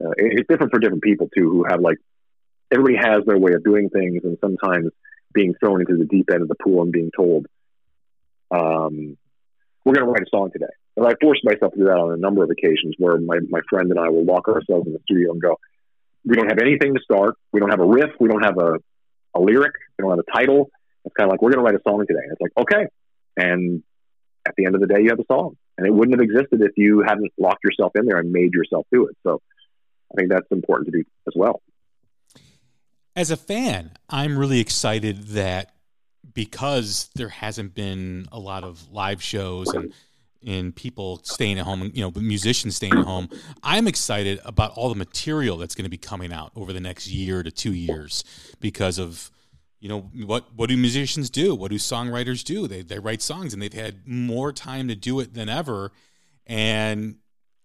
uh, 0.05 0.13
it's 0.17 0.49
different 0.49 0.73
for 0.73 0.79
different 0.79 1.03
people 1.03 1.29
too, 1.37 1.51
who 1.51 1.65
have 1.69 1.81
like 1.81 1.99
everybody 2.73 2.97
has 2.97 3.25
their 3.27 3.39
way 3.39 3.53
of 3.55 3.65
doing 3.65 3.89
things, 3.91 4.23
and 4.25 4.39
sometimes 4.41 4.91
being 5.33 5.55
thrown 5.61 5.81
into 5.81 5.97
the 5.97 6.05
deep 6.05 6.29
end 6.33 6.43
of 6.43 6.49
the 6.49 6.57
pool 6.63 6.83
and 6.83 6.93
being 6.93 7.11
told 7.17 7.47
um, 8.53 9.17
we're 9.85 9.95
going 9.95 10.07
to 10.07 10.13
write 10.13 10.23
a 10.23 10.31
song 10.31 10.51
today. 10.53 10.67
And 10.97 11.07
I 11.07 11.15
forced 11.21 11.43
myself 11.45 11.73
to 11.73 11.79
do 11.79 11.85
that 11.85 11.97
on 11.97 12.13
a 12.13 12.17
number 12.17 12.45
of 12.45 12.51
occasions 12.51 12.95
where 12.99 13.19
my, 13.19 13.39
my 13.49 13.61
friend 13.69 13.91
and 13.91 13.99
I 13.99 14.09
will 14.11 14.25
lock 14.25 14.49
ourselves 14.49 14.87
in 14.87 14.93
the 14.93 15.01
studio 15.05 15.33
and 15.33 15.41
go, 15.41 15.59
we 16.25 16.37
don't 16.37 16.49
have 16.49 16.59
anything 16.59 16.95
to 16.95 17.01
start. 17.03 17.37
We 17.53 17.61
don't 17.61 17.71
have 17.71 17.81
a 17.81 17.87
riff. 17.87 18.11
We 18.21 18.29
don't 18.29 18.45
have 18.45 18.59
a, 18.59 18.75
a 19.35 19.41
lyric. 19.41 19.73
We 19.99 20.03
don't 20.03 20.11
have 20.11 20.25
a 20.27 20.31
title. 20.31 20.71
It's 21.05 21.15
kind 21.17 21.29
of 21.29 21.33
like, 21.33 21.43
we're 21.43 21.51
going 21.51 21.65
to 21.65 21.65
write 21.65 21.75
a 21.75 21.83
song 21.89 22.05
today. 22.07 22.21
And 22.23 22.33
it's 22.33 22.41
like, 22.41 22.53
okay. 22.59 22.87
And 23.37 23.83
at 24.47 24.55
the 24.57 24.67
end 24.67 24.75
of 24.75 24.81
the 24.81 24.87
day, 24.87 25.01
you 25.03 25.09
have 25.09 25.19
a 25.19 25.27
song. 25.27 25.57
And 25.79 25.87
it 25.87 25.91
wouldn't 25.93 26.21
have 26.21 26.23
existed 26.23 26.61
if 26.63 26.73
you 26.77 27.03
hadn't 27.07 27.33
locked 27.39 27.65
yourself 27.65 27.93
in 27.97 28.07
there 28.07 28.19
and 28.19 28.31
made 28.31 28.53
yourself 28.53 28.87
do 28.93 29.07
it. 29.07 29.17
So 29.23 29.41
I 30.13 30.17
think 30.17 30.31
that's 30.31 30.47
important 30.51 30.93
to 30.93 30.99
do 30.99 31.05
as 31.27 31.33
well. 31.35 31.63
As 33.17 33.31
a 33.31 33.37
fan, 33.37 33.93
I'm 34.09 34.39
really 34.39 34.61
excited 34.61 35.29
that 35.29 35.75
because 36.35 37.11
there 37.15 37.29
hasn't 37.31 37.75
been 37.75 38.27
a 38.31 38.39
lot 38.39 38.65
of 38.65 38.91
live 38.93 39.23
shows 39.23 39.69
and 39.69 39.93
and 40.47 40.75
people 40.75 41.21
staying 41.25 41.59
at 41.59 41.65
home, 41.65 41.91
you 41.95 42.03
know, 42.03 42.13
musicians 42.21 42.77
staying 42.77 42.97
at 42.97 43.05
home. 43.05 43.29
I'm 43.63 43.87
excited 43.87 44.41
about 44.45 44.73
all 44.73 44.89
the 44.89 44.95
material 44.95 45.57
that's 45.57 45.75
going 45.75 45.85
to 45.85 45.91
be 45.91 45.99
coming 45.99 46.33
out 46.33 46.53
over 46.57 46.73
the 46.73 46.81
next 46.81 47.09
year 47.09 47.43
to 47.43 47.51
two 47.51 47.73
years 47.73 48.25
because 48.61 48.99
of, 48.99 49.31
you 49.81 49.89
know, 49.89 50.11
what 50.25 50.55
what 50.55 50.69
do 50.69 50.77
musicians 50.77 51.31
do? 51.31 51.55
What 51.55 51.71
do 51.71 51.77
songwriters 51.77 52.45
do? 52.45 52.69
They 52.69 52.83
they 52.83 52.99
write 52.99 53.23
songs 53.23 53.53
and 53.53 53.61
they've 53.61 53.73
had 53.73 54.07
more 54.07 54.53
time 54.53 54.89
to 54.89 54.95
do 54.95 55.19
it 55.21 55.35
than 55.35 55.49
ever, 55.49 55.93
and 56.47 57.17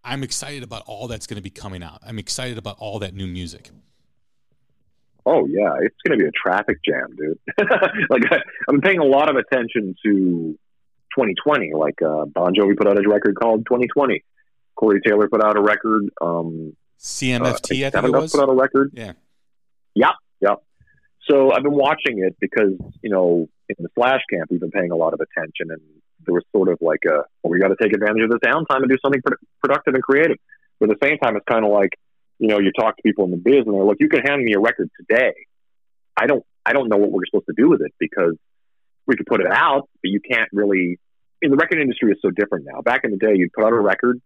I'm 0.04 0.24
excited 0.24 0.64
about 0.64 0.84
all 0.88 1.08
that's 1.08 1.28
going 1.28 1.36
to 1.36 1.44
be 1.44 1.50
coming 1.50 1.84
out. 1.84 2.02
I'm 2.06 2.18
excited 2.18 2.58
about 2.58 2.78
all 2.80 3.00
that 3.00 3.14
new 3.14 3.28
music. 3.28 3.70
Oh 5.26 5.46
yeah, 5.46 5.74
it's 5.82 5.98
going 6.08 6.18
to 6.18 6.24
be 6.24 6.28
a 6.28 6.32
traffic 6.32 6.80
jam, 6.86 7.14
dude. 7.18 7.38
like 8.10 8.24
I, 8.32 8.38
am 8.70 8.80
paying 8.80 9.00
a 9.00 9.06
lot 9.06 9.30
of 9.30 9.36
attention 9.36 9.94
to 10.06 10.58
2020. 11.16 11.74
Like 11.74 12.02
uh, 12.02 12.26
Bon 12.26 12.54
Jovi 12.54 12.78
put 12.78 12.88
out 12.88 12.98
a 12.98 13.08
record 13.08 13.36
called 13.36 13.66
2020. 13.66 14.24
Corey 14.76 15.02
Taylor 15.06 15.28
put 15.28 15.44
out 15.44 15.58
a 15.58 15.62
record. 15.62 16.06
Um, 16.22 16.76
CMFT, 17.00 17.84
uh, 17.84 17.88
I 17.88 17.90
think, 17.90 18.06
it 18.06 18.12
was. 18.12 18.32
put 18.32 18.42
out 18.42 18.50
a 18.50 18.54
record. 18.54 18.92
Yeah. 18.94 19.14
Yep. 19.96 20.12
Yep. 20.42 20.64
So 21.30 21.52
I've 21.52 21.64
been 21.64 21.76
watching 21.76 22.20
it 22.20 22.36
because 22.40 22.74
you 23.02 23.10
know 23.10 23.48
in 23.70 23.76
the 23.80 23.90
Slash 23.96 24.22
camp 24.32 24.50
we've 24.50 24.60
been 24.60 24.72
paying 24.72 24.92
a 24.92 24.96
lot 24.96 25.14
of 25.14 25.20
attention, 25.20 25.72
and 25.72 25.82
there 26.26 26.34
was 26.34 26.44
sort 26.56 26.70
of 26.70 26.78
like 26.82 27.02
a 27.06 27.24
well, 27.42 27.52
we 27.52 27.60
got 27.60 27.70
to 27.70 27.76
take 27.82 27.94
advantage 27.94 28.24
of 28.24 28.30
this 28.30 28.40
downtime 28.40 28.82
and 28.82 28.90
do 28.90 28.98
something 29.04 29.22
productive 29.62 29.94
and 29.94 30.04
creative. 30.04 30.38
But 30.80 30.92
at 30.92 31.00
the 31.00 31.08
same 31.08 31.18
time, 31.18 31.36
it's 31.36 31.46
kind 31.50 31.66
of 31.66 31.72
like 31.72 31.92
you 32.40 32.48
know, 32.48 32.60
you 32.60 32.72
talk 32.72 32.96
to 32.98 33.02
people 33.04 33.26
in 33.26 33.32
the 33.32 33.38
biz 33.38 33.64
and 33.66 33.74
they're 33.74 33.84
like, 33.84 33.98
you 34.00 34.10
can 34.10 34.22
hand 34.22 34.44
me 34.44 34.54
a 34.54 34.60
record 34.60 34.90
today. 35.00 35.34
I 36.16 36.28
don't, 36.28 36.44
I 36.66 36.74
don't 36.74 36.90
know 36.90 36.98
what 36.98 37.12
we're 37.12 37.26
supposed 37.26 37.48
to 37.48 37.54
do 37.56 37.70
with 37.70 37.82
it 37.82 37.94
because 38.00 38.36
we 39.08 39.16
could 39.16 39.26
put 39.26 39.42
it 39.42 39.52
out, 39.52 39.90
but 40.02 40.10
you 40.10 40.20
can't 40.20 40.50
really. 40.52 41.00
I 41.42 41.48
mean, 41.48 41.52
the 41.52 41.58
record 41.58 41.80
industry 41.80 42.12
is 42.12 42.18
so 42.22 42.32
different 42.32 42.66
now. 42.66 42.82
Back 42.82 43.02
in 43.04 43.12
the 43.12 43.18
day, 43.18 43.34
you'd 43.36 43.54
put 43.54 43.64
out 43.64 43.74
a 43.74 43.80
record. 43.80 44.20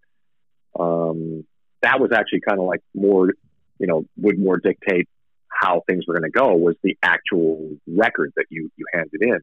Um, 0.79 1.45
that 1.81 1.99
was 1.99 2.11
actually 2.13 2.41
kind 2.47 2.59
of 2.59 2.65
like 2.65 2.79
more, 2.93 3.33
you 3.79 3.87
know, 3.87 4.05
would 4.17 4.39
more 4.39 4.57
dictate 4.57 5.09
how 5.49 5.83
things 5.87 6.05
were 6.07 6.13
going 6.13 6.31
to 6.31 6.37
go. 6.37 6.55
Was 6.55 6.75
the 6.83 6.97
actual 7.03 7.77
record 7.87 8.33
that 8.35 8.45
you 8.49 8.69
you 8.75 8.85
handed 8.93 9.21
in. 9.21 9.39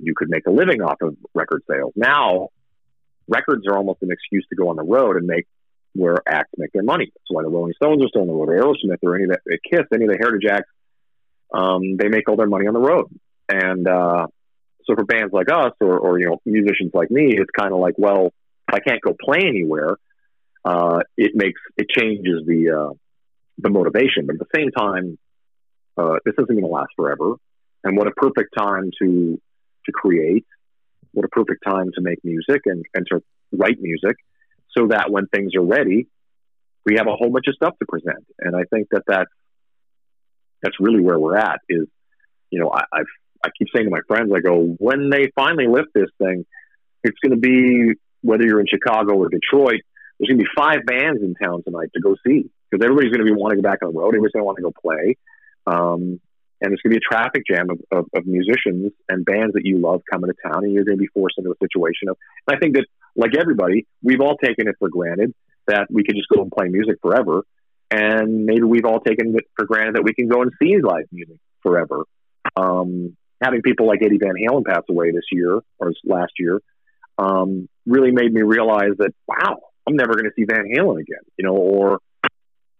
You 0.00 0.14
could 0.16 0.28
make 0.28 0.46
a 0.46 0.50
living 0.50 0.82
off 0.82 0.98
of 1.02 1.16
record 1.34 1.62
sales. 1.68 1.92
Now, 1.96 2.48
records 3.28 3.66
are 3.66 3.76
almost 3.76 4.02
an 4.02 4.10
excuse 4.10 4.46
to 4.50 4.56
go 4.56 4.70
on 4.70 4.76
the 4.76 4.82
road 4.82 5.16
and 5.16 5.26
make 5.26 5.46
where 5.94 6.16
acts 6.26 6.50
make 6.56 6.72
their 6.72 6.82
money. 6.82 7.06
That's 7.06 7.30
why 7.30 7.42
the 7.42 7.48
Rolling 7.48 7.74
Stones 7.74 8.04
are 8.04 8.08
still 8.08 8.22
on 8.22 8.28
the 8.28 8.32
road, 8.32 8.48
or 8.48 8.58
Aerosmith, 8.60 8.98
or 9.02 9.16
any 9.16 9.24
of 9.24 9.30
that, 9.30 9.58
Kiss, 9.68 9.86
any 9.92 10.04
of 10.04 10.10
the 10.10 10.18
Heritage 10.18 10.50
acts. 10.50 10.70
Um, 11.52 11.96
they 11.96 12.08
make 12.08 12.28
all 12.28 12.36
their 12.36 12.46
money 12.46 12.66
on 12.66 12.74
the 12.74 12.80
road, 12.80 13.06
and 13.48 13.88
uh, 13.88 14.26
so 14.88 14.94
for 14.94 15.04
bands 15.04 15.32
like 15.32 15.50
us, 15.50 15.72
or, 15.80 15.98
or 15.98 16.18
you 16.18 16.26
know 16.26 16.40
musicians 16.46 16.92
like 16.94 17.10
me, 17.10 17.34
it's 17.36 17.50
kind 17.56 17.72
of 17.72 17.78
like, 17.78 17.94
well, 17.98 18.32
if 18.68 18.74
I 18.74 18.80
can't 18.80 19.00
go 19.02 19.14
play 19.20 19.40
anywhere, 19.46 19.96
uh, 20.64 21.00
it 21.16 21.32
makes 21.34 21.60
it 21.76 21.88
changes 21.90 22.46
the 22.46 22.70
uh, 22.70 22.94
the 23.58 23.70
motivation. 23.70 24.26
But 24.26 24.36
at 24.36 24.40
the 24.40 24.58
same 24.58 24.70
time, 24.70 25.18
uh, 25.96 26.16
this 26.24 26.34
isn't 26.38 26.48
going 26.48 26.62
to 26.62 26.68
last 26.68 26.90
forever, 26.96 27.34
and 27.84 27.96
what 27.96 28.06
a 28.06 28.12
perfect 28.12 28.54
time 28.56 28.90
to 29.02 29.40
to 29.86 29.92
create, 29.92 30.46
what 31.12 31.24
a 31.24 31.28
perfect 31.28 31.64
time 31.66 31.90
to 31.94 32.00
make 32.00 32.24
music 32.24 32.62
and, 32.66 32.84
and 32.94 33.06
to 33.10 33.22
write 33.52 33.80
music 33.80 34.16
so 34.76 34.88
that 34.88 35.10
when 35.10 35.26
things 35.26 35.52
are 35.56 35.64
ready, 35.64 36.06
we 36.84 36.96
have 36.96 37.06
a 37.06 37.16
whole 37.16 37.30
bunch 37.30 37.46
of 37.48 37.54
stuff 37.54 37.74
to 37.78 37.86
present. 37.86 38.24
And 38.38 38.54
I 38.54 38.62
think 38.70 38.88
that 38.90 39.02
that's, 39.06 39.30
that's 40.62 40.76
really 40.78 41.02
where 41.02 41.18
we're 41.18 41.36
at 41.36 41.60
is, 41.68 41.86
you 42.50 42.60
know, 42.60 42.70
I, 42.72 42.82
I've, 42.92 43.06
I 43.44 43.48
keep 43.56 43.68
saying 43.74 43.86
to 43.86 43.90
my 43.90 44.00
friends, 44.06 44.32
I 44.34 44.40
go, 44.40 44.76
when 44.78 45.10
they 45.10 45.30
finally 45.34 45.66
lift 45.68 45.88
this 45.94 46.10
thing, 46.18 46.44
it's 47.04 47.18
going 47.22 47.34
to 47.34 47.40
be 47.40 47.94
whether 48.22 48.44
you're 48.44 48.60
in 48.60 48.66
Chicago 48.66 49.14
or 49.14 49.28
Detroit, 49.28 49.80
there's 50.18 50.28
going 50.28 50.38
to 50.38 50.44
be 50.44 50.50
five 50.56 50.84
bands 50.84 51.22
in 51.22 51.34
town 51.34 51.62
tonight 51.62 51.90
to 51.94 52.00
go 52.00 52.16
see 52.26 52.50
because 52.70 52.84
everybody's 52.84 53.12
going 53.12 53.24
to 53.24 53.32
be 53.32 53.38
wanting 53.38 53.58
to 53.58 53.62
go 53.62 53.68
back 53.68 53.78
on 53.82 53.92
the 53.92 53.98
road. 53.98 54.08
Everybody's 54.08 54.32
going 54.32 54.42
to 54.42 54.46
want 54.46 54.56
to 54.56 54.62
go 54.62 54.72
play. 54.72 55.16
Um, 55.66 56.20
and 56.60 56.72
it's 56.72 56.82
going 56.82 56.92
to 56.92 56.98
be 56.98 57.04
a 57.04 57.14
traffic 57.14 57.44
jam 57.48 57.70
of, 57.70 57.78
of, 57.92 58.06
of, 58.14 58.26
musicians 58.26 58.92
and 59.08 59.24
bands 59.24 59.54
that 59.54 59.64
you 59.64 59.78
love 59.78 60.02
coming 60.10 60.28
to 60.28 60.50
town, 60.50 60.64
and 60.64 60.72
you're 60.72 60.84
going 60.84 60.98
to 60.98 61.00
be 61.00 61.08
forced 61.08 61.38
into 61.38 61.50
a 61.50 61.54
situation 61.62 62.08
of. 62.08 62.16
And 62.48 62.56
I 62.56 62.58
think 62.58 62.74
that, 62.74 62.86
like 63.14 63.36
everybody, 63.38 63.86
we've 64.02 64.20
all 64.20 64.36
taken 64.36 64.66
it 64.66 64.74
for 64.80 64.88
granted 64.88 65.34
that 65.68 65.86
we 65.90 66.02
can 66.02 66.16
just 66.16 66.28
go 66.28 66.42
and 66.42 66.50
play 66.50 66.66
music 66.66 66.96
forever, 67.00 67.42
and 67.90 68.44
maybe 68.44 68.62
we've 68.62 68.84
all 68.84 69.00
taken 69.00 69.36
it 69.36 69.44
for 69.54 69.66
granted 69.66 69.94
that 69.94 70.02
we 70.02 70.14
can 70.14 70.28
go 70.28 70.42
and 70.42 70.50
see 70.60 70.78
live 70.82 71.06
music 71.12 71.38
forever. 71.62 72.04
Um, 72.56 73.16
having 73.40 73.62
people 73.62 73.86
like 73.86 74.00
Eddie 74.02 74.18
Van 74.18 74.34
Halen 74.34 74.64
pass 74.64 74.82
away 74.88 75.10
this 75.12 75.24
year 75.30 75.60
or 75.78 75.92
last 76.04 76.32
year 76.38 76.60
um, 77.18 77.68
really 77.86 78.10
made 78.12 78.32
me 78.32 78.42
realize 78.42 78.92
that 78.98 79.12
wow, 79.26 79.58
I'm 79.86 79.96
never 79.96 80.12
going 80.12 80.24
to 80.24 80.32
see 80.36 80.44
Van 80.44 80.64
Halen 80.64 81.00
again, 81.00 81.22
you 81.36 81.44
know, 81.44 81.54
or 81.54 81.98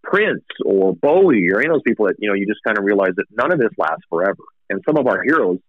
Prince 0.03 0.45
or 0.65 0.95
Bowie 0.95 1.49
or 1.51 1.59
any 1.59 1.67
of 1.67 1.73
those 1.73 1.81
people 1.85 2.07
that 2.07 2.15
you 2.19 2.29
know 2.29 2.35
you 2.35 2.47
just 2.47 2.61
kind 2.65 2.77
of 2.77 2.83
realize 2.83 3.11
that 3.17 3.25
none 3.31 3.51
of 3.51 3.59
this 3.59 3.71
lasts 3.77 4.05
forever. 4.09 4.43
And 4.69 4.81
some 4.87 4.97
of 4.97 5.07
our 5.07 5.23
heroes, 5.23 5.59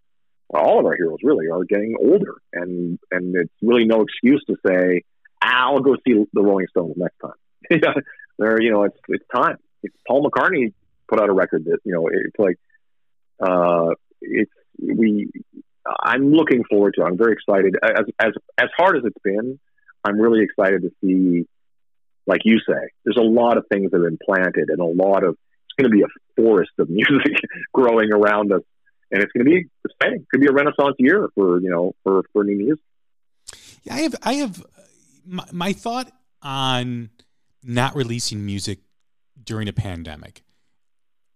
well, 0.49 0.63
all 0.63 0.79
of 0.79 0.87
our 0.87 0.95
heroes 0.97 1.19
really, 1.23 1.47
are 1.49 1.65
getting 1.65 1.95
older, 1.99 2.37
and 2.53 2.99
and 3.11 3.35
it's 3.35 3.53
really 3.63 3.85
no 3.85 4.03
excuse 4.03 4.43
to 4.47 4.57
say, 4.67 5.03
"I'll 5.43 5.81
go 5.81 5.97
see 6.07 6.25
the 6.33 6.43
Rolling 6.43 6.67
Stones 6.71 6.95
next 6.97 7.19
time." 7.21 7.33
yeah, 7.71 7.95
there, 8.39 8.63
you 8.63 8.71
know, 8.71 8.85
it's 8.85 8.99
it's 9.09 9.25
time. 9.35 9.57
It's 9.83 9.97
Paul 10.07 10.29
McCartney 10.29 10.73
put 11.09 11.21
out 11.21 11.29
a 11.29 11.33
record 11.33 11.65
that 11.65 11.79
you 11.85 11.93
know 11.93 12.09
it's 12.09 12.39
like 12.39 12.59
uh, 13.41 13.95
it's 14.21 14.53
we. 14.79 15.31
I'm 16.03 16.33
looking 16.33 16.63
forward 16.65 16.95
to. 16.97 17.03
It. 17.03 17.07
I'm 17.07 17.17
very 17.17 17.33
excited. 17.33 17.77
As 17.83 18.05
as 18.19 18.33
as 18.59 18.69
hard 18.77 18.97
as 18.99 19.05
it's 19.05 19.23
been, 19.23 19.59
I'm 20.05 20.21
really 20.21 20.43
excited 20.43 20.83
to 20.83 20.91
see 21.03 21.47
like 22.31 22.43
you 22.45 22.59
say, 22.61 22.91
there's 23.05 23.17
a 23.17 23.23
lot 23.23 23.59
of 23.59 23.67
things 23.71 23.91
that 23.91 23.99
have 23.99 24.09
been 24.09 24.19
planted 24.25 24.69
and 24.69 24.81
a 24.81 24.85
lot 24.85 25.25
of, 25.25 25.31
it's 25.31 25.75
going 25.77 25.91
to 25.91 25.97
be 25.97 26.03
a 26.03 26.41
forest 26.41 26.71
of 26.79 26.89
music 26.91 27.43
growing 27.75 28.13
around 28.13 28.53
us. 28.53 28.63
And 29.11 29.21
it's 29.21 29.33
going 29.33 29.45
to 29.45 29.51
be 29.51 29.67
exciting. 29.85 30.25
Could 30.31 30.41
be 30.41 30.47
a 30.47 30.53
renaissance 30.53 30.95
year 30.99 31.29
for, 31.35 31.61
you 31.61 31.69
know, 31.69 31.95
for, 32.05 32.23
for 32.33 32.45
new 32.45 32.57
music. 32.57 32.85
Yeah, 33.83 33.95
I 33.95 34.01
have, 34.03 34.15
I 34.23 34.33
have, 34.35 34.65
my, 35.27 35.45
my 35.51 35.73
thought 35.73 36.13
on 36.43 37.11
not 37.65 37.97
releasing 37.97 38.47
music 38.47 38.79
during 39.43 39.67
a 39.67 39.73
pandemic. 39.73 40.43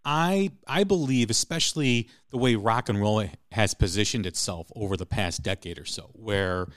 I 0.05 0.53
I 0.67 0.85
believe, 0.85 1.31
especially 1.31 2.09
the 2.31 2.39
way 2.39 2.55
rock 2.57 2.89
and 2.89 3.01
roll 3.01 3.25
has 3.53 3.75
positioned 3.75 4.27
itself 4.27 4.71
over 4.75 4.97
the 4.97 5.07
past 5.07 5.43
decade 5.43 5.79
or 5.79 5.85
so, 5.85 6.11
where 6.13 6.69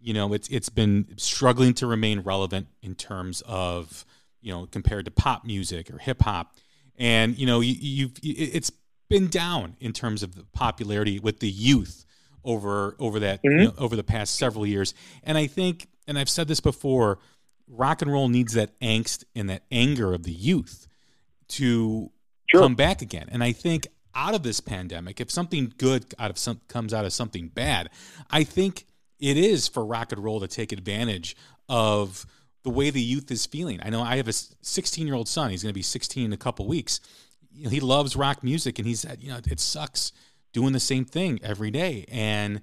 you 0.00 0.14
know, 0.14 0.32
it's 0.32 0.48
it's 0.48 0.68
been 0.68 1.06
struggling 1.16 1.74
to 1.74 1.86
remain 1.86 2.20
relevant 2.20 2.68
in 2.82 2.94
terms 2.94 3.42
of 3.46 4.04
you 4.40 4.52
know 4.52 4.66
compared 4.66 5.04
to 5.06 5.10
pop 5.10 5.44
music 5.44 5.90
or 5.90 5.98
hip 5.98 6.22
hop, 6.22 6.54
and 6.96 7.36
you 7.36 7.46
know 7.46 7.60
you, 7.60 7.74
you've 7.78 8.12
it's 8.22 8.70
been 9.08 9.28
down 9.28 9.76
in 9.80 9.92
terms 9.92 10.22
of 10.22 10.34
the 10.34 10.44
popularity 10.52 11.18
with 11.18 11.40
the 11.40 11.50
youth 11.50 12.04
over 12.44 12.94
over 13.00 13.18
that 13.18 13.42
mm-hmm. 13.42 13.58
you 13.58 13.64
know, 13.64 13.74
over 13.78 13.96
the 13.96 14.04
past 14.04 14.36
several 14.36 14.64
years. 14.64 14.94
And 15.24 15.36
I 15.36 15.48
think, 15.48 15.88
and 16.06 16.18
I've 16.18 16.30
said 16.30 16.46
this 16.46 16.60
before, 16.60 17.18
rock 17.66 18.00
and 18.00 18.12
roll 18.12 18.28
needs 18.28 18.52
that 18.52 18.78
angst 18.80 19.24
and 19.34 19.50
that 19.50 19.64
anger 19.72 20.14
of 20.14 20.22
the 20.22 20.32
youth 20.32 20.86
to 21.48 22.12
sure. 22.46 22.60
come 22.60 22.74
back 22.74 23.02
again. 23.02 23.28
And 23.30 23.42
I 23.42 23.52
think 23.52 23.88
out 24.14 24.34
of 24.34 24.42
this 24.42 24.60
pandemic, 24.60 25.20
if 25.20 25.30
something 25.30 25.72
good 25.78 26.14
out 26.18 26.30
of 26.30 26.38
some 26.38 26.60
comes 26.68 26.94
out 26.94 27.04
of 27.04 27.12
something 27.12 27.48
bad, 27.48 27.90
I 28.30 28.44
think 28.44 28.86
it 29.18 29.36
is 29.36 29.68
for 29.68 29.84
rock 29.84 30.12
and 30.12 30.22
roll 30.22 30.40
to 30.40 30.48
take 30.48 30.72
advantage 30.72 31.36
of 31.68 32.26
the 32.62 32.70
way 32.70 32.90
the 32.90 33.00
youth 33.00 33.30
is 33.30 33.46
feeling. 33.46 33.80
I 33.82 33.90
know 33.90 34.02
I 34.02 34.16
have 34.16 34.28
a 34.28 34.32
16 34.32 35.06
year 35.06 35.14
old 35.14 35.28
son. 35.28 35.50
He's 35.50 35.62
going 35.62 35.72
to 35.72 35.74
be 35.74 35.82
16 35.82 36.24
in 36.24 36.32
a 36.32 36.36
couple 36.36 36.66
weeks. 36.66 37.00
You 37.52 37.64
know, 37.64 37.70
he 37.70 37.80
loves 37.80 38.16
rock 38.16 38.42
music, 38.42 38.78
and 38.78 38.86
he 38.86 38.94
said, 38.94 39.22
you 39.22 39.30
know, 39.30 39.38
it 39.46 39.60
sucks 39.60 40.12
doing 40.52 40.72
the 40.72 40.80
same 40.80 41.04
thing 41.04 41.38
every 41.42 41.70
day. 41.70 42.06
And 42.10 42.60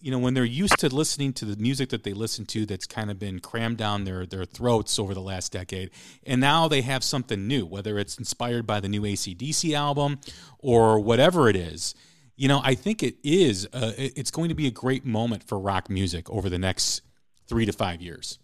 you 0.00 0.10
know, 0.10 0.18
when 0.18 0.34
they're 0.34 0.44
used 0.44 0.78
to 0.78 0.94
listening 0.94 1.32
to 1.34 1.44
the 1.44 1.56
music 1.56 1.90
that 1.90 2.04
they 2.04 2.12
listen 2.12 2.46
to, 2.46 2.66
that's 2.66 2.86
kind 2.86 3.10
of 3.10 3.18
been 3.18 3.38
crammed 3.40 3.76
down 3.76 4.04
their 4.04 4.26
their 4.26 4.44
throats 4.44 4.98
over 4.98 5.14
the 5.14 5.20
last 5.20 5.52
decade, 5.52 5.90
and 6.24 6.40
now 6.40 6.68
they 6.68 6.82
have 6.82 7.04
something 7.04 7.46
new, 7.46 7.66
whether 7.66 7.98
it's 7.98 8.18
inspired 8.18 8.66
by 8.66 8.80
the 8.80 8.88
new 8.88 9.02
ACDC 9.02 9.74
album 9.74 10.20
or 10.58 10.98
whatever 10.98 11.48
it 11.48 11.56
is 11.56 11.94
you 12.40 12.48
know, 12.48 12.62
I 12.64 12.74
think 12.74 13.02
it 13.02 13.16
is. 13.22 13.68
Uh, 13.70 13.92
it's 13.98 14.30
going 14.30 14.48
to 14.48 14.54
be 14.54 14.66
a 14.66 14.70
great 14.70 15.04
moment 15.04 15.46
for 15.46 15.58
rock 15.58 15.90
music 15.90 16.30
over 16.30 16.48
the 16.48 16.58
next 16.58 17.02
three 17.46 17.66
to 17.66 17.72
five 17.72 18.00
years. 18.00 18.38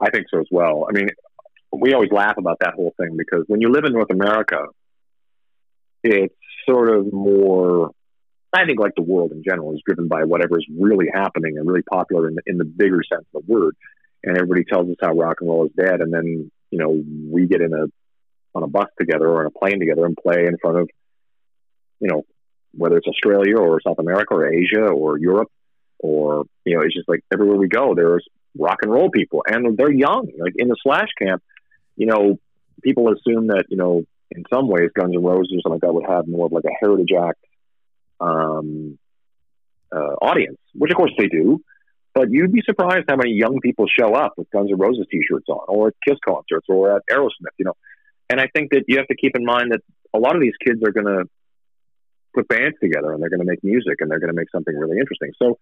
I 0.00 0.10
think 0.10 0.26
so 0.30 0.38
as 0.38 0.46
well. 0.48 0.86
I 0.88 0.92
mean, 0.92 1.08
we 1.72 1.92
always 1.92 2.12
laugh 2.12 2.36
about 2.38 2.58
that 2.60 2.74
whole 2.74 2.94
thing 3.00 3.16
because 3.16 3.42
when 3.48 3.60
you 3.60 3.68
live 3.68 3.82
in 3.84 3.92
North 3.92 4.12
America, 4.12 4.64
it's 6.04 6.36
sort 6.68 6.88
of 6.88 7.12
more. 7.12 7.90
I 8.54 8.66
think, 8.66 8.80
like 8.80 8.94
the 8.96 9.02
world 9.02 9.32
in 9.32 9.42
general, 9.42 9.72
is 9.74 9.82
driven 9.86 10.08
by 10.08 10.24
whatever 10.24 10.58
is 10.58 10.66
really 10.78 11.06
happening 11.12 11.58
and 11.58 11.66
really 11.66 11.82
popular 11.82 12.28
in 12.28 12.34
the, 12.34 12.42
in 12.46 12.58
the 12.58 12.64
bigger 12.64 13.00
sense 13.08 13.24
of 13.34 13.44
the 13.46 13.52
word. 13.52 13.76
And 14.22 14.36
everybody 14.36 14.64
tells 14.64 14.88
us 14.88 14.96
how 15.00 15.12
rock 15.12 15.38
and 15.40 15.50
roll 15.50 15.66
is 15.66 15.72
dead, 15.76 16.00
and 16.00 16.12
then 16.12 16.50
you 16.70 16.78
know 16.78 17.02
we 17.30 17.46
get 17.46 17.60
in 17.60 17.72
a 17.72 17.86
on 18.56 18.62
a 18.62 18.68
bus 18.68 18.86
together 18.98 19.26
or 19.26 19.40
on 19.40 19.46
a 19.46 19.50
plane 19.50 19.80
together 19.80 20.06
and 20.06 20.16
play 20.16 20.46
in 20.46 20.56
front 20.58 20.78
of 20.78 20.88
you 22.00 22.08
know, 22.08 22.24
whether 22.72 22.96
it's 22.96 23.06
Australia 23.06 23.56
or 23.58 23.80
South 23.80 23.98
America 23.98 24.34
or 24.34 24.52
Asia 24.52 24.86
or 24.86 25.18
Europe 25.18 25.50
or, 25.98 26.44
you 26.64 26.76
know, 26.76 26.82
it's 26.82 26.94
just 26.94 27.08
like 27.08 27.20
everywhere 27.32 27.56
we 27.56 27.68
go, 27.68 27.94
there's 27.94 28.26
rock 28.58 28.78
and 28.82 28.92
roll 28.92 29.10
people 29.10 29.42
and 29.46 29.76
they're 29.76 29.92
young. 29.92 30.28
Like 30.38 30.52
in 30.56 30.68
the 30.68 30.76
Slash 30.82 31.08
camp, 31.20 31.42
you 31.96 32.06
know, 32.06 32.38
people 32.82 33.08
assume 33.08 33.48
that, 33.48 33.64
you 33.68 33.76
know, 33.76 34.04
in 34.30 34.44
some 34.52 34.68
ways 34.68 34.90
Guns 34.94 35.14
N' 35.14 35.22
Roses 35.22 35.52
or 35.52 35.60
something 35.62 35.72
like 35.72 35.80
that 35.82 35.94
would 35.94 36.06
have 36.06 36.28
more 36.28 36.46
of 36.46 36.52
like 36.52 36.64
a 36.64 36.76
Heritage 36.80 37.12
Act 37.18 37.38
um, 38.20 38.98
uh, 39.94 40.14
audience, 40.22 40.58
which 40.74 40.90
of 40.90 40.96
course 40.96 41.12
they 41.18 41.28
do. 41.28 41.60
But 42.14 42.30
you'd 42.30 42.52
be 42.52 42.62
surprised 42.64 43.06
how 43.08 43.16
many 43.16 43.32
young 43.32 43.58
people 43.60 43.86
show 43.88 44.14
up 44.14 44.34
with 44.36 44.48
Guns 44.50 44.70
N' 44.70 44.78
Roses 44.78 45.06
t-shirts 45.10 45.46
on, 45.48 45.64
or 45.66 45.88
at 45.88 45.94
Kiss 46.06 46.18
concerts, 46.24 46.66
or 46.68 46.94
at 46.94 47.02
Aerosmith. 47.10 47.54
You 47.58 47.66
know, 47.66 47.74
and 48.30 48.40
I 48.40 48.46
think 48.54 48.70
that 48.70 48.84
you 48.86 48.98
have 48.98 49.08
to 49.08 49.16
keep 49.16 49.36
in 49.36 49.44
mind 49.44 49.72
that 49.72 49.80
a 50.14 50.18
lot 50.18 50.36
of 50.36 50.40
these 50.40 50.54
kids 50.64 50.80
are 50.86 50.92
going 50.92 51.06
to 51.06 51.24
put 52.34 52.48
bands 52.48 52.76
together 52.82 53.12
and 53.12 53.22
they're 53.22 53.30
going 53.30 53.40
to 53.40 53.46
make 53.46 53.62
music 53.62 53.96
and 54.00 54.10
they're 54.10 54.20
going 54.20 54.32
to 54.32 54.36
make 54.36 54.50
something 54.50 54.74
really 54.76 54.98
interesting. 54.98 55.32
So, 55.40 55.58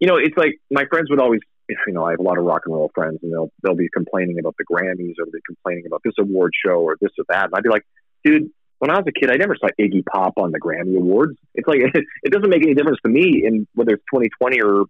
you 0.00 0.08
know, 0.08 0.16
it's 0.16 0.36
like 0.36 0.58
my 0.70 0.84
friends 0.90 1.10
would 1.10 1.20
always, 1.20 1.40
you 1.68 1.92
know, 1.92 2.04
I 2.04 2.12
have 2.12 2.20
a 2.20 2.22
lot 2.22 2.38
of 2.38 2.44
rock 2.44 2.62
and 2.64 2.74
roll 2.74 2.90
friends 2.94 3.18
and 3.22 3.32
they'll, 3.32 3.50
they'll 3.62 3.76
be 3.76 3.88
complaining 3.92 4.38
about 4.38 4.54
the 4.58 4.64
Grammys 4.64 5.14
or 5.18 5.26
they'll 5.26 5.32
be 5.32 5.40
complaining 5.46 5.84
about 5.86 6.02
this 6.04 6.14
award 6.18 6.52
show 6.64 6.80
or 6.80 6.96
this 7.00 7.10
or 7.18 7.24
that. 7.28 7.46
And 7.46 7.54
I'd 7.54 7.62
be 7.62 7.70
like, 7.70 7.84
dude, 8.24 8.50
when 8.78 8.90
I 8.90 8.98
was 8.98 9.04
a 9.08 9.12
kid, 9.12 9.30
I 9.30 9.36
never 9.36 9.56
saw 9.56 9.68
Iggy 9.78 10.04
Pop 10.06 10.34
on 10.36 10.52
the 10.52 10.60
Grammy 10.60 10.96
Awards. 10.96 11.36
It's 11.54 11.66
like, 11.66 11.80
it 12.22 12.32
doesn't 12.32 12.48
make 12.48 12.62
any 12.62 12.74
difference 12.74 12.98
to 13.04 13.10
me 13.10 13.42
in 13.44 13.66
whether 13.74 13.94
it's 13.94 14.04
2020 14.12 14.60
or 14.62 14.84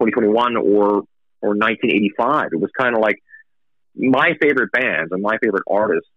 2021 0.00 0.56
or, 0.56 1.04
or 1.40 1.54
1985. 1.54 2.48
It 2.52 2.60
was 2.60 2.70
kind 2.78 2.94
of 2.94 3.00
like 3.00 3.22
my 3.96 4.32
favorite 4.40 4.72
bands 4.72 5.12
and 5.12 5.22
my 5.22 5.38
favorite 5.42 5.62
artists 5.70 6.08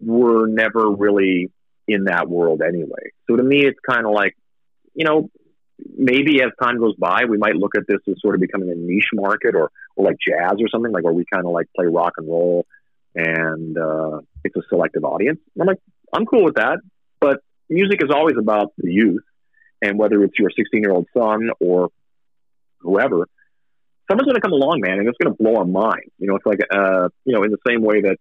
were 0.00 0.46
never 0.46 0.90
really 0.90 1.50
in 1.86 2.04
that 2.04 2.28
world 2.28 2.60
anyway. 2.66 3.12
So 3.28 3.36
to 3.36 3.42
me, 3.42 3.64
it's 3.64 3.78
kind 3.88 4.04
of 4.04 4.12
like, 4.12 4.36
you 4.94 5.04
know, 5.04 5.30
maybe 5.96 6.42
as 6.42 6.50
time 6.60 6.80
goes 6.80 6.96
by, 6.96 7.26
we 7.28 7.38
might 7.38 7.54
look 7.54 7.76
at 7.76 7.84
this 7.86 8.00
as 8.08 8.16
sort 8.20 8.34
of 8.34 8.40
becoming 8.40 8.70
a 8.70 8.74
niche 8.74 9.10
market 9.14 9.54
or, 9.54 9.70
or 9.94 10.04
like 10.04 10.16
jazz 10.26 10.54
or 10.60 10.68
something 10.68 10.90
like 10.90 11.04
where 11.04 11.12
we 11.12 11.24
kind 11.32 11.46
of 11.46 11.52
like 11.52 11.66
play 11.76 11.86
rock 11.86 12.14
and 12.16 12.26
roll 12.26 12.66
and 13.16 13.78
uh, 13.78 14.20
it's 14.44 14.56
a 14.56 14.62
selective 14.68 15.04
audience. 15.04 15.40
I'm 15.58 15.66
like, 15.66 15.78
I'm 16.12 16.26
cool 16.26 16.44
with 16.44 16.56
that. 16.56 16.78
But 17.20 17.40
music 17.68 18.02
is 18.02 18.10
always 18.10 18.36
about 18.38 18.72
the 18.78 18.92
youth. 18.92 19.22
And 19.82 19.98
whether 19.98 20.22
it's 20.24 20.38
your 20.38 20.50
16 20.50 20.82
year 20.82 20.92
old 20.92 21.06
son 21.16 21.50
or 21.60 21.90
whoever, 22.80 23.26
someone's 24.08 24.26
going 24.26 24.36
to 24.36 24.40
come 24.40 24.52
along, 24.52 24.80
man, 24.80 24.98
and 24.98 25.08
it's 25.08 25.18
going 25.22 25.34
to 25.34 25.42
blow 25.42 25.56
our 25.56 25.66
mind. 25.66 26.10
You 26.18 26.28
know, 26.28 26.36
it's 26.36 26.46
like, 26.46 26.60
uh, 26.70 27.08
you 27.24 27.34
know, 27.34 27.42
in 27.42 27.50
the 27.50 27.58
same 27.66 27.82
way 27.82 28.00
that, 28.02 28.16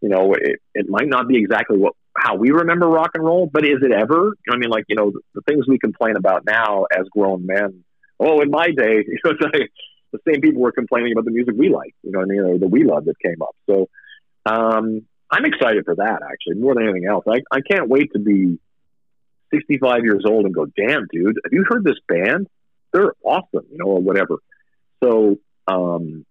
you 0.00 0.08
know, 0.08 0.34
it, 0.34 0.60
it 0.74 0.88
might 0.88 1.08
not 1.08 1.28
be 1.28 1.38
exactly 1.38 1.76
what 1.78 1.94
how 2.16 2.36
we 2.36 2.50
remember 2.50 2.86
rock 2.86 3.10
and 3.14 3.24
roll, 3.24 3.48
but 3.50 3.64
is 3.64 3.78
it 3.82 3.92
ever? 3.92 4.36
I 4.50 4.56
mean, 4.56 4.70
like 4.70 4.84
you 4.88 4.96
know, 4.96 5.10
the, 5.10 5.20
the 5.34 5.40
things 5.42 5.66
we 5.66 5.78
complain 5.78 6.16
about 6.16 6.44
now 6.44 6.84
as 6.92 7.06
grown 7.10 7.46
men. 7.46 7.84
Oh, 8.20 8.40
in 8.40 8.50
my 8.50 8.66
day, 8.66 9.04
you 9.06 9.18
know, 9.24 9.32
like 9.40 9.72
the 10.12 10.18
same 10.28 10.40
people 10.40 10.60
were 10.60 10.72
complaining 10.72 11.12
about 11.12 11.24
the 11.24 11.30
music 11.30 11.54
we 11.56 11.70
like. 11.70 11.94
You 12.02 12.12
know, 12.12 12.20
I 12.20 12.24
mean, 12.24 12.40
or 12.40 12.58
the 12.58 12.68
we 12.68 12.84
love 12.84 13.06
that 13.06 13.18
came 13.18 13.40
up. 13.40 13.56
So, 13.66 13.88
um, 14.44 15.06
I'm 15.32 15.46
excited 15.46 15.86
for 15.86 15.96
that 15.96 16.20
actually 16.22 16.60
more 16.60 16.74
than 16.74 16.84
anything 16.84 17.06
else. 17.06 17.24
I 17.26 17.40
I 17.50 17.60
can't 17.62 17.88
wait 17.88 18.12
to 18.12 18.18
be 18.18 18.58
65 19.52 20.04
years 20.04 20.24
old 20.26 20.44
and 20.44 20.54
go, 20.54 20.66
damn, 20.66 21.06
dude, 21.10 21.38
have 21.44 21.52
you 21.52 21.64
heard 21.68 21.84
this 21.84 21.98
band? 22.06 22.48
They're 22.92 23.14
awesome, 23.24 23.66
you 23.70 23.78
know, 23.78 23.86
or 23.86 24.00
whatever. 24.00 24.36
So, 25.02 25.38
um, 25.66 26.26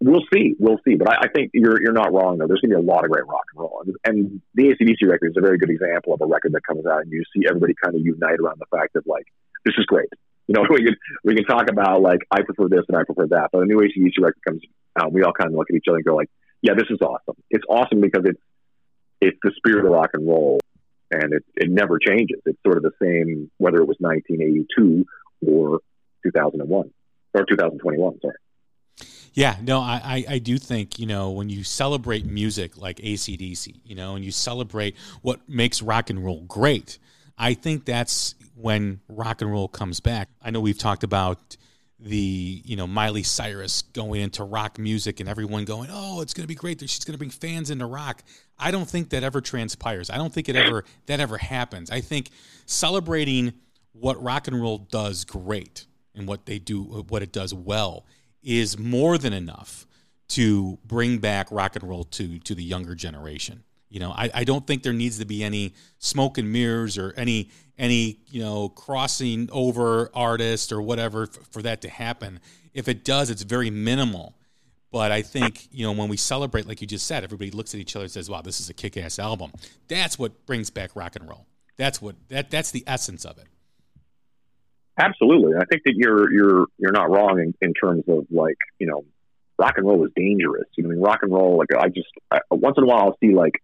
we'll 0.00 0.22
see, 0.32 0.54
we'll 0.58 0.78
see. 0.86 0.94
But 0.94 1.10
I, 1.10 1.16
I, 1.22 1.28
think 1.28 1.50
you're 1.52 1.82
you're 1.82 1.92
not 1.92 2.12
wrong 2.12 2.38
though. 2.38 2.46
There's 2.46 2.60
going 2.60 2.70
to 2.70 2.76
be 2.76 2.82
a 2.82 2.92
lot 2.92 3.04
of 3.04 3.10
great 3.10 3.26
rock 3.26 3.44
and 3.52 3.60
roll, 3.60 3.82
and, 3.84 3.96
and 4.04 4.42
the 4.54 4.74
ACDC 4.74 5.08
record 5.08 5.30
is 5.30 5.36
a 5.36 5.40
very 5.40 5.58
good 5.58 5.70
example 5.70 6.14
of 6.14 6.20
a 6.20 6.26
record 6.26 6.52
that 6.52 6.62
comes 6.64 6.86
out 6.86 7.02
and 7.02 7.10
you 7.10 7.24
see 7.34 7.44
everybody 7.48 7.74
kind 7.82 7.96
of 7.96 8.02
unite 8.04 8.38
around 8.38 8.60
the 8.60 8.76
fact 8.76 8.94
that 8.94 9.06
like 9.06 9.26
this 9.64 9.74
is 9.76 9.84
great. 9.86 10.08
You 10.46 10.54
know, 10.54 10.64
we 10.70 10.84
can 10.84 10.96
we 11.24 11.34
can 11.34 11.44
talk 11.44 11.68
about 11.68 12.00
like 12.02 12.20
I 12.30 12.42
prefer 12.42 12.68
this 12.68 12.84
and 12.88 12.96
I 12.96 13.02
prefer 13.02 13.26
that, 13.28 13.50
but 13.52 13.62
a 13.62 13.66
new 13.66 13.78
ACDC 13.78 14.20
record 14.20 14.42
comes 14.46 14.62
out, 14.96 15.12
we 15.12 15.22
all 15.22 15.32
kind 15.32 15.50
of 15.50 15.56
look 15.56 15.68
at 15.70 15.76
each 15.76 15.86
other 15.88 15.96
and 15.96 16.04
go 16.04 16.14
like, 16.14 16.30
yeah, 16.64 16.72
this 16.74 16.86
is 16.88 16.98
awesome. 17.02 17.36
It's 17.50 17.64
awesome 17.68 18.00
because 18.00 18.24
it's 18.24 18.40
it's 19.20 19.38
the 19.42 19.52
spirit 19.56 19.84
of 19.84 19.92
rock 19.92 20.10
and 20.14 20.26
roll, 20.26 20.58
and 21.10 21.34
it 21.34 21.44
it 21.54 21.68
never 21.70 21.98
changes. 21.98 22.40
It's 22.46 22.58
sort 22.66 22.78
of 22.78 22.82
the 22.82 22.92
same 23.00 23.50
whether 23.58 23.76
it 23.76 23.86
was 23.86 23.98
1982 24.00 25.04
or 25.46 25.80
2001 26.24 26.90
or 27.34 27.44
2021. 27.44 28.18
Sorry. 28.20 28.34
Yeah, 29.34 29.56
no, 29.62 29.80
I, 29.80 30.00
I, 30.04 30.24
I, 30.34 30.38
do 30.38 30.58
think, 30.58 31.00
you 31.00 31.06
know, 31.06 31.32
when 31.32 31.50
you 31.50 31.64
celebrate 31.64 32.24
music 32.24 32.80
like 32.80 32.98
ACDC, 32.98 33.80
you 33.84 33.96
know, 33.96 34.14
and 34.14 34.24
you 34.24 34.30
celebrate 34.30 34.94
what 35.22 35.40
makes 35.48 35.82
rock 35.82 36.08
and 36.08 36.24
roll 36.24 36.42
great, 36.42 37.00
I 37.36 37.54
think 37.54 37.84
that's 37.84 38.36
when 38.54 39.00
rock 39.08 39.42
and 39.42 39.50
roll 39.50 39.66
comes 39.66 39.98
back. 39.98 40.28
I 40.40 40.52
know 40.52 40.60
we've 40.60 40.78
talked 40.78 41.02
about 41.02 41.56
the, 41.98 42.62
you 42.64 42.76
know, 42.76 42.86
Miley 42.86 43.22
Cyrus 43.22 43.82
going 43.82 44.20
into 44.20 44.44
rock 44.44 44.78
music 44.78 45.20
and 45.20 45.28
everyone 45.28 45.64
going, 45.64 45.88
oh, 45.92 46.20
it's 46.20 46.34
going 46.34 46.42
to 46.42 46.48
be 46.48 46.54
great. 46.54 46.80
She's 46.80 47.04
going 47.04 47.14
to 47.14 47.18
bring 47.18 47.30
fans 47.30 47.70
into 47.70 47.86
rock. 47.86 48.22
I 48.58 48.70
don't 48.70 48.88
think 48.88 49.10
that 49.10 49.22
ever 49.22 49.40
transpires. 49.40 50.10
I 50.10 50.16
don't 50.16 50.32
think 50.32 50.48
it 50.48 50.56
ever, 50.56 50.84
that 51.06 51.20
ever 51.20 51.38
happens. 51.38 51.90
I 51.90 52.00
think 52.00 52.30
celebrating 52.66 53.54
what 53.92 54.22
rock 54.22 54.48
and 54.48 54.60
roll 54.60 54.78
does 54.78 55.24
great 55.24 55.86
and 56.14 56.26
what 56.26 56.46
they 56.46 56.58
do, 56.58 56.82
what 56.82 57.22
it 57.22 57.32
does 57.32 57.54
well 57.54 58.06
is 58.42 58.78
more 58.78 59.16
than 59.16 59.32
enough 59.32 59.86
to 60.28 60.78
bring 60.84 61.18
back 61.18 61.48
rock 61.50 61.76
and 61.76 61.88
roll 61.88 62.04
to 62.04 62.38
to 62.40 62.54
the 62.54 62.64
younger 62.64 62.94
generation. 62.94 63.62
You 63.94 64.00
know, 64.00 64.10
I, 64.10 64.28
I 64.34 64.42
don't 64.42 64.66
think 64.66 64.82
there 64.82 64.92
needs 64.92 65.20
to 65.20 65.24
be 65.24 65.44
any 65.44 65.72
smoke 66.00 66.36
and 66.36 66.52
mirrors 66.52 66.98
or 66.98 67.14
any 67.16 67.50
any 67.78 68.18
you 68.26 68.42
know 68.42 68.68
crossing 68.70 69.48
over 69.52 70.10
artist 70.12 70.72
or 70.72 70.82
whatever 70.82 71.22
f- 71.22 71.38
for 71.52 71.62
that 71.62 71.80
to 71.82 71.88
happen. 71.88 72.40
If 72.72 72.88
it 72.88 73.04
does, 73.04 73.30
it's 73.30 73.42
very 73.42 73.70
minimal. 73.70 74.34
But 74.90 75.12
I 75.12 75.22
think 75.22 75.68
you 75.70 75.86
know 75.86 75.92
when 75.92 76.08
we 76.08 76.16
celebrate, 76.16 76.66
like 76.66 76.80
you 76.80 76.88
just 76.88 77.06
said, 77.06 77.22
everybody 77.22 77.52
looks 77.52 77.72
at 77.72 77.78
each 77.78 77.94
other 77.94 78.02
and 78.02 78.10
says, 78.10 78.28
"Wow, 78.28 78.42
this 78.42 78.58
is 78.58 78.68
a 78.68 78.74
kick-ass 78.74 79.20
album." 79.20 79.52
That's 79.86 80.18
what 80.18 80.44
brings 80.44 80.70
back 80.70 80.96
rock 80.96 81.14
and 81.14 81.28
roll. 81.28 81.46
That's 81.76 82.02
what 82.02 82.16
that 82.30 82.50
that's 82.50 82.72
the 82.72 82.82
essence 82.88 83.24
of 83.24 83.38
it. 83.38 83.46
Absolutely, 84.98 85.52
I 85.54 85.66
think 85.70 85.82
that 85.84 85.94
you're 85.94 86.32
you're 86.32 86.66
you're 86.78 86.90
not 86.90 87.10
wrong 87.10 87.38
in, 87.38 87.54
in 87.60 87.74
terms 87.74 88.02
of 88.08 88.26
like 88.32 88.58
you 88.80 88.88
know, 88.88 89.04
rock 89.56 89.74
and 89.76 89.86
roll 89.86 90.04
is 90.04 90.10
dangerous. 90.16 90.66
You 90.76 90.82
know, 90.82 90.90
I 90.90 90.92
mean, 90.94 91.00
rock 91.00 91.20
and 91.22 91.32
roll. 91.32 91.58
Like 91.58 91.68
I 91.80 91.86
just 91.90 92.08
I, 92.32 92.40
once 92.50 92.74
in 92.76 92.82
a 92.82 92.86
while 92.88 92.98
I'll 92.98 93.16
see 93.20 93.32
like 93.32 93.54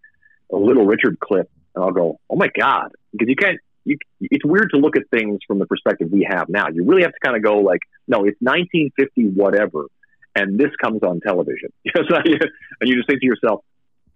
a 0.52 0.56
Little 0.56 0.86
Richard 0.86 1.18
clip, 1.20 1.50
and 1.74 1.84
I'll 1.84 1.92
go, 1.92 2.18
oh 2.28 2.36
my 2.36 2.48
god, 2.48 2.92
because 3.12 3.28
you 3.28 3.36
can't. 3.36 3.58
You, 3.84 3.96
it's 4.20 4.44
weird 4.44 4.70
to 4.74 4.76
look 4.76 4.96
at 4.96 5.04
things 5.10 5.38
from 5.46 5.58
the 5.58 5.66
perspective 5.66 6.08
we 6.12 6.28
have 6.30 6.50
now. 6.50 6.66
You 6.68 6.84
really 6.84 7.02
have 7.02 7.12
to 7.12 7.18
kind 7.24 7.34
of 7.34 7.42
go 7.42 7.58
like, 7.60 7.80
no, 8.06 8.24
it's 8.24 8.36
1950 8.40 9.30
whatever, 9.40 9.86
and 10.34 10.58
this 10.58 10.70
comes 10.82 11.02
on 11.02 11.20
television. 11.20 11.72
and 11.84 12.40
you 12.82 12.96
just 12.96 13.08
think 13.08 13.20
to 13.20 13.26
yourself, 13.26 13.64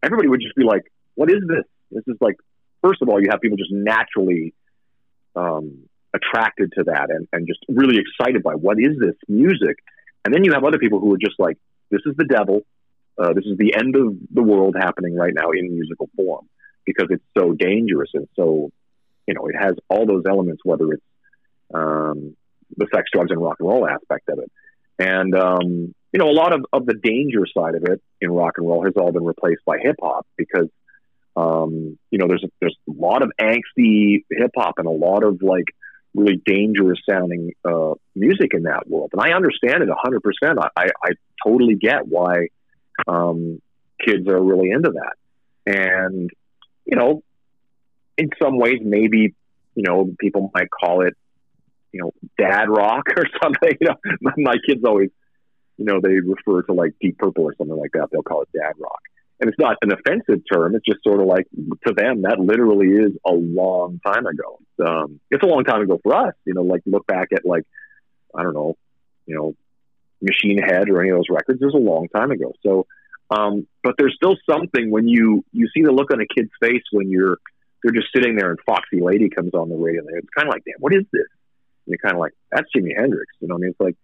everybody 0.03 0.29
would 0.29 0.41
just 0.41 0.55
be 0.55 0.65
like, 0.65 0.83
what 1.15 1.31
is 1.31 1.41
this? 1.49 1.65
This 1.91 2.05
is 2.07 2.17
like, 2.21 2.37
first 2.83 3.01
of 3.03 3.09
all, 3.09 3.21
you 3.21 3.29
have 3.31 3.41
people 3.41 3.57
just 3.57 3.73
naturally 3.73 4.53
um, 5.35 5.89
attracted 6.15 6.73
to 6.77 6.85
that 6.85 7.11
and, 7.11 7.27
and 7.33 7.47
just 7.47 7.61
really 7.69 7.99
excited 7.99 8.43
by 8.43 8.53
what 8.53 8.79
is 8.79 8.99
this 9.01 9.17
music. 9.29 9.77
And 10.25 10.33
then 10.33 10.45
you 10.45 10.53
have 10.53 10.65
other 10.65 10.79
people 10.79 11.01
who 11.01 11.13
are 11.15 11.19
just 11.19 11.39
like, 11.39 11.59
this 11.91 12.01
is 12.07 12.15
the 12.17 12.25
devil. 12.25 12.63
Uh, 13.19 13.33
this 13.33 13.45
is 13.45 13.57
the 13.59 13.75
end 13.75 13.97
of 13.97 14.17
the 14.33 14.43
world 14.43 14.75
happening 14.79 15.15
right 15.15 15.33
now 15.35 15.51
in 15.51 15.73
musical 15.73 16.11
form 16.17 16.49
because 16.85 17.07
it's 17.11 17.25
so 17.37 17.53
dangerous 17.53 18.11
and 18.15 18.29
so, 18.37 18.71
you 19.27 19.35
know, 19.35 19.47
it 19.47 19.55
has 19.59 19.75
all 19.89 20.07
those 20.07 20.25
elements, 20.29 20.63
whether 20.65 20.93
it's 20.93 21.03
um, 21.73 22.37
the 22.77 22.87
sex, 22.93 23.05
drugs, 23.13 23.31
and 23.31 23.41
rock 23.41 23.57
and 23.61 23.69
roll 23.69 23.89
aspect 23.89 24.29
of 24.29 24.39
it. 24.39 24.51
And, 24.99 25.35
um, 25.35 25.95
you 26.13 26.19
know, 26.19 26.29
a 26.29 26.33
lot 26.33 26.53
of, 26.53 26.65
of 26.73 26.87
the 26.87 26.95
danger 26.95 27.45
side 27.57 27.75
of 27.75 27.85
it 27.85 28.03
in 28.21 28.31
rock 28.31 28.55
and 28.59 28.67
roll 28.67 28.85
has 28.85 28.95
all 28.97 29.13
been 29.13 29.25
replaced 29.25 29.65
by 29.65 29.79
hip 29.81 29.97
hop 30.01 30.27
because, 30.37 30.69
um, 31.37 31.99
you 32.11 32.19
know, 32.19 32.27
there's 32.29 32.45
a, 32.45 32.49
there's 32.61 32.77
a 32.89 32.93
lot 32.93 33.23
of 33.23 33.33
angsty 33.41 34.25
hip 34.31 34.53
hop 34.57 34.75
and 34.79 34.87
a 34.87 34.91
lot 34.91 35.25
of 35.25 35.43
like 35.43 35.67
really 36.15 36.41
dangerous 36.45 37.01
sounding 37.09 37.53
uh, 37.65 37.95
music 38.15 38.55
in 38.55 38.65
that 38.65 38.89
world. 38.89 39.11
And 39.13 39.21
I 39.21 39.35
understand 39.35 39.83
it 39.83 39.89
100%. 39.89 40.59
I, 40.59 40.69
I, 40.77 40.87
I 41.03 41.11
totally 41.45 41.75
get 41.75 42.07
why 42.07 42.49
um, 43.07 43.61
kids 44.05 44.29
are 44.29 44.43
really 44.43 44.71
into 44.71 44.93
that. 44.93 45.15
And, 45.67 46.31
you 46.85 46.97
know, 46.97 47.23
in 48.17 48.31
some 48.41 48.59
ways, 48.59 48.81
maybe, 48.83 49.35
you 49.75 49.83
know, 49.83 50.13
people 50.19 50.51
might 50.55 50.71
call 50.71 51.03
it, 51.07 51.15
you 51.93 52.01
know, 52.03 52.13
dad 52.39 52.69
rock 52.69 53.05
or 53.17 53.25
something. 53.43 53.77
You 53.81 53.89
know, 53.89 54.31
my 54.37 54.57
kids 54.67 54.83
always, 54.85 55.11
you 55.77 55.85
know, 55.85 56.01
they 56.01 56.21
refer 56.21 56.63
to 56.63 56.73
like 56.73 56.93
Deep 57.01 57.19
Purple 57.19 57.45
or 57.45 57.55
something 57.57 57.77
like 57.77 57.93
that. 57.93 58.09
They'll 58.13 58.23
call 58.23 58.43
it 58.43 58.49
dad 58.53 58.75
rock 58.79 59.01
and 59.41 59.49
it's 59.49 59.59
not 59.59 59.77
an 59.83 59.93
offensive 59.93 60.43
term. 60.51 60.75
It's 60.75 60.85
just 60.85 61.03
sort 61.03 61.21
of 61.21 61.27
like 61.27 61.47
to 61.87 61.93
them 61.93 62.23
that 62.23 62.39
literally 62.39 62.89
is 62.89 63.13
a 63.27 63.33
long 63.33 64.01
time 64.05 64.27
ago. 64.27 64.59
Um, 64.85 65.21
it's 65.31 65.43
a 65.43 65.47
long 65.47 65.65
time 65.65 65.83
ago 65.83 66.01
for 66.03 66.15
us. 66.15 66.35
You 66.45 66.55
know, 66.55 66.63
like 66.63 66.83
look 66.87 67.07
back 67.07 67.29
at 67.35 67.45
like 67.45 67.65
I 68.35 68.43
don't 68.43 68.55
know, 68.55 68.77
you 69.27 69.37
know, 69.37 69.55
Machine 70.21 70.59
Head 70.59 70.89
or 70.89 71.01
any 71.01 71.11
of 71.11 71.19
those 71.19 71.31
records. 71.31 71.61
Was 71.61 71.75
a 71.75 71.79
long 71.79 72.09
time 72.09 72.31
ago. 72.31 72.53
So, 72.65 72.87
um, 73.31 73.67
but 73.83 73.95
there's 73.99 74.15
still 74.17 74.37
something 74.49 74.91
when 74.91 75.09
you 75.09 75.45
you 75.53 75.69
see 75.75 75.83
the 75.83 75.93
look 75.93 76.13
on 76.13 76.21
a 76.21 76.27
kid's 76.27 76.53
face 76.61 76.83
when 76.93 77.11
you're 77.11 77.39
they're 77.83 77.93
just 77.93 78.09
sitting 78.15 78.37
there 78.37 78.51
and 78.51 78.59
Foxy 78.65 79.01
Lady 79.01 79.29
comes 79.29 79.53
on 79.55 79.69
the 79.69 79.77
radio. 79.77 80.01
And 80.01 80.17
it's 80.17 80.29
kind 80.35 80.49
of 80.49 80.55
like, 80.55 80.65
damn, 80.65 80.81
what 80.81 80.95
is 80.95 81.05
this? 81.13 81.27
And 81.87 81.93
you're 81.93 81.99
kind 81.99 82.15
of 82.15 82.21
like, 82.21 82.33
that's 82.51 82.69
Jimi 82.75 82.97
Hendrix. 82.97 83.33
You 83.41 83.49
know 83.49 83.57
what 83.57 83.59
I 83.59 83.63
mean? 83.63 83.71
It's 83.71 83.81
like, 83.81 83.97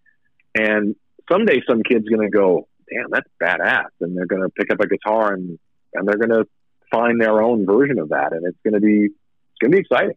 and 0.54 0.96
someday 1.32 1.62
some 1.66 1.82
kid's 1.82 2.06
gonna 2.06 2.28
go, 2.28 2.68
damn, 2.90 3.10
that's 3.10 3.28
badass. 3.42 3.90
And 4.00 4.16
they're 4.16 4.26
going 4.26 4.42
to 4.42 4.48
pick 4.50 4.70
up 4.70 4.80
a 4.80 4.88
guitar 4.88 5.32
and, 5.32 5.58
and 5.94 6.06
they're 6.06 6.18
going 6.18 6.30
to 6.30 6.46
find 6.90 7.20
their 7.20 7.42
own 7.42 7.66
version 7.66 7.98
of 7.98 8.10
that. 8.10 8.32
And 8.32 8.46
it's 8.46 8.58
going 8.64 8.74
to 8.74 8.80
be, 8.80 9.06
it's 9.06 9.58
going 9.60 9.70
to 9.70 9.76
be 9.76 9.80
exciting. 9.80 10.16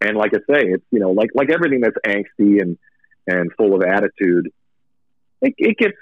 And 0.00 0.16
like 0.16 0.32
I 0.34 0.38
say, 0.38 0.66
it's, 0.66 0.84
you 0.90 1.00
know, 1.00 1.10
like, 1.10 1.30
like 1.34 1.50
everything 1.50 1.80
that's 1.80 1.96
angsty 2.06 2.60
and, 2.60 2.78
and 3.26 3.50
full 3.56 3.74
of 3.74 3.82
attitude, 3.82 4.50
it, 5.42 5.54
it 5.58 5.76
gets, 5.76 5.94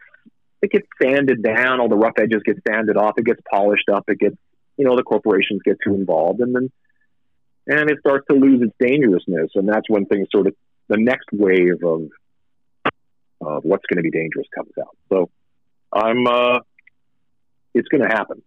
it 0.62 0.70
gets 0.70 0.86
sanded 1.02 1.42
down. 1.42 1.80
All 1.80 1.88
the 1.88 1.96
rough 1.96 2.18
edges 2.18 2.42
get 2.44 2.56
sanded 2.68 2.96
off. 2.96 3.14
It 3.16 3.24
gets 3.24 3.40
polished 3.50 3.88
up. 3.88 4.04
It 4.08 4.18
gets, 4.18 4.36
you 4.76 4.84
know, 4.84 4.96
the 4.96 5.02
corporations 5.02 5.60
get 5.64 5.78
too 5.84 5.94
involved 5.94 6.40
and 6.40 6.54
then, 6.54 6.70
and 7.66 7.90
it 7.90 7.98
starts 8.00 8.26
to 8.30 8.36
lose 8.36 8.62
its 8.62 8.74
dangerousness. 8.80 9.50
And 9.54 9.68
that's 9.68 9.88
when 9.88 10.06
things 10.06 10.28
sort 10.32 10.46
of, 10.46 10.54
the 10.88 10.96
next 10.96 11.26
wave 11.32 11.84
of, 11.84 12.08
of 13.40 13.64
what's 13.64 13.84
going 13.86 13.96
to 13.96 14.02
be 14.02 14.10
dangerous 14.10 14.46
comes 14.54 14.72
out. 14.78 14.96
So 15.08 15.30
I'm. 15.92 16.26
Uh, 16.26 16.58
it's 17.74 17.88
going 17.88 18.02
to 18.02 18.08
happen. 18.08 18.42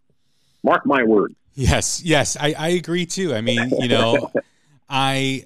Mark 0.64 0.86
my 0.86 1.04
word. 1.04 1.36
Yes, 1.54 2.02
yes, 2.04 2.36
I, 2.40 2.54
I 2.58 2.70
agree 2.70 3.06
too. 3.06 3.34
I 3.34 3.42
mean, 3.42 3.70
you 3.80 3.88
know, 3.88 4.32
I 4.90 5.46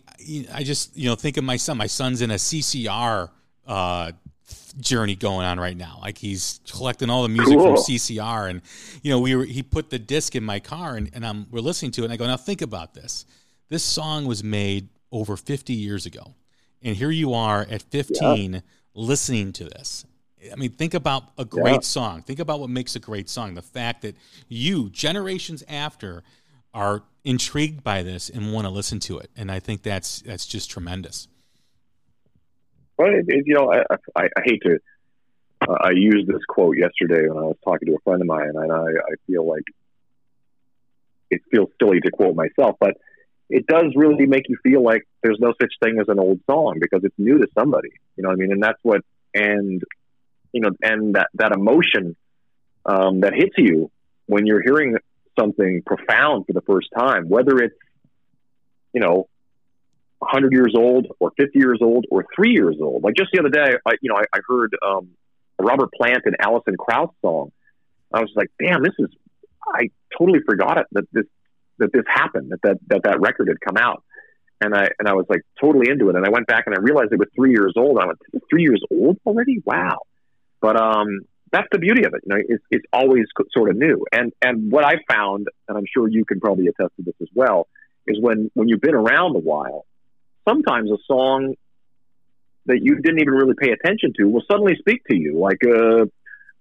I 0.54 0.64
just 0.64 0.96
you 0.96 1.10
know 1.10 1.16
think 1.16 1.38
of 1.38 1.44
my 1.44 1.58
son. 1.58 1.78
My 1.78 1.88
son's 1.88 2.22
in 2.22 2.32
a 2.32 2.36
CCR 2.36 3.30
uh, 3.68 4.12
journey 4.80 5.16
going 5.16 5.46
on 5.46 5.60
right 5.60 5.78
now. 5.78 6.00
Like 6.02 6.18
he's 6.18 6.60
collecting 6.70 7.10
all 7.10 7.24
the 7.24 7.30
music 7.30 7.58
cool. 7.58 7.76
from 7.76 7.76
CCR, 7.76 8.50
and 8.50 8.62
you 9.02 9.12
know, 9.12 9.20
we 9.20 9.36
were 9.36 9.46
he 9.46 9.64
put 9.64 9.90
the 9.90 10.00
disc 10.00 10.36
in 10.36 10.44
my 10.44 10.60
car, 10.60 10.96
and, 10.96 11.10
and 11.14 11.26
I'm 11.26 11.48
we're 11.52 11.60
listening 11.60 11.92
to 11.92 12.02
it, 12.02 12.06
and 12.06 12.14
I 12.14 12.18
go, 12.18 12.26
now 12.26 12.38
think 12.38 12.62
about 12.62 12.94
this. 12.94 13.26
This 13.70 13.84
song 13.84 14.26
was 14.26 14.44
made 14.44 14.90
over 15.12 15.36
50 15.36 15.74
years 15.74 16.06
ago, 16.06 16.36
and 16.82 16.96
here 16.96 17.12
you 17.12 17.34
are 17.34 17.66
at 17.70 17.82
15 17.82 18.54
yeah. 18.54 18.60
listening 18.94 19.52
to 19.54 19.66
this, 19.66 20.06
I 20.52 20.56
mean, 20.56 20.72
think 20.72 20.94
about 20.94 21.32
a 21.38 21.46
great 21.46 21.74
yeah. 21.74 21.80
song. 21.82 22.22
Think 22.22 22.40
about 22.40 22.60
what 22.60 22.70
makes 22.70 22.96
a 22.96 23.00
great 23.00 23.30
song. 23.30 23.56
The 23.56 23.62
fact 23.62 24.02
that 24.04 24.16
you, 24.48 24.90
generations 24.90 25.64
after, 25.68 26.24
are 26.74 27.04
intrigued 27.24 27.84
by 27.84 28.04
this 28.04 28.30
and 28.30 28.54
want 28.54 28.66
to 28.66 28.72
listen 28.72 29.00
to 29.02 29.18
it, 29.20 29.32
and 29.36 29.52
I 29.52 29.60
think 29.60 29.84
that's 29.84 30.22
that's 30.22 30.46
just 30.46 30.70
tremendous. 30.70 31.28
Well, 32.98 33.14
it, 33.14 33.26
it, 33.28 33.44
you 33.46 33.56
know, 33.56 33.72
I, 33.72 33.84
I, 34.16 34.24
I 34.24 34.42
hate 34.44 34.62
to. 34.64 34.80
Uh, 35.68 35.78
I 35.82 35.92
used 35.92 36.28
this 36.28 36.44
quote 36.48 36.78
yesterday 36.78 37.28
when 37.28 37.38
I 37.38 37.48
was 37.48 37.58
talking 37.64 37.88
to 37.88 37.96
a 37.96 38.00
friend 38.04 38.22
of 38.22 38.28
mine, 38.28 38.52
and 38.56 38.72
I, 38.72 38.78
I 38.78 39.16
feel 39.26 39.48
like 39.48 39.64
it 41.32 41.42
feels 41.52 41.70
silly 41.82 42.00
to 42.02 42.12
quote 42.12 42.36
myself, 42.36 42.78
but 42.80 42.96
it 43.50 43.66
does 43.66 43.94
really 43.96 44.26
make 44.26 44.50
you 44.50 44.58
feel 44.62 44.84
like 44.84 45.08
there's 45.24 45.40
no 45.40 45.54
such 45.60 45.74
thing 45.82 46.00
as 46.00 46.08
an 46.10 46.20
old 46.20 46.40
song 46.50 46.78
because 46.80 47.02
it's 47.04 47.16
new 47.18 47.40
to 47.40 47.48
somebody. 47.58 47.90
You 48.16 48.24
know 48.24 48.30
what 48.30 48.36
I 48.36 48.38
mean? 48.38 48.52
And 48.52 48.62
that's 48.62 48.80
what 48.84 49.02
and 49.34 49.82
you 50.52 50.62
know, 50.62 50.72
and 50.82 51.16
that, 51.16 51.28
that 51.36 51.52
emotion 51.52 52.16
um, 52.86 53.22
that 53.22 53.34
hits 53.34 53.56
you 53.58 53.92
when 54.26 54.46
you're 54.46 54.62
hearing 54.62 54.96
something 55.40 55.84
profound 55.86 56.46
for 56.46 56.54
the 56.54 56.62
first 56.62 56.88
time, 56.98 57.30
whether 57.30 57.58
it's, 57.58 57.76
you 58.94 59.02
know, 59.02 59.28
100 60.20 60.52
years 60.52 60.74
old 60.76 61.08
or 61.20 61.32
50 61.38 61.58
years 61.58 61.80
old 61.82 62.06
or 62.10 62.26
three 62.36 62.52
years 62.52 62.78
old. 62.82 63.04
Like 63.04 63.16
just 63.16 63.30
the 63.32 63.40
other 63.40 63.50
day, 63.50 63.78
I, 63.86 63.94
you 64.02 64.10
know, 64.10 64.18
I, 64.18 64.24
I 64.38 64.40
heard 64.48 64.76
um, 64.86 65.10
Robert 65.60 65.90
Plant 65.94 66.24
and 66.26 66.36
Alison 66.40 66.76
Krauss 66.78 67.12
song. 67.22 67.52
I 68.14 68.22
was 68.22 68.32
like, 68.36 68.50
damn, 68.60 68.84
this 68.84 68.94
is, 69.00 69.10
I 69.68 69.90
totally 70.18 70.40
forgot 70.48 70.78
it 70.78 70.88
that 70.94 71.04
this, 71.12 71.26
that 71.80 71.92
this 71.94 72.04
happened, 72.08 72.52
that 72.52 72.62
that, 72.64 72.78
that, 72.88 73.02
that 73.04 73.20
record 73.20 73.50
had 73.50 73.60
come 73.62 73.78
out. 73.78 74.04
and 74.62 74.74
I 74.74 74.88
and 74.98 75.08
I 75.08 75.14
was 75.14 75.26
like 75.30 75.42
totally 75.62 75.90
into 75.90 76.10
it. 76.10 76.16
And 76.16 76.26
I 76.26 76.30
went 76.30 76.48
back 76.48 76.64
and 76.66 76.76
I 76.76 76.80
realized 76.82 77.12
it 77.12 77.20
was 77.20 77.30
three 77.36 77.52
years 77.52 77.74
old. 77.78 78.00
I 78.00 78.08
went, 78.08 78.20
three 78.50 78.64
years 78.64 78.82
old 78.92 79.18
already? 79.26 79.62
Wow. 79.66 80.00
But 80.62 80.76
um, 80.82 81.20
that's 81.52 81.68
the 81.72 81.80
beauty 81.80 82.04
of 82.06 82.14
it. 82.14 82.22
You 82.26 82.36
know, 82.36 82.42
it's 82.48 82.64
it's 82.72 82.86
always 82.92 83.26
sort 83.52 83.70
of 83.70 83.78
new. 83.78 84.06
And 84.12 84.34
and 84.42 84.72
what 84.72 84.84
I 84.84 84.96
found, 85.10 85.48
and 85.68 85.78
I'm 85.78 85.86
sure 85.94 86.08
you 86.08 86.26
can 86.26 86.40
probably 86.40 86.68
attest 86.68 86.96
to 86.98 87.04
this 87.04 87.16
as 87.22 87.28
well, 87.34 87.68
is 88.08 88.18
when 88.20 88.50
when 88.54 88.68
you've 88.68 88.82
been 88.82 88.96
around 88.96 89.36
a 89.36 89.40
while, 89.40 89.86
sometimes 90.48 90.92
a 90.92 90.98
song 91.06 91.56
that 92.66 92.80
you 92.82 92.96
didn't 92.96 93.20
even 93.20 93.34
really 93.34 93.56
pay 93.60 93.72
attention 93.72 94.14
to 94.18 94.26
will 94.26 94.44
suddenly 94.50 94.76
speak 94.80 95.04
to 95.10 95.16
you, 95.16 95.40
like 95.40 95.60
uh, 95.66 96.06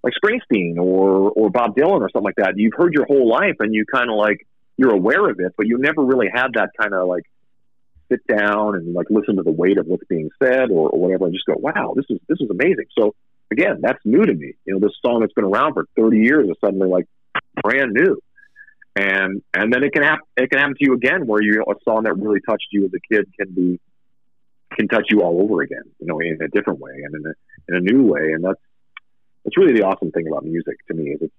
like 0.03 0.13
Springsteen 0.23 0.77
or 0.79 1.31
or 1.31 1.51
Bob 1.51 1.77
Dylan 1.77 2.01
or 2.01 2.11
something 2.11 2.25
like 2.25 2.37
that. 2.37 2.55
You've 2.57 2.75
heard 2.77 2.95
your 2.95 3.07
whole 3.07 3.29
life, 3.29 3.57
and 3.61 3.75
you 3.75 3.85
kind 3.93 4.11
of 4.11 4.17
like 4.17 4.47
you're 4.77 4.95
aware 4.95 5.29
of 5.29 5.41
it, 5.41 5.53
but 5.57 5.67
you 5.67 5.79
never 5.79 6.03
really 6.03 6.29
had 6.33 6.49
that 6.55 6.71
kind 6.81 6.95
of 6.95 7.09
like 7.09 7.25
sit 8.11 8.21
down 8.27 8.77
and 8.77 8.95
like 8.95 9.07
listen 9.11 9.37
to 9.37 9.43
the 9.43 9.51
weight 9.51 9.79
of 9.79 9.87
what's 9.87 10.05
being 10.09 10.31
said 10.43 10.71
or, 10.71 10.89
or 10.91 11.01
whatever, 11.01 11.25
and 11.25 11.35
just 11.35 11.47
go, 11.47 11.55
wow, 11.59 11.95
this 11.97 12.07
is 12.09 12.19
this 12.29 12.39
is 12.41 12.49
amazing. 12.51 12.87
So 12.99 13.15
again, 13.51 13.81
that's 13.81 13.99
new 14.05 14.23
to 14.23 14.35
me. 14.35 14.55
You 14.65 14.75
know, 14.75 14.81
this 14.81 14.97
song 15.05 15.21
that's 15.21 15.33
been 15.33 15.45
around 15.45 15.75
for 15.75 15.87
30 15.97 16.19
years 16.19 16.49
is 16.49 16.57
suddenly 16.65 16.89
like 16.89 17.07
brand 17.63 17.93
new. 17.93 18.21
And 18.97 19.43
and 19.53 19.73
then 19.73 19.85
it 19.85 19.93
can 19.93 20.03
happen. 20.03 20.25
It 20.39 20.51
can 20.51 20.59
happen 20.59 20.75
to 20.79 20.85
you 20.85 20.95
again, 20.95 21.27
where 21.27 21.43
you 21.43 21.63
a 21.63 21.75
song 21.85 22.05
that 22.05 22.15
really 22.15 22.41
touched 22.49 22.69
you 22.73 22.87
as 22.87 22.91
a 22.95 23.15
kid 23.15 23.27
can 23.39 23.55
be 23.55 23.79
can 24.75 24.89
touch 24.89 25.05
you 25.11 25.21
all 25.21 25.43
over 25.43 25.61
again. 25.61 25.85
You 26.01 26.07
know, 26.07 26.19
in 26.19 26.39
a 26.41 26.49
different 26.49 26.81
way 26.81 26.93
and 27.05 27.15
in 27.15 27.27
a 27.27 27.35
in 27.69 27.77
a 27.77 27.81
new 27.81 28.05
way. 28.05 28.33
And 28.33 28.43
that's 28.43 28.61
that's 29.45 29.57
really 29.59 29.75
the 29.75 29.83
awesome 29.83 30.11
thing 30.13 30.27
about 30.27 30.45
music 30.45 30.79
to 30.89 30.95
me 30.95 31.11
is 31.11 31.19
it's 31.21 31.35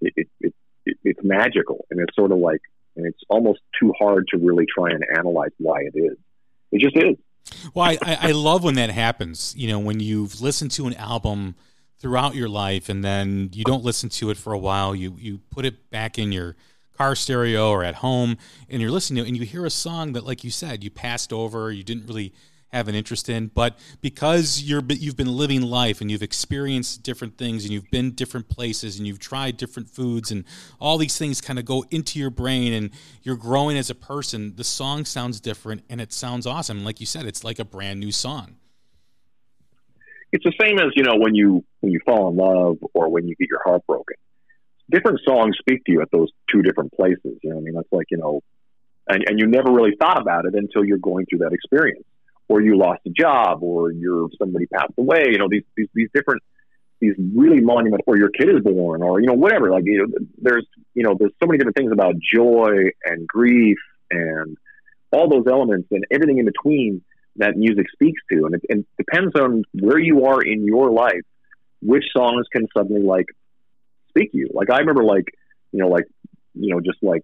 it, 0.00 0.12
it, 0.16 0.28
it, 0.40 0.54
it 0.86 0.96
it's 1.02 1.20
magical 1.24 1.84
and 1.90 2.00
it's 2.00 2.14
sort 2.14 2.30
of 2.30 2.38
like 2.38 2.60
and 2.96 3.06
it's 3.06 3.20
almost 3.28 3.60
too 3.80 3.92
hard 3.98 4.28
to 4.28 4.38
really 4.38 4.66
try 4.72 4.90
and 4.90 5.04
analyze 5.18 5.50
why 5.58 5.80
it 5.80 5.98
is. 5.98 6.16
It 6.70 6.80
just 6.80 6.96
is. 6.96 7.16
Well, 7.74 7.86
I, 7.86 7.98
I 8.02 8.30
love 8.30 8.62
when 8.62 8.74
that 8.76 8.90
happens. 8.90 9.52
You 9.56 9.68
know, 9.68 9.78
when 9.80 9.98
you've 9.98 10.40
listened 10.40 10.70
to 10.72 10.86
an 10.86 10.94
album 10.94 11.56
throughout 11.98 12.34
your 12.34 12.48
life 12.48 12.88
and 12.88 13.02
then 13.02 13.50
you 13.52 13.64
don't 13.64 13.82
listen 13.82 14.08
to 14.10 14.30
it 14.30 14.36
for 14.36 14.52
a 14.52 14.58
while, 14.58 14.94
you 14.94 15.16
you 15.18 15.40
put 15.50 15.64
it 15.64 15.90
back 15.90 16.18
in 16.18 16.32
your 16.32 16.56
car 16.96 17.14
stereo 17.16 17.70
or 17.70 17.84
at 17.84 17.96
home 17.96 18.36
and 18.68 18.80
you're 18.80 18.90
listening 18.90 19.22
to 19.22 19.26
it 19.26 19.28
and 19.28 19.36
you 19.36 19.44
hear 19.44 19.66
a 19.66 19.70
song 19.70 20.12
that, 20.12 20.24
like 20.24 20.44
you 20.44 20.50
said, 20.50 20.84
you 20.84 20.90
passed 20.90 21.32
over, 21.32 21.70
you 21.70 21.82
didn't 21.82 22.06
really 22.06 22.32
have 22.74 22.88
an 22.88 22.94
interest 22.94 23.28
in, 23.28 23.46
but 23.54 23.78
because 24.00 24.62
you're 24.62 24.82
you've 24.88 25.16
been 25.16 25.28
living 25.28 25.62
life 25.62 26.00
and 26.00 26.10
you've 26.10 26.24
experienced 26.24 27.04
different 27.04 27.38
things 27.38 27.62
and 27.64 27.72
you've 27.72 27.88
been 27.92 28.10
different 28.10 28.48
places 28.48 28.98
and 28.98 29.06
you've 29.06 29.20
tried 29.20 29.56
different 29.56 29.88
foods 29.88 30.32
and 30.32 30.44
all 30.80 30.98
these 30.98 31.16
things 31.16 31.40
kind 31.40 31.58
of 31.58 31.64
go 31.64 31.84
into 31.90 32.18
your 32.18 32.30
brain 32.30 32.72
and 32.72 32.90
you're 33.22 33.36
growing 33.36 33.78
as 33.78 33.90
a 33.90 33.94
person, 33.94 34.56
the 34.56 34.64
song 34.64 35.04
sounds 35.04 35.40
different 35.40 35.84
and 35.88 36.00
it 36.00 36.12
sounds 36.12 36.48
awesome. 36.48 36.84
Like 36.84 36.98
you 36.98 37.06
said, 37.06 37.26
it's 37.26 37.44
like 37.44 37.60
a 37.60 37.64
brand 37.64 38.00
new 38.00 38.10
song. 38.10 38.56
It's 40.32 40.42
the 40.42 40.52
same 40.60 40.80
as 40.80 40.88
you 40.96 41.04
know 41.04 41.14
when 41.14 41.36
you 41.36 41.64
when 41.78 41.92
you 41.92 42.00
fall 42.04 42.28
in 42.28 42.36
love 42.36 42.78
or 42.92 43.08
when 43.08 43.28
you 43.28 43.36
get 43.36 43.48
your 43.48 43.62
heart 43.64 43.86
broken. 43.86 44.16
Different 44.90 45.20
songs 45.26 45.56
speak 45.58 45.84
to 45.84 45.92
you 45.92 46.02
at 46.02 46.10
those 46.10 46.28
two 46.50 46.62
different 46.62 46.92
places. 46.92 47.38
You 47.42 47.50
know, 47.50 47.58
I 47.58 47.60
mean, 47.60 47.74
that's 47.74 47.88
like 47.92 48.06
you 48.10 48.18
know, 48.18 48.42
and, 49.08 49.24
and 49.26 49.38
you 49.38 49.46
never 49.46 49.72
really 49.72 49.96
thought 49.98 50.20
about 50.20 50.44
it 50.44 50.54
until 50.54 50.84
you're 50.84 50.98
going 50.98 51.26
through 51.26 51.40
that 51.40 51.52
experience 51.52 52.04
or 52.48 52.60
you 52.60 52.76
lost 52.76 53.00
a 53.06 53.10
job, 53.10 53.62
or 53.62 53.90
you're 53.90 54.28
somebody 54.38 54.66
passed 54.66 54.92
away. 54.98 55.26
You 55.30 55.38
know, 55.38 55.48
these 55.50 55.64
these, 55.76 55.88
these 55.94 56.08
different 56.14 56.42
these 57.00 57.14
really 57.34 57.60
monumental, 57.60 58.04
or 58.06 58.16
your 58.16 58.30
kid 58.30 58.48
is 58.48 58.62
born, 58.62 59.02
or 59.02 59.20
you 59.20 59.26
know, 59.26 59.34
whatever. 59.34 59.70
Like 59.70 59.84
you 59.86 59.98
know, 59.98 60.26
there's 60.40 60.66
you 60.94 61.02
know, 61.02 61.16
there's 61.18 61.32
so 61.42 61.46
many 61.46 61.58
different 61.58 61.76
things 61.76 61.92
about 61.92 62.14
joy 62.18 62.90
and 63.04 63.26
grief 63.26 63.78
and 64.10 64.56
all 65.12 65.28
those 65.28 65.44
elements 65.50 65.88
and 65.90 66.04
everything 66.10 66.38
in 66.38 66.44
between 66.44 67.02
that 67.36 67.56
music 67.56 67.86
speaks 67.92 68.20
to, 68.30 68.46
and 68.46 68.54
it, 68.54 68.62
it 68.68 68.86
depends 68.96 69.34
on 69.36 69.64
where 69.72 69.98
you 69.98 70.26
are 70.26 70.42
in 70.42 70.64
your 70.64 70.90
life, 70.90 71.22
which 71.82 72.04
songs 72.16 72.46
can 72.52 72.66
suddenly 72.76 73.02
like 73.02 73.26
speak 74.16 74.30
you. 74.32 74.48
Like 74.52 74.70
I 74.70 74.78
remember, 74.78 75.04
like 75.04 75.26
you 75.72 75.80
know, 75.80 75.88
like 75.88 76.06
you 76.54 76.74
know, 76.74 76.80
just 76.80 76.98
like 77.02 77.22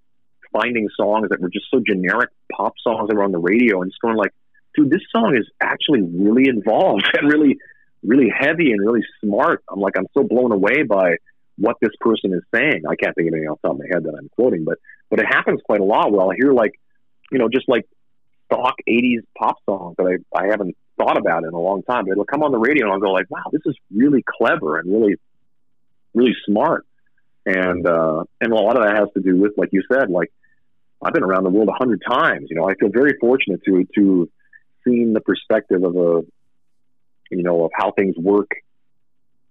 finding 0.53 0.89
songs 0.97 1.29
that 1.31 1.41
were 1.41 1.51
just 1.51 1.67
so 1.71 1.81
generic 1.87 2.31
pop 2.55 2.75
songs 2.83 3.09
that 3.09 3.17
were 3.17 3.25
on 3.25 3.33
the 3.33 3.39
radio 3.39 3.83
and 3.83 3.91
just 3.91 4.01
going 4.01 4.17
like 4.17 4.33
dude, 4.75 4.91
this 4.91 5.03
song 5.15 5.37
is 5.37 5.49
actually 5.61 6.03
really 6.03 6.49
involved 6.49 7.05
and 7.21 7.31
really, 7.31 7.59
really 8.03 8.33
heavy 8.37 8.73
and 8.73 8.81
really 8.81 9.05
smart. 9.23 9.63
I'm 9.71 9.81
like, 9.81 9.95
I'm 9.97 10.07
so 10.17 10.25
blown 10.25 10.53
away 10.53 10.83
by 10.83 11.17
what 11.57 11.77
this 11.81 11.91
person 12.01 12.33
is 12.33 12.43
saying. 12.55 12.83
I 12.89 12.97
can't 12.97 13.15
think 13.15 13.29
of 13.29 13.35
anything 13.35 13.49
else 13.49 13.61
on 13.65 13.79
my 13.79 13.85
head 13.91 14.05
that 14.05 14.15
I'm 14.17 14.29
quoting, 14.31 14.65
but 14.65 14.79
but 15.11 15.19
it 15.19 15.27
happens 15.27 15.61
quite 15.65 15.81
a 15.81 15.85
lot 15.85 16.13
where 16.13 16.23
I'll 16.23 16.31
hear 16.31 16.53
like, 16.53 16.73
you 17.33 17.39
know, 17.39 17.49
just 17.49 17.69
like 17.69 17.87
stock 18.47 18.77
'80s 18.89 19.23
pop 19.37 19.57
songs 19.69 19.97
that 19.99 20.05
I 20.05 20.39
I 20.39 20.47
haven't 20.47 20.77
thought 20.99 21.19
about 21.19 21.45
in 21.45 21.53
a 21.53 21.61
long 21.61 21.83
time. 21.83 22.05
But 22.05 22.13
it'll 22.13 22.25
come 22.25 22.43
on 22.43 22.53
the 22.53 22.59
radio 22.59 22.85
and 22.85 22.93
I'll 22.93 23.01
go 23.01 23.11
like, 23.11 23.31
wow, 23.31 23.45
this 23.53 23.63
is 23.67 23.77
really 23.95 24.25
clever 24.27 24.79
and 24.79 24.91
really, 24.91 25.17
really 26.15 26.35
smart. 26.47 26.87
And 27.47 27.87
uh, 27.87 28.25
and 28.41 28.53
a 28.53 28.55
lot 28.55 28.77
of 28.77 28.85
that 28.85 28.97
has 28.97 29.09
to 29.15 29.21
do 29.21 29.37
with, 29.41 29.53
like 29.57 29.71
you 29.73 29.83
said, 29.91 30.11
like 30.11 30.31
I've 31.03 31.15
been 31.15 31.25
around 31.25 31.45
the 31.45 31.51
world 31.51 31.69
a 31.69 31.73
hundred 31.73 32.03
times. 32.09 32.49
You 32.51 32.57
know, 32.57 32.69
I 32.69 32.75
feel 32.75 32.91
very 32.93 33.15
fortunate 33.21 33.61
to 33.65 33.87
to 33.97 34.31
seen 34.87 35.13
the 35.13 35.21
perspective 35.21 35.83
of 35.83 35.97
a, 35.97 36.23
you 37.31 37.43
know, 37.43 37.65
of 37.65 37.71
how 37.75 37.93
things 37.93 38.17
work 38.17 38.51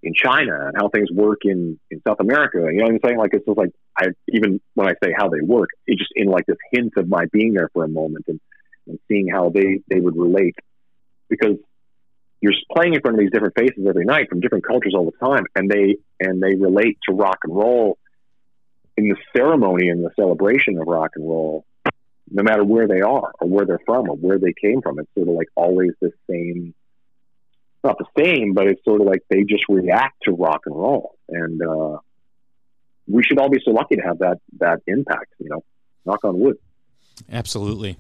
in 0.02 0.14
China 0.14 0.68
and 0.68 0.76
how 0.78 0.90
things 0.90 1.10
work 1.12 1.40
in, 1.44 1.80
in 1.92 2.02
South 2.08 2.20
America. 2.20 2.58
You 2.58 2.78
know 2.78 2.86
what 2.86 2.94
I'm 2.94 3.00
saying? 3.04 3.18
Like, 3.18 3.34
it's 3.34 3.46
just 3.46 3.58
like, 3.58 3.72
I, 3.98 4.08
even 4.30 4.62
when 4.74 4.88
I 4.88 4.94
say 5.04 5.14
how 5.16 5.30
they 5.30 5.42
work, 5.42 5.70
it 5.88 5.98
just 5.98 6.12
in 6.16 6.28
like 6.28 6.46
this 6.46 6.58
hint 6.72 6.94
of 6.98 7.08
my 7.08 7.26
being 7.32 7.54
there 7.54 7.70
for 7.74 7.84
a 7.84 7.90
moment 7.90 8.26
and, 8.28 8.40
and 8.88 9.00
seeing 9.08 9.28
how 9.28 9.50
they, 9.50 9.82
they 9.90 10.00
would 10.00 10.16
relate 10.16 10.56
because 11.30 11.58
you're 12.42 12.54
playing 12.74 12.94
in 12.94 13.02
front 13.02 13.16
of 13.16 13.20
these 13.20 13.32
different 13.32 13.56
faces 13.56 13.86
every 13.88 14.06
night 14.06 14.30
from 14.30 14.40
different 14.40 14.66
cultures 14.66 14.94
all 14.96 15.06
the 15.06 15.26
time. 15.26 15.46
And 15.56 15.70
they, 15.70 15.98
and 16.20 16.42
they 16.42 16.56
relate 16.56 16.98
to 17.08 17.16
rock 17.16 17.40
and 17.44 17.56
roll 17.56 17.98
in 18.98 19.10
the 19.10 19.16
ceremony 19.36 19.90
and 19.90 20.04
the 20.04 20.12
celebration 20.16 20.78
of 20.78 20.88
rock 20.88 21.12
and 21.16 21.28
roll 21.28 21.66
no 22.32 22.44
matter 22.44 22.64
where 22.64 22.88
they 22.88 23.02
are 23.02 23.32
or 23.40 23.48
where 23.48 23.66
they're 23.66 23.80
from 23.86 24.10
or 24.10 24.16
where 24.16 24.38
they 24.38 24.54
came 24.54 24.82
from. 24.82 25.00
It's 25.00 25.10
sort 25.16 25.28
of 25.28 25.34
like 25.34 25.48
always 25.56 25.92
the 26.00 26.12
same, 26.30 26.74
not 27.84 27.98
the 27.98 28.06
same, 28.18 28.54
but 28.54 28.68
it's 28.68 28.84
sort 28.84 29.02
of 29.02 29.08
like 29.08 29.24
they 29.30 29.44
just 29.44 29.64
react 29.68 30.24
to 30.24 30.32
rock 30.32 30.62
and 30.66 30.76
roll. 30.76 31.16
And, 31.28 31.62
uh, 31.62 31.98
we 33.08 33.24
should 33.24 33.40
all 33.40 33.50
be 33.50 33.60
so 33.66 33.72
lucky 33.72 33.96
to 33.96 34.02
have 34.04 34.20
that, 34.20 34.38
that 34.60 34.82
impact, 34.86 35.34
you 35.40 35.50
know, 35.50 35.64
knock 36.06 36.24
on 36.24 36.40
wood. 36.40 36.58
Absolutely. 37.32 37.98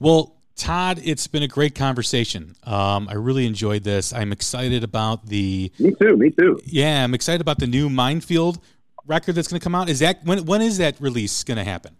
Well, 0.00 0.37
Todd, 0.58 1.00
it's 1.02 1.26
been 1.26 1.42
a 1.42 1.48
great 1.48 1.74
conversation. 1.74 2.56
Um, 2.64 3.08
I 3.08 3.14
really 3.14 3.46
enjoyed 3.46 3.84
this. 3.84 4.12
I'm 4.12 4.32
excited 4.32 4.84
about 4.84 5.26
the. 5.26 5.72
Me 5.78 5.94
too. 6.00 6.16
Me 6.16 6.30
too. 6.30 6.60
Yeah, 6.64 7.04
I'm 7.04 7.14
excited 7.14 7.40
about 7.40 7.58
the 7.58 7.66
new 7.66 7.88
Minefield 7.88 8.58
record 9.06 9.34
that's 9.34 9.48
going 9.48 9.60
to 9.60 9.64
come 9.64 9.74
out. 9.74 9.88
Is 9.88 10.00
that 10.00 10.24
when? 10.24 10.44
When 10.44 10.60
is 10.60 10.78
that 10.78 11.00
release 11.00 11.42
going 11.44 11.58
to 11.58 11.64
happen? 11.64 11.96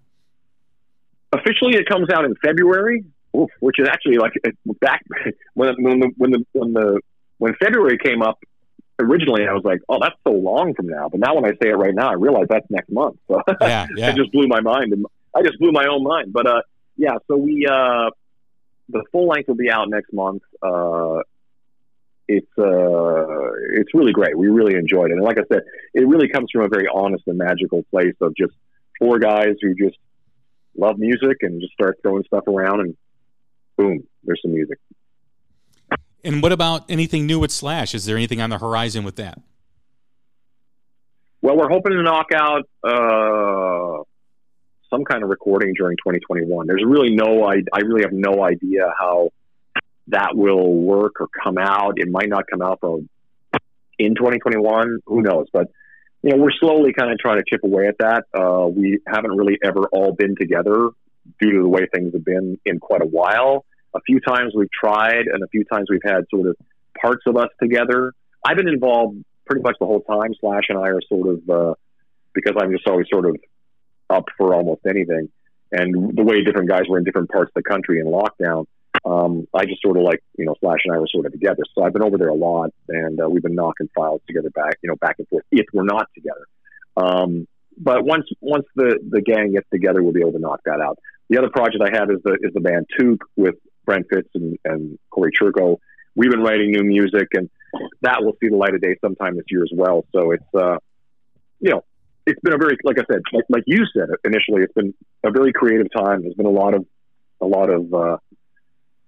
officially 1.33 1.77
it 1.77 1.89
comes 1.89 2.09
out 2.11 2.25
in 2.25 2.35
February, 2.37 3.05
which 3.33 3.79
is 3.79 3.89
actually 3.89 4.19
like 4.19 4.33
back 4.81 5.03
when 5.55 5.75
when 5.83 6.01
the 6.01 6.11
when 6.17 6.31
the 6.31 6.47
when 6.53 6.73
the 6.73 7.01
when 7.39 7.55
February 7.55 7.99
came 7.99 8.23
up 8.23 8.39
originally, 8.99 9.47
I 9.47 9.53
was 9.53 9.63
like, 9.65 9.81
oh, 9.89 9.99
that's 10.01 10.17
so 10.27 10.33
long 10.33 10.75
from 10.75 10.89
now. 10.89 11.09
But 11.09 11.21
now 11.21 11.37
when 11.37 11.45
I 11.45 11.51
say 11.63 11.69
it 11.69 11.77
right 11.77 11.95
now, 11.95 12.11
I 12.11 12.15
realize 12.15 12.47
that's 12.49 12.67
next 12.69 12.91
month. 12.91 13.17
So 13.29 13.41
yeah, 13.61 13.87
yeah. 13.95 14.11
it 14.11 14.17
just 14.17 14.33
blew 14.33 14.49
my 14.49 14.61
mind, 14.61 14.93
and 14.93 15.07
I 15.35 15.43
just 15.43 15.59
blew 15.59 15.73
my 15.73 15.87
own 15.87 16.03
mind. 16.03 16.33
But 16.33 16.47
uh, 16.47 16.63
yeah, 16.97 17.15
so 17.29 17.37
we 17.37 17.67
uh, 17.67 18.11
the 18.89 19.03
full 19.13 19.29
length 19.29 19.49
will 19.49 19.57
be 19.57 19.71
out 19.71 19.89
next 19.89 20.13
month. 20.13 20.43
Uh, 20.63 21.21
it's 22.27 22.47
uh, 22.59 23.53
it's 23.73 23.95
really 23.95 24.13
great. 24.13 24.37
We 24.37 24.49
really 24.49 24.75
enjoyed 24.75 25.11
it, 25.11 25.15
and 25.15 25.23
like 25.23 25.39
I 25.39 25.45
said, 25.51 25.63
it 25.95 26.07
really 26.07 26.29
comes 26.29 26.51
from 26.53 26.63
a 26.63 26.69
very 26.69 26.87
honest 26.93 27.25
and 27.27 27.39
magical 27.39 27.83
place 27.91 28.15
of 28.21 28.35
just 28.37 28.53
four 28.99 29.19
guys 29.19 29.55
who 29.63 29.75
just 29.75 29.97
love 30.77 30.99
music 30.99 31.39
and 31.43 31.61
just 31.61 31.73
start 31.73 31.99
throwing 32.03 32.25
stuff 32.25 32.47
around 32.47 32.81
and 32.81 32.97
boom, 33.77 34.07
there's 34.25 34.41
some 34.43 34.53
music. 34.53 34.79
And 36.25 36.43
what 36.43 36.53
about 36.53 36.85
anything 36.91 37.27
new 37.27 37.39
with 37.39 37.53
Slash? 37.53 37.95
Is 37.95 38.05
there 38.05 38.17
anything 38.17 38.41
on 38.41 38.51
the 38.51 38.59
horizon 38.59 39.05
with 39.05 39.17
that? 39.17 39.41
Well, 41.41 41.57
we're 41.57 41.71
hoping 41.71 41.93
to 41.93 42.03
knock 42.03 42.27
out 42.35 42.69
uh, 42.83 44.03
some 44.91 45.05
kind 45.05 45.23
of 45.23 45.29
recording 45.29 45.75
during 45.77 45.97
2021. 45.97 46.67
There's 46.67 46.85
really 46.87 47.15
no, 47.15 47.45
I, 47.45 47.57
I 47.73 47.81
really 47.81 48.03
have 48.03 48.13
no 48.13 48.45
idea 48.45 48.93
how 48.99 49.31
that 50.09 50.31
will 50.35 50.73
work 50.73 51.21
or 51.21 51.29
come 51.43 51.59
out. 51.59 51.95
It 51.97 52.09
might 52.09 52.29
not 52.29 52.45
come 52.51 52.63
out 52.63 52.81
from 52.81 53.09
in 53.99 54.15
2021. 54.15 55.01
Who 55.07 55.23
knows? 55.23 55.47
But 55.53 55.69
you 56.23 56.31
know, 56.31 56.43
we're 56.43 56.53
slowly 56.59 56.93
kind 56.93 57.13
of 57.13 57.19
trying 57.19 57.39
to 57.39 57.45
chip 57.49 57.63
away 57.63 57.87
at 57.87 57.99
that. 57.99 58.25
Uh, 58.37 58.67
we 58.67 59.01
haven't 59.07 59.33
really 59.33 59.59
ever 59.63 59.87
all 59.93 60.13
been 60.13 60.35
together 60.37 60.91
due 61.41 61.53
to 61.53 61.63
the 61.63 61.69
way 61.69 61.87
things 61.95 62.13
have 62.13 62.25
been 62.25 62.59
in 62.65 62.81
quite 62.81 63.03
a 63.03 63.07
while. 63.07 63.65
A 63.95 64.01
few 64.01 64.21
times 64.21 64.53
we've 64.57 64.71
tried, 64.71 65.27
and 65.33 65.43
a 65.43 65.49
few 65.49 65.65
times 65.65 65.87
we've 65.91 66.01
had 66.05 66.25
sort 66.31 66.49
of 66.49 66.57
parts 67.01 67.23
of 67.27 67.37
us 67.37 67.49
together. 67.63 68.13
I've 68.45 68.57
been 68.57 68.69
involved 68.69 69.23
pretty 69.47 69.63
much 69.63 69.77
the 69.81 69.87
whole 69.87 70.01
time. 70.01 70.35
Slash 70.41 70.65
and 70.69 70.79
I 70.79 70.89
are 70.89 71.01
sort 71.09 71.29
of 71.29 71.51
uh, 71.51 71.75
because 72.35 72.55
I'm 72.61 72.73
just 72.73 72.87
always 72.87 73.07
sort 73.11 73.27
of 73.27 73.37
up 74.11 74.25
for 74.37 74.55
almost 74.55 74.83
anything. 74.87 75.29
and 75.71 76.17
the 76.17 76.25
way 76.25 76.43
different 76.43 76.69
guys 76.69 76.83
were 76.89 76.99
in 76.99 77.05
different 77.05 77.31
parts 77.31 77.51
of 77.55 77.63
the 77.63 77.69
country 77.69 78.01
in 78.01 78.07
lockdown. 78.07 78.67
Um, 79.05 79.47
I 79.55 79.65
just 79.67 79.83
sort 79.83 79.97
of 79.97 80.03
like 80.03 80.23
you 80.37 80.45
know 80.45 80.55
Slash 80.61 80.81
and 80.85 80.95
I 80.95 80.99
were 80.99 81.07
sort 81.11 81.27
of 81.27 81.33
together, 81.33 81.63
so 81.75 81.85
I've 81.85 81.93
been 81.93 82.03
over 82.03 82.19
there 82.19 82.29
a 82.29 82.35
lot, 82.35 82.71
and 82.89 83.21
uh, 83.21 83.29
we've 83.29 83.43
been 83.43 83.55
knocking 83.55 83.89
files 83.95 84.21
together 84.27 84.51
back, 84.51 84.79
you 84.83 84.89
know, 84.89 84.97
back 84.97 85.17
and 85.19 85.29
forth. 85.29 85.45
If 85.53 85.67
we're 85.73 85.85
not 85.85 86.09
together, 86.15 86.47
um, 86.97 87.47
but 87.77 88.05
once 88.05 88.27
once 88.41 88.67
the 88.75 88.99
the 89.09 89.21
gang 89.21 89.53
gets 89.53 89.69
together, 89.71 90.03
we'll 90.03 90.13
be 90.13 90.21
able 90.21 90.33
to 90.33 90.39
knock 90.39 90.61
that 90.65 90.81
out. 90.81 90.99
The 91.29 91.39
other 91.39 91.51
project 91.51 91.83
I 91.85 91.97
have 91.97 92.11
is 92.11 92.19
the 92.25 92.39
is 92.41 92.53
the 92.55 92.61
band 92.61 92.87
Toque 92.99 93.21
with 93.37 93.57
Brent 93.85 94.07
Fitz 94.13 94.29
and, 94.35 94.59
and 94.65 94.99
Corey 95.11 95.33
Churko. 95.39 95.77
We've 96.17 96.31
been 96.31 96.43
writing 96.43 96.73
new 96.73 96.83
music, 96.83 97.29
and 97.35 97.49
that 98.01 98.25
will 98.25 98.37
see 98.41 98.49
the 98.49 98.57
light 98.57 98.75
of 98.75 98.81
day 98.81 98.97
sometime 99.01 99.37
this 99.37 99.45
year 99.51 99.63
as 99.63 99.71
well. 99.73 100.05
So 100.13 100.33
it's 100.33 100.55
uh, 100.55 100.79
you 101.61 101.71
know 101.71 101.85
it's 102.29 102.41
been 102.41 102.53
a 102.53 102.59
very 102.59 102.77
like 102.85 102.99
I 102.99 103.05
said, 103.11 103.23
like, 103.33 103.45
like 103.49 103.65
you 103.67 103.85
said 103.93 104.09
initially, 104.25 104.63
it's 104.63 104.73
been 104.75 104.95
a 105.25 105.31
very 105.31 105.53
creative 105.53 105.87
time. 105.97 106.23
There's 106.23 106.35
been 106.35 106.47
a 106.47 106.51
lot 106.51 106.75
of 106.75 106.85
a 107.41 107.47
lot 107.47 107.71
of 107.71 107.93
uh, 107.93 108.19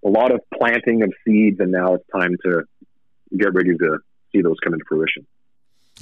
a 0.05 0.09
lot 0.09 0.33
of 0.33 0.41
planting 0.59 1.03
of 1.03 1.13
seeds, 1.25 1.61
and 1.61 1.71
now 1.71 1.95
it's 1.95 2.05
time 2.15 2.37
to 2.47 2.63
get 3.37 3.53
ready 3.53 3.77
to 3.77 3.99
see 4.33 4.41
those 4.41 4.57
come 4.65 4.73
into 4.73 4.85
fruition. 4.89 5.27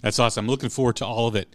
That's 0.01 0.19
awesome. 0.19 0.45
I'm 0.45 0.51
looking 0.51 0.69
forward 0.69 0.97
to 0.97 1.07
all 1.07 1.27
of 1.27 1.35
it. 1.35 1.49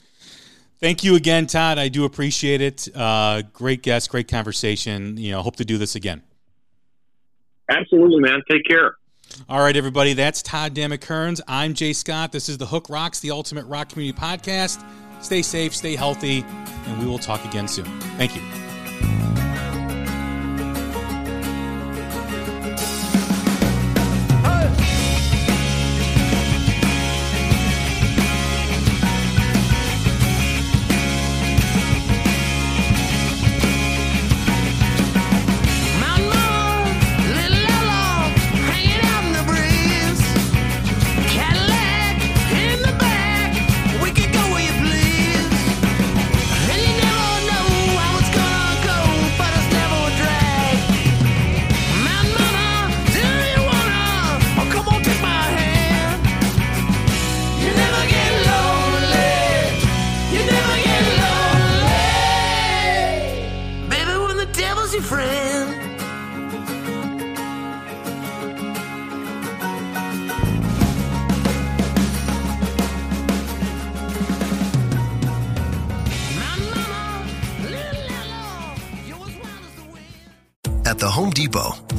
Thank 0.80 1.04
you 1.04 1.16
again, 1.16 1.48
Todd. 1.48 1.80
I 1.80 1.88
do 1.88 2.04
appreciate 2.04 2.60
it. 2.60 2.90
Uh, 2.94 3.44
great 3.54 3.84
guest, 3.84 4.10
great 4.10 4.28
conversation. 4.28 5.16
You 5.16 5.32
know, 5.32 5.42
hope 5.42 5.56
to 5.58 5.66
do 5.66 5.78
this 5.78 5.96
again. 5.96 6.22
Absolutely, 7.70 8.20
man. 8.20 8.42
Take 8.52 8.66
care. 8.66 8.96
All 9.48 9.62
right, 9.62 9.76
everybody. 9.76 10.14
That's 10.14 10.42
Todd 10.42 10.74
Dammit 10.74 11.00
Kerns. 11.00 11.40
I'm 11.48 11.74
Jay 11.74 11.94
Scott. 11.94 12.34
This 12.34 12.50
is 12.50 12.58
the 12.58 12.66
Hook 12.66 12.90
Rocks, 12.90 13.22
the 13.22 13.32
Ultimate 13.32 13.66
Rock 13.66 13.90
Community 13.90 14.20
Podcast. 14.20 14.84
Stay 15.24 15.42
safe, 15.42 15.74
stay 15.74 15.96
healthy, 15.96 16.46
and 16.86 17.00
we 17.00 17.06
will 17.06 17.18
talk 17.18 17.44
again 17.46 17.68
soon. 17.68 17.86
Thank 18.18 18.36
you. 18.36 19.43